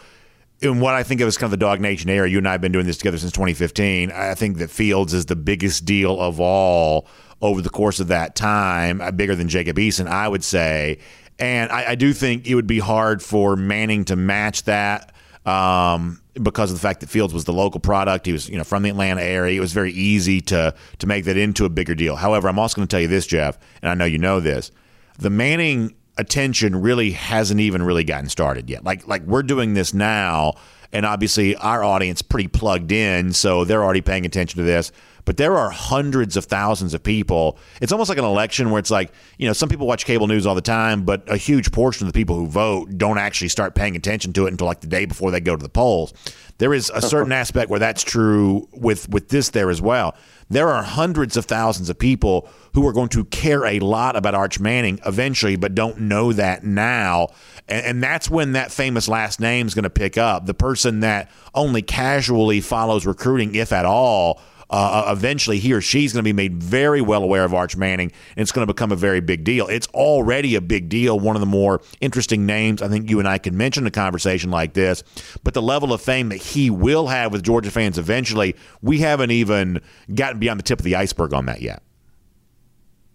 in 0.61 0.81
what 0.81 0.95
I 0.95 1.03
think 1.03 1.21
of 1.21 1.29
as 1.29 1.37
kind 1.37 1.47
of 1.47 1.59
the 1.59 1.65
Dog 1.65 1.81
Nation 1.81 2.11
era. 2.11 2.29
You 2.29 2.39
and 2.39 2.49
I 2.49 2.53
have 2.53 2.61
been 2.61 2.73
doing 2.73 2.87
this 2.87 2.99
together 2.99 3.19
since 3.19 3.33
2015. 3.33 4.13
I 4.13 4.35
think 4.35 4.59
that 4.59 4.71
Fields 4.71 5.13
is 5.13 5.27
the 5.27 5.37
biggest 5.37 5.85
deal 5.85 6.21
of 6.21 6.41
all 6.41 7.07
over 7.43 7.61
the 7.61 7.71
course 7.71 8.01
of 8.01 8.09
that 8.09 8.35
time, 8.35 9.01
uh, 9.01 9.11
bigger 9.11 9.35
than 9.35 9.49
Jacob 9.49 9.77
Eason, 9.77 10.07
I 10.07 10.29
would 10.29 10.45
say. 10.45 10.99
And 11.39 11.71
I, 11.73 11.91
I 11.91 11.95
do 11.95 12.13
think 12.13 12.47
it 12.47 12.55
would 12.55 12.67
be 12.67 12.79
hard 12.79 13.23
for 13.23 13.57
Manning 13.57 14.05
to 14.07 14.17
match 14.17 14.63
that 14.65 15.14
um, 15.47 16.21
because 16.43 16.71
of 16.71 16.77
the 16.77 16.81
fact 16.81 17.01
that 17.01 17.09
Fields 17.09 17.35
was 17.35 17.45
the 17.45 17.53
local 17.53 17.81
product. 17.81 18.27
He 18.27 18.33
was, 18.33 18.49
you 18.49 18.57
know, 18.57 18.65
from 18.65 18.83
the 18.83 18.91
Atlanta 18.91 19.23
area. 19.23 19.57
It 19.57 19.61
was 19.61 19.73
very 19.73 19.93
easy 19.93 20.41
to 20.43 20.75
to 20.99 21.07
make 21.07 21.25
that 21.25 21.37
into 21.37 21.65
a 21.65 21.69
bigger 21.69 21.95
deal. 21.95 22.17
However, 22.17 22.49
I'm 22.49 22.59
also 22.59 22.77
going 22.77 22.89
to 22.89 22.91
tell 22.91 23.01
you 23.01 23.09
this, 23.09 23.27
Jeff, 23.27 23.59
and 23.83 23.91
I 23.91 23.95
know 23.95 24.05
you 24.05 24.19
know 24.19 24.41
this: 24.41 24.71
the 25.19 25.31
Manning 25.31 25.95
attention 26.17 26.81
really 26.81 27.11
hasn't 27.11 27.61
even 27.61 27.83
really 27.83 28.05
gotten 28.05 28.29
started 28.29 28.71
yet. 28.71 28.85
Like 28.85 29.07
like 29.07 29.23
we're 29.23 29.43
doing 29.43 29.75
this 29.75 29.93
now, 29.93 30.55
and 30.93 31.05
obviously 31.05 31.57
our 31.57 31.85
audience 31.85 32.23
pretty 32.23 32.49
plugged 32.49 32.93
in, 32.93 33.33
so 33.33 33.65
they're 33.65 33.85
already 33.85 34.01
paying 34.01 34.25
attention 34.27 34.59
to 34.59 34.65
this. 34.65 34.93
But 35.25 35.39
there 35.39 35.57
are 35.57 35.71
hundreds 35.71 36.37
of 36.37 36.45
thousands 36.45 36.93
of 36.95 37.03
people. 37.03 37.59
It's 37.81 37.93
almost 37.93 38.09
like 38.09 38.19
an 38.19 38.25
election 38.25 38.71
where 38.71 38.79
it's 38.79 38.91
like, 38.91 39.13
you 39.39 39.47
know, 39.47 39.53
some 39.53 39.69
people 39.69 39.87
watch 39.87 40.05
cable 40.05 40.27
news 40.27 40.47
all 40.47 40.55
the 40.55 40.61
time, 40.61 41.05
but 41.05 41.23
a 41.29 41.37
huge 41.37 41.73
portion 41.73 42.07
of 42.07 42.13
the 42.13 42.19
people 42.19 42.37
who 42.37 42.47
vote 42.47 42.99
don't 42.99 43.19
actually 43.19 43.49
start 43.49 43.75
paying 43.75 43.97
attention 43.97 44.33
to 44.35 44.47
it 44.47 44.51
until 44.51 44.67
like 44.67 44.81
the 44.81 44.87
day 44.87 45.07
before 45.07 45.31
they 45.31 45.41
go 45.41 45.57
to 45.57 45.63
the 45.63 45.69
polls. 45.69 46.13
There 46.59 46.75
is 46.75 46.91
a 46.95 47.03
certain 47.03 47.33
aspect 47.45 47.71
where 47.71 47.81
that's 47.81 48.03
true 48.03 48.69
with 48.73 49.09
with 49.09 49.29
this 49.29 49.51
there 49.51 49.71
as 49.71 49.81
well. 49.81 50.15
There 50.51 50.69
are 50.69 50.83
hundreds 50.83 51.37
of 51.37 51.47
thousands 51.47 51.89
of 51.89 51.99
people 51.99 52.49
who 52.75 52.87
are 52.87 52.93
going 52.93 53.09
to 53.11 53.25
care 53.25 53.65
a 53.65 53.79
lot 53.81 54.15
about 54.15 54.35
Arch 54.35 54.61
Manning 54.61 55.01
eventually, 55.07 55.57
but 55.57 55.75
don't 55.75 56.01
know 56.01 56.33
that 56.33 56.65
now. 56.65 57.29
And, 57.67 57.87
and 57.87 58.03
that's 58.03 58.29
when 58.29 58.53
that 58.53 58.71
famous 58.71 59.09
last 59.09 59.41
name 59.41 59.67
is 59.67 59.75
going 59.75 59.85
to 59.85 59.91
pick 59.91 60.19
up. 60.19 60.47
The 60.47 60.55
person 60.55 61.01
that 61.01 61.31
only 61.55 61.83
casually 61.83 62.61
follows 62.61 63.07
recruiting, 63.07 63.55
if 63.55 63.73
at 63.73 63.87
all, 63.87 64.41
uh, 64.75 65.13
eventually 65.13 65.61
he 65.61 65.73
or 65.73 65.81
she's 65.81 66.13
going 66.13 66.25
to 66.25 66.27
be 66.27 66.33
made 66.33 66.61
very 66.61 67.01
well 67.01 67.23
aware 67.23 67.45
of 67.45 67.55
Arch 67.55 67.77
Manning, 67.77 68.11
and 68.37 68.43
it's 68.43 68.51
going 68.51 68.67
to 68.67 68.73
become 68.73 68.91
a 68.91 68.97
very 68.97 69.21
big 69.21 69.45
deal. 69.45 69.69
It's 69.69 69.87
already 69.89 70.57
a 70.57 70.61
big 70.61 70.89
deal. 70.89 71.21
One 71.21 71.37
of 71.37 71.41
the 71.41 71.47
more 71.47 71.81
interesting 72.01 72.45
names 72.45 72.83
I 72.83 72.89
think 72.89 73.09
you 73.09 73.21
and 73.21 73.29
I 73.29 73.39
can 73.39 73.57
mention 73.57 73.85
in 73.85 73.87
a 73.87 73.93
conversation 73.93 74.51
like 74.51 74.75
this. 74.75 75.05
But 75.45 75.55
the 75.55 75.63
level 75.63 75.93
of 75.93 76.03
fame 76.03 76.29
that 76.31 76.39
he 76.39 76.71
will 76.71 77.07
have 77.07 77.31
with 77.31 77.45
Georgia 77.45 77.71
fans 77.71 77.99
eventually, 77.99 78.57
we 78.83 78.99
haven't 78.99 79.31
even 79.31 79.81
gotten 80.13 80.41
beyond 80.41 80.59
the 80.59 80.65
tip 80.65 80.81
of 80.81 80.85
the 80.85 80.97
iceberg 80.97 81.33
on 81.35 81.47
that 81.47 81.63
yet. 81.63 81.81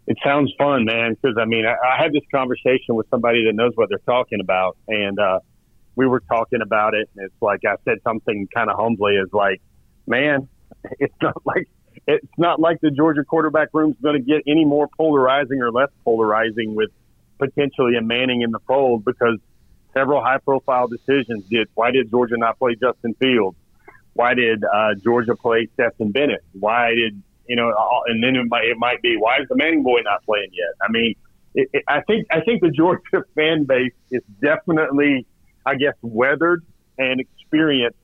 It 0.07 0.17
sounds 0.23 0.53
fun, 0.57 0.85
man. 0.85 1.17
Because 1.21 1.37
I 1.37 1.43
mean, 1.43 1.65
I, 1.65 1.73
I 1.73 2.01
had 2.01 2.13
this 2.13 2.23
conversation 2.33 2.95
with 2.95 3.07
somebody 3.09 3.43
that 3.45 3.53
knows 3.53 3.73
what 3.75 3.89
they're 3.89 3.99
talking 4.05 4.39
about, 4.39 4.77
and 4.87 5.19
uh, 5.19 5.39
we 5.97 6.07
were 6.07 6.21
talking 6.21 6.61
about 6.61 6.93
it. 6.93 7.09
And 7.17 7.25
it's 7.25 7.41
like 7.41 7.65
I 7.65 7.75
said 7.83 7.97
something 8.05 8.47
kind 8.55 8.69
of 8.69 8.77
humbly, 8.79 9.15
is 9.15 9.33
like, 9.33 9.61
man, 10.07 10.47
it's 10.99 11.15
not 11.21 11.45
like 11.45 11.67
it's 12.07 12.37
not 12.37 12.59
like 12.59 12.79
the 12.81 12.91
Georgia 12.91 13.23
quarterback 13.23 13.69
room's 13.73 13.97
going 14.01 14.15
to 14.15 14.21
get 14.21 14.43
any 14.47 14.65
more 14.65 14.87
polarizing 14.97 15.61
or 15.61 15.71
less 15.71 15.89
polarizing 16.03 16.75
with 16.75 16.89
potentially 17.37 17.95
a 17.97 18.01
Manning 18.01 18.41
in 18.41 18.51
the 18.51 18.59
fold 18.67 19.05
because 19.05 19.37
several 19.93 20.21
high-profile 20.21 20.87
decisions 20.87 21.43
did. 21.49 21.67
Why 21.75 21.91
did 21.91 22.09
Georgia 22.09 22.37
not 22.37 22.57
play 22.57 22.75
Justin 22.75 23.15
Fields? 23.15 23.57
Why 24.13 24.33
did 24.33 24.63
uh, 24.63 24.95
Georgia 25.03 25.35
play 25.35 25.67
Stetson 25.73 26.11
Bennett? 26.11 26.43
Why 26.53 26.93
did 26.93 27.21
you 27.47 27.55
know? 27.55 27.73
And 28.07 28.23
then 28.23 28.35
it 28.35 28.45
might, 28.47 28.65
it 28.65 28.77
might 28.77 29.01
be 29.01 29.15
why 29.17 29.37
is 29.41 29.47
the 29.47 29.55
Manning 29.55 29.83
boy 29.83 30.01
not 30.03 30.23
playing 30.25 30.49
yet? 30.51 30.75
I 30.81 30.91
mean, 30.91 31.15
it, 31.55 31.69
it, 31.73 31.83
I 31.87 32.01
think 32.01 32.27
I 32.31 32.41
think 32.41 32.61
the 32.61 32.69
Georgia 32.69 33.23
fan 33.35 33.65
base 33.65 33.93
is 34.11 34.21
definitely, 34.41 35.25
I 35.65 35.75
guess, 35.75 35.95
weathered 36.01 36.65
and 36.97 37.19
experienced 37.19 37.97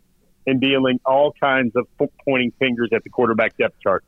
in 0.46 0.60
dealing 0.60 1.00
all 1.06 1.34
kinds 1.40 1.76
of 1.76 1.88
pointing 2.24 2.52
fingers 2.60 2.90
at 2.94 3.04
the 3.04 3.10
quarterback 3.10 3.58
depth 3.58 3.80
chart. 3.82 4.04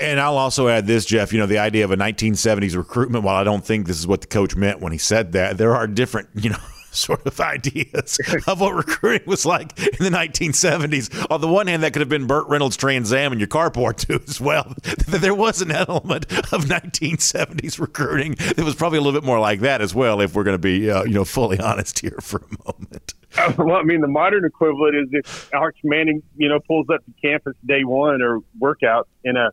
And 0.00 0.20
I'll 0.20 0.36
also 0.36 0.68
add 0.68 0.86
this, 0.86 1.04
Jeff. 1.04 1.32
You 1.32 1.40
know, 1.40 1.46
the 1.46 1.58
idea 1.58 1.84
of 1.84 1.90
a 1.90 1.96
1970s 1.96 2.76
recruitment, 2.76 3.24
while 3.24 3.36
I 3.36 3.44
don't 3.44 3.64
think 3.64 3.86
this 3.86 3.98
is 3.98 4.06
what 4.06 4.20
the 4.20 4.28
coach 4.28 4.54
meant 4.54 4.80
when 4.80 4.92
he 4.92 4.98
said 4.98 5.32
that, 5.32 5.58
there 5.58 5.74
are 5.74 5.88
different, 5.88 6.28
you 6.34 6.50
know, 6.50 6.58
sort 6.92 7.26
of 7.26 7.38
ideas 7.40 8.18
of 8.46 8.60
what 8.60 8.74
recruiting 8.74 9.26
was 9.26 9.44
like 9.44 9.76
in 9.78 10.04
the 10.04 10.16
1970s. 10.16 11.26
On 11.30 11.40
the 11.40 11.48
one 11.48 11.66
hand, 11.66 11.82
that 11.82 11.92
could 11.92 12.00
have 12.00 12.08
been 12.08 12.26
Burt 12.28 12.46
Reynolds 12.48 12.76
Trans 12.76 13.12
Am 13.12 13.32
in 13.32 13.40
your 13.40 13.48
carport, 13.48 14.06
too, 14.06 14.22
as 14.28 14.40
well. 14.40 14.74
There 15.18 15.34
was 15.34 15.60
an 15.60 15.72
element 15.72 16.30
of 16.52 16.66
1970s 16.66 17.80
recruiting 17.80 18.34
that 18.34 18.64
was 18.64 18.76
probably 18.76 18.98
a 18.98 19.00
little 19.00 19.18
bit 19.18 19.26
more 19.26 19.40
like 19.40 19.60
that 19.60 19.80
as 19.80 19.94
well, 19.94 20.20
if 20.20 20.34
we're 20.34 20.44
going 20.44 20.54
to 20.54 20.58
be, 20.58 20.90
uh, 20.90 21.02
you 21.02 21.12
know, 21.12 21.24
fully 21.24 21.58
honest 21.58 21.98
here 21.98 22.18
for 22.20 22.38
a 22.38 22.72
moment. 22.72 23.14
Well, 23.58 23.76
I 23.76 23.82
mean, 23.82 24.00
the 24.00 24.08
modern 24.08 24.44
equivalent 24.44 24.96
is 24.96 25.08
if 25.12 25.54
Arch 25.54 25.76
Manning, 25.84 26.22
you 26.36 26.48
know, 26.48 26.58
pulls 26.66 26.86
up 26.92 27.04
to 27.04 27.12
campus 27.22 27.54
day 27.66 27.84
one 27.84 28.22
or 28.22 28.40
workout 28.58 29.08
in 29.24 29.36
a 29.36 29.50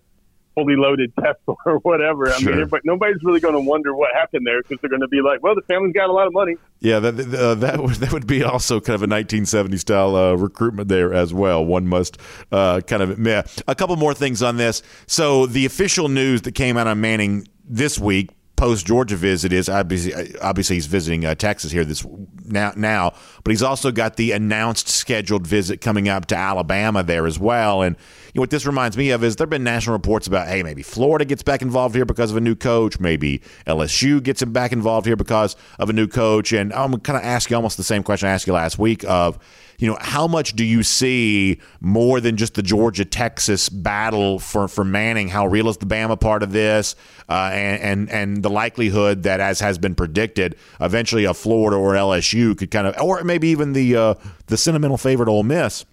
fully 0.55 0.75
loaded 0.77 1.11
Tesla 1.19 1.55
or 1.65 1.79
whatever. 1.79 2.29
I 2.29 2.37
Sure. 2.37 2.55
mean, 2.55 2.67
but 2.67 2.81
nobody's 2.85 3.21
really 3.23 3.39
going 3.41 3.55
to 3.55 3.59
wonder 3.59 3.93
what 3.95 4.13
happened 4.13 4.47
there 4.47 4.61
because 4.61 4.77
they're 4.81 4.89
going 4.89 5.01
to 5.01 5.07
be 5.09 5.21
like, 5.21 5.43
well, 5.43 5.53
the 5.55 5.61
family's 5.63 5.93
got 5.93 6.09
a 6.09 6.13
lot 6.13 6.27
of 6.27 6.33
money. 6.33 6.55
Yeah, 6.79 6.99
that 6.99 7.11
that, 7.17 7.33
uh, 7.39 7.55
that 7.55 7.81
would 7.81 7.95
that 7.95 8.13
would 8.13 8.25
be 8.27 8.43
also 8.43 8.79
kind 8.79 8.95
of 8.95 9.03
a 9.03 9.07
1970s 9.07 9.79
style 9.79 10.15
uh, 10.15 10.33
recruitment 10.33 10.87
there 10.87 11.13
as 11.13 11.33
well. 11.33 11.65
One 11.65 11.87
must 11.87 12.17
uh, 12.51 12.81
kind 12.81 13.03
of 13.03 13.09
admit. 13.09 13.61
A 13.67 13.75
couple 13.75 13.95
more 13.97 14.13
things 14.13 14.41
on 14.41 14.57
this. 14.57 14.81
So 15.07 15.45
the 15.45 15.65
official 15.65 16.07
news 16.09 16.43
that 16.43 16.53
came 16.53 16.77
out 16.77 16.87
on 16.87 17.01
Manning 17.01 17.47
this 17.67 17.99
week. 17.99 18.29
Post 18.55 18.87
Georgia 18.87 19.15
visit 19.15 19.51
is 19.51 19.67
obviously 19.67 20.37
obviously 20.39 20.77
he's 20.77 20.85
visiting 20.85 21.25
uh, 21.25 21.35
Texas 21.35 21.71
here 21.71 21.83
this 21.83 22.05
now 22.45 22.71
now, 22.75 23.13
but 23.43 23.51
he's 23.51 23.63
also 23.63 23.91
got 23.91 24.15
the 24.15 24.31
announced 24.31 24.87
scheduled 24.87 25.45
visit 25.45 25.81
coming 25.81 26.07
up 26.07 26.25
to 26.27 26.35
Alabama 26.35 27.03
there 27.03 27.27
as 27.27 27.37
well. 27.37 27.81
And 27.81 27.97
know, 28.35 28.41
what 28.41 28.49
this 28.49 28.65
reminds 28.65 28.97
me 28.97 29.11
of 29.11 29.23
is 29.23 29.35
there've 29.35 29.49
been 29.49 29.63
national 29.63 29.93
reports 29.93 30.27
about 30.27 30.47
hey 30.47 30.63
maybe 30.63 30.83
Florida 30.83 31.25
gets 31.25 31.43
back 31.43 31.61
involved 31.61 31.95
here 31.95 32.05
because 32.05 32.31
of 32.31 32.37
a 32.37 32.41
new 32.41 32.55
coach, 32.55 32.99
maybe 32.99 33.41
LSU 33.67 34.21
gets 34.21 34.41
him 34.41 34.51
back 34.51 34.71
involved 34.71 35.05
here 35.05 35.15
because 35.15 35.55
of 35.79 35.89
a 35.89 35.93
new 35.93 36.07
coach. 36.07 36.51
And 36.51 36.73
I'm 36.73 36.99
kind 36.99 37.17
of 37.17 37.23
ask 37.23 37.49
you 37.49 37.55
almost 37.55 37.77
the 37.77 37.83
same 37.83 38.03
question 38.03 38.29
I 38.29 38.31
asked 38.31 38.47
you 38.47 38.53
last 38.53 38.77
week 38.77 39.03
of 39.05 39.39
you 39.77 39.89
know, 39.89 39.97
how 39.99 40.27
much 40.27 40.55
do 40.55 40.63
you 40.63 40.83
see 40.83 41.59
more 41.81 42.21
than 42.21 42.37
just 42.37 42.53
the 42.53 42.63
Georgia 42.63 43.05
Texas 43.05 43.69
battle 43.69 44.39
for, 44.39 44.67
for 44.67 44.83
Manning? 44.83 45.27
How 45.27 45.47
real 45.47 45.67
is 45.67 45.77
the 45.77 45.85
Bama 45.85 46.19
part 46.19 46.43
of 46.43 46.51
this? 46.51 46.95
Uh, 47.27 47.49
and, 47.51 47.81
and, 47.81 48.09
and 48.09 48.43
the 48.43 48.49
likelihood 48.49 49.23
that, 49.23 49.39
as 49.39 49.59
has 49.59 49.77
been 49.77 49.95
predicted, 49.95 50.55
eventually 50.79 51.25
a 51.25 51.33
Florida 51.33 51.77
or 51.77 51.93
LSU 51.93 52.57
could 52.57 52.71
kind 52.71 52.87
of, 52.87 52.99
or 53.01 53.23
maybe 53.23 53.49
even 53.49 53.73
the, 53.73 53.95
uh, 53.95 54.13
the 54.47 54.57
sentimental 54.57 54.97
favorite 54.97 55.27
Ole 55.27 55.43
Miss, 55.43 55.85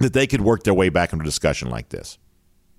that 0.00 0.12
they 0.12 0.26
could 0.26 0.40
work 0.40 0.64
their 0.64 0.74
way 0.74 0.88
back 0.88 1.12
into 1.12 1.24
discussion 1.24 1.70
like 1.70 1.88
this. 1.88 2.18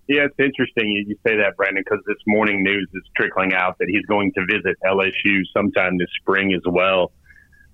Yeah, 0.07 0.25
it's 0.25 0.35
interesting 0.37 0.89
you, 0.89 1.15
say 1.25 1.35
that, 1.37 1.57
Brandon, 1.57 1.83
because 1.83 2.03
this 2.05 2.17
morning 2.27 2.63
news 2.63 2.87
is 2.93 3.01
trickling 3.15 3.53
out 3.53 3.77
that 3.79 3.87
he's 3.89 4.05
going 4.05 4.31
to 4.33 4.45
visit 4.45 4.77
LSU 4.85 5.41
sometime 5.51 5.97
this 5.97 6.09
spring 6.21 6.53
as 6.53 6.61
well. 6.65 7.11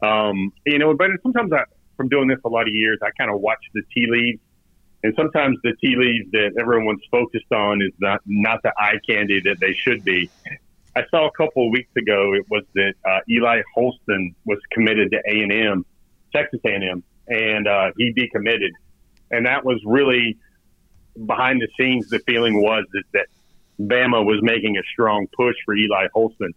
Um, 0.01 0.53
you 0.65 0.79
know, 0.79 0.93
but 0.93 1.09
sometimes 1.23 1.51
I, 1.51 1.63
from 1.97 2.07
doing 2.07 2.29
this 2.29 2.39
a 2.45 2.49
lot 2.49 2.67
of 2.67 2.73
years, 2.73 2.99
I 3.03 3.09
kind 3.17 3.29
of 3.29 3.41
watch 3.41 3.59
the 3.73 3.81
tea 3.93 4.07
leaves, 4.09 4.39
and 5.03 5.13
sometimes 5.17 5.57
the 5.63 5.73
tea 5.81 5.95
leaves 5.97 6.31
that 6.31 6.53
everyone's 6.59 7.03
focused 7.11 7.51
on 7.51 7.81
is 7.81 7.91
not 7.99 8.21
not 8.25 8.61
the 8.63 8.71
eye 8.77 8.99
candy 9.07 9.41
that 9.43 9.59
they 9.59 9.73
should 9.73 10.03
be. 10.05 10.29
I 10.95 11.03
saw 11.09 11.27
a 11.27 11.31
couple 11.31 11.67
of 11.67 11.71
weeks 11.71 11.91
ago 11.97 12.33
it 12.33 12.45
was 12.49 12.63
that 12.75 12.93
uh, 13.05 13.19
Eli 13.29 13.61
Holstein 13.75 14.35
was 14.45 14.59
committed 14.71 15.11
to 15.11 15.17
A 15.27 15.41
and 15.41 15.51
M, 15.51 15.85
Texas 16.33 16.59
A 16.65 16.69
and 16.69 16.83
M, 16.83 17.03
and 17.27 17.67
uh, 17.67 17.91
he 17.97 18.13
decommitted, 18.13 18.71
and 19.31 19.45
that 19.45 19.65
was 19.65 19.81
really 19.85 20.37
behind 21.25 21.61
the 21.61 21.67
scenes. 21.77 22.09
The 22.09 22.19
feeling 22.19 22.61
was 22.61 22.85
is 22.93 23.03
that 23.13 23.27
Bama 23.79 24.23
was 24.25 24.39
making 24.41 24.77
a 24.77 24.83
strong 24.91 25.27
push 25.35 25.55
for 25.65 25.75
Eli 25.75 26.07
Holstein. 26.13 26.53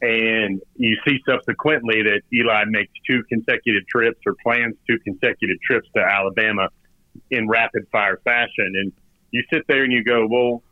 And 0.00 0.60
you 0.74 0.96
see 1.06 1.20
subsequently 1.28 2.02
that 2.02 2.22
Eli 2.32 2.64
makes 2.66 2.92
two 3.08 3.22
consecutive 3.28 3.86
trips 3.86 4.18
or 4.26 4.34
plans 4.42 4.74
two 4.88 4.98
consecutive 4.98 5.58
trips 5.62 5.88
to 5.94 6.02
Alabama 6.02 6.68
in 7.30 7.48
rapid 7.48 7.86
fire 7.92 8.20
fashion. 8.24 8.72
And 8.74 8.92
you 9.30 9.44
sit 9.52 9.62
there 9.68 9.84
and 9.84 9.92
you 9.92 10.02
go, 10.02 10.26
well, 10.26 10.62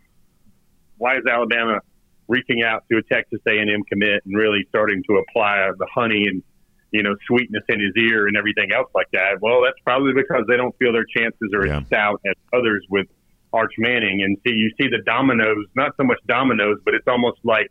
why 0.98 1.16
is 1.16 1.22
Alabama 1.30 1.80
reaching 2.26 2.62
out 2.62 2.84
to 2.90 2.98
a 2.98 3.02
Texas 3.02 3.40
A&M 3.46 3.84
commit 3.88 4.22
and 4.24 4.36
really 4.36 4.64
starting 4.68 5.02
to 5.08 5.16
apply 5.16 5.70
the 5.78 5.86
honey 5.92 6.26
and 6.26 6.42
you 6.92 7.02
know 7.02 7.14
sweetness 7.26 7.62
in 7.68 7.80
his 7.80 7.92
ear 7.96 8.26
and 8.26 8.36
everything 8.36 8.72
else 8.72 8.90
like 8.94 9.10
that? 9.12 9.40
Well, 9.40 9.62
that's 9.62 9.78
probably 9.84 10.12
because 10.12 10.44
they 10.48 10.56
don't 10.56 10.76
feel 10.78 10.92
their 10.92 11.06
chances 11.16 11.50
are 11.54 11.66
yeah. 11.66 11.78
as 11.78 11.86
stout 11.86 12.20
as 12.26 12.34
others 12.52 12.84
with 12.90 13.06
Arch 13.52 13.72
Manning. 13.78 14.22
And 14.22 14.36
see, 14.46 14.54
you 14.54 14.70
see 14.80 14.88
the 14.88 15.02
dominoes, 15.04 15.66
not 15.74 15.92
so 15.96 16.04
much 16.04 16.18
dominoes, 16.26 16.78
but 16.84 16.94
it's 16.94 17.08
almost 17.08 17.38
like 17.44 17.68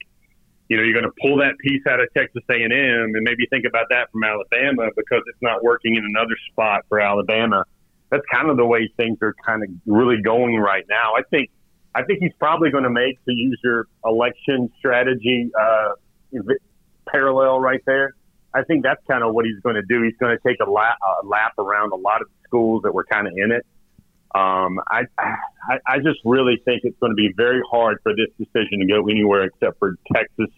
you 0.70 0.78
know, 0.78 0.84
you're 0.84 0.94
going 0.94 1.12
to 1.12 1.18
pull 1.20 1.38
that 1.38 1.58
piece 1.60 1.82
out 1.89 2.00
of 2.00 2.08
Texas 2.16 2.44
A&M 2.50 2.72
and 2.72 3.24
maybe 3.24 3.48
think 3.50 3.66
about 3.68 3.88
that 3.89 4.12
from 4.12 4.24
Alabama 4.24 4.89
because 4.96 5.24
it's 5.26 5.41
not 5.41 5.64
working 5.64 5.96
in 5.96 6.06
another 6.06 6.36
spot 6.52 6.86
for 6.88 7.00
Alabama. 7.00 7.66
That's 8.12 8.24
kind 8.32 8.50
of 8.50 8.58
the 8.58 8.66
way 8.66 8.89
things 8.96 9.18
are 9.22 9.34
kind 9.46 9.64
of 9.64 9.70
really 9.88 10.22
going 10.22 10.56
right 10.58 10.86
now. 10.88 11.14
I 11.18 11.24
think, 11.32 11.50
I 11.96 12.04
think 12.04 12.20
he's 12.22 12.34
probably 12.39 12.70
going 12.70 12.84
to 12.84 12.89
make 12.91 13.24
to 13.26 13.32
use 13.32 13.60
your 13.64 13.88
election 14.06 14.72
strategy 14.78 15.50
uh, 15.60 15.94
parallel 17.08 17.60
right 17.60 17.82
there. 17.88 18.14
I 18.54 18.64
think 18.64 18.84
that's 18.84 19.02
kind 19.08 19.24
of 19.24 19.34
what 19.34 19.45
he's 19.45 19.60
going 19.62 19.76
to 19.76 19.84
do. 19.84 20.02
He's 20.04 20.18
going 20.20 20.36
to 20.36 20.41
take 20.47 20.58
a 20.60 20.70
lap, 20.70 20.97
a 21.24 21.26
lap 21.26 21.54
around 21.58 21.91
a 21.91 21.95
lot 21.95 22.22
of 22.22 22.28
schools 22.45 22.82
that 22.84 22.93
were 22.93 23.04
kind 23.04 23.28
of 23.28 23.34
in 23.36 23.52
it. 23.52 23.66
Um, 24.34 24.80
I, 24.88 25.04
I, 25.18 25.78
I 25.88 25.97
just 25.97 26.20
really 26.24 26.62
think 26.64 26.82
it's 26.84 26.97
going 27.00 27.12
to 27.12 27.16
be 27.16 27.32
very 27.36 27.62
hard 27.70 27.97
for 28.04 28.14
this 28.16 28.30
decision 28.38 28.80
to 28.80 28.86
go 28.86 29.08
anywhere 29.08 29.43
except 29.43 29.80
for 29.80 29.95
Texas 30.14 30.50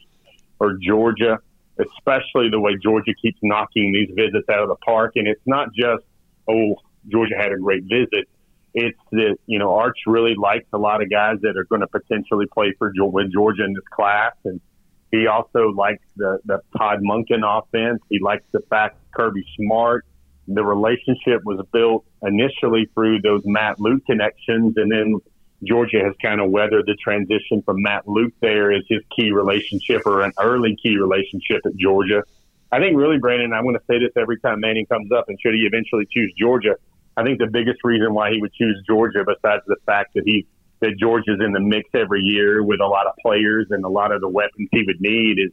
or 0.59 0.77
Georgia, 0.81 1.39
especially 1.79 2.49
the 2.49 2.59
way 2.59 2.77
Georgia 2.81 3.13
keeps 3.21 3.39
knocking 3.41 3.93
these 3.93 4.09
visits 4.15 4.47
out 4.49 4.59
of 4.59 4.69
the 4.69 4.75
park. 4.75 5.13
And 5.15 5.27
it's 5.27 5.45
not 5.45 5.73
just, 5.73 6.03
oh, 6.49 6.75
Georgia 7.07 7.35
had 7.37 7.51
a 7.51 7.57
great 7.57 7.83
visit. 7.83 8.27
It's 8.73 8.99
that, 9.11 9.37
you 9.47 9.59
know, 9.59 9.75
Arch 9.75 9.97
really 10.05 10.35
likes 10.35 10.67
a 10.71 10.77
lot 10.77 11.01
of 11.01 11.09
guys 11.09 11.37
that 11.41 11.57
are 11.57 11.65
going 11.65 11.81
to 11.81 11.87
potentially 11.87 12.45
play 12.53 12.73
for 12.77 12.91
with 12.95 13.33
Georgia 13.33 13.63
in 13.63 13.73
this 13.73 13.83
class. 13.91 14.33
And 14.45 14.61
he 15.11 15.27
also 15.27 15.69
likes 15.69 16.03
the, 16.15 16.39
the 16.45 16.61
Todd 16.77 16.99
Monken 17.03 17.43
offense. 17.45 18.01
He 18.09 18.19
likes 18.19 18.43
the 18.51 18.61
fact 18.69 18.97
Kirby 19.13 19.45
Smart 19.57 20.05
the 20.47 20.63
relationship 20.63 21.41
was 21.45 21.65
built 21.71 22.05
initially 22.23 22.89
through 22.93 23.21
those 23.21 23.41
Matt 23.45 23.79
Luke 23.79 24.05
connections, 24.05 24.73
and 24.77 24.91
then 24.91 25.19
Georgia 25.63 25.99
has 26.03 26.13
kind 26.21 26.41
of 26.41 26.49
weathered 26.49 26.85
the 26.87 26.95
transition 26.95 27.61
from 27.63 27.81
Matt 27.81 28.07
Luke 28.07 28.33
there 28.41 28.71
as 28.71 28.83
his 28.89 29.01
key 29.15 29.31
relationship 29.31 30.01
or 30.05 30.21
an 30.21 30.31
early 30.39 30.75
key 30.81 30.97
relationship 30.97 31.61
at 31.65 31.75
Georgia. 31.75 32.23
I 32.71 32.79
think 32.79 32.97
really, 32.97 33.19
Brandon, 33.19 33.53
I'm 33.53 33.63
going 33.63 33.75
to 33.75 33.85
say 33.89 33.99
this 33.99 34.11
every 34.17 34.39
time 34.39 34.61
Manning 34.61 34.85
comes 34.87 35.11
up, 35.11 35.25
and 35.27 35.37
should 35.41 35.53
he 35.53 35.61
eventually 35.61 36.07
choose 36.11 36.33
Georgia, 36.37 36.75
I 37.17 37.23
think 37.23 37.39
the 37.39 37.47
biggest 37.47 37.79
reason 37.83 38.13
why 38.13 38.31
he 38.31 38.39
would 38.41 38.53
choose 38.53 38.81
Georgia, 38.87 39.23
besides 39.25 39.63
the 39.67 39.75
fact 39.85 40.13
that 40.15 40.23
he 40.25 40.47
that 40.81 40.97
Georgia's 40.99 41.39
in 41.39 41.53
the 41.53 41.59
mix 41.59 41.89
every 41.93 42.21
year 42.21 42.63
with 42.63 42.81
a 42.81 42.85
lot 42.85 43.07
of 43.07 43.13
players 43.21 43.67
and 43.69 43.85
a 43.85 43.89
lot 43.89 44.11
of 44.11 44.21
the 44.21 44.27
weapons 44.27 44.67
he 44.71 44.83
would 44.85 44.99
need, 44.99 45.37
is 45.39 45.51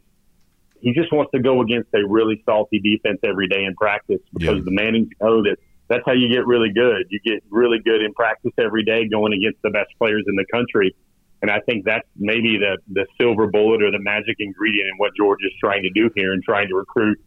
he 0.81 0.93
just 0.93 1.11
wants 1.11 1.31
to 1.33 1.41
go 1.41 1.61
against 1.61 1.89
a 1.93 2.05
really 2.07 2.41
salty 2.45 2.79
defense 2.79 3.19
every 3.23 3.47
day 3.47 3.63
in 3.63 3.75
practice 3.75 4.21
because 4.33 4.57
yeah. 4.57 4.63
the 4.63 4.71
Mannings 4.71 5.09
know 5.21 5.43
that 5.43 5.57
that's 5.87 6.03
how 6.05 6.13
you 6.13 6.29
get 6.29 6.45
really 6.45 6.71
good. 6.73 7.05
You 7.09 7.19
get 7.23 7.43
really 7.49 7.79
good 7.79 8.01
in 8.01 8.13
practice 8.13 8.53
every 8.57 8.83
day 8.83 9.07
going 9.07 9.33
against 9.33 9.61
the 9.61 9.71
best 9.71 9.89
players 9.97 10.23
in 10.27 10.35
the 10.35 10.45
country. 10.51 10.95
And 11.41 11.49
I 11.49 11.59
think 11.61 11.85
that's 11.85 12.07
maybe 12.15 12.57
the, 12.57 12.77
the 12.91 13.05
silver 13.19 13.47
bullet 13.47 13.81
or 13.81 13.91
the 13.91 13.99
magic 13.99 14.35
ingredient 14.39 14.87
in 14.87 14.97
what 14.97 15.11
Georgia's 15.15 15.53
trying 15.59 15.83
to 15.83 15.89
do 15.89 16.09
here 16.15 16.33
and 16.33 16.43
trying 16.43 16.67
to 16.67 16.75
recruit 16.75 17.19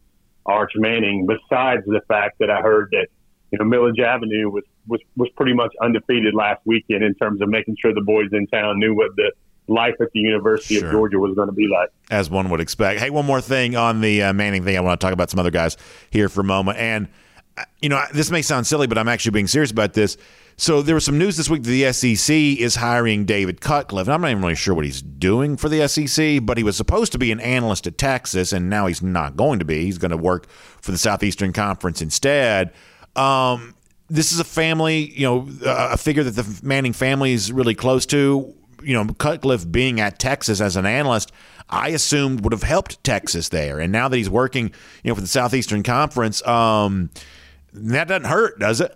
Arch 0.45 0.71
Manning, 0.75 1.27
besides 1.27 1.83
the 1.85 2.01
fact 2.07 2.39
that 2.39 2.49
I 2.49 2.61
heard 2.61 2.89
that, 2.91 3.07
you 3.51 3.59
know, 3.59 3.65
Milledge 3.65 3.99
Avenue 3.99 4.49
was, 4.49 4.63
was, 4.87 4.99
was 5.15 5.29
pretty 5.35 5.53
much 5.53 5.71
undefeated 5.81 6.33
last 6.33 6.61
weekend 6.65 7.03
in 7.03 7.15
terms 7.15 7.41
of 7.41 7.49
making 7.49 7.77
sure 7.79 7.93
the 7.93 8.01
boys 8.01 8.29
in 8.31 8.47
town 8.47 8.79
knew 8.79 8.95
what 8.95 9.15
the 9.15 9.31
life 9.67 9.95
at 10.01 10.11
the 10.13 10.19
University 10.19 10.75
sure. 10.75 10.87
of 10.87 10.91
Georgia 10.91 11.19
was 11.19 11.35
going 11.35 11.47
to 11.47 11.53
be 11.53 11.67
like. 11.67 11.89
As 12.11 12.29
one 12.29 12.49
would 12.49 12.59
expect. 12.59 12.99
Hey, 12.99 13.09
one 13.09 13.25
more 13.25 13.41
thing 13.41 13.75
on 13.75 14.01
the 14.01 14.23
uh, 14.23 14.33
Manning 14.33 14.63
thing. 14.63 14.77
I 14.77 14.81
want 14.81 14.99
to 14.99 15.03
talk 15.05 15.13
about 15.13 15.29
some 15.29 15.39
other 15.39 15.51
guys 15.51 15.77
here 16.09 16.29
for 16.29 16.41
a 16.41 16.45
moment. 16.45 16.77
And, 16.77 17.07
uh, 17.57 17.63
you 17.81 17.89
know, 17.89 18.01
this 18.13 18.29
may 18.29 18.41
sound 18.41 18.67
silly, 18.67 18.87
but 18.87 18.97
I'm 18.97 19.07
actually 19.07 19.31
being 19.31 19.47
serious 19.47 19.71
about 19.71 19.93
this. 19.93 20.17
So 20.55 20.81
there 20.81 20.95
was 20.95 21.05
some 21.05 21.17
news 21.17 21.37
this 21.37 21.49
week 21.49 21.63
that 21.63 21.69
the 21.69 21.91
SEC 21.91 22.35
is 22.35 22.75
hiring 22.75 23.25
David 23.25 23.59
Cutcliffe. 23.59 24.07
And 24.07 24.13
I'm 24.13 24.21
not 24.21 24.29
even 24.29 24.43
really 24.43 24.55
sure 24.55 24.75
what 24.75 24.85
he's 24.85 25.01
doing 25.01 25.57
for 25.57 25.67
the 25.67 25.87
SEC, 25.87 26.45
but 26.45 26.57
he 26.57 26.63
was 26.63 26.77
supposed 26.77 27.11
to 27.13 27.17
be 27.17 27.31
an 27.31 27.39
analyst 27.39 27.87
at 27.87 27.97
Texas, 27.97 28.53
and 28.53 28.69
now 28.69 28.85
he's 28.85 29.01
not 29.01 29.35
going 29.35 29.59
to 29.59 29.65
be. 29.65 29.85
He's 29.85 29.97
going 29.97 30.11
to 30.11 30.17
work 30.17 30.47
for 30.49 30.91
the 30.91 30.97
Southeastern 30.97 31.53
Conference 31.53 32.01
instead. 32.01 32.71
Um, 33.15 33.73
this 34.13 34.31
is 34.31 34.39
a 34.39 34.43
family, 34.43 35.11
you 35.11 35.25
know, 35.25 35.47
a 35.65 35.97
figure 35.97 36.23
that 36.23 36.31
the 36.31 36.59
Manning 36.61 36.93
family 36.93 37.33
is 37.33 37.51
really 37.51 37.73
close 37.73 38.05
to 38.07 38.53
you 38.83 38.93
know, 38.93 39.13
Cutcliffe 39.13 39.69
being 39.69 39.99
at 39.99 40.19
Texas 40.19 40.61
as 40.61 40.75
an 40.75 40.85
analyst, 40.85 41.31
I 41.69 41.89
assumed 41.89 42.43
would 42.43 42.53
have 42.53 42.63
helped 42.63 43.03
Texas 43.03 43.49
there. 43.49 43.79
And 43.79 43.91
now 43.91 44.09
that 44.09 44.17
he's 44.17 44.29
working, 44.29 44.71
you 45.03 45.09
know, 45.09 45.15
for 45.15 45.21
the 45.21 45.27
Southeastern 45.27 45.83
Conference, 45.83 46.45
um, 46.45 47.09
that 47.73 48.07
doesn't 48.07 48.25
hurt, 48.29 48.59
does 48.59 48.81
it? 48.81 48.95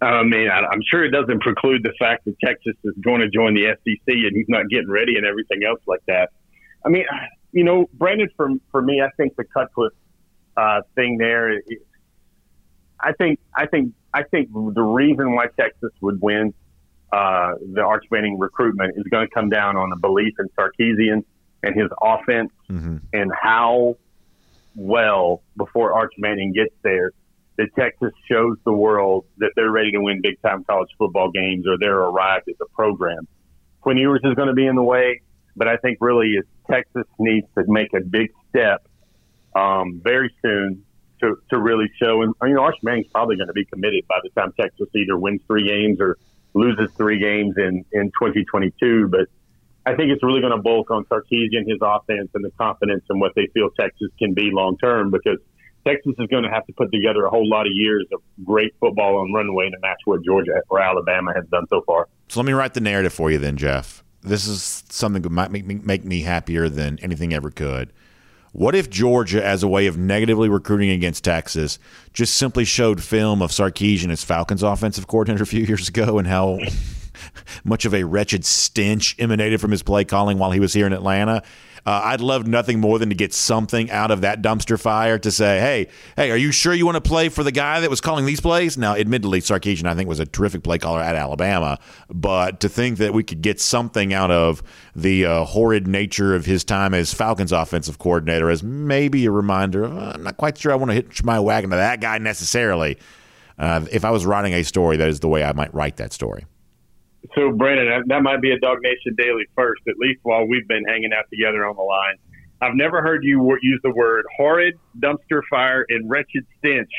I 0.00 0.22
mean, 0.22 0.50
I'm 0.50 0.82
sure 0.90 1.02
it 1.02 1.10
doesn't 1.10 1.40
preclude 1.40 1.82
the 1.82 1.94
fact 1.98 2.26
that 2.26 2.36
Texas 2.44 2.74
is 2.84 2.94
going 3.02 3.22
to 3.22 3.28
join 3.28 3.54
the 3.54 3.68
SEC 3.72 4.00
and 4.06 4.36
he's 4.36 4.48
not 4.48 4.68
getting 4.68 4.90
ready 4.90 5.16
and 5.16 5.24
everything 5.24 5.64
else 5.66 5.80
like 5.86 6.02
that. 6.08 6.30
I 6.84 6.90
mean, 6.90 7.06
you 7.52 7.64
know, 7.64 7.88
Brandon, 7.94 8.28
for 8.36 8.50
for 8.70 8.82
me, 8.82 9.00
I 9.00 9.08
think 9.16 9.34
the 9.36 9.44
Cutcliffe 9.44 9.94
uh, 10.58 10.82
thing 10.94 11.16
there. 11.16 11.58
I 13.00 13.12
think 13.12 13.38
I 13.56 13.66
think 13.66 13.92
I 14.12 14.22
think 14.22 14.52
the 14.52 14.82
reason 14.82 15.34
why 15.34 15.46
Texas 15.58 15.90
would 16.00 16.20
win 16.20 16.54
uh, 17.12 17.54
the 17.72 17.82
Arch 17.82 18.04
Manning 18.10 18.38
recruitment 18.38 18.96
is 18.96 19.04
going 19.10 19.26
to 19.26 19.32
come 19.32 19.48
down 19.48 19.76
on 19.76 19.90
the 19.90 19.96
belief 19.96 20.34
in 20.38 20.48
Sarkisian 20.58 21.24
and 21.62 21.74
his 21.74 21.90
offense 22.02 22.50
mm-hmm. 22.68 22.96
and 23.12 23.32
how 23.40 23.96
well 24.74 25.42
before 25.56 25.92
Arch 25.92 26.12
Manning 26.18 26.52
gets 26.52 26.74
there 26.82 27.12
that 27.56 27.68
Texas 27.78 28.12
shows 28.28 28.56
the 28.64 28.72
world 28.72 29.26
that 29.38 29.52
they're 29.54 29.70
ready 29.70 29.92
to 29.92 30.00
win 30.00 30.20
big 30.22 30.40
time 30.42 30.64
college 30.64 30.88
football 30.98 31.30
games 31.30 31.66
or 31.68 31.76
they're 31.78 32.00
arrived 32.00 32.48
at 32.48 32.58
the 32.58 32.66
program. 32.74 33.28
Quinn 33.80 33.96
Ewers 33.96 34.20
is 34.24 34.34
going 34.34 34.48
to 34.48 34.54
be 34.54 34.66
in 34.66 34.74
the 34.74 34.82
way, 34.82 35.22
but 35.54 35.68
I 35.68 35.76
think 35.76 35.98
really 36.00 36.30
is 36.30 36.44
Texas 36.68 37.06
needs 37.18 37.46
to 37.56 37.64
make 37.68 37.94
a 37.94 38.00
big 38.00 38.32
step 38.48 38.86
um, 39.54 40.00
very 40.02 40.34
soon 40.42 40.84
to, 41.20 41.36
to 41.50 41.58
really 41.58 41.86
show. 42.00 42.22
And 42.22 42.34
you 42.42 42.54
know, 42.54 42.62
Arch 42.62 42.76
Manning's 42.82 43.08
probably 43.08 43.36
going 43.36 43.48
to 43.48 43.54
be 43.54 43.64
committed 43.64 44.06
by 44.08 44.16
the 44.22 44.30
time 44.30 44.52
Texas 44.58 44.88
either 44.94 45.16
wins 45.16 45.40
three 45.46 45.66
games 45.66 46.00
or 46.00 46.18
loses 46.54 46.90
three 46.96 47.18
games 47.18 47.54
in, 47.56 47.84
in 47.92 48.06
2022. 48.18 49.08
But 49.08 49.28
I 49.86 49.94
think 49.94 50.10
it's 50.10 50.22
really 50.22 50.40
going 50.40 50.56
to 50.56 50.62
bulk 50.62 50.90
on 50.90 51.04
Sarkisian, 51.04 51.66
his 51.66 51.78
offense, 51.82 52.30
and 52.34 52.44
the 52.44 52.50
confidence 52.58 53.04
in 53.10 53.18
what 53.18 53.32
they 53.34 53.48
feel 53.52 53.70
Texas 53.78 54.08
can 54.18 54.34
be 54.34 54.50
long 54.52 54.78
term 54.78 55.10
because 55.10 55.38
Texas 55.86 56.14
is 56.18 56.26
going 56.28 56.44
to 56.44 56.50
have 56.50 56.66
to 56.66 56.72
put 56.72 56.90
together 56.90 57.24
a 57.26 57.30
whole 57.30 57.48
lot 57.48 57.66
of 57.66 57.72
years 57.74 58.06
of 58.12 58.20
great 58.44 58.74
football 58.80 59.18
on 59.18 59.32
runway 59.32 59.68
to 59.70 59.76
match 59.80 59.98
what 60.06 60.24
Georgia 60.24 60.62
or 60.70 60.80
Alabama 60.80 61.32
has 61.34 61.44
done 61.50 61.66
so 61.68 61.82
far. 61.82 62.08
So 62.28 62.40
let 62.40 62.46
me 62.46 62.52
write 62.52 62.74
the 62.74 62.80
narrative 62.80 63.12
for 63.12 63.30
you 63.30 63.38
then, 63.38 63.56
Jeff. 63.56 64.02
This 64.22 64.46
is 64.46 64.84
something 64.88 65.20
that 65.20 65.30
might 65.30 65.50
make 65.50 65.66
me, 65.66 65.74
make 65.74 66.04
me 66.04 66.22
happier 66.22 66.70
than 66.70 66.98
anything 67.00 67.34
ever 67.34 67.50
could. 67.50 67.92
What 68.54 68.76
if 68.76 68.88
Georgia, 68.88 69.44
as 69.44 69.64
a 69.64 69.68
way 69.68 69.88
of 69.88 69.98
negatively 69.98 70.48
recruiting 70.48 70.90
against 70.90 71.24
Texas, 71.24 71.80
just 72.12 72.34
simply 72.34 72.64
showed 72.64 73.02
film 73.02 73.42
of 73.42 73.50
Sarkisian 73.50 74.12
as 74.12 74.22
Falcons 74.22 74.62
offensive 74.62 75.08
coordinator 75.08 75.42
a 75.42 75.46
few 75.46 75.64
years 75.64 75.88
ago 75.88 76.18
and 76.18 76.28
how 76.28 76.60
much 77.64 77.84
of 77.84 77.92
a 77.92 78.04
wretched 78.04 78.44
stench 78.44 79.16
emanated 79.18 79.60
from 79.60 79.72
his 79.72 79.82
play 79.82 80.04
calling 80.04 80.38
while 80.38 80.52
he 80.52 80.60
was 80.60 80.72
here 80.72 80.86
in 80.86 80.92
Atlanta? 80.92 81.42
Uh, 81.86 82.00
I'd 82.04 82.20
love 82.20 82.46
nothing 82.46 82.80
more 82.80 82.98
than 82.98 83.10
to 83.10 83.14
get 83.14 83.34
something 83.34 83.90
out 83.90 84.10
of 84.10 84.22
that 84.22 84.40
dumpster 84.40 84.80
fire 84.80 85.18
to 85.18 85.30
say, 85.30 85.60
hey, 85.60 85.88
hey, 86.16 86.30
are 86.30 86.36
you 86.36 86.50
sure 86.50 86.72
you 86.72 86.86
want 86.86 86.96
to 86.96 87.06
play 87.06 87.28
for 87.28 87.44
the 87.44 87.52
guy 87.52 87.80
that 87.80 87.90
was 87.90 88.00
calling 88.00 88.24
these 88.24 88.40
plays? 88.40 88.78
Now, 88.78 88.94
admittedly, 88.94 89.40
Sarkisian, 89.40 89.86
I 89.86 89.94
think, 89.94 90.08
was 90.08 90.18
a 90.18 90.24
terrific 90.24 90.62
play 90.62 90.78
caller 90.78 91.00
at 91.00 91.14
Alabama, 91.14 91.78
but 92.08 92.60
to 92.60 92.68
think 92.70 92.98
that 92.98 93.12
we 93.12 93.22
could 93.22 93.42
get 93.42 93.60
something 93.60 94.14
out 94.14 94.30
of 94.30 94.62
the 94.96 95.26
uh, 95.26 95.44
horrid 95.44 95.86
nature 95.86 96.34
of 96.34 96.46
his 96.46 96.64
time 96.64 96.94
as 96.94 97.12
Falcons 97.12 97.52
offensive 97.52 97.98
coordinator 97.98 98.50
is 98.50 98.62
maybe 98.62 99.26
a 99.26 99.30
reminder. 99.30 99.84
Uh, 99.84 100.12
I'm 100.14 100.22
not 100.22 100.38
quite 100.38 100.56
sure 100.56 100.72
I 100.72 100.76
want 100.76 100.90
to 100.90 100.94
hitch 100.94 101.22
my 101.22 101.38
wagon 101.38 101.70
to 101.70 101.76
that 101.76 102.00
guy 102.00 102.16
necessarily. 102.16 102.96
Uh, 103.58 103.84
if 103.92 104.04
I 104.04 104.10
was 104.10 104.24
writing 104.24 104.54
a 104.54 104.62
story, 104.64 104.96
that 104.96 105.08
is 105.08 105.20
the 105.20 105.28
way 105.28 105.44
I 105.44 105.52
might 105.52 105.72
write 105.74 105.96
that 105.98 106.12
story. 106.12 106.46
So, 107.34 107.52
Brandon, 107.52 108.04
that 108.06 108.22
might 108.22 108.40
be 108.42 108.52
a 108.52 108.58
DawgNation 108.58 109.16
Daily 109.16 109.46
first, 109.56 109.82
at 109.88 109.96
least 109.98 110.20
while 110.22 110.46
we've 110.46 110.68
been 110.68 110.84
hanging 110.84 111.12
out 111.12 111.24
together 111.30 111.66
on 111.66 111.76
the 111.76 111.82
line. 111.82 112.16
I've 112.60 112.74
never 112.74 113.02
heard 113.02 113.24
you 113.24 113.56
use 113.62 113.80
the 113.82 113.90
word 113.90 114.24
horrid, 114.36 114.78
dumpster 114.98 115.40
fire, 115.50 115.84
and 115.88 116.08
wretched 116.08 116.46
stench 116.58 116.90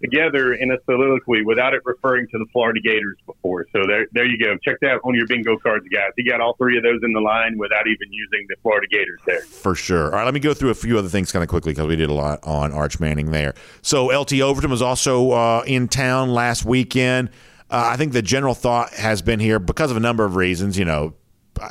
together 0.00 0.54
in 0.54 0.70
a 0.70 0.76
soliloquy 0.84 1.42
without 1.42 1.74
it 1.74 1.82
referring 1.84 2.26
to 2.28 2.38
the 2.38 2.46
Florida 2.52 2.80
Gators 2.80 3.16
before. 3.26 3.66
So 3.72 3.86
there, 3.86 4.06
there 4.12 4.24
you 4.24 4.38
go. 4.38 4.56
Check 4.64 4.76
that 4.82 5.00
on 5.04 5.14
your 5.14 5.26
bingo 5.26 5.56
cards, 5.58 5.86
guys. 5.92 6.10
He 6.16 6.28
got 6.28 6.40
all 6.40 6.54
three 6.54 6.76
of 6.76 6.82
those 6.82 7.00
in 7.02 7.12
the 7.12 7.20
line 7.20 7.58
without 7.58 7.86
even 7.86 8.12
using 8.12 8.46
the 8.48 8.56
Florida 8.62 8.86
Gators 8.86 9.20
there. 9.26 9.40
For 9.40 9.74
sure. 9.74 10.06
All 10.06 10.12
right, 10.12 10.24
let 10.24 10.34
me 10.34 10.40
go 10.40 10.54
through 10.54 10.70
a 10.70 10.74
few 10.74 10.98
other 10.98 11.08
things 11.08 11.32
kind 11.32 11.42
of 11.42 11.48
quickly 11.48 11.72
because 11.72 11.86
we 11.86 11.96
did 11.96 12.10
a 12.10 12.14
lot 12.14 12.40
on 12.44 12.72
Arch 12.72 13.00
Manning 13.00 13.30
there. 13.30 13.54
So 13.82 14.06
LT 14.06 14.34
Overton 14.34 14.70
was 14.70 14.82
also 14.82 15.32
uh, 15.32 15.62
in 15.66 15.88
town 15.88 16.30
last 16.30 16.64
weekend. 16.64 17.30
Uh, 17.70 17.90
I 17.92 17.96
think 17.96 18.12
the 18.12 18.22
general 18.22 18.54
thought 18.54 18.92
has 18.94 19.22
been 19.22 19.40
here 19.40 19.58
because 19.58 19.90
of 19.90 19.96
a 19.96 20.00
number 20.00 20.24
of 20.24 20.36
reasons. 20.36 20.78
You 20.78 20.84
know, 20.84 21.14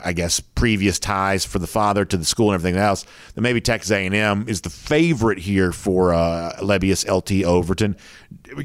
I 0.04 0.14
guess 0.14 0.40
previous 0.40 1.00
ties 1.00 1.46
for 1.46 1.60
the 1.60 1.68
father 1.68 2.06
to 2.06 2.18
the 2.18 2.26
school 2.26 2.52
and 2.52 2.56
everything 2.56 2.80
else, 2.80 3.06
that 3.36 3.42
maybe 3.42 3.62
Texas 3.62 3.92
A&M 3.92 4.48
is 4.48 4.62
the 4.62 4.70
favorite 4.70 5.40
here 5.40 5.72
for 5.72 6.14
uh, 6.14 6.54
Lebbeus 6.62 7.08
LT 7.08 7.46
Overton. 7.46 7.96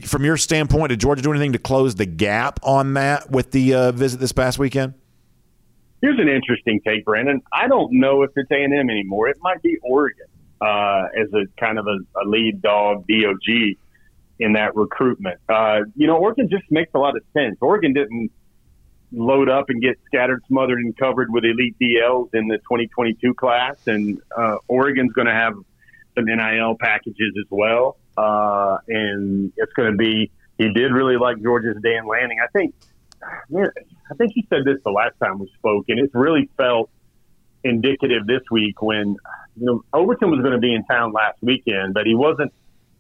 From 0.05 0.25
your 0.25 0.37
standpoint, 0.37 0.91
did 0.91 1.01
Georgia 1.01 1.23
do 1.23 1.31
anything 1.31 1.53
to 1.53 1.59
close 1.59 1.95
the 1.95 2.07
gap 2.07 2.61
on 2.63 2.95
that 2.95 3.31
with 3.31 3.53
the 3.53 3.75
uh, 3.75 3.93
visit 3.93 4.21
this 4.21 4.33
past 4.33 4.59
weekend? 4.59 4.95
Here's 6.01 6.19
an 6.19 6.29
interesting 6.29 6.81
take, 6.85 7.05
Brandon. 7.05 7.41
I 7.53 7.69
don't 7.69 7.93
know 7.93 8.23
if 8.23 8.31
it's 8.35 8.51
A&M 8.51 8.73
anymore. 8.73 9.29
It 9.29 9.37
might 9.41 9.63
be 9.63 9.79
Oregon 9.83 10.27
uh, 10.61 11.05
as 11.17 11.33
a 11.33 11.47
kind 11.61 11.79
of 11.79 11.87
a, 11.87 11.99
a 12.21 12.25
lead 12.27 12.61
dog 12.61 13.07
DOG 13.07 13.77
in 14.43 14.55
that 14.55 14.75
recruitment. 14.75 15.39
Uh, 15.49 15.81
you 15.95 16.07
know, 16.07 16.17
Oregon 16.17 16.49
just 16.51 16.65
makes 16.71 16.93
a 16.95 16.99
lot 16.99 17.17
of 17.17 17.23
sense. 17.33 17.57
Oregon 17.61 17.93
didn't 17.93 18.33
load 19.13 19.49
up 19.49 19.67
and 19.69 19.81
get 19.81 19.99
scattered, 20.07 20.43
smothered, 20.49 20.81
and 20.81 20.97
covered 20.97 21.33
with 21.33 21.45
elite 21.45 21.77
DLs 21.81 22.31
in 22.35 22.49
the 22.49 22.59
2022 22.59 23.35
class. 23.35 23.77
And 23.87 24.21
uh, 24.37 24.57
Oregon's 24.67 25.13
going 25.13 25.29
to 25.29 25.35
have 25.35 25.55
some 26.17 26.25
NIL 26.25 26.77
packages 26.81 27.35
as 27.39 27.47
well. 27.51 27.97
Uh, 28.17 28.79
and 28.89 29.53
it's 29.57 29.73
going 29.75 29.93
to 29.93 29.97
be, 29.97 30.31
he 30.59 30.73
did 30.73 30.93
really 30.93 31.17
like 31.17 31.41
Georgia's 31.41 31.77
Dan 31.83 32.07
Lanning. 32.07 32.39
I 32.43 32.49
think, 32.49 32.75
man, 33.49 33.69
I 34.11 34.15
think 34.15 34.33
he 34.35 34.45
said 34.51 34.65
this 34.65 34.79
the 34.85 34.91
last 34.91 35.15
time 35.23 35.39
we 35.39 35.51
spoke, 35.57 35.85
and 35.89 36.01
it's 36.01 36.15
really 36.15 36.51
felt 36.57 36.91
indicative 37.63 38.27
this 38.27 38.43
week 38.51 38.83
when, 38.83 39.17
you 39.57 39.67
know, 39.67 39.85
Overton 39.93 40.31
was 40.31 40.41
going 40.41 40.53
to 40.53 40.59
be 40.59 40.75
in 40.75 40.85
town 40.85 41.13
last 41.13 41.39
weekend, 41.43 41.95
but 41.95 42.07
he 42.07 42.15
wasn't 42.17 42.53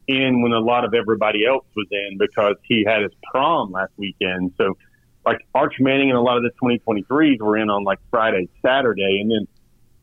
in 0.06 0.42
when 0.42 0.52
a 0.52 0.60
lot 0.60 0.84
of 0.84 0.94
everybody 0.94 1.46
else 1.46 1.64
was 1.76 1.86
in 1.90 2.18
because 2.18 2.56
he 2.64 2.84
had 2.86 3.02
his 3.02 3.12
prom 3.30 3.72
last 3.72 3.92
weekend. 3.96 4.52
So, 4.58 4.76
like 5.24 5.46
Arch 5.54 5.74
Manning 5.78 6.10
and 6.10 6.18
a 6.18 6.20
lot 6.20 6.36
of 6.36 6.42
the 6.42 6.50
2023s 6.62 7.40
were 7.40 7.56
in 7.56 7.70
on 7.70 7.84
like 7.84 7.98
Friday, 8.10 8.48
Saturday, 8.64 9.20
and 9.20 9.30
then 9.30 9.48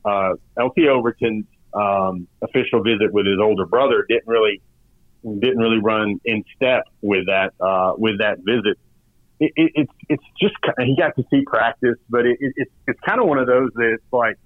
uh, 0.05 0.63
LT 0.63 0.87
Overton's 0.87 1.45
um, 1.73 2.27
official 2.41 2.81
visit 2.83 3.13
with 3.13 3.25
his 3.25 3.37
older 3.41 3.65
brother 3.65 4.05
didn't 4.07 4.27
really 4.27 4.61
didn't 5.23 5.57
really 5.57 5.79
run 5.79 6.19
in 6.23 6.43
step 6.55 6.83
with 7.01 7.25
that 7.27 7.53
uh, 7.59 7.93
with 7.97 8.19
that 8.19 8.39
visit. 8.39 8.77
It, 9.39 9.51
it, 9.55 9.71
it's 9.75 9.91
it's 10.09 10.23
just 10.39 10.55
he 10.79 10.95
got 10.97 11.15
to 11.15 11.23
see 11.29 11.43
practice, 11.45 11.97
but 12.09 12.25
it, 12.25 12.37
it, 12.39 12.53
it's 12.55 12.71
it's 12.87 12.99
kind 13.01 13.19
of 13.21 13.27
one 13.27 13.37
of 13.37 13.47
those 13.47 13.69
that 13.75 13.93
it's 13.93 14.13
like 14.13 14.37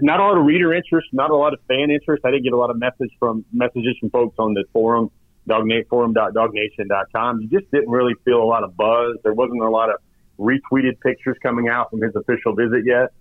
not 0.00 0.20
a 0.20 0.22
lot 0.22 0.38
of 0.38 0.44
reader 0.44 0.72
interest, 0.72 1.08
not 1.12 1.30
a 1.30 1.36
lot 1.36 1.52
of 1.52 1.60
fan 1.68 1.90
interest. 1.90 2.24
I 2.24 2.30
didn't 2.30 2.44
get 2.44 2.52
a 2.52 2.56
lot 2.56 2.70
of 2.70 2.78
message 2.78 3.10
from 3.18 3.44
messages 3.52 3.96
from 4.00 4.10
folks 4.10 4.36
on 4.38 4.54
the 4.54 4.64
forum 4.72 5.10
dogforum.dognation.com. 5.48 7.40
You 7.40 7.48
just 7.48 7.70
didn't 7.70 7.90
really 7.90 8.14
feel 8.24 8.42
a 8.42 8.44
lot 8.44 8.64
of 8.64 8.76
buzz. 8.76 9.16
There 9.22 9.34
wasn't 9.34 9.62
a 9.62 9.70
lot 9.70 9.90
of 9.90 9.96
retweeted 10.38 11.00
pictures 11.00 11.36
coming 11.42 11.68
out 11.68 11.90
from 11.90 12.02
his 12.02 12.14
official 12.14 12.54
visit 12.54 12.84
yet. 12.84 13.12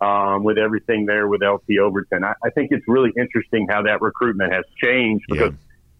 Um, 0.00 0.44
with 0.44 0.56
everything 0.56 1.04
there 1.04 1.28
with 1.28 1.42
LT 1.42 1.78
Overton, 1.78 2.24
I, 2.24 2.32
I, 2.42 2.48
think 2.48 2.68
it's 2.70 2.88
really 2.88 3.12
interesting 3.18 3.66
how 3.68 3.82
that 3.82 4.00
recruitment 4.00 4.50
has 4.50 4.64
changed 4.82 5.26
because 5.28 5.52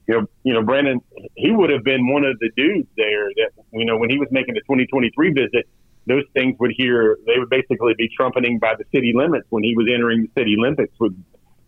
yeah. 0.08 0.14
you 0.14 0.14
know, 0.14 0.26
you 0.42 0.54
know, 0.54 0.62
Brandon, 0.62 1.02
he 1.34 1.50
would 1.50 1.68
have 1.68 1.84
been 1.84 2.10
one 2.10 2.24
of 2.24 2.38
the 2.38 2.50
dudes 2.56 2.88
there 2.96 3.28
that 3.36 3.50
you 3.74 3.84
know 3.84 3.98
when 3.98 4.08
he 4.08 4.18
was 4.18 4.28
making 4.30 4.54
the 4.54 4.60
2023 4.60 5.34
visit. 5.34 5.68
Those 6.06 6.24
things 6.34 6.56
would 6.58 6.72
hear 6.76 7.18
they 7.26 7.38
would 7.38 7.50
basically 7.50 7.94
be 7.96 8.08
trumpeting 8.16 8.58
by 8.58 8.74
the 8.76 8.84
city 8.92 9.12
limits 9.14 9.46
when 9.50 9.62
he 9.62 9.74
was 9.76 9.86
entering 9.92 10.22
the 10.22 10.40
city 10.40 10.56
limits 10.58 10.92
with 10.98 11.14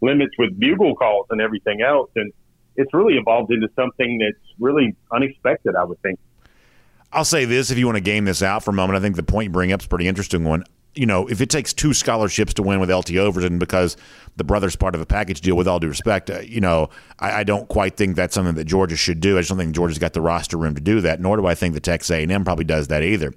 limits 0.00 0.34
with 0.38 0.58
bugle 0.58 0.94
calls 0.96 1.26
and 1.30 1.40
everything 1.40 1.80
else. 1.82 2.10
And 2.16 2.32
it's 2.76 2.92
really 2.92 3.14
evolved 3.14 3.52
into 3.52 3.68
something 3.76 4.18
that's 4.18 4.54
really 4.58 4.96
unexpected, 5.12 5.74
I 5.76 5.84
would 5.84 6.00
think. 6.02 6.18
I'll 7.12 7.24
say 7.24 7.44
this 7.44 7.70
if 7.70 7.78
you 7.78 7.86
want 7.86 7.96
to 7.96 8.02
game 8.02 8.24
this 8.24 8.42
out 8.42 8.64
for 8.64 8.70
a 8.70 8.74
moment, 8.74 8.98
I 8.98 9.00
think 9.00 9.16
the 9.16 9.22
point 9.22 9.44
you 9.44 9.50
bring 9.50 9.72
up 9.72 9.80
is 9.80 9.86
a 9.86 9.88
pretty 9.88 10.08
interesting 10.08 10.44
one. 10.44 10.64
You 10.94 11.06
know, 11.06 11.26
if 11.26 11.40
it 11.40 11.48
takes 11.48 11.72
two 11.72 11.94
scholarships 11.94 12.52
to 12.54 12.62
win 12.62 12.78
with 12.78 12.90
LT 12.90 13.16
Overton 13.16 13.58
because 13.58 13.96
the 14.36 14.44
brother's 14.44 14.76
part 14.76 14.94
of 14.94 15.00
a 15.00 15.06
package 15.06 15.40
deal, 15.40 15.56
with 15.56 15.66
all 15.66 15.78
due 15.78 15.88
respect, 15.88 16.28
uh, 16.30 16.40
you 16.40 16.60
know, 16.60 16.90
I, 17.18 17.40
I, 17.40 17.44
don't 17.44 17.66
quite 17.68 17.96
think 17.96 18.14
that's 18.14 18.34
something 18.34 18.56
that 18.56 18.64
Georgia 18.64 18.96
should 18.96 19.20
do. 19.20 19.38
I 19.38 19.40
just 19.40 19.48
don't 19.48 19.56
think 19.56 19.74
Georgia's 19.74 19.98
got 19.98 20.12
the 20.12 20.20
roster 20.20 20.58
room 20.58 20.74
to 20.74 20.82
do 20.82 21.00
that, 21.00 21.18
nor 21.18 21.38
do 21.38 21.46
I 21.46 21.54
think 21.54 21.72
the 21.72 21.80
Texas 21.80 22.10
A&M 22.10 22.44
probably 22.44 22.66
does 22.66 22.88
that 22.88 23.02
either. 23.02 23.32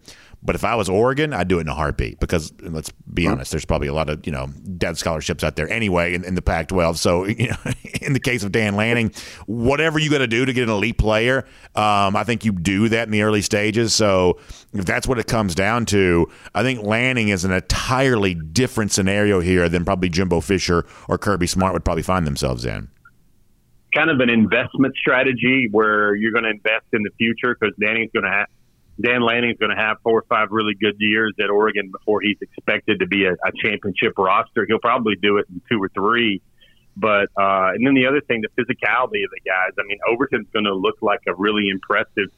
But 0.46 0.56
if 0.56 0.64
I 0.64 0.76
was 0.76 0.90
Oregon, 0.90 1.34
I'd 1.34 1.48
do 1.48 1.58
it 1.58 1.62
in 1.62 1.68
a 1.68 1.74
heartbeat 1.74 2.20
because 2.20 2.54
let's 2.62 2.92
be 3.12 3.26
honest, 3.28 3.52
there's 3.52 3.66
probably 3.66 3.88
a 3.88 3.94
lot 3.94 4.10
of 4.10 4.26
you 4.26 4.32
know 4.32 4.48
dead 4.78 4.98
scholarships 4.98 5.44
out 5.44 5.56
there 5.56 5.68
anyway 5.70 6.14
in, 6.14 6.24
in 6.24 6.36
the 6.36 6.42
Pac-12. 6.42 6.98
So 6.98 7.26
you 7.26 7.50
know, 7.50 7.58
in 8.02 8.14
the 8.14 8.20
case 8.20 8.44
of 8.44 8.52
Dan 8.52 8.76
Lanning, 8.76 9.12
whatever 9.48 9.98
you 9.98 10.10
got 10.10 10.20
to 10.20 10.28
do 10.28 10.46
to 10.46 10.54
get 10.54 10.64
an 10.64 10.70
elite 10.70 10.98
player, 10.98 11.46
um, 11.76 12.16
I 12.16 12.24
think 12.24 12.46
you 12.46 12.52
do 12.52 12.90
that 12.90 13.08
in 13.08 13.12
the 13.12 13.24
early 13.24 13.42
stages. 13.42 13.94
So 13.94 14.40
if 14.74 14.86
that's 14.86 15.08
what 15.08 15.18
it 15.18 15.28
comes 15.28 15.56
down 15.56 15.86
to, 15.88 16.30
I 16.54 16.62
think 16.62 16.84
Lanning 16.84 17.30
is 17.30 17.44
an 17.44 17.52
entirely 17.52 18.36
different 18.36 18.92
scenario 18.92 19.40
here 19.40 19.68
than 19.68 19.84
probably 19.84 20.10
Jimbo 20.10 20.42
Fisher 20.42 20.86
or 21.10 21.18
Kirby 21.18 21.48
Smart 21.48 21.74
would 21.74 21.84
probably 21.84 22.04
find 22.04 22.28
themselves 22.28 22.66
in 22.66 22.90
kind 23.96 24.10
of 24.10 24.20
an 24.20 24.30
investment 24.30 24.94
strategy 24.98 25.70
where 25.72 26.16
you're 26.16 26.34
going 26.34 26.44
to 26.44 26.50
invest 26.50 26.86
in 26.92 27.02
the 27.02 27.12
future 27.18 27.56
because 27.58 27.74
Lanning's 27.80 28.12
going 28.12 28.26
to 28.26 28.30
have 28.30 28.48
Dan 29.00 29.22
Lanning's 29.22 29.58
going 29.58 29.76
to 29.76 29.82
have 29.82 29.98
four 30.04 30.20
or 30.20 30.26
five 30.30 30.50
really 30.52 30.74
good 30.80 30.96
years 31.00 31.34
at 31.44 31.50
Oregon 31.50 31.92
before 31.92 32.22
he's 32.22 32.38
expected 32.42 33.00
to 33.00 33.08
be 33.08 33.26
a, 33.26 33.34
a 33.34 33.52
championship 33.62 34.14
roster. 34.18 34.66
He'll 34.68 34.80
probably 34.80 35.16
do 35.22 35.38
it 35.38 35.46
in 35.50 35.62
two 35.70 35.84
or 35.84 35.90
three. 35.90 36.42
But 36.96 37.28
uh, 37.38 37.76
and 37.76 37.86
then 37.86 37.94
the 37.94 38.08
other 38.08 38.22
thing, 38.22 38.42
the 38.42 38.64
physicality 38.64 39.26
of 39.26 39.32
the 39.32 39.42
guys. 39.46 39.74
I 39.78 39.84
mean, 39.86 39.98
Overton's 40.10 40.48
going 40.54 40.66
to 40.66 40.74
look 40.74 40.96
like 41.02 41.20
a 41.28 41.36
really 41.36 41.68
impressive, 41.68 42.32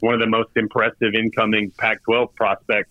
one 0.00 0.14
of 0.14 0.20
the 0.20 0.28
most 0.28 0.50
impressive 0.54 1.14
incoming 1.18 1.72
Pac-12 1.76 2.32
prospects 2.34 2.90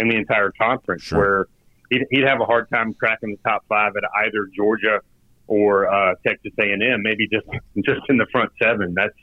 in 0.00 0.08
the 0.08 0.16
entire 0.16 0.50
conference. 0.60 1.02
Sure. 1.02 1.18
Where 1.18 1.46
he'd, 1.90 2.06
he'd 2.10 2.26
have 2.26 2.40
a 2.40 2.44
hard 2.44 2.68
time 2.70 2.92
cracking 2.94 3.30
the 3.30 3.48
top 3.48 3.64
five 3.68 3.92
at 3.96 4.02
either 4.26 4.48
Georgia 4.56 5.00
or 5.46 5.86
uh, 5.88 6.14
Texas 6.26 6.52
A&M. 6.58 7.02
Maybe 7.02 7.28
just 7.28 7.46
just 7.84 8.00
in 8.08 8.16
the 8.16 8.26
front 8.32 8.50
seven. 8.60 8.94
That's 8.94 9.14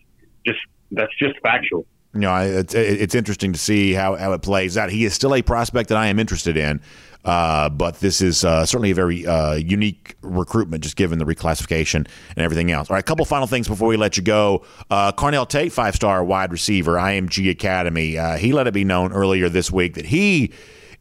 just 0.45 0.59
that's 0.91 1.11
just 1.19 1.37
factual 1.43 1.85
you 2.13 2.21
know, 2.21 2.35
it's, 2.35 2.73
it's 2.75 3.15
interesting 3.15 3.53
to 3.53 3.59
see 3.59 3.93
how, 3.93 4.15
how 4.15 4.33
it 4.33 4.41
plays 4.41 4.77
out. 4.77 4.89
He 4.89 5.05
is 5.05 5.13
still 5.13 5.33
a 5.33 5.41
prospect 5.41 5.89
that 5.89 5.97
I 5.97 6.07
am 6.07 6.19
interested 6.19 6.57
in, 6.57 6.81
uh, 7.23 7.69
but 7.69 7.99
this 7.99 8.21
is 8.21 8.43
uh, 8.43 8.65
certainly 8.65 8.91
a 8.91 8.95
very 8.95 9.25
uh, 9.25 9.53
unique 9.53 10.15
recruitment, 10.21 10.83
just 10.83 10.97
given 10.97 11.19
the 11.19 11.25
reclassification 11.25 11.95
and 12.35 12.37
everything 12.37 12.71
else. 12.71 12.89
All 12.89 12.95
right, 12.95 12.99
a 12.99 13.03
couple 13.03 13.23
final 13.25 13.47
things 13.47 13.67
before 13.67 13.87
we 13.87 13.95
let 13.95 14.17
you 14.17 14.23
go. 14.23 14.65
Uh, 14.89 15.11
Carnell 15.13 15.47
Tate, 15.47 15.71
five 15.71 15.95
star 15.95 16.23
wide 16.23 16.51
receiver, 16.51 16.95
IMG 16.95 17.49
Academy. 17.49 18.17
Uh, 18.17 18.37
he 18.37 18.51
let 18.51 18.67
it 18.67 18.73
be 18.73 18.83
known 18.83 19.13
earlier 19.13 19.47
this 19.47 19.71
week 19.71 19.93
that 19.93 20.05
he 20.05 20.51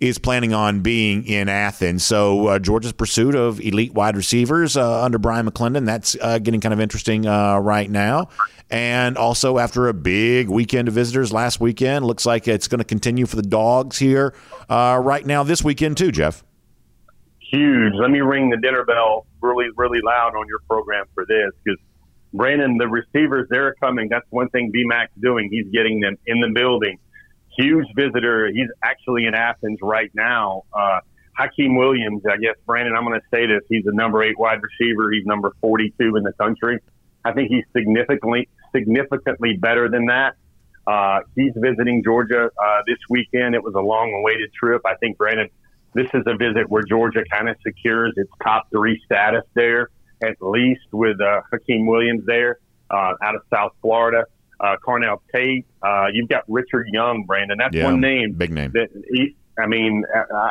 is 0.00 0.18
planning 0.18 0.54
on 0.54 0.80
being 0.80 1.24
in 1.26 1.48
Athens. 1.48 2.04
So 2.04 2.46
uh, 2.48 2.58
Georgia's 2.58 2.92
pursuit 2.92 3.34
of 3.34 3.60
elite 3.60 3.92
wide 3.92 4.16
receivers 4.16 4.76
uh, 4.76 5.04
under 5.04 5.18
Bryan 5.18 5.46
McClendon 5.46 5.84
that's 5.84 6.16
uh, 6.20 6.38
getting 6.38 6.60
kind 6.60 6.72
of 6.72 6.80
interesting 6.80 7.26
uh, 7.26 7.58
right 7.58 7.90
now. 7.90 8.28
And 8.70 9.18
also, 9.18 9.58
after 9.58 9.88
a 9.88 9.94
big 9.94 10.48
weekend 10.48 10.86
of 10.86 10.94
visitors 10.94 11.32
last 11.32 11.60
weekend, 11.60 12.04
looks 12.04 12.24
like 12.24 12.46
it's 12.46 12.68
going 12.68 12.78
to 12.78 12.84
continue 12.84 13.26
for 13.26 13.34
the 13.34 13.42
dogs 13.42 13.98
here 13.98 14.32
uh, 14.68 15.00
right 15.02 15.26
now 15.26 15.42
this 15.42 15.64
weekend, 15.64 15.96
too, 15.96 16.12
Jeff. 16.12 16.44
Huge. 17.40 17.94
Let 17.94 18.12
me 18.12 18.20
ring 18.20 18.48
the 18.48 18.58
dinner 18.58 18.84
bell 18.84 19.26
really, 19.40 19.66
really 19.76 20.00
loud 20.04 20.36
on 20.36 20.46
your 20.46 20.60
program 20.68 21.06
for 21.14 21.26
this 21.26 21.50
because 21.64 21.80
Brandon, 22.32 22.78
the 22.78 22.86
receivers, 22.86 23.48
they're 23.50 23.74
coming. 23.74 24.08
That's 24.08 24.26
one 24.30 24.48
thing 24.50 24.70
BMAC's 24.72 25.20
doing. 25.20 25.48
He's 25.50 25.66
getting 25.72 25.98
them 25.98 26.16
in 26.26 26.40
the 26.40 26.50
building. 26.54 26.98
Huge 27.60 27.86
visitor. 27.94 28.48
He's 28.52 28.68
actually 28.82 29.26
in 29.26 29.34
Athens 29.34 29.78
right 29.82 30.10
now. 30.14 30.64
Uh, 30.72 31.00
Hykeem 31.38 31.78
Williams, 31.78 32.22
I 32.30 32.36
guess, 32.36 32.56
Brandon, 32.66 32.94
I'm 32.96 33.04
going 33.04 33.18
to 33.18 33.26
say 33.30 33.46
this. 33.46 33.62
He's 33.68 33.84
the 33.84 33.92
number 33.92 34.22
eight 34.22 34.38
wide 34.38 34.60
receiver. 34.62 35.10
He's 35.10 35.24
number 35.24 35.52
42 35.60 36.16
in 36.16 36.22
the 36.22 36.32
country. 36.32 36.78
I 37.24 37.32
think 37.32 37.50
he's 37.50 37.64
significantly 37.76 38.48
significantly 38.74 39.56
better 39.56 39.88
than 39.88 40.06
that. 40.06 40.34
Uh, 40.86 41.20
he's 41.36 41.52
visiting 41.56 42.02
Georgia 42.02 42.50
uh, 42.62 42.80
this 42.86 42.98
weekend. 43.08 43.54
It 43.54 43.62
was 43.62 43.74
a 43.74 43.80
long 43.80 44.12
awaited 44.20 44.52
trip. 44.52 44.82
I 44.86 44.94
think, 44.96 45.18
Brandon, 45.18 45.48
this 45.94 46.08
is 46.14 46.22
a 46.26 46.36
visit 46.36 46.68
where 46.68 46.82
Georgia 46.82 47.24
kind 47.30 47.48
of 47.48 47.56
secures 47.62 48.12
its 48.16 48.30
top 48.42 48.68
three 48.70 49.00
status 49.04 49.44
there, 49.54 49.90
at 50.22 50.36
least 50.40 50.86
with 50.92 51.20
uh, 51.20 51.42
Hykeem 51.52 51.86
Williams 51.86 52.24
there 52.26 52.58
uh, 52.90 53.14
out 53.22 53.34
of 53.34 53.42
South 53.52 53.72
Florida. 53.82 54.24
Uh, 54.60 54.76
Carnell 54.86 55.20
Tate. 55.34 55.66
Uh, 55.82 56.06
you've 56.12 56.28
got 56.28 56.44
Richard 56.46 56.88
Young, 56.92 57.24
Brandon. 57.26 57.56
That's 57.58 57.74
yeah, 57.74 57.84
one 57.84 58.00
name. 58.00 58.34
Big 58.34 58.52
name. 58.52 58.72
That 58.72 58.90
he, 59.10 59.34
I 59.58 59.66
mean, 59.66 60.04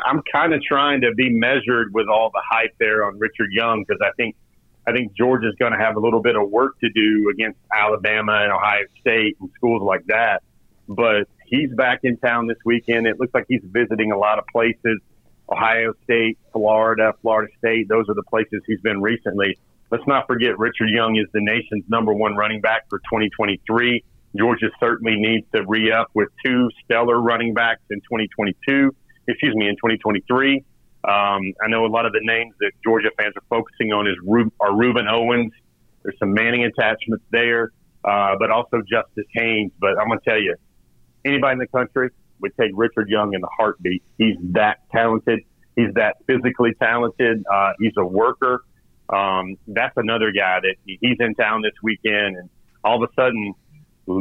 I'm 0.06 0.24
kind 0.32 0.54
of 0.54 0.64
trying 0.64 1.02
to 1.02 1.14
be 1.14 1.30
measured 1.30 1.94
with 1.94 2.08
all 2.08 2.32
the 2.34 2.42
hype 2.50 2.76
there 2.80 3.06
on 3.06 3.20
Richard 3.20 3.50
Young 3.52 3.86
because 3.88 4.02
I 4.04 4.12
think– 4.18 4.36
I 4.88 4.92
think 4.92 5.14
Georgia's 5.14 5.54
going 5.60 5.74
to 5.74 5.78
have 5.78 5.98
a 5.98 6.00
little 6.00 6.22
bit 6.22 6.36
of 6.36 6.50
work 6.50 6.80
to 6.80 6.90
do 6.90 7.30
against 7.32 7.60
Alabama 7.72 8.40
and 8.42 8.52
Ohio 8.52 8.86
State 9.00 9.38
and 9.40 9.52
schools 9.56 9.84
like 9.84 10.04
that. 10.08 10.42
But 10.88 11.28
he's 11.46 11.70
back 11.76 12.00
in 12.04 12.18
town 12.18 12.48
this 12.48 12.58
weekend. 12.66 13.06
It 13.06 13.20
looks 13.20 13.34
like 13.36 13.46
he's 13.48 13.62
visiting 13.64 14.12
a 14.12 14.18
lot 14.18 14.40
of 14.40 14.48
places. 14.48 15.00
Ohio 15.48 15.94
State, 16.06 16.40
Florida, 16.54 17.14
Florida 17.22 17.52
State. 17.60 17.88
Those 17.88 18.10
are 18.10 18.16
the 18.16 18.24
places 18.24 18.64
he's 18.66 18.82
been 18.82 19.00
recently. 19.00 19.60
Let's 19.92 20.06
not 20.06 20.28
forget 20.28 20.60
Richard 20.60 20.90
Young 20.90 21.16
is 21.18 21.26
the 21.34 21.42
nation's 21.42 21.84
number 21.88 22.14
one 22.14 22.36
running 22.36 22.62
back 22.62 22.84
for 22.90 23.00
2023. 23.00 24.04
Georgia 24.38 24.68
certainly 24.80 25.16
needs 25.18 25.48
to 25.56 25.64
re 25.68 25.92
up 25.92 26.10
with 26.14 26.30
two 26.46 26.70
stellar 26.84 27.20
running 27.20 27.56
backs 27.56 27.82
in 27.90 27.98
2022. 28.02 28.96
Excuse 29.28 29.56
me, 29.56 29.68
in 29.68 29.76
2023. 29.76 30.64
Um, 31.04 31.54
I 31.64 31.68
know 31.70 31.86
a 31.86 31.88
lot 31.88 32.06
of 32.06 32.12
the 32.12 32.22
names 32.22 32.54
that 32.60 32.72
Georgia 32.84 33.10
fans 33.18 33.34
are 33.36 33.44
focusing 33.50 33.92
on 33.92 34.06
is 34.06 34.16
are 34.60 34.72
Rueben 34.72 35.10
Owens. 35.12 35.52
There's 36.04 36.18
some 36.20 36.34
Manning 36.34 36.66
attachments 36.66 37.24
there, 37.32 37.72
uh, 38.04 38.36
but 38.40 38.52
also 38.52 38.82
Justice 38.88 39.26
Haynes. 39.34 39.72
But 39.80 40.00
I'm 40.00 40.08
going 40.08 40.20
to 40.20 40.30
tell 40.30 40.40
you, 40.40 40.56
anybody 41.26 41.54
in 41.54 41.60
the 41.60 41.68
country 41.68 42.10
would 42.42 42.52
take 42.60 42.72
Richard 42.76 43.10
Young 43.10 43.34
in 43.34 43.42
the 43.42 43.50
heartbeat. 43.58 44.04
He's 44.18 44.36
that 44.52 44.80
talented. 44.92 45.40
He's 45.76 45.94
that 45.96 46.18
physically 46.28 46.72
talented. 46.80 47.44
Uh, 47.52 47.72
he's 47.80 47.94
a 47.98 48.06
worker. 48.06 48.64
Um, 49.10 49.58
that's 49.68 49.96
another 49.98 50.32
guy 50.32 50.60
that 50.62 50.76
he's 50.86 51.18
in 51.20 51.36
town 51.36 51.62
this 51.64 51.74
weekend, 51.82 52.38
and 52.38 52.50
all 52.84 53.04
of 53.04 53.10
a 53.10 53.14
sudden, 53.22 53.54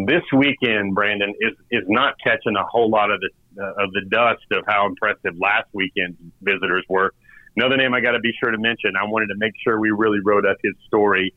this 0.06 0.22
weekend, 0.34 0.94
Brandon 0.94 1.34
is 1.40 1.54
is 1.70 1.84
not 1.88 2.14
catching 2.22 2.56
a 2.56 2.64
whole 2.64 2.90
lot 2.90 3.10
of 3.10 3.20
the 3.20 3.62
uh, 3.62 3.84
of 3.84 3.92
the 3.92 4.02
dust 4.10 4.44
of 4.52 4.64
how 4.66 4.86
impressive 4.86 5.38
last 5.38 5.68
weekend's 5.72 6.18
visitors 6.42 6.84
were. 6.88 7.12
Another 7.56 7.76
name 7.76 7.92
I 7.92 8.00
got 8.00 8.12
to 8.12 8.20
be 8.20 8.32
sure 8.40 8.50
to 8.50 8.58
mention. 8.58 8.92
I 9.00 9.04
wanted 9.04 9.26
to 9.28 9.36
make 9.36 9.52
sure 9.64 9.80
we 9.80 9.90
really 9.90 10.20
wrote 10.24 10.46
up 10.46 10.58
his 10.62 10.74
story 10.86 11.34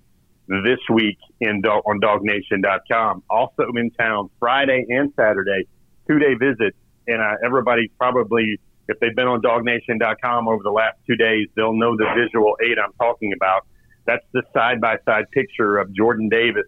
this 0.47 0.79
week 0.91 1.17
in 1.39 1.63
on 1.65 1.99
DawgNation.com. 1.99 3.23
Also 3.29 3.63
in 3.75 3.91
town 3.91 4.29
Friday 4.39 4.85
and 4.89 5.11
Saturday, 5.15 5.67
two 6.07 6.19
day 6.19 6.33
visit, 6.35 6.75
and 7.07 7.21
uh, 7.21 7.37
everybody 7.45 7.91
probably, 7.97 8.59
if 8.87 8.99
they've 8.99 9.15
been 9.15 9.27
on 9.27 9.41
DawgNation.com 9.41 10.47
over 10.47 10.63
the 10.63 10.71
last 10.71 10.97
two 11.07 11.15
days, 11.15 11.47
they'll 11.55 11.73
know 11.73 11.95
the 11.95 12.07
visual 12.15 12.57
aid 12.63 12.77
I'm 12.77 12.93
talking 12.93 13.33
about. 13.33 13.65
That's 14.05 14.25
the 14.33 14.43
side 14.53 14.81
by 14.81 14.97
side 15.05 15.29
picture 15.31 15.77
of 15.77 15.93
Jordan 15.93 16.29
Davis 16.29 16.65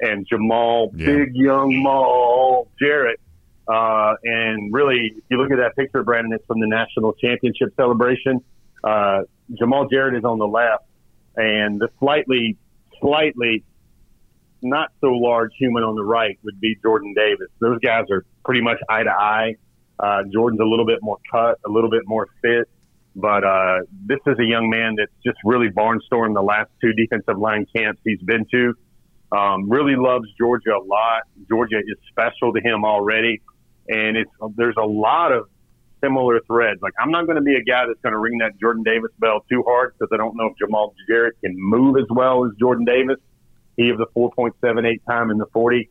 and 0.00 0.26
Jamaal, 0.28 0.90
yeah. 0.94 1.06
big 1.06 1.34
young 1.34 1.82
Maul 1.82 2.68
Jarrett. 2.80 3.20
Uh, 3.66 4.14
and 4.24 4.72
really, 4.72 5.12
if 5.16 5.24
you 5.28 5.36
look 5.36 5.50
at 5.50 5.58
that 5.58 5.76
picture, 5.76 6.02
Brandon, 6.02 6.32
it's 6.32 6.46
from 6.46 6.60
the 6.60 6.66
national 6.66 7.12
championship 7.14 7.74
celebration. 7.76 8.40
Uh, 8.82 9.22
Jamaal 9.60 9.90
Jarrett 9.90 10.14
is 10.14 10.24
on 10.24 10.38
the 10.38 10.46
left, 10.46 10.84
and 11.36 11.80
the 11.80 11.88
slightly, 11.98 12.56
slightly 13.00 13.64
not 14.62 14.90
so 15.00 15.08
large 15.08 15.52
human 15.58 15.82
on 15.82 15.94
the 15.94 16.04
right 16.04 16.38
would 16.42 16.60
be 16.60 16.76
Jordan 16.82 17.14
Davis. 17.14 17.48
Those 17.60 17.78
guys 17.80 18.04
are 18.10 18.24
pretty 18.44 18.60
much 18.60 18.78
eye 18.88 19.02
to 19.02 19.10
eye. 19.10 19.56
Uh, 19.98 20.22
Jordan's 20.32 20.60
a 20.60 20.64
little 20.64 20.86
bit 20.86 20.98
more 21.02 21.18
cut, 21.30 21.58
a 21.66 21.70
little 21.70 21.90
bit 21.90 22.02
more 22.06 22.28
fit, 22.42 22.68
but 23.16 23.44
uh, 23.44 23.78
this 24.06 24.20
is 24.26 24.38
a 24.38 24.44
young 24.44 24.70
man 24.70 24.94
that's 24.96 25.12
just 25.24 25.38
really 25.44 25.68
barnstormed 25.68 26.34
the 26.34 26.42
last 26.42 26.70
two 26.80 26.92
defensive 26.92 27.38
line 27.38 27.66
camps 27.74 28.00
he's 28.04 28.20
been 28.20 28.46
to. 28.52 28.74
Um, 29.30 29.68
really 29.68 29.96
loves 29.96 30.26
Georgia 30.38 30.70
a 30.70 30.82
lot. 30.82 31.22
Georgia 31.48 31.78
is 31.78 31.98
special 32.08 32.52
to 32.52 32.60
him 32.60 32.84
already, 32.84 33.42
and 33.88 34.16
it's 34.16 34.30
there's 34.56 34.76
a 34.78 34.86
lot 34.86 35.32
of 35.32 35.48
similar 36.02 36.40
threads. 36.46 36.80
Like 36.80 36.94
I'm 36.98 37.10
not 37.10 37.26
going 37.26 37.36
to 37.36 37.42
be 37.42 37.56
a 37.56 37.62
guy 37.62 37.86
that's 37.86 38.00
going 38.00 38.12
to 38.12 38.18
ring 38.18 38.38
that 38.38 38.58
Jordan 38.58 38.84
Davis 38.84 39.10
bell 39.18 39.44
too 39.50 39.62
hard 39.66 39.94
because 39.98 40.10
I 40.12 40.16
don't 40.16 40.36
know 40.36 40.46
if 40.46 40.54
Jamaal 40.56 40.94
Jarrett 41.08 41.34
can 41.42 41.54
move 41.56 41.96
as 41.98 42.06
well 42.08 42.46
as 42.46 42.52
Jordan 42.58 42.84
Davis. 42.84 43.18
He 43.76 43.90
of 43.90 43.98
the 43.98 44.06
4.78 44.16 45.04
time 45.06 45.30
in 45.30 45.38
the 45.38 45.46
40, 45.52 45.88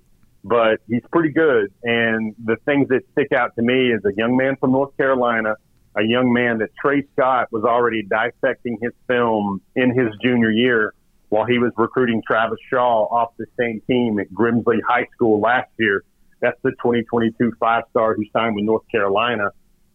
but 0.48 0.80
he's 0.88 1.04
pretty 1.12 1.30
good. 1.30 1.74
And 1.84 2.36
the 2.44 2.56
things 2.66 2.88
that 2.90 3.02
stick 3.12 3.32
out 3.34 3.56
to 3.56 3.62
me 3.62 3.92
is 3.92 4.02
a 4.06 4.14
young 4.16 4.38
man 4.38 4.56
from 4.56 4.72
North 4.72 4.96
Carolina, 4.96 5.56
a 5.96 6.04
young 6.04 6.32
man 6.32 6.60
that 6.60 6.70
Tray 6.82 7.04
Scott 7.14 7.52
was 7.52 7.64
already 7.64 8.04
dissecting 8.04 8.78
his 8.82 8.94
film 9.08 9.62
in 9.76 9.90
his 9.90 10.08
junior 10.24 10.52
year 10.52 10.94
while 11.30 11.46
he 11.46 11.58
was 11.58 11.74
recruiting 11.76 12.22
Travis 12.26 12.60
Shaw 12.70 13.06
off 13.06 13.34
the 13.38 13.46
same 13.60 13.82
team 13.88 14.20
at 14.20 14.32
Grimsley 14.32 14.80
High 14.88 15.08
School 15.14 15.42
last 15.42 15.70
year. 15.78 16.04
That's 16.40 16.58
the 16.64 16.72
2022 16.72 17.54
five 17.60 17.84
star 17.90 18.16
who 18.16 18.24
signed 18.32 18.56
with 18.56 18.64
North 18.64 18.84
Carolina. 18.90 19.50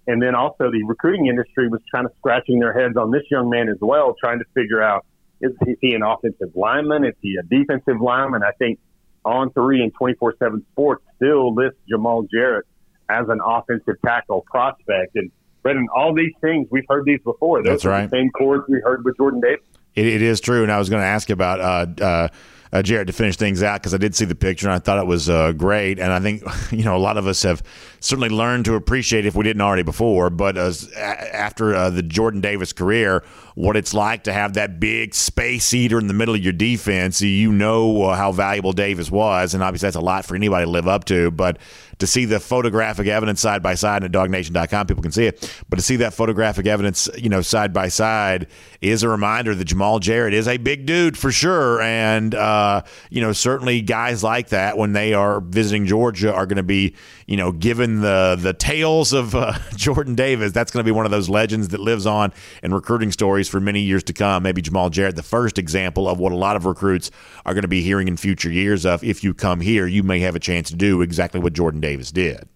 And 0.06 0.20
then 0.20 0.34
also 0.34 0.70
the 0.70 0.82
recruiting 0.84 1.28
industry 1.28 1.68
was 1.68 1.80
kind 1.94 2.04
of 2.04 2.12
scratching 2.18 2.58
their 2.58 2.72
heads 2.72 2.96
on 2.96 3.12
this 3.12 3.22
young 3.30 3.48
man 3.48 3.68
as 3.68 3.78
well, 3.80 4.14
trying 4.20 4.40
to 4.40 4.44
figure 4.52 4.82
out 4.82 5.06
is 5.40 5.52
he 5.80 5.94
an 5.94 6.02
offensive 6.02 6.54
lineman? 6.54 7.04
Is 7.04 7.14
he 7.20 7.36
a 7.36 7.42
defensive 7.42 8.00
lineman? 8.00 8.42
I 8.42 8.52
think 8.58 8.78
on 9.24 9.52
three 9.52 9.82
and 9.82 9.92
24 9.94 10.36
7 10.38 10.64
sports 10.72 11.04
still 11.16 11.54
lists 11.54 11.78
Jamaal 11.90 12.28
Jarrett 12.30 12.66
as 13.08 13.28
an 13.28 13.40
offensive 13.44 13.96
tackle 14.04 14.44
prospect. 14.50 15.14
And 15.16 15.30
Brendan, 15.62 15.88
all 15.94 16.14
these 16.14 16.32
things, 16.40 16.68
we've 16.70 16.86
heard 16.88 17.04
these 17.04 17.20
before. 17.22 17.62
Those 17.62 17.72
That's 17.72 17.84
right. 17.84 18.10
the 18.10 18.16
same 18.16 18.30
chords 18.30 18.64
we 18.68 18.80
heard 18.80 19.04
with 19.04 19.16
Jordan 19.16 19.40
Davis. 19.40 19.64
It, 19.94 20.06
it 20.06 20.22
is 20.22 20.40
true, 20.40 20.62
and 20.62 20.72
I 20.72 20.78
was 20.78 20.88
going 20.88 21.02
to 21.02 21.06
ask 21.06 21.28
about 21.28 21.60
uh, 21.60 22.02
uh, 22.02 22.28
uh, 22.72 22.82
Jarrett 22.82 23.06
to 23.08 23.12
finish 23.12 23.36
things 23.36 23.62
out 23.62 23.80
because 23.80 23.92
I 23.92 23.98
did 23.98 24.14
see 24.14 24.24
the 24.24 24.34
picture 24.34 24.66
and 24.66 24.74
I 24.74 24.78
thought 24.78 24.98
it 24.98 25.06
was 25.06 25.28
uh, 25.28 25.52
great. 25.52 25.98
And 25.98 26.12
I 26.12 26.20
think 26.20 26.42
you 26.72 26.84
know 26.84 26.96
a 26.96 26.98
lot 26.98 27.18
of 27.18 27.26
us 27.26 27.42
have 27.42 27.62
certainly 28.00 28.30
learned 28.30 28.64
to 28.64 28.74
appreciate 28.74 29.26
if 29.26 29.34
we 29.34 29.44
didn't 29.44 29.60
already 29.60 29.82
before. 29.82 30.30
But 30.30 30.56
as, 30.56 30.90
after 30.92 31.74
uh, 31.74 31.90
the 31.90 32.02
Jordan 32.02 32.40
Davis 32.40 32.72
career, 32.72 33.22
what 33.54 33.76
it's 33.76 33.92
like 33.94 34.24
to 34.24 34.32
have 34.32 34.54
that 34.54 34.80
big 34.80 35.14
space 35.14 35.74
eater 35.74 35.98
in 35.98 36.06
the 36.06 36.14
middle 36.14 36.34
of 36.34 36.42
your 36.42 36.52
defense, 36.52 37.20
you 37.20 37.52
know 37.52 38.02
uh, 38.02 38.16
how 38.16 38.32
valuable 38.32 38.72
Davis 38.72 39.10
was, 39.10 39.54
and 39.54 39.62
obviously 39.62 39.86
that's 39.86 39.96
a 39.96 40.00
lot 40.00 40.24
for 40.24 40.34
anybody 40.34 40.64
to 40.64 40.70
live 40.70 40.88
up 40.88 41.04
to. 41.04 41.30
But 41.30 41.58
to 41.98 42.06
see 42.06 42.24
the 42.24 42.40
photographic 42.40 43.06
evidence 43.06 43.40
side 43.40 43.62
by 43.62 43.74
side 43.74 44.02
at 44.02 44.10
DawgNation.com, 44.10 44.86
people 44.86 45.02
can 45.02 45.12
see 45.12 45.26
it. 45.26 45.62
But 45.68 45.76
to 45.76 45.82
see 45.82 45.96
that 45.96 46.14
photographic 46.14 46.66
evidence, 46.66 47.08
you 47.16 47.28
know, 47.28 47.42
side 47.42 47.72
by 47.72 47.88
side, 47.88 48.48
is 48.80 49.02
a 49.02 49.08
reminder 49.08 49.54
that 49.54 49.68
Jamaal 49.68 50.00
Jarrett 50.00 50.34
is 50.34 50.48
a 50.48 50.56
big 50.56 50.86
dude 50.86 51.16
for 51.16 51.30
sure, 51.30 51.80
and 51.82 52.34
uh, 52.34 52.82
you 53.10 53.20
know, 53.20 53.32
certainly 53.32 53.80
guys 53.82 54.24
like 54.24 54.48
that 54.48 54.76
when 54.76 54.92
they 54.92 55.14
are 55.14 55.40
visiting 55.40 55.86
Georgia 55.86 56.34
are 56.34 56.46
going 56.46 56.56
to 56.56 56.62
be, 56.62 56.94
you 57.26 57.36
know, 57.36 57.52
given 57.52 58.00
the 58.00 58.36
the 58.40 58.52
tales 58.52 59.12
of 59.12 59.34
uh, 59.34 59.58
Jordan 59.76 60.14
Davis. 60.14 60.52
That's 60.52 60.70
going 60.70 60.84
to 60.84 60.88
be 60.88 60.94
one 60.94 61.04
of 61.04 61.10
those 61.12 61.28
legends 61.28 61.68
that 61.68 61.80
lives 61.80 62.06
on 62.06 62.32
in 62.62 62.74
recruiting 62.74 63.12
stories 63.12 63.41
for 63.48 63.60
many 63.60 63.80
years 63.80 64.02
to 64.04 64.12
come. 64.12 64.42
Maybe 64.42 64.60
Jamaal 64.60 64.90
Jarrett, 64.90 65.16
the 65.16 65.22
first 65.22 65.58
example 65.58 66.08
of 66.08 66.18
what 66.18 66.32
a 66.32 66.36
lot 66.36 66.56
of 66.56 66.66
recruits 66.66 67.10
are 67.46 67.54
going 67.54 67.62
to 67.62 67.68
be 67.68 67.82
hearing 67.82 68.08
in 68.08 68.16
future 68.16 68.50
years 68.50 68.84
of 68.84 69.04
if 69.04 69.22
you 69.22 69.34
come 69.34 69.60
here, 69.60 69.86
you 69.86 70.02
may 70.02 70.20
have 70.20 70.34
a 70.34 70.40
chance 70.40 70.68
to 70.70 70.76
do 70.76 71.00
exactly 71.00 71.40
what 71.40 71.52
Jordan 71.52 71.80
Davis 71.80 71.92
Davis 71.92 72.10
did. 72.10 72.48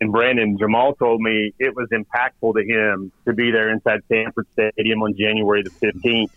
And 0.00 0.12
Brandon 0.12 0.58
Jamaal 0.58 0.98
told 0.98 1.20
me 1.20 1.54
it 1.58 1.74
was 1.74 1.88
impactful 1.88 2.54
to 2.54 2.62
him 2.62 3.10
to 3.24 3.32
be 3.32 3.50
there 3.50 3.70
inside 3.70 4.00
Sanford 4.08 4.46
Stadium 4.52 5.02
on 5.02 5.16
January 5.16 5.62
the 5.62 5.70
15th 5.70 6.30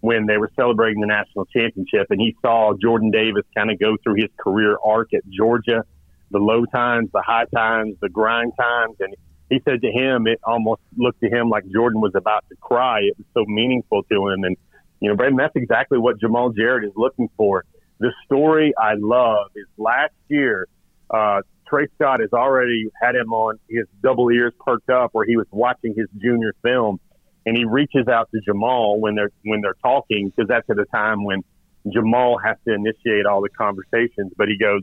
when 0.00 0.26
they 0.26 0.36
were 0.36 0.50
celebrating 0.56 1.00
the 1.00 1.06
national 1.06 1.44
championship. 1.46 2.08
And 2.10 2.20
he 2.20 2.36
saw 2.42 2.74
Jordan 2.74 3.10
Davis 3.10 3.44
kind 3.56 3.70
of 3.70 3.78
go 3.78 3.96
through 4.02 4.16
his 4.16 4.30
career 4.36 4.76
arc 4.84 5.14
at 5.14 5.22
Georgia, 5.28 5.84
the 6.30 6.38
low 6.38 6.64
times, 6.64 7.10
the 7.12 7.22
high 7.22 7.46
times, 7.54 7.96
the 8.00 8.08
grind 8.08 8.52
times. 8.58 8.96
And 8.98 9.14
he 9.50 9.60
said 9.64 9.82
to 9.82 9.90
him, 9.90 10.26
it 10.26 10.40
almost 10.44 10.80
looked 10.96 11.20
to 11.20 11.28
him 11.28 11.48
like 11.48 11.64
Jordan 11.70 12.00
was 12.00 12.12
about 12.14 12.44
to 12.48 12.56
cry. 12.56 13.00
It 13.00 13.16
was 13.18 13.26
so 13.34 13.44
meaningful 13.46 14.02
to 14.04 14.28
him. 14.28 14.44
And, 14.44 14.56
you 15.00 15.08
know, 15.08 15.16
Brandon, 15.16 15.36
that's 15.36 15.56
exactly 15.56 15.98
what 15.98 16.18
Jamaal 16.18 16.54
Jarrett 16.56 16.84
is 16.84 16.92
looking 16.96 17.28
for. 17.36 17.64
The 18.00 18.12
story 18.24 18.72
I 18.76 18.94
love 18.96 19.48
is 19.54 19.66
last 19.76 20.14
year, 20.28 20.66
uh, 21.10 21.42
Tray 21.68 21.86
Scott 21.94 22.20
has 22.20 22.32
already 22.32 22.90
had 23.00 23.14
him 23.14 23.32
on 23.32 23.58
his 23.68 23.86
double 24.02 24.30
ears 24.30 24.52
perked 24.64 24.90
up 24.90 25.10
where 25.12 25.26
he 25.26 25.36
was 25.36 25.46
watching 25.50 25.94
his 25.96 26.08
junior 26.20 26.54
film 26.62 27.00
and 27.46 27.56
he 27.56 27.64
reaches 27.64 28.08
out 28.08 28.30
to 28.32 28.40
Jamaal 28.48 28.98
when 28.98 29.14
they're 29.14 29.30
when 29.44 29.60
they're 29.60 29.76
talking 29.82 30.30
because 30.30 30.48
that's 30.48 30.68
at 30.70 30.78
a 30.78 30.86
time 30.86 31.24
when 31.24 31.42
Jamaal 31.86 32.36
has 32.42 32.56
to 32.66 32.74
initiate 32.74 33.26
all 33.26 33.42
the 33.42 33.50
conversations. 33.50 34.32
But 34.36 34.48
he 34.48 34.58
goes, 34.58 34.82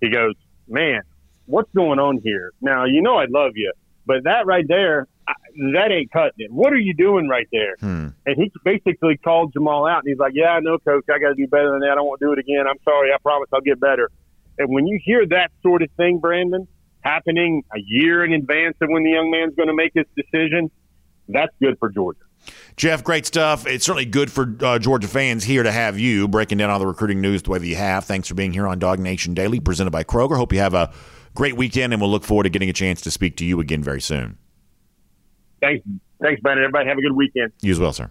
he 0.00 0.08
goes, 0.08 0.34
man, 0.66 1.02
what's 1.46 1.70
going 1.74 1.98
on 1.98 2.20
here? 2.22 2.52
Now 2.60 2.84
you 2.84 3.02
know 3.02 3.16
I 3.16 3.26
love 3.28 3.52
you, 3.54 3.72
but 4.06 4.24
that 4.24 4.46
right 4.46 4.66
there, 4.66 5.08
that 5.74 5.90
ain't 5.90 6.10
cutting 6.10 6.38
it. 6.38 6.52
What 6.52 6.72
are 6.72 6.78
you 6.78 6.94
doing 6.94 7.28
right 7.28 7.46
there? 7.52 7.76
Hmm. 7.80 8.08
And 8.26 8.36
he 8.36 8.50
basically 8.64 9.16
called 9.16 9.54
Jamaal 9.54 9.90
out, 9.90 10.04
and 10.04 10.08
he's 10.08 10.18
like, 10.18 10.32
yeah, 10.34 10.50
I 10.50 10.60
know, 10.60 10.78
coach, 10.78 11.04
I 11.08 11.18
got 11.18 11.28
to 11.28 11.34
do 11.34 11.46
better 11.46 11.70
than 11.70 11.80
that. 11.80 11.96
I 11.98 12.00
won't 12.00 12.20
do 12.20 12.32
it 12.32 12.38
again. 12.38 12.66
I'm 12.68 12.78
sorry. 12.84 13.12
I 13.12 13.18
promise 13.18 13.48
I'll 13.52 13.60
get 13.60 13.80
better. 13.80 14.10
And 14.58 14.68
when 14.68 14.86
you 14.86 14.98
hear 15.02 15.26
that 15.26 15.50
sort 15.62 15.82
of 15.82 15.90
thing, 15.96 16.18
Brandon, 16.18 16.66
happening 17.00 17.64
a 17.74 17.80
year 17.80 18.24
in 18.24 18.32
advance 18.32 18.76
of 18.80 18.88
when 18.90 19.04
the 19.04 19.10
young 19.10 19.30
man's 19.30 19.54
going 19.54 19.68
to 19.68 19.74
make 19.74 19.92
his 19.94 20.06
decision, 20.16 20.70
that's 21.28 21.52
good 21.60 21.78
for 21.78 21.90
Georgia. 21.90 22.20
Jeff, 22.76 23.04
great 23.04 23.26
stuff. 23.26 23.66
It's 23.66 23.84
certainly 23.84 24.04
good 24.04 24.30
for 24.30 24.56
uh, 24.60 24.78
Georgia 24.78 25.06
fans 25.06 25.44
here 25.44 25.62
to 25.62 25.70
have 25.70 25.98
you 25.98 26.26
breaking 26.26 26.58
down 26.58 26.70
all 26.70 26.78
the 26.78 26.86
recruiting 26.86 27.20
news 27.20 27.42
the 27.42 27.50
way 27.50 27.58
that 27.58 27.66
you 27.66 27.76
have. 27.76 28.04
Thanks 28.04 28.28
for 28.28 28.34
being 28.34 28.52
here 28.52 28.66
on 28.66 28.80
DawgNation 28.80 29.34
Daily, 29.34 29.60
presented 29.60 29.90
by 29.90 30.02
Kroger. 30.04 30.36
Hope 30.36 30.52
you 30.52 30.58
have 30.58 30.74
a 30.74 30.92
great 31.34 31.56
weekend, 31.56 31.92
and 31.92 32.00
we'll 32.00 32.10
look 32.10 32.24
forward 32.24 32.44
to 32.44 32.50
getting 32.50 32.68
a 32.68 32.72
chance 32.72 33.00
to 33.02 33.10
speak 33.10 33.36
to 33.38 33.44
you 33.44 33.60
again 33.60 33.82
very 33.82 34.00
soon. 34.00 34.38
Thanks, 35.60 35.86
thanks, 36.20 36.40
Brandon. 36.40 36.64
Everybody 36.64 36.88
have 36.88 36.98
a 36.98 37.02
good 37.02 37.12
weekend. 37.12 37.52
You 37.60 37.72
as 37.72 37.78
well, 37.78 37.92
sir. 37.92 38.10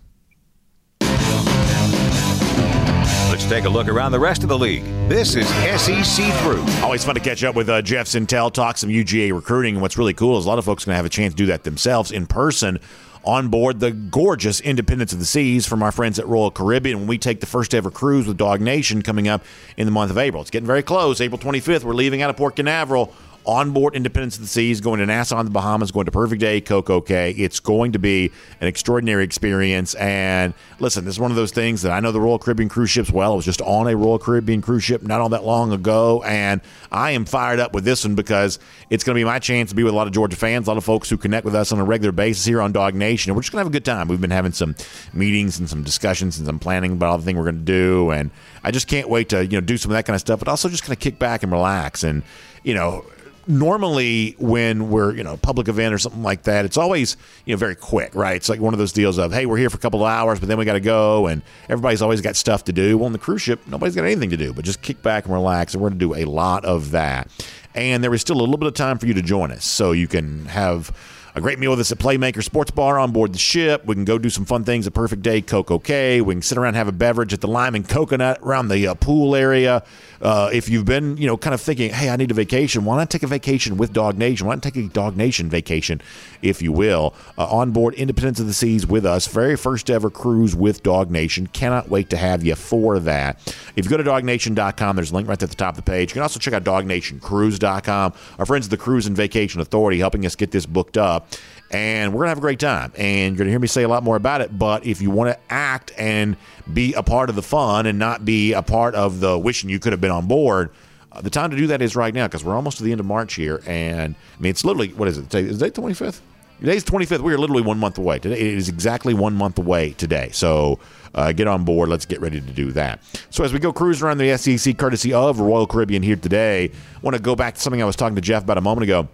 Let's 3.30 3.45
take 3.45 3.65
a 3.65 3.69
look 3.69 3.88
around 3.88 4.11
the 4.11 4.19
rest 4.19 4.43
of 4.43 4.49
the 4.49 4.57
league. 4.57 4.84
This 5.07 5.36
is 5.36 5.47
SEC 5.47 6.34
Through. 6.41 6.63
Always 6.84 7.03
fun 7.03 7.15
to 7.15 7.22
catch 7.22 7.43
up 7.43 7.55
with 7.55 7.69
uh, 7.69 7.82
Jeff 7.82 8.07
Sentell, 8.07 8.51
talk 8.51 8.78
some 8.78 8.89
UGA 8.89 9.34
recruiting. 9.34 9.76
And 9.76 9.82
what's 9.82 9.97
really 9.97 10.13
cool 10.13 10.38
is 10.38 10.45
a 10.45 10.47
lot 10.49 10.59
of 10.59 10.65
folks 10.65 10.84
are 10.84 10.88
going 10.88 10.93
to 10.93 10.97
have 10.97 11.05
a 11.05 11.09
chance 11.09 11.34
to 11.34 11.38
do 11.38 11.45
that 11.47 11.63
themselves 11.63 12.11
in 12.11 12.28
person 12.28 12.80
on 13.24 13.49
board 13.49 13.80
the 13.80 13.91
gorgeous 13.91 14.59
Independence 14.61 15.13
of 15.13 15.19
the 15.19 15.26
Seas 15.26 15.65
from 15.65 15.84
our 15.84 15.91
friends 15.91 16.19
at 16.19 16.28
Royal 16.28 16.51
Caribbean 16.51 16.99
when 16.99 17.07
we 17.07 17.17
take 17.17 17.39
the 17.39 17.45
first 17.45 17.74
ever 17.74 17.91
cruise 17.91 18.28
with 18.28 18.38
DawgNation 18.38 19.03
coming 19.03 19.28
up 19.28 19.43
in 19.78 19.86
the 19.86 19.91
month 19.91 20.11
of 20.11 20.17
April. 20.17 20.41
It's 20.41 20.51
getting 20.51 20.67
very 20.67 20.84
close. 20.84 21.22
April 21.22 21.39
25th, 21.39 21.84
we're 21.84 21.93
leaving 21.93 22.22
out 22.22 22.30
of 22.30 22.38
Port 22.38 22.55
Canaveral 22.55 23.13
on 23.46 23.72
board 23.72 23.96
Independence 23.96 24.36
of 24.36 24.42
the 24.42 24.48
Seas, 24.48 24.82
going 24.82 25.00
to 25.00 25.06
Nassau 25.06 25.39
in 25.39 25.46
the 25.46 25.52
Bahamas, 25.52 25.92
going 25.92 26.06
to 26.06 26.12
Perfect 26.12 26.39
Day, 26.39 26.62
Coco 26.62 27.02
Cay. 27.02 27.32
It's 27.32 27.60
going 27.60 27.94
to 27.94 28.00
be 28.00 28.32
an 28.60 28.68
extraordinary 28.68 29.24
experience. 29.24 29.96
And 29.96 30.54
listen, 30.80 31.06
this 31.06 31.16
is 31.16 31.20
one 31.20 31.32
of 31.32 31.38
those 31.38 31.52
things 31.52 31.82
that 31.82 31.92
I 31.92 32.00
know 32.00 32.12
the 32.12 32.22
Royal 32.22 32.38
Caribbean 32.38 32.70
cruise 32.70 32.89
ships 32.89 33.12
well. 33.12 33.34
I 33.34 33.36
was 33.36 33.46
just 33.46 33.62
on 33.62 33.88
a 33.88 33.96
Royal 33.96 34.20
Caribbean 34.20 34.62
cruise 34.62 34.84
ship 34.84 35.02
not 35.02 35.22
all 35.22 35.30
that 35.30 35.44
long 35.44 35.72
ago, 35.72 36.24
and 36.24 36.62
I 36.92 37.12
am 37.12 37.26
fired 37.26 37.60
up 37.60 37.74
with 37.74 37.84
this 37.84 38.06
one 38.06 38.16
because 38.16 38.60
it's 38.89 39.04
going 39.04 39.16
to 39.16 39.20
be 39.20 39.26
my 39.26 39.39
chance 39.39 39.72
to 39.72 39.76
be 39.76 39.84
with 39.84 39.94
a 39.94 39.98
lot 39.98 40.08
of 40.08 40.14
Georgia 40.14 40.36
fans, 40.36 40.68
a 40.68 40.70
lot 40.70 40.78
of 40.78 40.84
folks 40.84 41.10
who 41.10 41.18
connect 41.18 41.46
with 41.46 41.56
us 41.56 41.72
on 41.72 41.80
a 41.80 41.84
regular 41.84 42.12
basis 42.12 42.46
here 42.46 42.62
on 42.62 42.74
DawgNation. 42.74 43.28
And 43.28 43.36
we're 43.36 43.42
just 43.42 43.52
going 43.52 43.62
to 43.62 43.66
have 43.66 43.68
a 43.68 43.72
good 43.72 43.86
time. 43.86 44.08
We've 44.08 44.22
been 44.22 44.32
having 44.32 44.52
some 44.52 44.76
meetings 45.14 45.58
and 45.60 45.70
some 45.70 45.84
discussions 45.84 46.38
and 46.38 46.46
some 46.46 46.60
planning 46.60 46.94
about 46.94 47.10
all 47.10 47.18
the 47.18 47.24
things 47.24 47.38
we're 47.38 47.46
going 47.46 47.60
to 47.60 47.62
do, 47.62 48.12
and 48.12 48.30
I 48.64 48.72
just 48.72 48.88
can't 48.88 49.10
wait 49.10 49.30
to 49.30 49.44
you 49.44 49.54
know 49.54 49.62
do 49.62 49.78
some 49.78 49.92
of 49.92 49.96
that 49.96 50.06
kind 50.06 50.16
of 50.16 50.22
stuff, 50.22 50.39
but 50.39 50.48
also 50.48 50.70
just 50.70 50.84
kind 50.84 50.94
of 50.94 51.00
kick 51.00 51.18
back 51.18 51.44
and 51.44 51.52
relax 51.52 52.04
and 52.04 52.24
you 52.64 52.74
know 52.76 53.06
normally 53.48 54.36
when 54.39 54.89
we're 54.89 55.14
you 55.16 55.24
know 55.24 55.38
public 55.38 55.68
event 55.68 55.94
or 55.94 55.98
something 55.98 56.24
like 56.24 56.44
that 56.44 56.66
it's 56.66 56.78
always 56.78 57.18
you 57.46 57.54
know 57.54 57.58
very 57.58 57.76
quick 57.76 58.14
right? 58.16 58.36
It's 58.36 58.50
like 58.50 58.60
one 58.60 58.74
of 58.74 58.78
those 58.78 58.94
deals 58.94 59.18
of 59.18 59.34
hey 59.34 59.46
we're 59.46 59.58
here 59.58 59.70
for 59.70 59.78
a 59.78 59.80
couple 59.80 60.02
of 60.02 60.08
hours 60.08 60.39
but 60.39 60.48
then 60.48 60.58
we 60.58 60.66
got 60.66 60.74
to 60.74 60.80
go 60.80 61.28
and 61.28 61.42
everybody's 61.70 62.02
always 62.02 62.22
got 62.22 62.36
stuff 62.36 62.66
to 62.66 62.74
do. 62.74 62.98
Well 62.98 63.08
on 63.08 63.14
the 63.14 63.20
cruise 63.20 63.42
ship 63.42 63.60
nobody's 63.68 63.96
got 63.96 64.06
anything 64.06 64.30
to 64.30 64.38
do 64.38 64.54
but 64.54 64.66
just 64.66 64.82
kick 64.82 65.02
back 65.02 65.26
and 65.26 65.34
relax 65.34 65.74
and 65.74 65.82
we're 65.82 65.89
going 65.89 66.00
to 66.00 66.06
do 66.06 66.16
a 66.16 66.26
lot 66.26 66.66
of 66.66 66.92
that. 66.92 67.30
And 67.74 68.04
there 68.04 68.14
is 68.14 68.22
still 68.22 68.38
a 68.38 68.42
little 68.42 68.58
bit 68.58 68.68
of 68.68 68.74
time 68.74 68.98
for 68.98 69.06
you 69.06 69.14
to 69.14 69.22
join 69.22 69.52
us 69.52 69.66
so 69.66 69.92
you 69.92 70.08
can 70.08 70.46
have 70.46 70.92
a 71.34 71.42
great 71.42 71.60
meal 71.60 71.72
with 71.72 71.80
us 71.80 71.92
at 71.92 71.98
Playmaker 71.98 72.44
Sports 72.44 72.72
Bar 72.72 73.00
on 73.00 73.12
board 73.12 73.34
the 73.34 73.40
ship. 73.40 73.86
We 73.86 73.96
can 73.96 74.06
go 74.06 74.18
do 74.18 74.30
some 74.30 74.46
fun 74.46 74.64
things 74.64 74.86
at 74.86 74.94
Perfect 74.94 75.22
Day 75.22 75.42
Coco 75.42 75.80
Cay. 75.80 76.22
We 76.22 76.34
can 76.34 76.42
sit 76.42 76.58
around 76.58 76.74
have 76.74 76.88
a 76.88 76.92
beverage 76.92 77.34
at 77.34 77.42
the 77.42 77.48
Lime 77.48 77.76
and 77.76 77.88
Coconut 77.88 78.40
around 78.42 78.68
the 78.68 78.88
uh, 78.88 78.94
pool 78.96 79.36
area. 79.36 79.84
Uh, 80.22 80.50
if 80.54 80.70
you've 80.70 80.86
been, 80.86 81.18
you 81.18 81.28
know, 81.28 81.38
kind 81.38 81.54
of 81.54 81.62
thinking, 81.62 81.92
hey, 81.92 82.10
I 82.10 82.16
need 82.16 82.32
a 82.32 82.34
vacation, 82.34 82.86
why 82.86 82.98
not 82.98 83.10
take 83.10 83.24
a 83.24 83.28
vacation 83.28 83.78
with 83.78 83.94
DawgNation? 83.94 84.44
Why 84.44 84.54
not 84.54 84.64
take 84.64 84.76
a 84.76 84.84
DawgNation 84.84 85.46
vacation, 85.48 86.02
if 86.42 86.62
you 86.62 86.72
will, 86.72 87.14
uh, 87.38 87.48
on 87.48 87.72
board 87.72 87.94
Independence 87.96 88.39
of 88.39 88.48
the 88.48 88.54
Seas 88.54 88.86
with 88.86 89.06
us? 89.06 89.28
Very 89.28 89.56
first 89.56 89.89
ever 89.89 90.10
cruise 90.10 90.56
with 90.56 90.84
DawgNation. 90.84 91.52
Cannot 91.54 91.89
wait 91.89 92.10
to 92.10 92.18
have 92.18 92.44
you 92.44 92.56
for 92.56 93.00
that. 93.00 93.38
If 93.76 93.86
you 93.86 93.92
go 93.92 93.98
to 93.98 94.04
dawgnation.com, 94.04 94.96
there's 94.96 95.12
a 95.12 95.16
link 95.16 95.28
right 95.28 95.42
at 95.42 95.50
the 95.50 95.56
top 95.56 95.78
of 95.78 95.84
the 95.84 95.89
page. 95.89 96.12
You 96.12 96.14
can 96.14 96.24
also 96.24 96.39
check 96.39 96.54
out 96.54 96.64
dawgnationcruise.com. 96.64 98.14
Our 98.39 98.46
friends 98.46 98.68
at 98.68 98.72
the 98.72 98.78
Cruise 98.78 99.08
and 99.08 99.16
Vacation 99.16 99.62
Authority 99.62 100.00
helping 100.00 100.26
us 100.26 100.36
get 100.36 100.52
this 100.52 100.66
booked 100.66 100.98
up 100.98 101.34
and 101.72 102.14
we're 102.14 102.20
going 102.20 102.26
to 102.26 102.32
have 102.32 102.38
a 102.38 102.42
great 102.42 102.60
time. 102.60 102.92
And 102.98 103.34
you're 103.34 103.38
going 103.38 103.48
to 103.48 103.52
hear 103.52 103.60
me 103.60 103.68
say 103.68 103.84
a 103.84 103.88
lot 103.88 104.04
more 104.04 104.16
about 104.16 104.42
it. 104.42 104.58
But 104.58 104.86
if 104.86 105.02
you 105.02 105.10
want 105.10 105.34
to 105.34 105.39
act 105.50 105.94
and 105.98 106.36
be 106.72 106.94
a 106.94 107.04
part 107.04 107.30
of 107.30 107.36
the 107.36 107.42
fun 107.42 107.86
and 107.86 107.98
not 107.98 108.26
be 108.26 108.54
a 108.54 108.62
part 108.62 108.94
of 108.96 109.20
the 109.20 109.38
wishing 109.38 109.70
you 109.70 109.80
could 109.80 109.94
have 109.94 110.02
been 110.02 110.12
on 110.12 110.28
board, 110.28 110.70
uh, 111.12 111.22
the 111.22 111.30
time 111.30 111.50
to 111.52 111.58
do 111.58 111.68
that 111.68 111.82
is 111.82 111.96
right 111.96 112.14
now 112.14 112.28
because 112.28 112.44
we're 112.44 112.56
almost 112.56 112.78
to 112.78 112.84
the 112.84 112.92
end 112.92 113.00
of 113.00 113.06
March 113.06 113.36
here. 113.36 113.62
And 113.66 114.16
I 114.38 114.42
mean, 114.42 114.50
it's 114.50 114.66
literally, 114.66 114.89
what 114.89 115.08
is 115.08 115.18
it? 115.18 115.34
Is 115.34 115.62
it 115.62 115.74
the 115.74 115.82
25th? 115.82 116.20
Today's 116.62 116.84
25th. 116.84 117.22
We 117.22 117.34
are 117.34 117.39
literally 117.39 117.64
one 117.64 117.80
month 117.80 117.97
away. 117.97 118.20
Today 118.20 118.39
it 118.39 118.55
is 118.55 118.70
exactly 118.70 119.16
one 119.16 119.34
month 119.34 119.57
away 119.57 119.93
today. 119.93 120.30
So 120.32 120.78
uh, 121.16 121.32
get 121.32 121.47
on 121.47 121.64
board. 121.64 121.89
Let's 121.89 122.05
get 122.05 122.22
ready 122.22 122.39
to 122.39 122.51
do 122.53 122.72
that. 122.74 123.01
So 123.32 123.43
as 123.43 123.51
we 123.51 123.57
go 123.57 123.74
cruising 123.74 124.05
around 124.05 124.20
the 124.20 124.38
SEC, 124.38 124.78
courtesy 124.78 125.12
of 125.12 125.39
Royal 125.39 125.66
Caribbean 125.66 126.03
here 126.03 126.18
today, 126.18 126.66
I 126.66 126.99
want 127.01 127.18
to 127.18 127.22
go 127.22 127.36
back 127.36 127.55
to 127.55 127.59
something 127.59 127.82
I 127.82 127.86
was 127.86 127.95
talking 127.95 128.16
to 128.16 128.22
Jeff 128.22 128.43
about 128.43 128.59
a 128.59 128.62
moment 128.62 128.84
ago. 128.84 129.07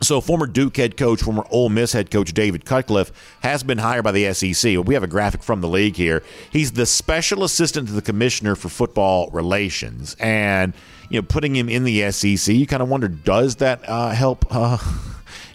So, 0.00 0.20
former 0.20 0.46
Duke 0.46 0.76
head 0.76 0.96
coach, 0.96 1.22
former 1.22 1.44
Ole 1.50 1.68
Miss 1.68 1.92
head 1.92 2.10
coach 2.10 2.32
David 2.32 2.64
Cutcliffe 2.64 3.12
has 3.40 3.62
been 3.62 3.78
hired 3.78 4.02
by 4.02 4.10
the 4.10 4.32
SEC. 4.32 4.84
We 4.84 4.94
have 4.94 5.04
a 5.04 5.08
graphic 5.08 5.44
from 5.44 5.60
the 5.60 5.68
league 5.68 5.94
here. 5.94 6.24
He's 6.50 6.72
the 6.72 6.86
special 6.86 7.44
assistant 7.44 7.86
to 7.86 7.94
the 7.94 8.02
commissioner 8.02 8.56
for 8.56 8.68
football 8.68 9.30
relations, 9.30 10.16
and 10.18 10.72
you 11.08 11.20
know, 11.20 11.22
putting 11.22 11.54
him 11.54 11.68
in 11.68 11.84
the 11.84 12.10
SEC, 12.10 12.52
you 12.52 12.66
kind 12.66 12.82
of 12.82 12.88
wonder, 12.88 13.06
does 13.06 13.56
that 13.56 13.88
uh, 13.88 14.10
help 14.10 14.44
uh, 14.50 14.78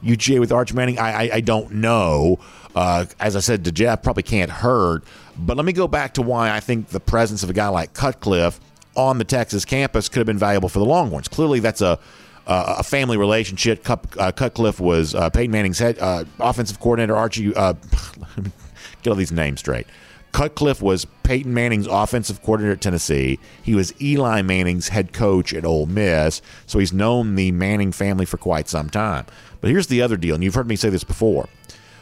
UGA 0.04 0.40
with 0.40 0.52
Arch 0.52 0.74
Manning? 0.74 1.00
I, 1.00 1.26
I, 1.26 1.30
I 1.36 1.42
don't 1.42 1.74
know. 1.74 2.40
Uh, 2.76 3.06
as 3.20 3.36
I 3.36 3.40
said 3.40 3.66
to 3.66 3.72
Jeff, 3.72 4.04
probably 4.04 4.24
can't 4.24 4.52
hurt. 4.52 5.04
But 5.38 5.58
let 5.58 5.66
me 5.66 5.74
go 5.74 5.88
back 5.88 6.14
to 6.16 6.22
why 6.22 6.52
I 6.52 6.60
think 6.60 6.90
the 6.90 7.00
presence 7.00 7.44
of 7.44 7.50
a 7.50 7.54
guy 7.54 7.68
like 7.70 7.94
Cutcliffe 7.94 8.60
on 8.96 9.18
the 9.18 9.24
Texas 9.24 9.66
campus 9.66 10.10
could 10.10 10.20
have 10.20 10.28
been 10.28 10.38
valuable 10.38 10.70
for 10.70 10.80
the 10.80 10.86
Longhorns. 10.86 11.28
Clearly, 11.28 11.60
that's 11.60 11.82
a 11.82 12.00
uh, 12.48 12.76
a 12.80 12.84
family 12.84 13.18
relationship. 13.18 13.88
Uh, 13.90 14.32
Cutcliffe 14.32 14.80
was 14.80 15.14
uh, 15.14 15.30
Peyton 15.30 15.52
Manning's 15.52 15.80
head 15.80 16.00
uh, 16.00 16.24
offensive 16.40 16.80
coordinator. 16.80 17.16
Archie, 17.16 17.54
uh, 17.56 17.74
get 19.02 19.10
all 19.10 19.16
these 19.16 19.32
names 19.32 19.60
straight. 19.60 19.86
Cutcliffe 20.32 20.82
was 20.82 21.06
Peyton 21.24 21.54
Manning's 21.54 21.88
offensive 21.88 22.42
coordinator 22.42 22.74
at 22.74 22.82
Tennessee. 22.82 23.40
He 23.64 23.76
was 23.76 24.00
Eli 24.02 24.42
Manning's 24.42 24.90
head 24.90 25.14
coach 25.14 25.54
at 25.54 25.66
Ole 25.66 25.88
Miss, 25.88 26.42
so 26.66 26.80
he's 26.80 26.94
known 26.94 27.36
the 27.36 27.52
Manning 27.52 27.92
family 27.92 28.26
for 28.26 28.38
quite 28.38 28.70
some 28.70 28.90
time. 28.90 29.26
But 29.62 29.70
here's 29.70 29.88
the 29.88 30.02
other 30.02 30.18
deal, 30.18 30.36
and 30.36 30.44
you've 30.44 30.56
heard 30.56 30.68
me 30.68 30.76
say 30.76 30.90
this 30.90 31.04
before. 31.04 31.48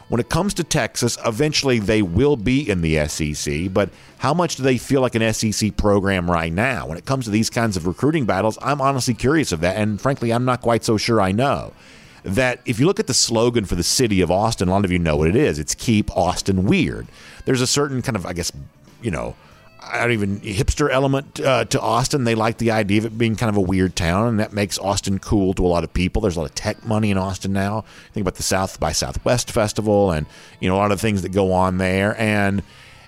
When 0.07 0.19
it 0.19 0.29
comes 0.29 0.53
to 0.55 0.63
Texas, 0.63 1.17
eventually 1.25 1.79
they 1.79 2.03
will 2.03 2.37
be 2.37 2.69
in 2.69 2.81
the 2.81 3.07
SEC, 3.07 3.73
but 3.73 3.89
how 4.19 4.35
much 4.35 4.55
do 4.55 4.61
they 4.61 4.77
feel 4.77 5.01
like 5.01 5.15
an 5.15 5.33
SEC 5.33 5.75
program 5.77 6.29
right 6.29 6.53
now? 6.53 6.85
When 6.85 6.97
it 6.97 7.05
comes 7.05 7.25
to 7.25 7.31
these 7.31 7.49
kinds 7.49 7.75
of 7.75 7.87
recruiting 7.87 8.25
battles, 8.25 8.59
I'm 8.61 8.81
honestly 8.81 9.15
curious 9.15 9.51
of 9.51 9.61
that, 9.61 9.77
and 9.77 9.99
frankly, 9.99 10.31
I'm 10.31 10.45
not 10.45 10.61
quite 10.61 10.83
so 10.83 10.97
sure 10.97 11.19
I 11.19 11.31
know. 11.31 11.73
That 12.23 12.59
if 12.65 12.79
you 12.79 12.85
look 12.85 12.99
at 12.99 13.07
the 13.07 13.13
slogan 13.13 13.65
for 13.65 13.75
the 13.75 13.83
city 13.83 14.21
of 14.21 14.29
Austin, 14.29 14.67
a 14.67 14.71
lot 14.71 14.85
of 14.85 14.91
you 14.91 14.99
know 14.99 15.17
what 15.17 15.27
it 15.27 15.35
is. 15.35 15.59
It's 15.59 15.75
Keep 15.75 16.15
Austin 16.15 16.65
Weird. 16.65 17.07
There's 17.45 17.61
a 17.61 17.67
certain 17.67 18.01
kind 18.01 18.15
of, 18.15 18.25
I 18.25 18.33
guess, 18.33 18.51
you 19.01 19.11
know, 19.11 19.35
I 19.87 19.99
don't 19.99 20.11
even 20.11 20.39
hipster 20.39 20.89
element 20.89 21.39
uh, 21.39 21.65
to 21.65 21.79
Austin. 21.79 22.23
They 22.23 22.35
like 22.35 22.57
the 22.57 22.71
idea 22.71 22.99
of 22.99 23.05
it 23.05 23.17
being 23.17 23.35
kind 23.35 23.49
of 23.49 23.57
a 23.57 23.61
weird 23.61 23.95
town, 23.95 24.27
and 24.27 24.39
that 24.39 24.53
makes 24.53 24.79
Austin 24.79 25.19
cool 25.19 25.53
to 25.53 25.65
a 25.65 25.67
lot 25.67 25.83
of 25.83 25.93
people. 25.93 26.21
There's 26.21 26.35
a 26.35 26.39
lot 26.41 26.49
of 26.49 26.55
tech 26.55 26.85
money 26.85 27.11
in 27.11 27.17
Austin 27.17 27.53
now. 27.53 27.85
Think 28.13 28.23
about 28.23 28.35
the 28.35 28.43
South 28.43 28.79
by 28.79 28.91
Southwest 28.91 29.51
Festival, 29.51 30.11
and 30.11 30.25
you 30.59 30.67
know 30.67 30.75
a 30.75 30.79
lot 30.79 30.91
of 30.91 30.99
things 30.99 31.21
that 31.21 31.29
go 31.29 31.53
on 31.53 31.77
there, 31.77 32.19
and 32.19 32.63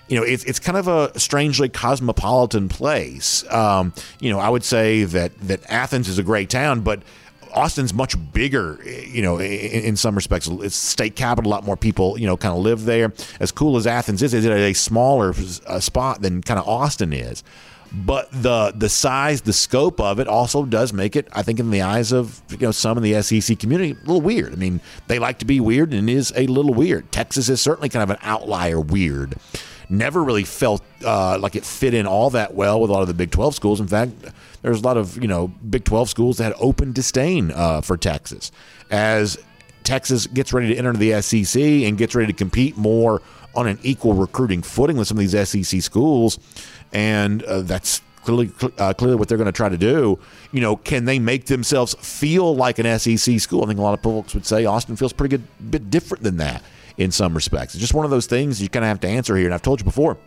you 0.08 0.18
know 0.18 0.24
it's 0.24 0.44
it's 0.44 0.58
kind 0.58 0.78
of 0.78 0.88
a 0.88 1.18
strangely 1.18 1.68
cosmopolitan 1.68 2.68
place. 2.68 3.44
Um, 3.52 3.92
you 4.20 4.30
know, 4.30 4.38
I 4.38 4.48
would 4.48 4.64
say 4.64 5.04
that 5.04 5.38
that 5.40 5.68
Athens 5.70 6.08
is 6.08 6.18
a 6.18 6.22
great 6.22 6.48
town, 6.48 6.80
but 6.82 7.02
Austin's 7.52 7.94
much 7.94 8.16
bigger, 8.32 8.78
you 8.84 9.22
know, 9.22 9.38
in, 9.38 9.84
in, 9.84 9.96
some 9.96 10.14
respects. 10.14 10.48
It's 10.48 10.76
state 10.76 11.16
capital. 11.16 11.50
A 11.50 11.52
lot 11.52 11.64
more 11.64 11.76
people, 11.76 12.18
you 12.18 12.26
know, 12.26 12.36
kind 12.36 12.54
of 12.54 12.62
live 12.62 12.84
there. 12.84 13.12
As 13.40 13.52
cool 13.52 13.76
as 13.76 13.86
Athens 13.86 14.22
is, 14.22 14.34
it's 14.34 14.46
a 14.46 14.72
smaller 14.72 15.34
uh, 15.66 15.80
spot 15.80 16.22
than 16.22 16.42
kind 16.42 16.60
of 16.60 16.68
Austin 16.68 17.12
is. 17.12 17.42
But 17.90 18.30
the 18.30 18.72
the 18.76 18.90
size, 18.90 19.40
the 19.40 19.52
scope 19.52 19.98
of 19.98 20.20
it 20.20 20.28
also 20.28 20.66
does 20.66 20.92
make 20.92 21.16
it, 21.16 21.26
I 21.32 21.42
think, 21.42 21.58
in 21.58 21.70
the 21.70 21.80
eyes 21.80 22.12
of 22.12 22.42
you 22.50 22.58
know 22.58 22.70
some 22.70 22.98
in 22.98 23.02
the 23.02 23.22
SEC 23.22 23.58
community, 23.58 23.92
a 23.92 24.06
little 24.06 24.20
weird. 24.20 24.52
I 24.52 24.56
mean, 24.56 24.82
they 25.06 25.18
like 25.18 25.38
to 25.38 25.46
be 25.46 25.58
weird, 25.58 25.94
and 25.94 26.10
it 26.10 26.12
is 26.12 26.32
a 26.36 26.46
little 26.48 26.74
weird. 26.74 27.10
Texas 27.12 27.48
is 27.48 27.62
certainly 27.62 27.88
kind 27.88 28.02
of 28.02 28.10
an 28.10 28.18
outlier 28.22 28.78
weird 28.78 29.36
never 29.90 30.22
really 30.22 30.44
felt 30.44 30.82
uh, 31.04 31.38
like 31.38 31.56
it 31.56 31.64
fit 31.64 31.94
in 31.94 32.06
all 32.06 32.30
that 32.30 32.54
well 32.54 32.80
with 32.80 32.90
a 32.90 32.92
lot 32.92 33.02
of 33.02 33.08
the 33.08 33.14
Big 33.14 33.30
12 33.30 33.54
schools. 33.54 33.80
In 33.80 33.88
fact, 33.88 34.12
there's 34.62 34.80
a 34.80 34.84
lot 34.84 34.96
of 34.96 35.20
you 35.20 35.28
know 35.28 35.48
Big 35.48 35.84
12 35.84 36.08
schools 36.08 36.38
that 36.38 36.44
had 36.44 36.54
open 36.58 36.92
disdain 36.92 37.52
uh, 37.52 37.80
for 37.80 37.96
Texas 37.96 38.52
as 38.90 39.38
Texas 39.84 40.26
gets 40.26 40.52
ready 40.52 40.68
to 40.68 40.76
enter 40.76 40.92
the 40.92 41.20
SEC 41.22 41.62
and 41.62 41.96
gets 41.96 42.14
ready 42.14 42.32
to 42.32 42.36
compete 42.36 42.76
more 42.76 43.22
on 43.54 43.66
an 43.66 43.78
equal 43.82 44.14
recruiting 44.14 44.62
footing 44.62 44.96
with 44.96 45.08
some 45.08 45.18
of 45.18 45.26
these 45.26 45.48
SEC 45.48 45.80
schools, 45.82 46.38
and 46.92 47.42
uh, 47.44 47.62
that's 47.62 48.02
clearly 48.22 48.50
uh, 48.78 48.92
clearly 48.92 49.16
what 49.16 49.28
they're 49.28 49.38
going 49.38 49.46
to 49.46 49.52
try 49.52 49.68
to 49.68 49.78
do. 49.78 50.18
You 50.52 50.60
know, 50.60 50.76
can 50.76 51.06
they 51.06 51.18
make 51.18 51.46
themselves 51.46 51.94
feel 51.94 52.54
like 52.54 52.78
an 52.78 52.98
SEC 52.98 53.40
school? 53.40 53.64
I 53.64 53.66
think 53.66 53.78
a 53.78 53.82
lot 53.82 53.94
of 53.94 54.02
folks 54.02 54.34
would 54.34 54.46
say 54.46 54.66
Austin 54.66 54.96
feels 54.96 55.12
pretty 55.12 55.36
good, 55.36 55.70
bit 55.70 55.90
different 55.90 56.22
than 56.22 56.36
that 56.36 56.62
in 56.98 57.10
some 57.12 57.32
respects. 57.34 57.74
It's 57.74 57.80
just 57.80 57.94
one 57.94 58.04
of 58.04 58.10
those 58.10 58.26
things 58.26 58.60
you 58.60 58.68
kind 58.68 58.84
of 58.84 58.88
have 58.88 59.00
to 59.00 59.08
answer 59.08 59.36
here. 59.36 59.46
And 59.46 59.54
I've 59.54 59.62
told 59.62 59.80
you 59.80 59.84
before 59.84 60.18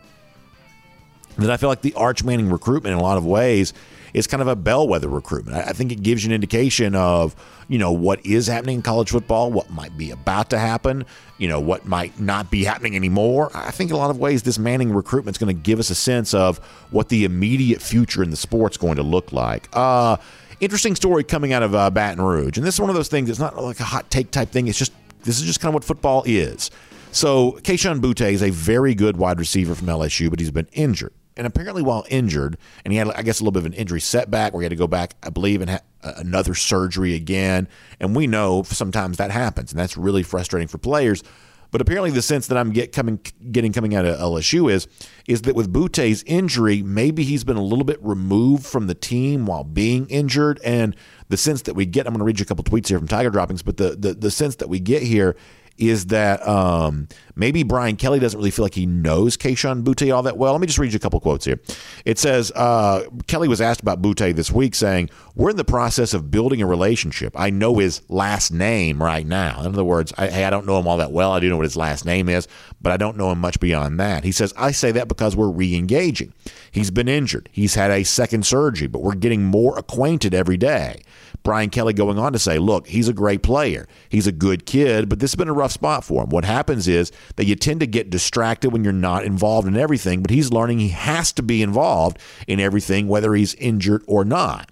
that 1.37 1.51
I 1.51 1.57
feel 1.57 1.69
like 1.69 1.81
the 1.81 1.93
Arch 1.93 2.23
Manning 2.23 2.49
recruitment 2.49 2.93
in 2.93 2.99
a 2.99 3.03
lot 3.03 3.17
of 3.17 3.25
ways 3.25 3.73
is 4.13 4.27
kind 4.27 4.41
of 4.41 4.47
a 4.47 4.55
bellwether 4.55 5.07
recruitment. 5.07 5.55
I 5.55 5.71
think 5.71 5.91
it 5.91 6.03
gives 6.03 6.23
you 6.23 6.29
an 6.29 6.33
indication 6.35 6.95
of, 6.95 7.33
you 7.69 7.77
know, 7.77 7.93
what 7.93 8.25
is 8.25 8.47
happening 8.47 8.75
in 8.75 8.81
college 8.81 9.09
football, 9.09 9.51
what 9.51 9.69
might 9.69 9.97
be 9.97 10.11
about 10.11 10.49
to 10.49 10.59
happen, 10.59 11.05
you 11.37 11.47
know, 11.47 11.61
what 11.61 11.85
might 11.85 12.19
not 12.19 12.51
be 12.51 12.65
happening 12.65 12.95
anymore. 12.95 13.51
I 13.53 13.71
think 13.71 13.89
in 13.89 13.95
a 13.95 13.99
lot 13.99 14.09
of 14.09 14.17
ways 14.17 14.43
this 14.43 14.59
Manning 14.59 14.91
recruitment 14.91 15.37
is 15.37 15.39
going 15.39 15.55
to 15.55 15.61
give 15.61 15.79
us 15.79 15.89
a 15.89 15.95
sense 15.95 16.33
of 16.33 16.57
what 16.91 17.07
the 17.07 17.23
immediate 17.23 17.81
future 17.81 18.21
in 18.21 18.31
the 18.31 18.37
sport's 18.37 18.75
going 18.75 18.97
to 18.97 19.03
look 19.03 19.31
like. 19.31 19.69
Uh, 19.71 20.17
interesting 20.59 20.95
story 20.95 21.23
coming 21.23 21.53
out 21.53 21.63
of 21.63 21.73
uh, 21.73 21.89
Baton 21.89 22.21
Rouge. 22.21 22.57
And 22.57 22.65
this 22.65 22.75
is 22.75 22.81
one 22.81 22.89
of 22.89 22.95
those 22.97 23.07
things, 23.07 23.29
it's 23.29 23.39
not 23.39 23.55
like 23.57 23.79
a 23.79 23.85
hot 23.85 24.09
take 24.11 24.31
type 24.31 24.49
thing. 24.49 24.67
It's 24.67 24.77
just 24.77 24.91
this 25.23 25.39
is 25.39 25.45
just 25.45 25.59
kind 25.59 25.69
of 25.69 25.73
what 25.75 25.83
football 25.83 26.23
is. 26.25 26.71
So 27.11 27.53
Kayshon 27.63 27.99
Boutte 27.99 28.31
is 28.31 28.41
a 28.41 28.49
very 28.51 28.95
good 28.95 29.17
wide 29.17 29.39
receiver 29.39 29.75
from 29.75 29.87
LSU, 29.87 30.29
but 30.29 30.39
he's 30.39 30.51
been 30.51 30.69
injured. 30.71 31.13
and 31.37 31.47
apparently 31.47 31.81
while 31.81 32.05
injured, 32.09 32.57
and 32.83 32.91
he 32.91 32.97
had, 32.97 33.09
I 33.11 33.21
guess, 33.21 33.39
a 33.39 33.43
little 33.43 33.53
bit 33.53 33.59
of 33.59 33.65
an 33.65 33.73
injury 33.73 34.01
setback 34.01 34.53
where 34.53 34.61
he 34.61 34.65
had 34.65 34.71
to 34.71 34.75
go 34.75 34.87
back, 34.87 35.15
I 35.23 35.29
believe, 35.29 35.61
and 35.61 35.69
have 35.69 35.83
uh, 36.03 36.13
another 36.17 36.53
surgery 36.53 37.15
again. 37.15 37.67
And 37.99 38.15
we 38.15 38.27
know 38.27 38.63
sometimes 38.63 39.17
that 39.17 39.31
happens, 39.31 39.71
and 39.71 39.79
that's 39.79 39.97
really 39.97 40.23
frustrating 40.23 40.67
for 40.67 40.77
players. 40.77 41.23
But 41.71 41.79
apparently, 41.79 42.11
the 42.11 42.21
sense 42.21 42.47
that 42.47 42.57
I'm 42.57 42.71
get 42.71 42.91
coming, 42.91 43.19
getting 43.51 43.71
coming 43.71 43.95
out 43.95 44.05
of 44.05 44.19
LSU 44.19 44.71
is 44.71 44.87
is 45.27 45.43
that 45.43 45.55
with 45.55 45.71
Boutte's 45.71 46.23
injury, 46.23 46.83
maybe 46.83 47.23
he's 47.23 47.45
been 47.45 47.55
a 47.55 47.63
little 47.63 47.85
bit 47.85 47.97
removed 48.03 48.65
from 48.65 48.87
the 48.87 48.93
team 48.93 49.45
while 49.45 49.63
being 49.63 50.05
injured, 50.07 50.59
and 50.65 50.95
the 51.29 51.37
sense 51.37 51.61
that 51.63 51.73
we 51.73 51.85
get. 51.85 52.05
I'm 52.05 52.13
going 52.13 52.19
to 52.19 52.25
read 52.25 52.39
you 52.39 52.43
a 52.43 52.45
couple 52.45 52.65
tweets 52.65 52.89
here 52.89 52.99
from 52.99 53.07
Tiger 53.07 53.29
Droppings, 53.29 53.63
but 53.63 53.77
the 53.77 53.95
the, 53.95 54.13
the 54.13 54.31
sense 54.31 54.57
that 54.57 54.67
we 54.67 54.79
get 54.79 55.01
here 55.01 55.37
is 55.77 56.07
that 56.07 56.45
um, 56.47 57.07
maybe 57.35 57.63
Brian 57.63 57.95
Kelly 57.95 58.19
doesn't 58.19 58.37
really 58.37 58.51
feel 58.51 58.65
like 58.65 58.75
he 58.75 58.85
knows 58.85 59.37
Kayshon 59.37 59.83
Boutte 59.83 60.13
all 60.13 60.23
that 60.23 60.37
well. 60.37 60.51
Let 60.51 60.61
me 60.61 60.67
just 60.67 60.79
read 60.79 60.93
you 60.93 60.97
a 60.97 60.99
couple 60.99 61.19
quotes 61.19 61.45
here. 61.45 61.59
It 62.05 62.19
says 62.19 62.51
uh, 62.51 63.05
Kelly 63.27 63.47
was 63.47 63.61
asked 63.61 63.81
about 63.81 64.01
Boutte 64.01 64.35
this 64.35 64.51
week, 64.51 64.75
saying, 64.75 65.09
"We're 65.35 65.49
in 65.49 65.57
the 65.57 65.65
process 65.65 66.13
of 66.13 66.29
building 66.31 66.61
a 66.61 66.67
relationship. 66.67 67.33
I 67.35 67.49
know 67.49 67.77
his 67.77 68.01
last 68.09 68.51
name 68.51 69.01
right 69.01 69.25
now. 69.25 69.59
In 69.61 69.67
other 69.67 69.83
words, 69.83 70.13
I, 70.17 70.27
hey, 70.27 70.45
I 70.45 70.49
don't 70.49 70.65
know 70.65 70.79
him 70.79 70.87
all 70.87 70.97
that 70.97 71.11
well. 71.11 71.31
I 71.31 71.39
do 71.39 71.49
know 71.49 71.57
what 71.57 71.63
his 71.63 71.77
last 71.77 72.05
name 72.05 72.29
is, 72.29 72.47
but 72.81 72.91
I 72.91 72.97
don't 72.97 73.17
know 73.17 73.31
him 73.31 73.39
much 73.39 73.59
beyond 73.59 73.99
that." 73.99 74.23
He 74.23 74.31
says, 74.31 74.53
"I 74.57 74.71
say 74.71 74.91
that 74.91 75.07
because 75.07 75.35
we're 75.35 75.49
re-engaging. 75.49 76.33
He's 76.71 76.91
been 76.91 77.07
injured. 77.07 77.49
He's 77.51 77.75
had 77.75 77.91
a 77.91 78.03
second 78.03 78.45
surgery, 78.45 78.87
but 78.87 79.01
we're 79.01 79.15
getting 79.15 79.43
more 79.43 79.77
acquainted 79.77 80.33
every 80.33 80.57
day." 80.57 81.01
Brian 81.43 81.69
Kelly 81.69 81.93
going 81.93 82.19
on 82.19 82.33
to 82.33 82.39
say, 82.39 82.59
look, 82.59 82.87
he's 82.87 83.07
a 83.07 83.13
great 83.13 83.41
player. 83.41 83.87
He's 84.09 84.27
a 84.27 84.31
good 84.31 84.65
kid, 84.65 85.09
but 85.09 85.19
this 85.19 85.31
has 85.31 85.35
been 85.35 85.47
a 85.47 85.53
rough 85.53 85.71
spot 85.71 86.03
for 86.03 86.23
him. 86.23 86.29
What 86.29 86.45
happens 86.45 86.87
is 86.87 87.11
that 87.35 87.45
you 87.45 87.55
tend 87.55 87.79
to 87.79 87.87
get 87.87 88.09
distracted 88.09 88.69
when 88.69 88.83
you're 88.83 88.93
not 88.93 89.25
involved 89.25 89.67
in 89.67 89.75
everything, 89.75 90.21
but 90.21 90.31
he's 90.31 90.51
learning 90.51 90.79
he 90.79 90.89
has 90.89 91.31
to 91.33 91.43
be 91.43 91.63
involved 91.63 92.19
in 92.47 92.59
everything, 92.59 93.07
whether 93.07 93.33
he's 93.33 93.55
injured 93.55 94.03
or 94.07 94.23
not. 94.23 94.71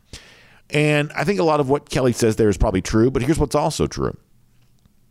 And 0.70 1.12
I 1.14 1.24
think 1.24 1.40
a 1.40 1.44
lot 1.44 1.60
of 1.60 1.70
what 1.70 1.90
Kelly 1.90 2.14
says 2.14 2.36
there 2.36 2.50
is 2.50 2.58
probably 2.58 2.82
true, 2.82 3.10
but 3.10 3.24
here's 3.24 3.40
what's 3.40 3.56
also 3.56 3.88
true. 3.88 4.16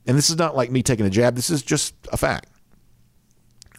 And 0.07 0.17
this 0.17 0.31
is 0.31 0.39
not 0.39 0.57
like 0.57 0.71
me 0.71 0.83
taking 0.83 1.07
a 1.07 1.11
jab, 1.11 1.35
this 1.35 1.51
is 1.51 1.63
just 1.63 1.95
a 2.13 2.17
fact. 2.17 2.49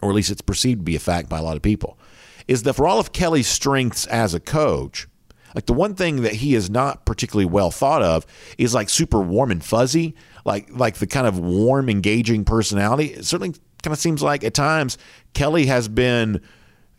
Or 0.02 0.10
at 0.10 0.14
least 0.14 0.30
it's 0.30 0.42
perceived 0.42 0.80
to 0.80 0.84
be 0.84 0.96
a 0.96 1.00
fact 1.00 1.28
by 1.28 1.38
a 1.38 1.42
lot 1.42 1.56
of 1.56 1.62
people. 1.62 1.98
Is 2.46 2.62
that 2.64 2.74
for 2.74 2.86
all 2.86 2.98
of 2.98 3.12
Kelly's 3.12 3.48
strengths 3.48 4.06
as 4.06 4.34
a 4.34 4.40
coach, 4.40 5.06
like 5.54 5.66
the 5.66 5.72
one 5.72 5.94
thing 5.94 6.22
that 6.22 6.34
he 6.34 6.54
is 6.54 6.70
not 6.70 7.04
particularly 7.04 7.46
well 7.46 7.70
thought 7.70 8.02
of 8.02 8.26
is 8.58 8.74
like 8.74 8.88
super 8.88 9.20
warm 9.20 9.50
and 9.50 9.64
fuzzy, 9.64 10.14
like 10.44 10.68
like 10.70 10.96
the 10.96 11.06
kind 11.06 11.26
of 11.26 11.38
warm, 11.38 11.88
engaging 11.88 12.44
personality. 12.44 13.06
It 13.06 13.24
certainly 13.24 13.54
kind 13.82 13.92
of 13.92 13.98
seems 13.98 14.22
like 14.22 14.44
at 14.44 14.54
times 14.54 14.98
Kelly 15.34 15.66
has 15.66 15.88
been 15.88 16.40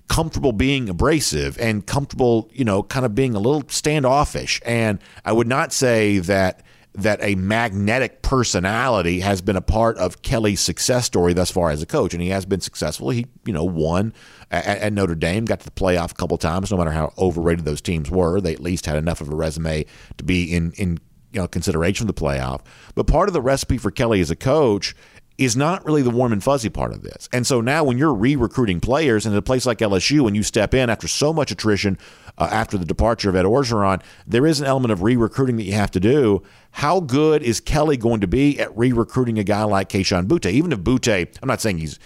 comfortable 0.07 0.51
being 0.51 0.89
abrasive 0.89 1.57
and 1.57 1.85
comfortable, 1.87 2.49
you 2.53 2.65
know, 2.65 2.83
kind 2.83 3.05
of 3.05 3.15
being 3.15 3.33
a 3.33 3.39
little 3.39 3.63
standoffish. 3.69 4.61
And 4.65 4.99
I 5.23 5.31
would 5.31 5.47
not 5.47 5.71
say 5.71 6.19
that 6.19 6.63
that 6.93 7.19
a 7.21 7.35
magnetic 7.35 8.21
personality 8.21 9.21
has 9.21 9.41
been 9.41 9.55
a 9.55 9.61
part 9.61 9.97
of 9.97 10.21
Kelly's 10.21 10.59
success 10.59 11.05
story 11.05 11.33
thus 11.33 11.49
far 11.49 11.69
as 11.69 11.81
a 11.81 11.85
coach, 11.85 12.13
and 12.13 12.21
he 12.21 12.29
has 12.29 12.45
been 12.45 12.59
successful. 12.59 13.09
He, 13.11 13.27
you 13.45 13.53
know, 13.53 13.63
won 13.63 14.13
at, 14.49 14.65
at 14.65 14.93
Notre 14.93 15.15
Dame, 15.15 15.45
got 15.45 15.61
to 15.61 15.65
the 15.65 15.71
playoff 15.71 16.11
a 16.11 16.15
couple 16.15 16.37
times. 16.37 16.69
No 16.69 16.77
matter 16.77 16.91
how 16.91 17.13
overrated 17.17 17.63
those 17.63 17.81
teams 17.81 18.11
were, 18.11 18.41
they 18.41 18.53
at 18.53 18.59
least 18.59 18.85
had 18.85 18.97
enough 18.97 19.21
of 19.21 19.29
a 19.29 19.35
resume 19.35 19.85
to 20.17 20.23
be 20.23 20.53
in 20.53 20.73
in 20.73 20.99
you 21.31 21.39
know 21.39 21.47
consideration 21.47 22.05
for 22.05 22.11
the 22.11 22.19
playoff. 22.19 22.61
But 22.93 23.07
part 23.07 23.29
of 23.29 23.33
the 23.33 23.41
recipe 23.41 23.77
for 23.77 23.91
Kelly 23.91 24.19
as 24.19 24.29
a 24.29 24.35
coach 24.35 24.93
is 25.37 25.55
not 25.55 25.83
really 25.85 26.01
the 26.01 26.09
warm 26.09 26.33
and 26.33 26.43
fuzzy 26.43 26.69
part 26.69 26.91
of 26.91 27.01
this. 27.01 27.27
And 27.33 27.47
so 27.47 27.61
now 27.61 27.83
when 27.83 27.97
you're 27.97 28.13
re-recruiting 28.13 28.79
players 28.79 29.25
in 29.25 29.33
a 29.33 29.41
place 29.41 29.65
like 29.65 29.79
LSU, 29.79 30.21
when 30.21 30.35
you 30.35 30.43
step 30.43 30.73
in 30.73 30.89
after 30.89 31.07
so 31.07 31.33
much 31.33 31.51
attrition 31.51 31.97
uh, 32.41 32.47
after 32.51 32.75
the 32.75 32.85
departure 32.85 33.29
of 33.29 33.35
Ed 33.35 33.45
Orgeron, 33.45 34.01
there 34.25 34.47
is 34.47 34.59
an 34.59 34.65
element 34.65 34.91
of 34.91 35.03
re-recruiting 35.03 35.57
that 35.57 35.63
you 35.63 35.73
have 35.73 35.91
to 35.91 35.99
do. 35.99 36.41
How 36.71 36.99
good 36.99 37.43
is 37.43 37.59
Kelly 37.59 37.97
going 37.97 38.19
to 38.21 38.27
be 38.27 38.59
at 38.59 38.75
re-recruiting 38.75 39.37
a 39.37 39.43
guy 39.43 39.63
like 39.63 39.89
Kayshon 39.89 40.25
Boutte? 40.25 40.51
Even 40.51 40.71
if 40.71 40.79
Boutte, 40.79 41.37
I'm 41.39 41.47
not 41.47 41.61
saying 41.61 41.77
he's, 41.77 41.99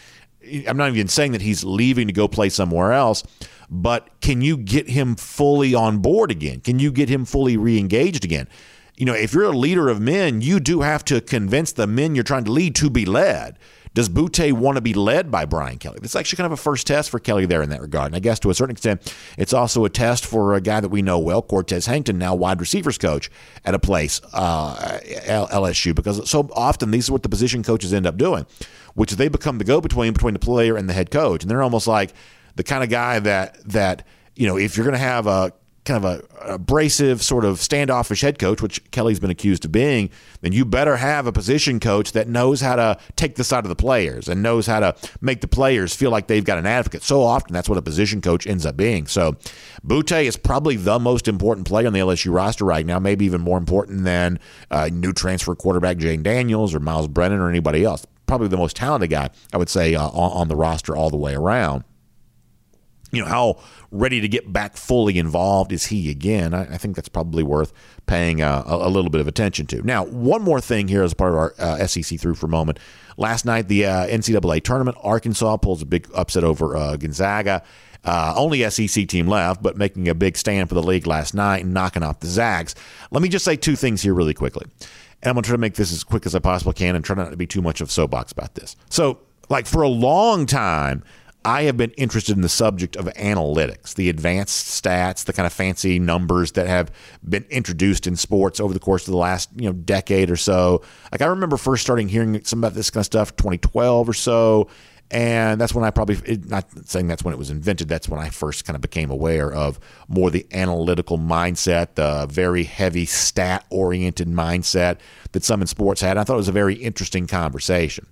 I'm 0.68 0.76
not 0.76 0.90
even 0.90 1.08
saying 1.08 1.32
that 1.32 1.42
he's 1.42 1.64
leaving 1.64 2.08
to 2.08 2.14
go 2.14 2.28
play 2.28 2.50
somewhere 2.50 2.92
else, 2.92 3.24
but 3.70 4.10
can 4.20 4.42
you 4.42 4.58
get 4.58 4.90
him 4.90 5.16
fully 5.16 5.74
on 5.74 6.00
board 6.00 6.32
again? 6.32 6.60
Can 6.60 6.80
you 6.80 6.92
get 6.92 7.08
him 7.08 7.24
fully 7.24 7.56
re-engaged 7.56 8.26
again? 8.26 8.50
you 8.98 9.06
know, 9.06 9.14
if 9.14 9.34
you're 9.34 9.44
a 9.44 9.50
leader 9.50 9.90
of 9.90 10.00
men, 10.00 10.42
you 10.42 10.60
do 10.60 10.82
have 10.82 11.04
to 11.06 11.20
convince 11.20 11.74
the 11.74 11.86
men 11.86 12.16
you're 12.16 12.24
trying 12.24 12.46
to 12.46 12.52
lead 12.52 12.76
to 12.76 12.90
be 12.90 13.06
led. 13.06 13.60
Does 13.96 14.10
Boutte 14.10 14.52
want 14.52 14.76
to 14.76 14.82
be 14.82 14.93
led 14.93 15.32
by 15.32 15.46
Brian 15.46 15.78
Kelly? 15.78 16.00
That's 16.02 16.18
actually 16.18 16.36
kind 16.36 16.48
of 16.48 16.52
a 16.52 16.62
first 16.62 16.86
test 16.86 17.10
for 17.10 17.18
Kelly 17.18 17.46
there 17.46 17.62
in 17.62 17.70
that 17.70 17.80
regard. 17.80 18.08
And 18.08 18.16
I 18.18 18.20
guess 18.20 18.39
to 18.41 18.50
a 18.50 18.54
certain 18.54 18.74
extent, 18.74 19.16
it's 19.38 19.54
also 19.54 19.86
a 19.86 19.89
test 19.89 20.26
for 20.26 20.54
a 20.54 20.60
guy 20.60 20.82
that 20.82 20.89
we 20.89 21.02
know 21.02 21.18
well, 21.18 21.41
Cortez 21.41 21.86
Hankton, 21.86 22.18
now 22.18 22.36
wide 22.36 22.60
receivers 22.60 22.98
coach 22.98 23.32
at 23.64 23.74
a 23.74 23.80
place, 23.80 24.20
uh, 24.34 25.00
LSU, 25.50 25.96
because 25.96 26.30
so 26.30 26.50
often 26.52 26.91
these 26.91 27.10
are 27.10 27.14
what 27.14 27.24
the 27.24 27.30
position 27.30 27.64
coaches 27.64 27.93
end 27.93 28.06
up 28.06 28.18
doing, 28.18 28.46
which 28.96 29.14
they 29.14 29.30
become 29.30 29.60
the 29.60 29.64
go 29.64 29.80
between 29.80 30.12
between 30.12 30.34
the 30.34 30.39
player 30.39 30.76
and 30.76 30.89
the 30.89 30.93
head 30.93 31.10
coach. 31.10 31.41
And 31.41 31.50
they're 31.50 31.64
almost 31.64 31.88
like 31.88 32.14
the 32.58 32.64
kind 32.64 32.84
of 32.84 32.89
guy 32.89 33.20
that, 33.20 33.64
that, 33.70 34.06
you 34.36 34.46
know, 34.46 34.58
if 34.58 34.76
you're 34.76 34.86
going 34.86 34.91
to 34.91 35.00
have 35.00 35.26
a 35.26 35.54
kind 35.86 36.04
of 36.04 36.06
a 36.06 36.54
abrasive, 36.54 37.22
sort 37.22 37.46
of 37.46 37.60
standoffish 37.60 38.22
head 38.22 38.40
coach, 38.40 38.62
which 38.62 38.84
Kelly's 38.92 39.20
been 39.20 39.30
accused 39.30 39.66
of 39.66 39.72
being, 39.72 40.10
then 40.42 40.52
you 40.52 40.66
better 40.66 40.98
have 40.98 41.28
a 41.28 41.32
position 41.32 41.80
coach 41.80 42.12
that 42.14 42.28
knows 42.28 42.62
how 42.62 42.76
to 42.76 42.98
take 43.16 43.36
the 43.36 43.44
side 43.44 43.66
of 43.66 43.70
the 43.70 43.76
players 43.76 44.28
and 44.28 44.42
knows 44.44 44.68
how 44.68 44.80
to 44.80 44.96
make 45.22 45.42
the 45.42 45.48
players 45.48 45.96
feel 45.96 46.12
like 46.12 46.28
they've 46.28 46.44
got 46.44 46.58
an 46.58 46.66
advocate. 46.66 47.04
So 47.04 47.22
often 47.22 47.54
that's 47.54 47.70
what 47.70 47.78
a 47.78 47.82
position 47.82 48.22
coach 48.22 48.48
ends 48.48 48.66
up 48.66 48.76
being. 48.76 49.08
So 49.08 49.34
Boutte 49.86 50.24
is 50.26 50.38
probably 50.38 50.76
the 50.76 51.00
most 51.00 51.28
important 51.28 51.68
player 51.68 51.88
on 51.88 51.94
the 51.94 52.00
LSU 52.00 52.34
roster 52.34 52.66
right 52.66 52.86
now, 52.86 53.00
maybe 53.00 53.26
even 53.26 53.42
more 53.42 53.58
important 53.58 54.04
than 54.04 54.40
uh, 54.72 54.90
new 54.92 55.14
transfer 55.14 55.56
quarterback 55.56 55.98
Jayden 55.98 56.24
Daniels 56.24 56.74
or 56.74 56.80
Myles 56.80 57.08
Brennan 57.08 57.40
or 57.40 57.50
anybody 57.50 57.84
else. 57.84 58.06
Probably 58.26 58.48
the 58.48 58.58
most 58.58 58.76
talented 58.76 59.12
guy, 59.12 59.30
I 59.54 59.58
would 59.58 59.70
say, 59.70 59.94
uh, 59.94 60.08
on 60.10 60.48
the 60.48 60.56
roster 60.56 60.96
all 60.96 61.12
the 61.12 61.18
way 61.18 61.36
around 61.36 61.84
you 63.16 63.22
know 63.22 63.28
how 63.28 63.59
ready 63.91 64.22
to 64.22 64.28
get 64.28 64.51
back 64.51 64.76
fully 64.76 65.18
involved 65.18 65.72
is 65.72 65.86
he 65.88 66.09
again 66.09 66.53
i, 66.53 66.63
I 66.63 66.78
think 66.78 66.95
that's 66.95 67.09
probably 67.09 67.43
worth 67.43 67.74
paying 68.05 68.41
uh, 68.41 68.63
a, 68.66 68.88
a, 68.88 68.89
little 68.89 69.09
bit 69.09 69.22
of 69.22 69.28
attention 69.28 69.68
to 69.68 69.82
now 69.84 70.05
one 70.05 70.41
more 70.41 70.61
thing 70.61 70.88
here 70.88 71.03
as 71.03 71.13
part 71.13 71.32
of 71.32 71.38
our 71.38 71.55
uh, 71.57 71.88
sec 71.88 72.20
through 72.20 72.36
for 72.36 72.45
a 72.47 72.49
moment 72.49 72.80
last 73.18 73.45
night 73.45 73.68
the 73.68 73.86
uh, 73.86 74.07
ncaa 74.07 74.63
tournament 74.63 74.97
arkansas 75.01 75.57
pulls 75.57 75.82
a 75.82 75.86
big 75.86 76.07
upset 76.13 76.43
over 76.43 76.76
uh, 76.76 76.97
gonzaga 76.97 77.63
uh, 78.05 78.34
only 78.38 78.70
SEC 78.70 79.07
team 79.07 79.28
left, 79.28 79.63
but 79.63 79.78
making 79.78 80.07
a 80.07 80.16
big 80.16 80.38
stand 80.38 80.70
for 80.70 80.76
the 80.76 80.84
league 80.84 81.07
last 81.07 81.34
night 81.34 81.63
and 81.63 81.74
knocking 81.74 82.03
off 82.03 82.20
the 82.20 82.28
Zags. 82.28 82.76
Let 83.11 83.24
me 83.24 83.30
just 83.30 83.43
say 83.43 83.55
two 83.55 83.76
things 83.76 84.01
here 84.03 84.13
really 84.13 84.36
quickly. 84.36 84.68
And 85.24 85.30
I'm 85.30 85.34
going 85.34 85.43
to 85.43 85.47
try 85.47 85.55
to 85.55 85.61
make 85.61 85.74
this 85.74 85.91
as 85.91 86.03
quick 86.03 86.26
as 86.28 86.36
I 86.36 86.39
possibly 86.39 86.74
can 86.74 86.95
and 86.95 87.03
try 87.03 87.16
not 87.16 87.32
to 87.32 87.38
be 87.38 87.47
too 87.47 87.63
much 87.63 87.82
of 87.82 87.89
a 87.89 87.91
soapbox 87.91 88.32
about 88.32 88.53
this. 88.53 88.76
So, 88.89 89.20
like, 89.49 89.66
for 89.66 89.82
a 89.82 89.88
long 89.88 90.45
time, 90.45 91.03
I 91.46 91.64
have 91.64 91.78
been 91.78 91.91
interested 91.91 92.36
in 92.36 92.41
the 92.41 92.50
subject 92.50 92.96
of 92.96 93.06
analytics, 93.06 93.93
the 93.93 94.10
advanced 94.10 94.84
stats, 94.84 95.26
the 95.26 95.32
kind 95.32 95.46
of 95.46 95.54
fancy 95.54 96.00
numbers 96.00 96.54
that 96.54 96.66
have 96.66 96.91
been 97.24 97.46
introduced 97.52 98.08
in 98.08 98.16
sports 98.16 98.60
over 98.60 98.74
the 98.74 98.80
course 98.80 99.08
of 99.08 99.12
the 99.12 99.18
last 99.18 99.52
you 99.56 99.68
know 99.70 99.74
decade 99.74 100.32
or 100.32 100.38
so. 100.38 100.82
Like 101.12 101.22
I 101.22 101.28
remember 101.28 101.58
first 101.58 101.84
starting 101.84 102.10
hearing 102.10 102.43
some 102.43 102.60
about 102.60 102.74
this 102.74 102.89
kind 102.89 103.02
of 103.02 103.06
stuff 103.06 103.36
2012 103.36 104.10
or 104.10 104.14
so, 104.14 104.70
and 105.12 105.62
that's 105.62 105.76
when 105.76 105.86
I 105.86 105.91
probably 105.91 106.18
not 106.48 106.66
saying 106.88 107.08
that's 107.08 107.24
when 107.24 107.36
it 107.36 107.38
was 107.38 107.52
invented. 107.52 107.88
That's 107.89 108.10
when 108.10 108.20
I 108.20 108.30
first 108.30 108.66
kind 108.66 108.76
of 108.76 108.82
became 108.82 109.12
aware 109.12 109.54
of 109.54 109.80
more 110.08 110.32
the 110.32 110.48
analytical 110.52 111.20
mindset, 111.20 111.93
the 111.93 112.26
very 112.28 112.64
heavy 112.64 113.06
stat 113.06 113.66
oriented 113.70 114.30
mindset 114.30 114.98
that 115.34 115.43
some 115.43 115.62
in 115.62 115.68
sports 115.68 116.02
had. 116.02 116.18
I 116.18 116.24
thought 116.24 116.34
it 116.34 116.38
was 116.38 116.48
a 116.48 116.54
very 116.54 116.74
interesting 116.74 117.28
conversation. 117.28 118.08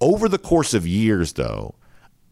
Over 0.00 0.26
the 0.26 0.38
course 0.38 0.72
of 0.72 0.86
years, 0.86 1.34
though 1.34 1.74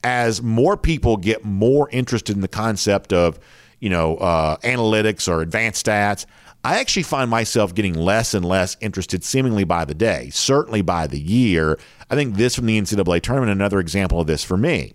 as 0.06 0.40
more 0.40 0.76
people 0.76 1.16
get 1.16 1.44
more 1.44 1.90
interested 1.90 2.36
in 2.36 2.40
the 2.40 2.46
concept 2.46 3.12
of, 3.12 3.40
you 3.80 3.90
know, 3.90 4.16
uh, 4.18 4.56
analytics 4.58 5.26
or 5.28 5.42
advanced 5.42 5.84
stats, 5.84 6.26
I 6.62 6.78
actually 6.78 7.02
find 7.02 7.28
myself 7.28 7.74
getting 7.74 7.94
less 7.94 8.32
and 8.32 8.44
less 8.44 8.76
interested 8.80 9.24
seemingly 9.24 9.64
by 9.64 9.84
the 9.84 9.94
day, 9.94 10.30
certainly 10.30 10.80
by 10.80 11.08
the 11.08 11.18
year. 11.18 11.80
I 12.08 12.14
think 12.14 12.36
this 12.36 12.54
from 12.54 12.66
the 12.66 12.80
NCAA 12.80 13.20
tournament, 13.20 13.50
another 13.50 13.80
example 13.80 14.20
of 14.20 14.28
this 14.28 14.44
for 14.44 14.56
me. 14.56 14.94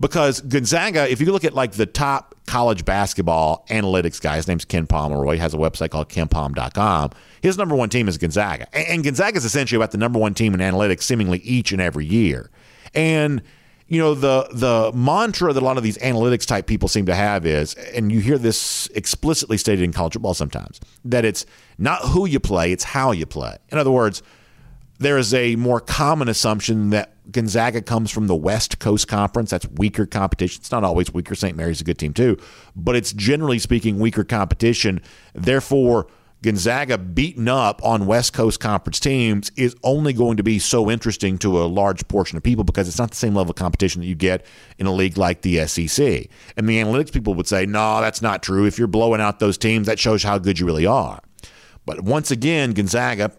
Because 0.00 0.40
Gonzaga, 0.40 1.08
if 1.08 1.20
you 1.20 1.30
look 1.30 1.44
at 1.44 1.54
like 1.54 1.72
the 1.72 1.86
top 1.86 2.34
college 2.46 2.84
basketball 2.84 3.64
analytics 3.70 4.20
guy, 4.20 4.34
his 4.36 4.48
name's 4.48 4.64
Ken 4.64 4.88
Pomeroy, 4.88 5.36
has 5.36 5.54
a 5.54 5.56
website 5.56 5.90
called 5.90 6.08
kenpom.com. 6.08 7.10
His 7.42 7.56
number 7.56 7.76
one 7.76 7.90
team 7.90 8.08
is 8.08 8.18
Gonzaga. 8.18 8.66
And 8.76 9.04
Gonzaga 9.04 9.36
is 9.36 9.44
essentially 9.44 9.76
about 9.76 9.92
the 9.92 9.98
number 9.98 10.18
one 10.18 10.34
team 10.34 10.52
in 10.52 10.58
analytics 10.58 11.02
seemingly 11.02 11.38
each 11.38 11.70
and 11.70 11.80
every 11.80 12.06
year. 12.06 12.50
And 12.92 13.42
you 13.92 13.98
know 13.98 14.14
the 14.14 14.48
the 14.52 14.90
mantra 14.96 15.52
that 15.52 15.62
a 15.62 15.64
lot 15.64 15.76
of 15.76 15.82
these 15.82 15.98
analytics 15.98 16.46
type 16.46 16.66
people 16.66 16.88
seem 16.88 17.04
to 17.04 17.14
have 17.14 17.44
is 17.44 17.74
and 17.74 18.10
you 18.10 18.20
hear 18.20 18.38
this 18.38 18.86
explicitly 18.94 19.58
stated 19.58 19.82
in 19.82 19.92
college 19.92 20.14
football 20.14 20.32
sometimes 20.32 20.80
that 21.04 21.26
it's 21.26 21.44
not 21.76 22.00
who 22.06 22.24
you 22.24 22.40
play 22.40 22.72
it's 22.72 22.84
how 22.84 23.12
you 23.12 23.26
play 23.26 23.54
in 23.70 23.76
other 23.76 23.90
words 23.90 24.22
there 24.98 25.18
is 25.18 25.34
a 25.34 25.56
more 25.56 25.78
common 25.78 26.28
assumption 26.28 26.90
that 26.90 27.12
Gonzaga 27.30 27.82
comes 27.82 28.10
from 28.10 28.28
the 28.28 28.36
West 28.36 28.78
Coast 28.78 29.08
Conference. 29.08 29.50
That's 29.50 29.66
weaker 29.66 30.06
competition. 30.06 30.60
It's 30.60 30.70
not 30.70 30.84
always 30.84 31.12
weaker. 31.12 31.34
St. 31.34 31.56
Mary's 31.56 31.80
a 31.80 31.84
good 31.84 31.98
team 31.98 32.12
too, 32.12 32.36
but 32.76 32.94
it's 32.94 33.12
generally 33.12 33.58
speaking 33.58 33.98
weaker 33.98 34.22
competition. 34.22 35.00
Therefore, 35.34 36.06
Gonzaga 36.42 36.98
beaten 36.98 37.46
up 37.46 37.80
on 37.84 38.06
West 38.06 38.32
Coast 38.32 38.58
Conference 38.58 38.98
teams 38.98 39.52
is 39.56 39.76
only 39.84 40.12
going 40.12 40.36
to 40.36 40.42
be 40.42 40.58
so 40.58 40.90
interesting 40.90 41.38
to 41.38 41.62
a 41.62 41.64
large 41.64 42.06
portion 42.08 42.36
of 42.36 42.42
people 42.42 42.64
because 42.64 42.88
it's 42.88 42.98
not 42.98 43.10
the 43.10 43.16
same 43.16 43.36
level 43.36 43.52
of 43.52 43.56
competition 43.56 44.00
that 44.00 44.08
you 44.08 44.16
get 44.16 44.44
in 44.76 44.86
a 44.86 44.92
league 44.92 45.16
like 45.16 45.42
the 45.42 45.64
SEC. 45.68 46.26
And 46.56 46.68
the 46.68 46.82
analytics 46.82 47.12
people 47.12 47.34
would 47.34 47.46
say, 47.46 47.64
no, 47.64 48.00
that's 48.00 48.20
not 48.20 48.42
true. 48.42 48.66
If 48.66 48.76
you're 48.76 48.88
blowing 48.88 49.20
out 49.20 49.38
those 49.38 49.56
teams, 49.56 49.86
that 49.86 50.00
shows 50.00 50.24
how 50.24 50.38
good 50.38 50.58
you 50.58 50.66
really 50.66 50.86
are. 50.86 51.20
But 51.86 52.02
once 52.02 52.32
again, 52.32 52.72
Gonzaga 52.72 53.30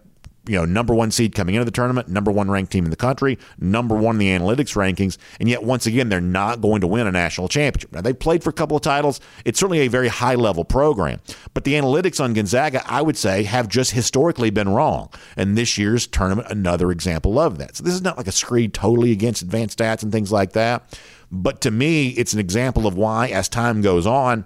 you 0.45 0.57
know, 0.57 0.65
number 0.65 0.93
one 0.93 1.09
seed 1.09 1.33
coming 1.33 1.55
into 1.55 1.63
the 1.65 1.71
tournament, 1.71 2.09
number 2.09 2.31
one 2.31 2.51
ranked 2.51 2.71
team 2.71 2.83
in 2.83 2.89
the 2.89 2.97
country, 2.97 3.37
number 3.59 3.95
one 3.95 4.15
in 4.15 4.19
the 4.19 4.27
analytics 4.27 4.75
rankings, 4.75 5.17
and 5.39 5.47
yet 5.47 5.63
once 5.63 5.85
again 5.85 6.09
they're 6.09 6.19
not 6.19 6.59
going 6.61 6.81
to 6.81 6.87
win 6.87 7.07
a 7.07 7.11
national 7.11 7.47
championship. 7.47 7.93
Now 7.93 8.01
they 8.01 8.13
played 8.13 8.43
for 8.43 8.49
a 8.49 8.53
couple 8.53 8.75
of 8.75 8.83
titles. 8.83 9.21
It's 9.45 9.59
certainly 9.59 9.79
a 9.79 9.87
very 9.87 10.09
high 10.09 10.35
level 10.35 10.65
program, 10.65 11.21
but 11.53 11.63
the 11.63 11.73
analytics 11.73 12.21
on 12.21 12.33
Gonzaga, 12.33 12.83
I 12.85 13.01
would 13.01 13.17
say, 13.17 13.43
have 13.43 13.69
just 13.69 13.91
historically 13.91 14.49
been 14.49 14.69
wrong. 14.69 15.09
And 15.37 15.57
this 15.57 15.77
year's 15.77 16.07
tournament, 16.07 16.49
another 16.49 16.91
example 16.91 17.39
of 17.39 17.57
that. 17.59 17.77
So 17.77 17.83
this 17.83 17.93
is 17.93 18.01
not 18.01 18.17
like 18.17 18.27
a 18.27 18.31
screed 18.33 18.73
totally 18.73 19.11
against 19.11 19.41
advanced 19.41 19.79
stats 19.79 20.03
and 20.03 20.11
things 20.11 20.31
like 20.31 20.51
that, 20.53 20.99
but 21.31 21.61
to 21.61 21.71
me, 21.71 22.09
it's 22.09 22.33
an 22.33 22.39
example 22.39 22.85
of 22.85 22.95
why, 22.95 23.29
as 23.29 23.47
time 23.47 23.81
goes 23.81 24.05
on, 24.05 24.45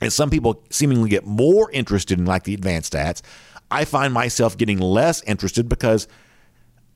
as 0.00 0.14
some 0.14 0.30
people 0.30 0.62
seemingly 0.70 1.10
get 1.10 1.26
more 1.26 1.70
interested 1.72 2.18
in 2.18 2.24
like 2.24 2.44
the 2.44 2.54
advanced 2.54 2.92
stats 2.92 3.20
I 3.70 3.84
find 3.84 4.12
myself 4.12 4.56
getting 4.56 4.78
less 4.78 5.22
interested 5.22 5.68
because 5.68 6.08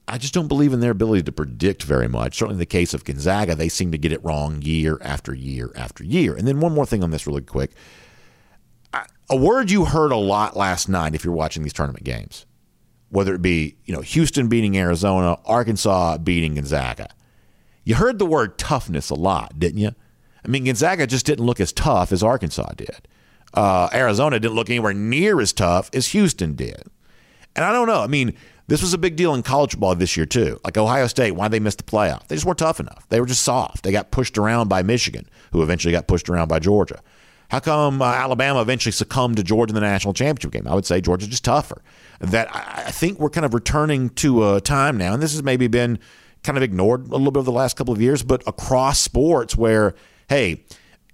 I 0.07 0.19
just 0.19 0.35
don't 0.35 0.49
believe 0.49 0.73
in 0.73 0.81
their 0.81 0.91
ability 0.91 1.23
to 1.25 1.33
predict 1.33 1.83
very 1.83 2.09
much. 2.09 2.37
Certainly, 2.37 2.57
in 2.57 2.59
the 2.59 2.67
case 2.67 2.93
of 2.93 3.05
Gonzaga, 3.05 3.55
they 3.55 3.69
seem 3.69 3.93
to 3.93 3.99
get 3.99 4.13
it 4.13 4.25
wrong 4.25 4.61
year 4.61 4.99
after 5.01 5.35
year 5.35 5.73
after 5.77 6.05
year. 6.05 6.35
And 6.35 6.47
then, 6.47 6.61
one 6.61 6.75
more 6.75 6.85
thing 6.85 7.03
on 7.03 7.11
this, 7.11 7.27
really 7.27 7.43
quick. 7.43 7.73
A 9.31 9.37
word 9.37 9.71
you 9.71 9.87
heard 9.87 10.13
a 10.13 10.17
lot 10.17 10.57
last 10.57 10.89
night 10.89 11.15
if 11.15 11.25
you're 11.25 11.33
watching 11.33 11.63
these 11.63 11.73
tournament 11.73 12.05
games, 12.05 12.45
whether 13.09 13.35
it 13.35 13.41
be 13.41 13.77
you 13.87 13.95
know 13.95 14.03
Houston 14.03 14.49
beating 14.49 14.77
Arizona, 14.77 15.39
Arkansas 15.47 16.19
beating 16.19 16.57
Gonzaga, 16.57 17.09
you 17.85 17.95
heard 17.95 18.19
the 18.19 18.27
word 18.27 18.59
toughness 18.59 19.09
a 19.09 19.15
lot, 19.15 19.59
didn't 19.59 19.79
you? 19.79 19.93
I 20.45 20.49
mean, 20.49 20.65
Gonzaga 20.65 21.07
just 21.07 21.25
didn't 21.25 21.47
look 21.47 21.61
as 21.61 21.73
tough 21.73 22.13
as 22.13 22.23
Arkansas 22.23 22.73
did 22.77 23.09
uh, 23.55 23.89
Arizona 23.93 24.39
didn't 24.39 24.55
look 24.55 24.69
anywhere 24.69 24.93
near 24.93 25.41
as 25.41 25.53
tough 25.53 25.89
as 25.95 26.09
Houston 26.09 26.55
did. 26.55 26.83
And 27.57 27.65
I 27.65 27.73
don't 27.73 27.87
know. 27.87 28.01
I 28.01 28.09
mean, 28.09 28.35
this 28.67 28.83
was 28.83 28.95
a 28.95 28.99
big 28.99 29.17
deal 29.17 29.35
in 29.35 29.43
college 29.43 29.73
football 29.73 29.95
this 29.95 30.17
year, 30.17 30.27
too. 30.27 30.59
Like 30.65 30.77
Ohio 30.77 31.07
State, 31.07 31.33
why 31.33 31.47
did 31.47 31.53
they 31.53 31.61
missed 31.61 31.79
the 31.79 31.85
playoff? 31.85 32.27
They 32.27 32.37
just 32.37 32.47
weren't 32.47 32.59
tough 32.59 32.81
enough. 32.81 33.07
They 33.09 33.21
were 33.21 33.27
just 33.27 33.43
soft. 33.43 33.85
They 33.85 33.93
got 33.93 34.11
pushed 34.11 34.37
around 34.39 34.69
by 34.69 34.83
Michigan, 34.83 35.29
who 35.53 35.63
eventually 35.63 35.93
got 35.93 36.09
pushed 36.09 36.29
around 36.29 36.49
by 36.49 36.59
Georgia. 36.59 37.01
How 37.49 37.61
come 37.61 38.03
uh, 38.03 38.07
Alabama 38.07 38.61
eventually 38.63 38.93
succumbed 38.93 39.37
to 39.37 39.43
Georgia 39.43 39.71
in 39.71 39.75
the 39.75 39.81
national 39.81 40.15
championship 40.15 40.51
game? 40.51 40.67
I 40.67 40.75
would 40.75 40.87
say 40.87 41.01
Georgia's 41.01 41.29
just 41.29 41.45
tougher. 41.45 41.83
That 42.21 42.55
I, 42.55 42.85
I 42.87 42.91
think 42.91 43.21
we're 43.21 43.31
kind 43.31 43.45
of 43.45 43.55
returning 43.55 44.09
to 44.11 44.55
a 44.55 44.61
time 44.61 44.97
now, 44.97 45.13
and 45.13 45.23
this 45.23 45.33
has 45.33 45.43
maybe 45.43 45.69
been 45.69 45.99
kind 46.43 46.57
of 46.57 46.63
ignored 46.63 47.07
a 47.09 47.17
little 47.17 47.31
bit 47.31 47.41
over 47.41 47.45
the 47.45 47.53
last 47.53 47.77
couple 47.77 47.93
of 47.93 48.01
years, 48.01 48.23
but 48.23 48.43
across 48.47 49.01
sports 49.01 49.57
where, 49.57 49.95
hey, 50.29 50.65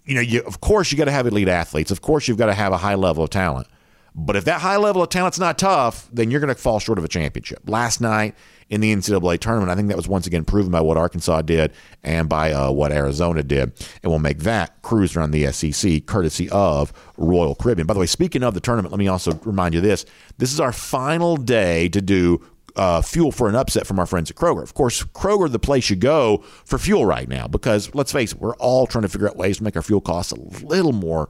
you 0.05 0.15
know, 0.15 0.21
you, 0.21 0.43
of 0.43 0.61
course 0.61 0.91
you 0.91 0.99
got 0.99 1.07
to 1.07 1.13
have 1.13 1.27
elite 1.27 1.49
athletes. 1.49 1.91
Of 1.91 2.03
course 2.03 2.29
you've 2.29 2.39
got 2.39 2.47
to 2.47 2.55
have 2.55 2.73
a 2.73 2.79
high 2.79 2.95
level 2.95 3.25
of 3.25 3.31
talent. 3.31 3.67
But 4.15 4.37
if 4.37 4.45
that 4.47 4.61
high 4.61 4.77
level 4.77 5.03
of 5.03 5.09
talent's 5.09 5.39
not 5.39 5.59
tough, 5.59 6.09
then 6.13 6.31
you're 6.31 6.41
going 6.41 6.55
to 6.55 6.61
fall 6.61 6.81
short 6.81 6.99
of 6.99 7.05
a 7.05 7.09
championship. 7.09 7.61
Last 7.69 8.01
night 8.01 8.35
in 8.69 8.81
the 8.81 8.95
NCAA 8.95 9.39
tournament, 9.39 9.71
I 9.71 9.77
think 9.77 9.89
that 9.89 9.97
was 9.97 10.09
once 10.09 10.27
again 10.27 10.45
proven 10.45 10.71
by 10.71 10.81
what 10.81 10.97
Arkansas 10.97 11.43
did 11.43 11.73
and 12.03 12.29
by 12.29 12.53
uh, 12.53 12.71
what 12.73 12.93
Arizona 12.93 13.43
did. 13.43 13.73
And 14.03 14.11
we'll 14.11 14.19
make 14.19 14.41
that 14.41 14.83
cruise 14.83 15.17
around 15.17 15.31
the 15.31 15.51
SEC 15.53 16.07
courtesy 16.07 16.51
of 16.51 16.93
Royal 17.17 17.55
Caribbean. 17.55 17.87
By 17.87 17.95
the 17.95 18.01
way, 18.01 18.07
speaking 18.07 18.43
of 18.43 18.55
the 18.55 18.61
tournament, 18.61 18.93
let 18.93 18.99
me 18.99 19.09
also 19.09 19.35
remind 19.45 19.75
you 19.75 19.81
this. 19.81 20.05
This 20.39 20.53
is 20.53 20.59
our 20.61 20.73
final 20.73 21.37
day 21.37 21.89
to 21.91 22.01
do 22.01 22.45
uh, 22.77 23.03
fuel 23.03 23.33
for 23.33 23.49
an 23.49 23.55
upset 23.55 23.87
from 23.87 23.99
our 23.99 24.07
friends 24.07 24.31
at 24.31 24.37
Kroger. 24.37 24.63
Of 24.63 24.75
course, 24.75 25.03
Kroger, 25.03 25.51
the 25.51 25.59
place 25.59 25.91
you 25.91 25.97
go 25.97 26.39
for 26.65 26.79
fuel 26.79 27.07
right 27.07 27.29
now, 27.29 27.47
because 27.47 27.95
let's 27.95 28.13
face 28.13 28.33
it, 28.33 28.41
we're 28.41 28.57
all 28.57 28.87
trying 28.87 29.03
to 29.03 29.09
figure 29.09 29.29
out 29.29 29.37
ways 29.37 29.59
to 29.59 29.65
make 29.65 29.77
our 29.77 29.83
fuel 29.83 30.01
costs 30.01 30.33
a 30.33 30.37
little 30.65 30.93
more. 30.93 31.29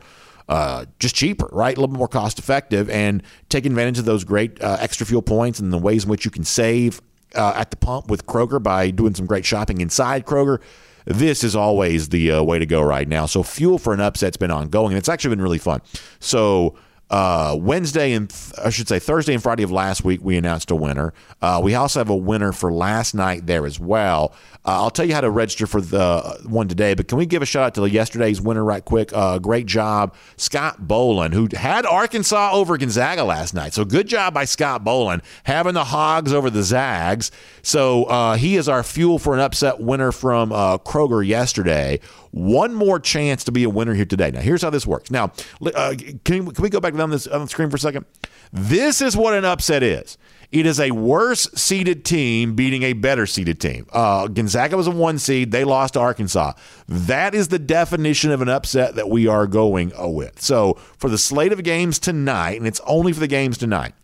Uh, 0.48 0.84
just 0.98 1.14
cheaper, 1.14 1.48
right? 1.52 1.76
A 1.76 1.80
little 1.80 1.94
more 1.94 2.08
cost 2.08 2.40
effective, 2.40 2.90
and 2.90 3.22
taking 3.48 3.70
advantage 3.70 4.00
of 4.00 4.04
those 4.04 4.24
great 4.24 4.60
uh, 4.60 4.78
extra 4.80 5.06
fuel 5.06 5.22
points 5.22 5.60
and 5.60 5.72
the 5.72 5.78
ways 5.78 6.04
in 6.04 6.10
which 6.10 6.24
you 6.24 6.30
can 6.32 6.42
save 6.42 7.00
uh, 7.36 7.52
at 7.54 7.70
the 7.70 7.76
pump 7.76 8.08
with 8.08 8.26
Kroger 8.26 8.60
by 8.60 8.90
doing 8.90 9.14
some 9.14 9.26
great 9.26 9.44
shopping 9.44 9.80
inside 9.80 10.26
Kroger. 10.26 10.60
This 11.04 11.44
is 11.44 11.56
always 11.56 12.08
the 12.08 12.32
uh, 12.32 12.42
way 12.42 12.58
to 12.58 12.66
go 12.66 12.82
right 12.82 13.06
now. 13.06 13.26
So, 13.26 13.42
fuel 13.42 13.78
for 13.78 13.94
an 13.94 14.00
upset's 14.00 14.36
been 14.36 14.50
ongoing, 14.50 14.92
and 14.92 14.98
it's 14.98 15.08
actually 15.08 15.36
been 15.36 15.42
really 15.42 15.58
fun. 15.58 15.82
So, 16.18 16.74
uh, 17.10 17.56
Wednesday 17.58 18.12
and 18.12 18.30
th- 18.30 18.52
I 18.64 18.70
should 18.70 18.88
say 18.88 18.98
Thursday 18.98 19.34
and 19.34 19.42
Friday 19.42 19.62
of 19.62 19.70
last 19.72 20.04
week, 20.04 20.20
we 20.22 20.36
announced 20.36 20.70
a 20.70 20.76
winner. 20.76 21.12
Uh, 21.42 21.60
we 21.62 21.74
also 21.74 22.00
have 22.00 22.10
a 22.10 22.16
winner 22.16 22.52
for 22.52 22.72
last 22.72 23.14
night 23.14 23.46
there 23.46 23.66
as 23.66 23.80
well. 23.80 24.32
Uh, 24.62 24.82
I'll 24.82 24.90
tell 24.90 25.06
you 25.06 25.14
how 25.14 25.22
to 25.22 25.30
register 25.30 25.66
for 25.66 25.80
the 25.80 26.38
one 26.46 26.68
today, 26.68 26.92
but 26.92 27.08
can 27.08 27.16
we 27.16 27.24
give 27.24 27.40
a 27.40 27.46
shout 27.46 27.64
out 27.64 27.74
to 27.76 27.88
yesterday's 27.88 28.42
winner 28.42 28.62
right 28.62 28.84
quick? 28.84 29.10
Uh, 29.14 29.38
great 29.38 29.64
job, 29.64 30.14
Scott 30.36 30.86
Boland, 30.86 31.32
who 31.32 31.48
had 31.54 31.86
Arkansas 31.86 32.52
over 32.52 32.76
Gonzaga 32.76 33.24
last 33.24 33.54
night. 33.54 33.72
So 33.72 33.86
good 33.86 34.06
job 34.06 34.34
by 34.34 34.44
Scott 34.44 34.84
Boland 34.84 35.22
having 35.44 35.72
the 35.72 35.84
Hogs 35.84 36.34
over 36.34 36.50
the 36.50 36.62
Zags. 36.62 37.30
So 37.62 38.04
uh, 38.04 38.36
he 38.36 38.56
is 38.56 38.68
our 38.68 38.82
fuel 38.82 39.18
for 39.18 39.32
an 39.32 39.40
upset 39.40 39.80
winner 39.80 40.12
from 40.12 40.52
uh, 40.52 40.76
Kroger 40.78 41.26
yesterday. 41.26 42.00
One 42.32 42.74
more 42.74 43.00
chance 43.00 43.44
to 43.44 43.52
be 43.52 43.64
a 43.64 43.70
winner 43.70 43.94
here 43.94 44.04
today. 44.04 44.30
Now, 44.30 44.40
here's 44.40 44.62
how 44.62 44.70
this 44.70 44.86
works. 44.86 45.10
Now, 45.10 45.32
uh, 45.74 45.94
can, 46.24 46.50
can 46.50 46.62
we 46.62 46.68
go 46.68 46.80
back 46.80 46.94
down 46.94 47.10
this 47.10 47.26
on 47.26 47.40
the 47.40 47.48
screen 47.48 47.70
for 47.70 47.76
a 47.76 47.80
second? 47.80 48.04
This 48.52 49.00
is 49.00 49.16
what 49.16 49.34
an 49.34 49.44
upset 49.44 49.82
is. 49.82 50.18
It 50.52 50.66
is 50.66 50.80
a 50.80 50.90
worse 50.90 51.48
seeded 51.54 52.04
team 52.04 52.56
beating 52.56 52.82
a 52.82 52.92
better 52.92 53.24
seeded 53.24 53.60
team. 53.60 53.86
Uh, 53.92 54.26
Gonzaga 54.26 54.76
was 54.76 54.88
a 54.88 54.90
one 54.90 55.18
seed. 55.18 55.52
They 55.52 55.62
lost 55.62 55.94
to 55.94 56.00
Arkansas. 56.00 56.54
That 56.88 57.34
is 57.36 57.48
the 57.48 57.58
definition 57.58 58.32
of 58.32 58.42
an 58.42 58.48
upset 58.48 58.96
that 58.96 59.08
we 59.08 59.28
are 59.28 59.46
going 59.46 59.92
with. 59.96 60.40
So 60.40 60.74
for 60.98 61.08
the 61.08 61.18
slate 61.18 61.52
of 61.52 61.62
games 61.62 62.00
tonight, 62.00 62.58
and 62.58 62.66
it's 62.66 62.80
only 62.80 63.12
for 63.12 63.20
the 63.20 63.28
games 63.28 63.58
tonight, 63.58 63.94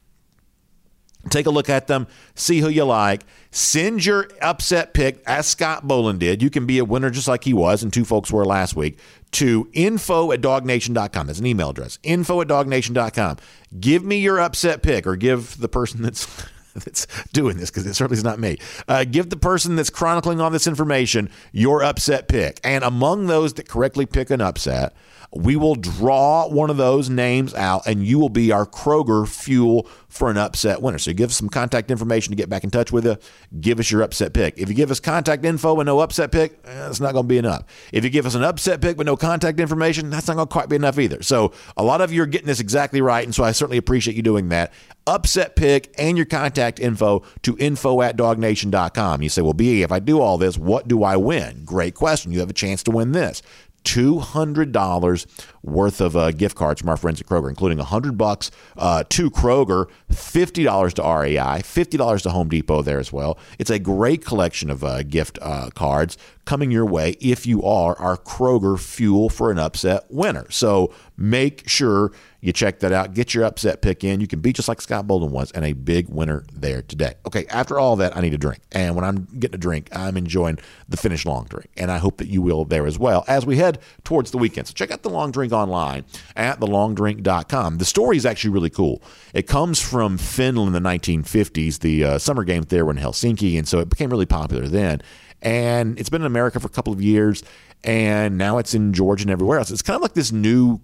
Take 1.30 1.46
a 1.46 1.50
look 1.50 1.68
at 1.68 1.86
them, 1.86 2.06
see 2.34 2.60
who 2.60 2.68
you 2.68 2.84
like. 2.84 3.24
Send 3.50 4.04
your 4.04 4.28
upset 4.40 4.94
pick, 4.94 5.22
as 5.26 5.46
Scott 5.46 5.86
Boland 5.86 6.20
did. 6.20 6.42
You 6.42 6.50
can 6.50 6.66
be 6.66 6.78
a 6.78 6.84
winner 6.84 7.10
just 7.10 7.28
like 7.28 7.44
he 7.44 7.54
was, 7.54 7.82
and 7.82 7.92
two 7.92 8.04
folks 8.04 8.30
were 8.30 8.44
last 8.44 8.76
week, 8.76 8.98
to 9.36 9.68
info 9.72 10.32
at 10.32 10.40
dawgnation.com. 10.40 11.26
That's 11.26 11.38
an 11.38 11.46
email 11.46 11.70
address. 11.70 11.98
Info 12.02 12.40
at 12.40 12.48
dawgnation.com. 12.48 13.36
Give 13.78 14.02
me 14.02 14.18
your 14.18 14.40
upset 14.40 14.82
pick, 14.82 15.06
or 15.06 15.16
give 15.16 15.58
the 15.60 15.68
person 15.68 16.02
that's. 16.02 16.26
that's 16.76 17.06
doing 17.32 17.56
this 17.56 17.70
because 17.70 17.86
it 17.86 17.94
certainly 17.94 18.18
is 18.18 18.24
not 18.24 18.38
me. 18.38 18.58
Uh, 18.86 19.02
give 19.04 19.30
the 19.30 19.36
person 19.38 19.76
that's 19.76 19.88
chronicling 19.88 20.42
all 20.42 20.50
this 20.50 20.66
information 20.66 21.30
your 21.50 21.82
upset 21.82 22.28
pick. 22.28 22.60
And 22.62 22.84
among 22.84 23.28
those 23.28 23.54
that 23.54 23.66
correctly 23.66 24.04
pick 24.04 24.28
an 24.28 24.42
upset, 24.42 24.94
we 25.36 25.56
will 25.56 25.74
draw 25.74 26.48
one 26.48 26.70
of 26.70 26.76
those 26.76 27.10
names 27.10 27.54
out 27.54 27.86
and 27.86 28.04
you 28.06 28.18
will 28.18 28.28
be 28.28 28.52
our 28.52 28.66
Kroger 28.66 29.28
fuel 29.28 29.88
for 30.08 30.30
an 30.30 30.38
upset 30.38 30.80
winner. 30.80 30.98
So 30.98 31.12
give 31.12 31.30
us 31.30 31.36
some 31.36 31.48
contact 31.48 31.90
information 31.90 32.30
to 32.30 32.36
get 32.36 32.48
back 32.48 32.64
in 32.64 32.70
touch 32.70 32.90
with 32.90 33.04
you. 33.04 33.16
Give 33.60 33.78
us 33.78 33.90
your 33.90 34.02
upset 34.02 34.32
pick. 34.32 34.56
If 34.56 34.68
you 34.68 34.74
give 34.74 34.90
us 34.90 34.98
contact 34.98 35.44
info 35.44 35.78
and 35.78 35.86
no 35.86 36.00
upset 36.00 36.32
pick, 36.32 36.58
eh, 36.64 36.88
it's 36.88 37.00
not 37.00 37.12
going 37.12 37.24
to 37.24 37.28
be 37.28 37.38
enough. 37.38 37.64
If 37.92 38.02
you 38.02 38.10
give 38.10 38.26
us 38.26 38.34
an 38.34 38.42
upset 38.42 38.80
pick 38.80 38.96
but 38.96 39.06
no 39.06 39.16
contact 39.16 39.60
information, 39.60 40.10
that's 40.10 40.26
not 40.26 40.34
going 40.36 40.48
to 40.48 40.52
quite 40.52 40.68
be 40.68 40.76
enough 40.76 40.98
either. 40.98 41.22
So 41.22 41.52
a 41.76 41.82
lot 41.82 42.00
of 42.00 42.12
you 42.12 42.22
are 42.22 42.26
getting 42.26 42.46
this 42.46 42.60
exactly 42.60 43.00
right. 43.00 43.24
And 43.24 43.34
so 43.34 43.44
I 43.44 43.52
certainly 43.52 43.78
appreciate 43.78 44.16
you 44.16 44.22
doing 44.22 44.48
that. 44.48 44.72
Upset 45.06 45.54
pick 45.54 45.94
and 45.98 46.16
your 46.16 46.26
contact 46.26 46.80
info 46.80 47.22
to 47.42 47.56
info 47.58 48.02
at 48.02 48.16
dawgnation.com. 48.16 49.22
You 49.22 49.28
say, 49.28 49.42
well, 49.42 49.52
B, 49.52 49.82
if 49.82 49.92
I 49.92 50.00
do 50.00 50.20
all 50.20 50.38
this, 50.38 50.58
what 50.58 50.88
do 50.88 51.04
I 51.04 51.16
win? 51.16 51.62
Great 51.64 51.94
question. 51.94 52.32
You 52.32 52.40
have 52.40 52.50
a 52.50 52.54
chance 52.54 52.82
to 52.84 52.90
win 52.90 53.12
this. 53.12 53.42
$200 53.86 55.26
worth 55.62 56.00
of 56.00 56.16
uh, 56.16 56.32
gift 56.32 56.56
cards 56.56 56.80
from 56.80 56.90
our 56.90 56.96
friends 56.96 57.20
at 57.20 57.26
Kroger, 57.26 57.48
including 57.48 57.78
100 57.78 58.18
bucks 58.18 58.50
uh, 58.76 59.04
to 59.08 59.30
Kroger, 59.30 59.88
$50 60.10 60.92
to 60.94 61.02
REI, 61.02 61.62
$50 61.62 62.22
to 62.22 62.30
Home 62.30 62.48
Depot 62.48 62.82
there 62.82 62.98
as 62.98 63.12
well. 63.12 63.38
It's 63.58 63.70
a 63.70 63.78
great 63.78 64.24
collection 64.24 64.70
of 64.70 64.82
uh, 64.82 65.04
gift 65.04 65.38
uh, 65.40 65.70
cards 65.74 66.18
coming 66.44 66.70
your 66.70 66.86
way 66.86 67.16
if 67.20 67.46
you 67.46 67.62
are 67.62 67.96
our 67.98 68.16
Kroger 68.16 68.78
Fuel 68.78 69.28
for 69.28 69.50
an 69.50 69.58
Upset 69.58 70.04
winner. 70.10 70.46
So 70.50 70.92
make 71.16 71.68
sure 71.68 72.12
you 72.46 72.52
check 72.52 72.78
that 72.78 72.92
out. 72.92 73.12
Get 73.12 73.34
your 73.34 73.42
upset 73.42 73.82
pick 73.82 74.04
in. 74.04 74.20
You 74.20 74.28
can 74.28 74.38
be 74.38 74.52
just 74.52 74.68
like 74.68 74.80
Scott 74.80 75.08
Boland 75.08 75.32
was 75.32 75.50
and 75.50 75.64
a 75.64 75.72
big 75.72 76.08
winner 76.08 76.44
there 76.52 76.80
today. 76.80 77.14
Okay, 77.26 77.44
after 77.46 77.76
all 77.76 77.96
that, 77.96 78.16
I 78.16 78.20
need 78.20 78.34
a 78.34 78.38
drink. 78.38 78.60
And 78.70 78.94
when 78.94 79.04
I'm 79.04 79.26
getting 79.36 79.56
a 79.56 79.58
drink, 79.58 79.88
I'm 79.90 80.16
enjoying 80.16 80.60
the 80.88 80.96
Finnish 80.96 81.26
Long 81.26 81.46
drink. 81.46 81.70
And 81.76 81.90
I 81.90 81.98
hope 81.98 82.18
that 82.18 82.28
you 82.28 82.40
will 82.40 82.64
there 82.64 82.86
as 82.86 83.00
well 83.00 83.24
as 83.26 83.44
we 83.44 83.56
head 83.56 83.80
towards 84.04 84.30
the 84.30 84.38
weekend. 84.38 84.68
So 84.68 84.74
check 84.74 84.92
out 84.92 85.02
the 85.02 85.10
long 85.10 85.32
drink 85.32 85.52
online 85.52 86.04
at 86.36 86.60
thelongdrink.com. 86.60 87.78
The 87.78 87.84
story 87.84 88.16
is 88.16 88.24
actually 88.24 88.50
really 88.50 88.70
cool. 88.70 89.02
It 89.34 89.48
comes 89.48 89.80
from 89.80 90.16
Finland 90.16 90.68
in 90.68 90.80
the 90.80 90.88
1950s. 90.88 91.80
The 91.80 92.04
uh, 92.04 92.18
summer 92.18 92.44
games 92.44 92.66
there 92.66 92.84
were 92.84 92.92
in 92.92 92.98
Helsinki, 92.98 93.58
and 93.58 93.66
so 93.66 93.80
it 93.80 93.90
became 93.90 94.08
really 94.08 94.24
popular 94.24 94.68
then. 94.68 95.02
And 95.42 95.98
it's 95.98 96.10
been 96.10 96.22
in 96.22 96.26
America 96.26 96.60
for 96.60 96.68
a 96.68 96.70
couple 96.70 96.92
of 96.92 97.02
years, 97.02 97.42
and 97.82 98.38
now 98.38 98.58
it's 98.58 98.72
in 98.72 98.92
Georgia 98.92 99.24
and 99.24 99.30
everywhere 99.32 99.58
else. 99.58 99.72
It's 99.72 99.82
kind 99.82 99.96
of 99.96 100.02
like 100.02 100.14
this 100.14 100.30
new 100.30 100.80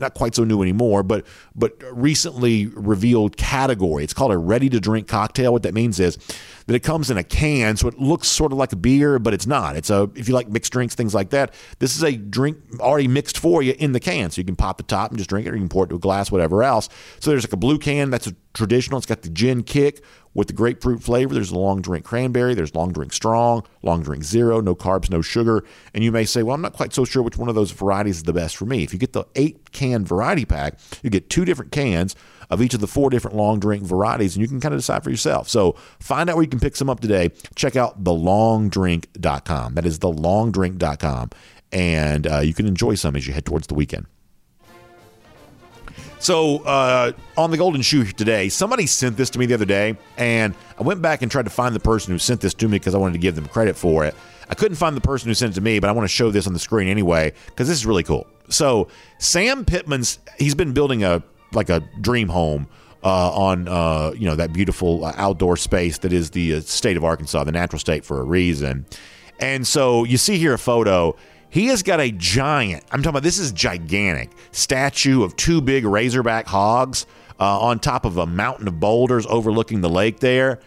not 0.00 0.14
quite 0.14 0.34
so 0.34 0.44
new 0.44 0.62
anymore, 0.62 1.02
but 1.02 1.26
but 1.54 1.76
recently 1.92 2.66
revealed 2.66 3.36
category. 3.36 4.04
It's 4.04 4.14
called 4.14 4.32
a 4.32 4.38
ready 4.38 4.68
to 4.70 4.80
drink 4.80 5.08
cocktail. 5.08 5.52
What 5.52 5.62
that 5.62 5.74
means 5.74 6.00
is 6.00 6.18
that 6.66 6.74
it 6.74 6.82
comes 6.82 7.10
in 7.10 7.16
a 7.16 7.24
can, 7.24 7.76
so 7.76 7.88
it 7.88 7.98
looks 7.98 8.28
sort 8.28 8.52
of 8.52 8.58
like 8.58 8.72
a 8.72 8.76
beer, 8.76 9.18
but 9.18 9.32
it's 9.32 9.46
not. 9.46 9.76
It's 9.76 9.90
a 9.90 10.10
if 10.14 10.28
you 10.28 10.34
like 10.34 10.48
mixed 10.48 10.72
drinks, 10.72 10.94
things 10.94 11.14
like 11.14 11.30
that. 11.30 11.54
This 11.78 11.96
is 11.96 12.02
a 12.02 12.16
drink 12.16 12.58
already 12.80 13.08
mixed 13.08 13.38
for 13.38 13.62
you 13.62 13.74
in 13.78 13.92
the 13.92 14.00
can, 14.00 14.30
so 14.30 14.40
you 14.40 14.44
can 14.44 14.56
pop 14.56 14.76
the 14.76 14.82
top 14.82 15.10
and 15.10 15.18
just 15.18 15.30
drink 15.30 15.46
it, 15.46 15.50
or 15.50 15.54
you 15.54 15.60
can 15.60 15.68
pour 15.68 15.84
it 15.84 15.88
to 15.88 15.96
a 15.96 15.98
glass, 15.98 16.30
whatever 16.30 16.62
else. 16.62 16.88
So 17.20 17.30
there's 17.30 17.44
like 17.44 17.52
a 17.52 17.56
blue 17.56 17.78
can 17.78 18.10
that's 18.10 18.26
a 18.26 18.34
traditional. 18.52 18.98
It's 18.98 19.06
got 19.06 19.22
the 19.22 19.28
gin 19.28 19.62
kick 19.62 20.02
with 20.34 20.48
the 20.48 20.52
grapefruit 20.52 21.02
flavor. 21.02 21.34
There's 21.34 21.50
a 21.50 21.58
long 21.58 21.80
drink 21.80 22.04
cranberry. 22.04 22.54
There's 22.54 22.74
long 22.74 22.92
drink 22.92 23.12
strong, 23.12 23.64
long 23.82 24.02
drink 24.02 24.24
zero, 24.24 24.60
no 24.60 24.74
carbs, 24.74 25.08
no 25.08 25.22
sugar. 25.22 25.64
And 25.94 26.02
you 26.02 26.10
may 26.10 26.24
say, 26.24 26.42
well, 26.42 26.54
I'm 26.54 26.60
not 26.60 26.72
quite 26.72 26.92
so 26.92 27.04
sure 27.04 27.22
which 27.22 27.36
one 27.36 27.48
of 27.48 27.54
those 27.54 27.70
varieties 27.70 28.18
is 28.18 28.22
the 28.24 28.32
best 28.32 28.56
for 28.56 28.66
me. 28.66 28.82
If 28.82 28.92
you 28.92 28.98
get 28.98 29.12
the 29.12 29.24
eight 29.34 29.72
can 29.72 30.04
variety 30.04 30.44
pack, 30.44 30.78
you 31.02 31.10
get 31.10 31.30
two 31.30 31.44
different 31.44 31.70
cans 31.70 32.16
of 32.50 32.62
each 32.62 32.74
of 32.74 32.80
the 32.80 32.86
four 32.86 33.10
different 33.10 33.36
long 33.36 33.60
drink 33.60 33.82
varieties, 33.82 34.36
and 34.36 34.42
you 34.42 34.48
can 34.48 34.60
kind 34.60 34.74
of 34.74 34.80
decide 34.80 35.02
for 35.04 35.10
yourself. 35.10 35.48
So 35.48 35.72
find 36.00 36.28
out 36.30 36.36
where 36.36 36.44
you 36.44 36.50
can 36.50 36.60
pick 36.60 36.76
some 36.76 36.90
up 36.90 37.00
today. 37.00 37.30
Check 37.54 37.76
out 37.76 38.02
thelongdrink.com. 38.02 39.74
That 39.74 39.86
is 39.86 39.98
thelongdrink.com. 39.98 41.30
And 41.72 42.26
uh, 42.26 42.38
you 42.38 42.54
can 42.54 42.66
enjoy 42.66 42.94
some 42.94 43.16
as 43.16 43.26
you 43.26 43.32
head 43.32 43.44
towards 43.44 43.66
the 43.66 43.74
weekend. 43.74 44.06
So 46.18 46.58
uh, 46.64 47.12
on 47.36 47.50
the 47.50 47.56
Golden 47.56 47.82
Shoe 47.82 48.04
today, 48.04 48.48
somebody 48.48 48.86
sent 48.86 49.16
this 49.16 49.30
to 49.30 49.38
me 49.38 49.46
the 49.46 49.54
other 49.54 49.66
day, 49.66 49.96
and 50.16 50.54
I 50.78 50.82
went 50.82 51.02
back 51.02 51.22
and 51.22 51.30
tried 51.30 51.44
to 51.44 51.50
find 51.50 51.74
the 51.74 51.80
person 51.80 52.12
who 52.12 52.18
sent 52.18 52.40
this 52.40 52.54
to 52.54 52.68
me 52.68 52.78
because 52.78 52.94
I 52.94 52.98
wanted 52.98 53.12
to 53.14 53.18
give 53.18 53.34
them 53.34 53.46
credit 53.46 53.76
for 53.76 54.04
it. 54.04 54.14
I 54.48 54.54
couldn't 54.54 54.76
find 54.76 54.96
the 54.96 55.00
person 55.00 55.28
who 55.28 55.34
sent 55.34 55.52
it 55.52 55.54
to 55.56 55.60
me, 55.60 55.78
but 55.78 55.90
I 55.90 55.92
want 55.92 56.04
to 56.04 56.14
show 56.14 56.30
this 56.30 56.46
on 56.46 56.52
the 56.52 56.58
screen 56.58 56.88
anyway 56.88 57.32
because 57.46 57.68
this 57.68 57.76
is 57.76 57.84
really 57.84 58.02
cool. 58.02 58.26
So 58.48 58.88
Sam 59.18 59.64
Pittman's 59.64 60.18
he's 60.38 60.54
been 60.54 60.72
building 60.72 61.02
a 61.04 61.22
like 61.56 61.70
a 61.70 61.80
dream 62.00 62.28
home 62.28 62.68
uh, 63.02 63.30
on 63.32 63.68
uh, 63.68 64.12
you 64.16 64.26
know 64.26 64.36
that 64.36 64.52
beautiful 64.52 65.04
uh, 65.04 65.12
outdoor 65.16 65.56
space 65.56 65.98
that 65.98 66.12
is 66.12 66.30
the 66.30 66.54
uh, 66.54 66.60
state 66.60 66.96
of 66.96 67.04
Arkansas, 67.04 67.44
the 67.44 67.52
natural 67.52 67.80
state 67.80 68.04
for 68.04 68.20
a 68.20 68.24
reason. 68.24 68.86
And 69.40 69.66
so 69.66 70.04
you 70.04 70.16
see 70.16 70.38
here 70.38 70.54
a 70.54 70.58
photo 70.58 71.16
he 71.56 71.68
has 71.68 71.82
got 71.82 72.00
a 72.00 72.10
giant, 72.10 72.84
I'm 72.90 73.00
talking 73.00 73.10
about 73.10 73.22
this 73.22 73.38
is 73.38 73.52
gigantic, 73.52 74.30
statue 74.52 75.22
of 75.22 75.36
two 75.36 75.60
big 75.60 75.86
razorback 75.86 76.46
hogs 76.46 77.06
uh, 77.40 77.60
on 77.60 77.78
top 77.78 78.04
of 78.04 78.18
a 78.18 78.26
mountain 78.26 78.68
of 78.68 78.80
boulders 78.80 79.26
overlooking 79.26 79.80
the 79.80 79.88
lake 79.88 80.20
there. 80.20 80.60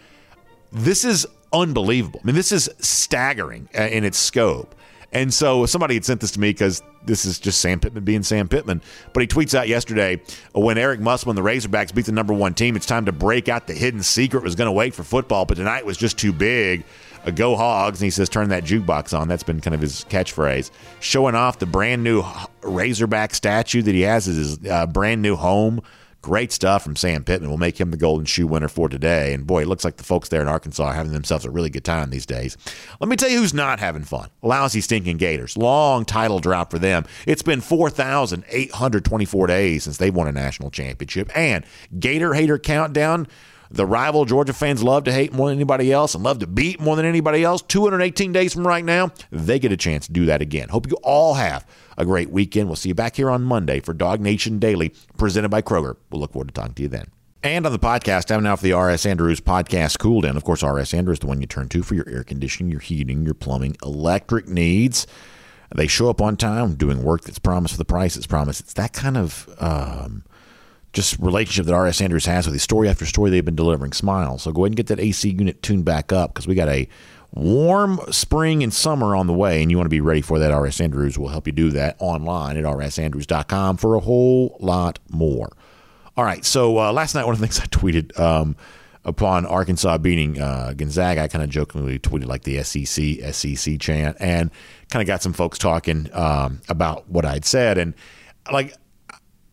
This 0.72 1.04
is 1.04 1.26
unbelievable. 1.52 2.20
I 2.22 2.26
mean, 2.26 2.34
this 2.34 2.52
is 2.52 2.68
staggering 2.80 3.68
uh, 3.78 3.82
in 3.82 4.04
its 4.04 4.18
scope. 4.18 4.74
And 5.12 5.32
so 5.32 5.66
somebody 5.66 5.94
had 5.94 6.04
sent 6.04 6.20
this 6.20 6.32
to 6.32 6.40
me 6.40 6.50
because 6.50 6.82
this 7.04 7.24
is 7.24 7.38
just 7.38 7.60
Sam 7.60 7.80
Pittman 7.80 8.04
being 8.04 8.22
Sam 8.22 8.48
Pittman. 8.48 8.82
But 9.12 9.22
he 9.22 9.26
tweets 9.26 9.54
out 9.54 9.68
yesterday 9.68 10.20
when 10.52 10.78
Eric 10.78 11.00
Musselman, 11.00 11.36
the 11.36 11.42
Razorbacks, 11.42 11.94
beat 11.94 12.06
the 12.06 12.12
number 12.12 12.32
one 12.32 12.54
team, 12.54 12.76
it's 12.76 12.86
time 12.86 13.06
to 13.06 13.12
break 13.12 13.48
out 13.48 13.66
the 13.66 13.74
hidden 13.74 14.02
secret 14.02 14.42
was 14.42 14.54
going 14.54 14.66
to 14.66 14.72
wait 14.72 14.94
for 14.94 15.02
football, 15.02 15.44
but 15.44 15.56
tonight 15.56 15.84
was 15.86 15.96
just 15.96 16.18
too 16.18 16.32
big 16.32 16.84
a 17.24 17.32
Go 17.32 17.56
Hogs, 17.56 18.00
and 18.00 18.06
he 18.06 18.10
says, 18.10 18.28
turn 18.28 18.48
that 18.48 18.64
jukebox 18.64 19.18
on. 19.18 19.28
That's 19.28 19.42
been 19.42 19.60
kind 19.60 19.74
of 19.74 19.80
his 19.80 20.04
catchphrase. 20.08 20.70
Showing 21.00 21.34
off 21.34 21.58
the 21.58 21.66
brand 21.66 22.02
new 22.02 22.24
Razorback 22.62 23.34
statue 23.34 23.82
that 23.82 23.94
he 23.94 24.02
has 24.02 24.26
as 24.26 24.36
his 24.36 24.66
uh, 24.66 24.86
brand 24.86 25.22
new 25.22 25.36
home. 25.36 25.82
Great 26.22 26.52
stuff 26.52 26.82
from 26.82 26.96
Sam 26.96 27.24
Pittman. 27.24 27.48
Will 27.48 27.56
make 27.56 27.80
him 27.80 27.90
the 27.90 27.96
golden 27.96 28.26
shoe 28.26 28.46
winner 28.46 28.68
for 28.68 28.90
today. 28.90 29.32
And 29.32 29.46
boy, 29.46 29.62
it 29.62 29.68
looks 29.68 29.84
like 29.84 29.96
the 29.96 30.04
folks 30.04 30.28
there 30.28 30.42
in 30.42 30.48
Arkansas 30.48 30.84
are 30.84 30.94
having 30.94 31.12
themselves 31.12 31.46
a 31.46 31.50
really 31.50 31.70
good 31.70 31.84
time 31.84 32.10
these 32.10 32.26
days. 32.26 32.58
Let 33.00 33.08
me 33.08 33.16
tell 33.16 33.30
you 33.30 33.38
who's 33.38 33.54
not 33.54 33.80
having 33.80 34.04
fun. 34.04 34.28
Lousy 34.42 34.82
stinking 34.82 35.16
Gators. 35.16 35.56
Long 35.56 36.04
title 36.04 36.38
drop 36.38 36.70
for 36.70 36.78
them. 36.78 37.06
It's 37.26 37.42
been 37.42 37.62
4,824 37.62 39.46
days 39.46 39.84
since 39.84 39.96
they 39.96 40.10
won 40.10 40.28
a 40.28 40.32
national 40.32 40.70
championship. 40.70 41.30
And 41.34 41.64
Gator 41.98 42.34
Hater 42.34 42.58
Countdown 42.58 43.26
the 43.70 43.86
rival 43.86 44.24
Georgia 44.24 44.52
fans 44.52 44.82
love 44.82 45.04
to 45.04 45.12
hate 45.12 45.32
more 45.32 45.48
than 45.48 45.56
anybody 45.58 45.92
else 45.92 46.14
and 46.14 46.24
love 46.24 46.40
to 46.40 46.46
beat 46.46 46.80
more 46.80 46.96
than 46.96 47.06
anybody 47.06 47.44
else. 47.44 47.62
218 47.62 48.32
days 48.32 48.52
from 48.52 48.66
right 48.66 48.84
now, 48.84 49.12
they 49.30 49.58
get 49.58 49.70
a 49.70 49.76
chance 49.76 50.06
to 50.06 50.12
do 50.12 50.26
that 50.26 50.42
again. 50.42 50.68
Hope 50.68 50.88
you 50.90 50.96
all 51.02 51.34
have 51.34 51.66
a 51.96 52.04
great 52.04 52.30
weekend. 52.30 52.68
We'll 52.68 52.76
see 52.76 52.88
you 52.88 52.94
back 52.94 53.16
here 53.16 53.30
on 53.30 53.42
Monday 53.42 53.80
for 53.80 53.94
DawgNation 53.94 54.58
Daily, 54.58 54.92
presented 55.16 55.50
by 55.50 55.62
Kroger. 55.62 55.96
We'll 56.10 56.20
look 56.20 56.32
forward 56.32 56.48
to 56.48 56.54
talking 56.54 56.74
to 56.74 56.82
you 56.82 56.88
then. 56.88 57.06
And 57.42 57.64
on 57.64 57.72
the 57.72 57.78
podcast, 57.78 58.26
time 58.26 58.42
now 58.42 58.56
for 58.56 58.64
the 58.64 58.74
RS 58.74 59.06
Andrews 59.06 59.40
podcast 59.40 59.98
cool 59.98 60.20
down. 60.20 60.36
Of 60.36 60.44
course, 60.44 60.62
RS 60.62 60.92
Andrews, 60.92 61.16
is 61.16 61.20
the 61.20 61.26
one 61.26 61.40
you 61.40 61.46
turn 61.46 61.68
to 61.70 61.82
for 61.82 61.94
your 61.94 62.08
air 62.08 62.22
conditioning, 62.22 62.70
your 62.70 62.80
heating, 62.80 63.24
your 63.24 63.34
plumbing, 63.34 63.76
electric 63.82 64.46
needs. 64.46 65.06
They 65.74 65.86
show 65.86 66.10
up 66.10 66.20
on 66.20 66.36
time, 66.36 66.74
doing 66.74 67.02
work 67.02 67.22
that's 67.22 67.38
promised 67.38 67.74
for 67.74 67.78
the 67.78 67.84
price 67.84 68.14
that's 68.14 68.26
promised. 68.26 68.60
It's 68.60 68.74
that 68.74 68.92
kind 68.92 69.16
of 69.16 69.48
um, 69.58 70.24
just 70.92 71.18
relationship 71.18 71.66
that 71.66 71.76
RS 71.76 72.00
Andrews 72.00 72.26
has 72.26 72.46
with 72.46 72.54
you. 72.54 72.58
Story 72.58 72.88
after 72.88 73.06
story, 73.06 73.30
they've 73.30 73.44
been 73.44 73.56
delivering 73.56 73.92
smiles. 73.92 74.42
So 74.42 74.52
go 74.52 74.62
ahead 74.62 74.70
and 74.70 74.76
get 74.76 74.88
that 74.88 75.00
AC 75.00 75.28
unit 75.28 75.62
tuned 75.62 75.84
back 75.84 76.12
up 76.12 76.34
because 76.34 76.46
we 76.46 76.54
got 76.54 76.68
a 76.68 76.88
warm 77.32 78.00
spring 78.10 78.62
and 78.62 78.74
summer 78.74 79.14
on 79.14 79.26
the 79.26 79.32
way, 79.32 79.62
and 79.62 79.70
you 79.70 79.76
want 79.76 79.86
to 79.86 79.90
be 79.90 80.00
ready 80.00 80.20
for 80.20 80.38
that. 80.38 80.56
RS 80.56 80.80
Andrews 80.80 81.18
will 81.18 81.28
help 81.28 81.46
you 81.46 81.52
do 81.52 81.70
that 81.70 81.96
online 81.98 82.56
at 82.56 82.64
rsandrews.com 82.64 83.76
for 83.76 83.94
a 83.94 84.00
whole 84.00 84.56
lot 84.60 84.98
more. 85.10 85.50
All 86.16 86.24
right, 86.24 86.44
so 86.44 86.78
uh, 86.78 86.92
last 86.92 87.14
night, 87.14 87.24
one 87.24 87.34
of 87.34 87.40
the 87.40 87.46
things 87.46 87.60
I 87.60 87.66
tweeted 87.66 88.18
um, 88.18 88.56
upon 89.04 89.46
Arkansas 89.46 89.98
beating 89.98 90.40
uh, 90.40 90.74
Gonzaga, 90.76 91.22
I 91.22 91.28
kind 91.28 91.44
of 91.44 91.50
jokingly 91.50 91.98
tweeted 91.98 92.26
like 92.26 92.42
the 92.42 92.62
SEC, 92.62 93.32
SEC 93.32 93.78
chant, 93.78 94.16
and 94.20 94.50
kind 94.90 95.02
of 95.02 95.06
got 95.06 95.22
some 95.22 95.32
folks 95.32 95.58
talking 95.58 96.10
um, 96.12 96.60
about 96.68 97.08
what 97.08 97.24
I'd 97.24 97.44
said. 97.44 97.78
And 97.78 97.94
like, 98.50 98.74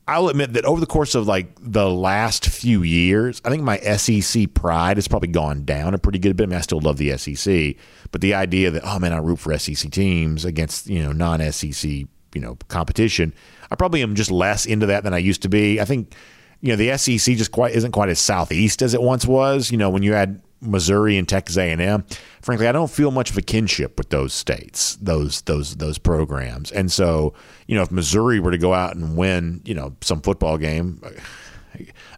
I'll 0.07 0.29
admit 0.29 0.53
that 0.53 0.63
over 0.63 0.79
the 0.79 0.85
course 0.85 1.15
of 1.15 1.27
like 1.27 1.49
the 1.59 1.89
last 1.89 2.45
few 2.45 2.81
years, 2.81 3.41
I 3.43 3.49
think 3.49 3.63
my 3.63 3.77
SEC 3.79 4.53
pride 4.53 4.95
has 4.95 5.07
probably 5.07 5.27
gone 5.27 5.65
down 5.65 5.93
a 5.93 5.97
pretty 5.97 6.19
good 6.19 6.37
bit. 6.37 6.43
I 6.43 6.47
mean, 6.47 6.57
I 6.57 6.61
still 6.61 6.79
love 6.79 6.97
the 6.97 7.17
SEC, 7.17 7.75
but 8.11 8.21
the 8.21 8.33
idea 8.33 8.71
that 8.71 8.83
oh 8.85 8.99
man, 8.99 9.11
I 9.11 9.17
root 9.17 9.39
for 9.39 9.57
SEC 9.57 9.91
teams 9.91 10.45
against 10.45 10.87
you 10.87 11.03
know 11.03 11.11
non-SEC 11.11 11.83
you 11.83 12.07
know 12.41 12.57
competition, 12.69 13.33
I 13.69 13.75
probably 13.75 14.01
am 14.01 14.15
just 14.15 14.31
less 14.31 14.65
into 14.65 14.85
that 14.85 15.03
than 15.03 15.13
I 15.13 15.17
used 15.17 15.41
to 15.41 15.49
be. 15.49 15.81
I 15.81 15.85
think 15.85 16.15
you 16.61 16.69
know 16.69 16.77
the 16.77 16.97
SEC 16.97 17.35
just 17.35 17.51
quite 17.51 17.75
isn't 17.75 17.91
quite 17.91 18.09
as 18.09 18.19
southeast 18.19 18.81
as 18.81 18.93
it 18.93 19.01
once 19.01 19.25
was. 19.25 19.71
You 19.71 19.77
know 19.77 19.89
when 19.89 20.03
you 20.03 20.13
had 20.13 20.41
Missouri 20.61 21.17
and 21.17 21.27
Texas 21.27 21.57
A&M. 21.57 22.05
Frankly, 22.41 22.67
I 22.67 22.71
don't 22.71 22.89
feel 22.89 23.11
much 23.11 23.29
of 23.29 23.37
a 23.37 23.41
kinship 23.41 23.97
with 23.97 24.09
those 24.09 24.33
states, 24.33 24.95
those 24.97 25.41
those 25.41 25.75
those 25.75 25.97
programs. 25.97 26.71
And 26.71 26.91
so, 26.91 27.33
you 27.67 27.75
know, 27.75 27.83
if 27.83 27.91
Missouri 27.91 28.39
were 28.39 28.51
to 28.51 28.57
go 28.57 28.73
out 28.73 28.95
and 28.95 29.17
win, 29.17 29.61
you 29.65 29.75
know, 29.75 29.95
some 30.01 30.21
football 30.21 30.57
game 30.57 31.01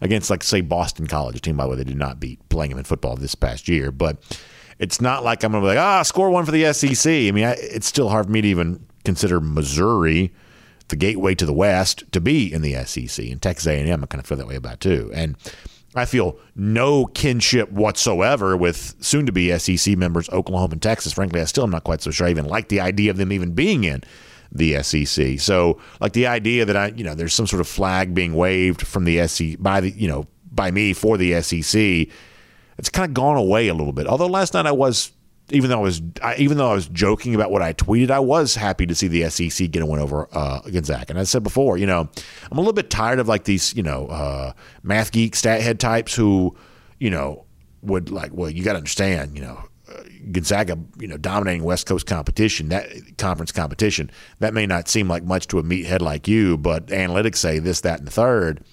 against, 0.01 0.29
like, 0.29 0.43
say, 0.43 0.61
Boston 0.61 1.07
College, 1.07 1.35
a 1.35 1.39
team 1.39 1.57
by 1.57 1.63
the 1.63 1.71
way 1.71 1.75
they 1.75 1.83
did 1.83 1.97
not 1.97 2.19
beat 2.19 2.47
playing 2.49 2.69
them 2.71 2.79
in 2.79 2.85
football 2.85 3.15
this 3.15 3.35
past 3.35 3.67
year, 3.67 3.91
but 3.91 4.17
it's 4.79 5.01
not 5.01 5.23
like 5.23 5.43
I'm 5.43 5.51
going 5.51 5.63
to 5.63 5.69
be 5.69 5.75
like, 5.75 5.83
ah, 5.83 6.03
score 6.03 6.29
one 6.29 6.45
for 6.45 6.51
the 6.51 6.71
SEC. 6.73 7.11
I 7.11 7.31
mean, 7.31 7.45
I, 7.45 7.55
it's 7.59 7.87
still 7.87 8.09
hard 8.09 8.27
for 8.27 8.31
me 8.31 8.41
to 8.41 8.47
even 8.47 8.85
consider 9.03 9.41
Missouri 9.41 10.31
the 10.87 10.95
gateway 10.95 11.35
to 11.35 11.45
the 11.45 11.53
West 11.53 12.03
to 12.11 12.21
be 12.21 12.51
in 12.51 12.61
the 12.61 12.73
SEC. 12.85 13.25
And 13.25 13.41
Texas 13.41 13.67
A&M, 13.67 14.03
I 14.03 14.07
kind 14.07 14.19
of 14.19 14.25
feel 14.25 14.37
that 14.37 14.47
way 14.47 14.55
about 14.55 14.79
too. 14.79 15.11
And 15.13 15.35
I 15.95 16.05
feel 16.05 16.37
no 16.55 17.05
kinship 17.07 17.71
whatsoever 17.71 18.55
with 18.55 18.95
soon 18.99 19.25
to 19.25 19.31
be 19.31 19.57
SEC 19.57 19.97
members 19.97 20.29
Oklahoma 20.29 20.73
and 20.73 20.81
Texas. 20.81 21.13
Frankly, 21.13 21.41
I 21.41 21.45
still 21.45 21.63
am 21.63 21.71
not 21.71 21.83
quite 21.83 22.01
so 22.01 22.11
sure 22.11 22.27
I 22.27 22.29
even 22.29 22.45
like 22.45 22.69
the 22.69 22.79
idea 22.79 23.09
of 23.11 23.17
them 23.17 23.31
even 23.31 23.53
being 23.53 23.83
in 23.83 24.03
the 24.51 24.81
SEC. 24.83 25.39
So, 25.39 25.79
like 25.99 26.13
the 26.13 26.27
idea 26.27 26.65
that 26.65 26.77
I, 26.77 26.87
you 26.87 27.03
know, 27.03 27.15
there's 27.15 27.33
some 27.33 27.47
sort 27.47 27.61
of 27.61 27.67
flag 27.67 28.13
being 28.13 28.33
waved 28.33 28.85
from 28.85 29.05
the 29.05 29.27
SEC 29.27 29.57
by 29.59 29.81
the, 29.81 29.91
you 29.91 30.07
know, 30.07 30.27
by 30.51 30.71
me 30.71 30.93
for 30.93 31.17
the 31.17 31.41
SEC, 31.41 32.07
it's 32.77 32.89
kind 32.89 33.09
of 33.09 33.13
gone 33.13 33.37
away 33.37 33.67
a 33.67 33.73
little 33.73 33.93
bit. 33.93 34.07
Although 34.07 34.27
last 34.27 34.53
night 34.53 34.65
I 34.65 34.71
was 34.71 35.11
even 35.51 35.69
though 35.69 35.79
I 35.79 35.81
was 35.81 36.01
I, 36.21 36.35
even 36.35 36.57
though 36.57 36.69
I 36.71 36.73
was 36.73 36.87
joking 36.87 37.35
about 37.35 37.51
what 37.51 37.61
I 37.61 37.73
tweeted, 37.73 38.11
I 38.11 38.19
was 38.19 38.55
happy 38.55 38.85
to 38.85 38.95
see 38.95 39.07
the 39.07 39.29
SEC 39.29 39.71
get 39.71 39.81
a 39.81 39.85
win 39.85 39.99
over 39.99 40.27
uh, 40.31 40.61
Gonzaga. 40.61 41.09
And 41.09 41.19
I 41.19 41.23
said 41.23 41.43
before, 41.43 41.77
you 41.77 41.85
know, 41.85 42.09
I'm 42.51 42.57
a 42.57 42.61
little 42.61 42.73
bit 42.73 42.89
tired 42.89 43.19
of 43.19 43.27
like 43.27 43.45
these, 43.45 43.73
you 43.75 43.83
know, 43.83 44.07
uh, 44.07 44.53
math 44.83 45.11
geek 45.11 45.35
stat 45.35 45.61
head 45.61 45.79
types 45.79 46.15
who, 46.15 46.55
you 46.99 47.09
know, 47.09 47.45
would 47.81 48.09
like, 48.09 48.31
well, 48.33 48.49
you 48.49 48.63
got 48.63 48.73
to 48.73 48.77
understand, 48.77 49.37
you 49.37 49.43
know, 49.43 49.63
uh, 49.89 50.03
Gonzaga, 50.31 50.77
you 50.99 51.07
know, 51.07 51.17
dominating 51.17 51.63
West 51.63 51.85
Coast 51.85 52.05
competition, 52.05 52.69
that 52.69 53.17
conference 53.17 53.51
competition, 53.51 54.11
that 54.39 54.53
may 54.53 54.65
not 54.65 54.87
seem 54.87 55.07
like 55.07 55.23
much 55.23 55.47
to 55.47 55.59
a 55.59 55.63
meathead 55.63 56.01
like 56.01 56.27
you, 56.27 56.57
but 56.57 56.87
analytics 56.87 57.37
say 57.37 57.59
this, 57.59 57.81
that, 57.81 57.99
and 57.99 58.07
the 58.07 58.11
third. 58.11 58.63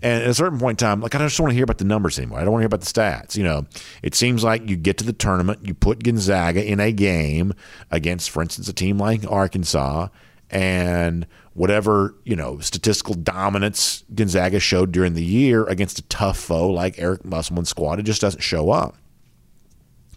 And 0.00 0.22
at 0.22 0.30
a 0.30 0.34
certain 0.34 0.60
point 0.60 0.80
in 0.80 0.86
time, 0.86 1.00
like 1.00 1.14
I 1.14 1.18
just 1.18 1.40
want 1.40 1.50
to 1.50 1.54
hear 1.54 1.64
about 1.64 1.78
the 1.78 1.84
numbers 1.84 2.18
anymore. 2.18 2.38
I 2.38 2.44
don't 2.44 2.52
want 2.52 2.60
to 2.60 2.62
hear 2.62 2.66
about 2.66 2.80
the 2.80 2.86
stats. 2.86 3.36
You 3.36 3.42
know, 3.42 3.66
it 4.02 4.14
seems 4.14 4.44
like 4.44 4.68
you 4.68 4.76
get 4.76 4.98
to 4.98 5.04
the 5.04 5.12
tournament, 5.12 5.60
you 5.66 5.74
put 5.74 6.04
Gonzaga 6.04 6.64
in 6.64 6.78
a 6.78 6.92
game 6.92 7.52
against, 7.90 8.30
for 8.30 8.42
instance, 8.42 8.68
a 8.68 8.72
team 8.72 8.98
like 8.98 9.28
Arkansas, 9.28 10.08
and 10.50 11.26
whatever 11.54 12.14
you 12.24 12.36
know 12.36 12.60
statistical 12.60 13.14
dominance 13.14 14.04
Gonzaga 14.14 14.60
showed 14.60 14.92
during 14.92 15.14
the 15.14 15.24
year 15.24 15.64
against 15.64 15.98
a 15.98 16.02
tough 16.02 16.38
foe 16.38 16.70
like 16.70 16.98
Eric 16.98 17.24
Musselman's 17.24 17.68
squad, 17.68 17.98
it 17.98 18.04
just 18.04 18.20
doesn't 18.20 18.40
show 18.40 18.70
up. 18.70 18.96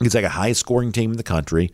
It's 0.01 0.13
like 0.15 0.23
a 0.23 0.29
highest 0.29 0.59
scoring 0.59 0.91
team 0.91 1.11
in 1.11 1.17
the 1.17 1.23
country, 1.23 1.71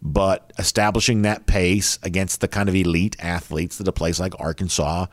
but 0.00 0.52
establishing 0.58 1.22
that 1.22 1.46
pace 1.46 1.98
against 2.04 2.40
the 2.40 2.48
kind 2.48 2.68
of 2.68 2.76
elite 2.76 3.16
athletes 3.18 3.78
that 3.78 3.88
a 3.88 3.92
place 3.92 4.20
like 4.20 4.34
Arkansas 4.38 5.06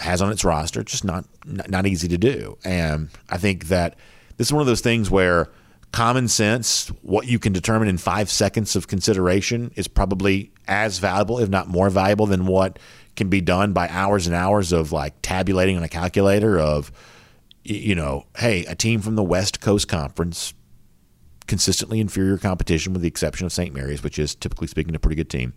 has 0.00 0.22
on 0.22 0.30
its 0.30 0.44
roster, 0.44 0.82
just 0.82 1.04
not 1.04 1.24
not 1.44 1.86
easy 1.86 2.08
to 2.08 2.18
do. 2.18 2.58
And 2.64 3.10
I 3.28 3.38
think 3.38 3.68
that 3.68 3.96
this 4.36 4.48
is 4.48 4.52
one 4.52 4.60
of 4.60 4.66
those 4.66 4.80
things 4.80 5.10
where 5.10 5.48
common 5.92 6.28
sense, 6.28 6.88
what 7.02 7.26
you 7.26 7.38
can 7.38 7.52
determine 7.52 7.88
in 7.88 7.98
five 7.98 8.30
seconds 8.30 8.76
of 8.76 8.88
consideration, 8.88 9.72
is 9.76 9.88
probably 9.88 10.52
as 10.66 10.98
valuable, 10.98 11.38
if 11.38 11.48
not 11.48 11.68
more 11.68 11.90
valuable, 11.90 12.26
than 12.26 12.46
what 12.46 12.78
can 13.16 13.28
be 13.28 13.40
done 13.40 13.72
by 13.72 13.88
hours 13.88 14.26
and 14.26 14.36
hours 14.36 14.72
of 14.72 14.92
like 14.92 15.14
tabulating 15.22 15.76
on 15.76 15.82
a 15.82 15.88
calculator 15.88 16.58
of, 16.58 16.92
you 17.64 17.94
know, 17.94 18.26
hey, 18.36 18.64
a 18.66 18.74
team 18.74 19.00
from 19.00 19.16
the 19.16 19.22
West 19.24 19.60
Coast 19.60 19.88
Conference, 19.88 20.54
consistently 21.46 22.00
inferior 22.00 22.38
competition 22.38 22.92
with 22.92 23.02
the 23.02 23.08
exception 23.08 23.46
of 23.46 23.52
St. 23.52 23.74
Mary's, 23.74 24.02
which 24.02 24.18
is 24.18 24.34
typically 24.34 24.68
speaking 24.68 24.94
a 24.94 24.98
pretty 24.98 25.16
good 25.16 25.30
team. 25.30 25.54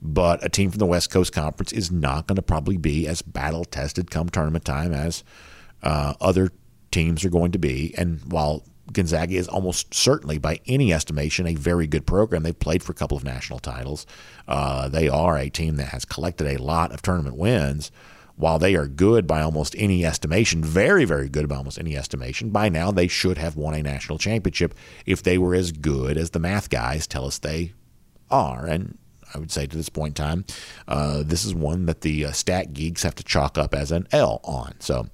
But 0.00 0.44
a 0.44 0.48
team 0.48 0.70
from 0.70 0.78
the 0.78 0.86
West 0.86 1.10
Coast 1.10 1.32
Conference 1.32 1.72
is 1.72 1.90
not 1.90 2.26
going 2.26 2.36
to 2.36 2.42
probably 2.42 2.76
be 2.76 3.06
as 3.08 3.22
battle 3.22 3.64
tested 3.64 4.10
come 4.10 4.28
tournament 4.28 4.64
time 4.64 4.92
as 4.92 5.24
uh, 5.82 6.14
other 6.20 6.50
teams 6.90 7.24
are 7.24 7.30
going 7.30 7.52
to 7.52 7.58
be. 7.58 7.94
And 7.96 8.20
while 8.30 8.64
Gonzaga 8.92 9.34
is 9.34 9.48
almost 9.48 9.92
certainly, 9.92 10.38
by 10.38 10.60
any 10.66 10.92
estimation, 10.92 11.46
a 11.46 11.54
very 11.54 11.86
good 11.86 12.06
program. 12.06 12.42
They've 12.42 12.58
played 12.58 12.82
for 12.82 12.92
a 12.92 12.94
couple 12.94 13.16
of 13.16 13.24
national 13.24 13.58
titles. 13.58 14.06
Uh, 14.46 14.88
they 14.88 15.08
are 15.08 15.36
a 15.36 15.50
team 15.50 15.76
that 15.76 15.88
has 15.88 16.04
collected 16.04 16.46
a 16.46 16.62
lot 16.62 16.92
of 16.92 17.02
tournament 17.02 17.36
wins. 17.36 17.90
While 18.36 18.60
they 18.60 18.76
are 18.76 18.86
good 18.86 19.26
by 19.26 19.40
almost 19.42 19.74
any 19.76 20.04
estimation, 20.06 20.62
very, 20.62 21.04
very 21.04 21.28
good 21.28 21.48
by 21.48 21.56
almost 21.56 21.78
any 21.78 21.96
estimation, 21.96 22.50
by 22.50 22.68
now 22.68 22.92
they 22.92 23.08
should 23.08 23.36
have 23.36 23.56
won 23.56 23.74
a 23.74 23.82
national 23.82 24.18
championship 24.18 24.74
if 25.04 25.24
they 25.24 25.38
were 25.38 25.56
as 25.56 25.72
good 25.72 26.16
as 26.16 26.30
the 26.30 26.38
math 26.38 26.70
guys 26.70 27.08
tell 27.08 27.26
us 27.26 27.38
they 27.38 27.72
are. 28.30 28.64
And 28.64 28.96
I 29.34 29.38
would 29.38 29.50
say 29.50 29.66
to 29.66 29.76
this 29.76 29.88
point 29.88 30.18
in 30.18 30.24
time, 30.24 30.44
uh, 30.86 31.22
this 31.24 31.44
is 31.44 31.54
one 31.54 31.86
that 31.86 32.02
the 32.02 32.26
uh, 32.26 32.32
stat 32.32 32.72
geeks 32.72 33.02
have 33.02 33.14
to 33.16 33.24
chalk 33.24 33.58
up 33.58 33.74
as 33.74 33.92
an 33.92 34.06
L 34.12 34.40
on. 34.44 34.74
So, 34.80 35.08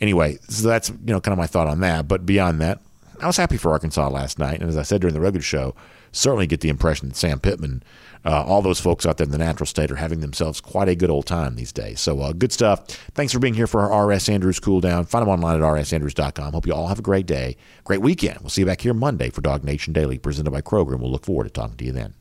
anyway, 0.00 0.38
so 0.48 0.68
that's 0.68 0.90
you 0.90 0.96
know 1.12 1.20
kind 1.20 1.32
of 1.32 1.38
my 1.38 1.46
thought 1.46 1.66
on 1.66 1.80
that. 1.80 2.08
But 2.08 2.26
beyond 2.26 2.60
that, 2.60 2.80
I 3.20 3.26
was 3.26 3.36
happy 3.36 3.56
for 3.56 3.72
Arkansas 3.72 4.08
last 4.08 4.38
night, 4.38 4.60
and 4.60 4.68
as 4.68 4.76
I 4.76 4.82
said 4.82 5.00
during 5.00 5.14
the 5.14 5.20
regular 5.20 5.42
show, 5.42 5.74
certainly 6.12 6.46
get 6.46 6.60
the 6.60 6.68
impression 6.68 7.08
that 7.08 7.16
Sam 7.16 7.40
Pittman, 7.40 7.82
uh, 8.24 8.44
all 8.44 8.62
those 8.62 8.80
folks 8.80 9.06
out 9.06 9.16
there 9.16 9.24
in 9.24 9.30
the 9.30 9.38
natural 9.38 9.66
state, 9.66 9.90
are 9.90 9.96
having 9.96 10.20
themselves 10.20 10.60
quite 10.60 10.88
a 10.88 10.94
good 10.94 11.10
old 11.10 11.26
time 11.26 11.56
these 11.56 11.72
days. 11.72 12.00
So 12.00 12.20
uh, 12.20 12.32
good 12.32 12.52
stuff. 12.52 12.86
Thanks 13.14 13.32
for 13.32 13.38
being 13.38 13.54
here 13.54 13.66
for 13.66 13.90
our 13.90 14.08
RS 14.08 14.28
Andrews 14.28 14.60
cool 14.60 14.80
down. 14.80 15.04
Find 15.06 15.22
them 15.22 15.30
online 15.30 15.56
at 15.56 15.62
rsandrews.com. 15.62 16.52
Hope 16.52 16.66
you 16.66 16.74
all 16.74 16.88
have 16.88 16.98
a 16.98 17.02
great 17.02 17.26
day, 17.26 17.56
great 17.84 18.00
weekend. 18.00 18.40
We'll 18.40 18.50
see 18.50 18.62
you 18.62 18.66
back 18.66 18.80
here 18.80 18.94
Monday 18.94 19.30
for 19.30 19.42
DawgNation 19.42 19.92
Daily, 19.92 20.18
presented 20.18 20.50
by 20.50 20.62
Kroger, 20.62 20.92
and 20.92 21.00
we'll 21.00 21.12
look 21.12 21.24
forward 21.24 21.44
to 21.44 21.50
talking 21.50 21.76
to 21.76 21.84
you 21.84 21.92
then. 21.92 22.14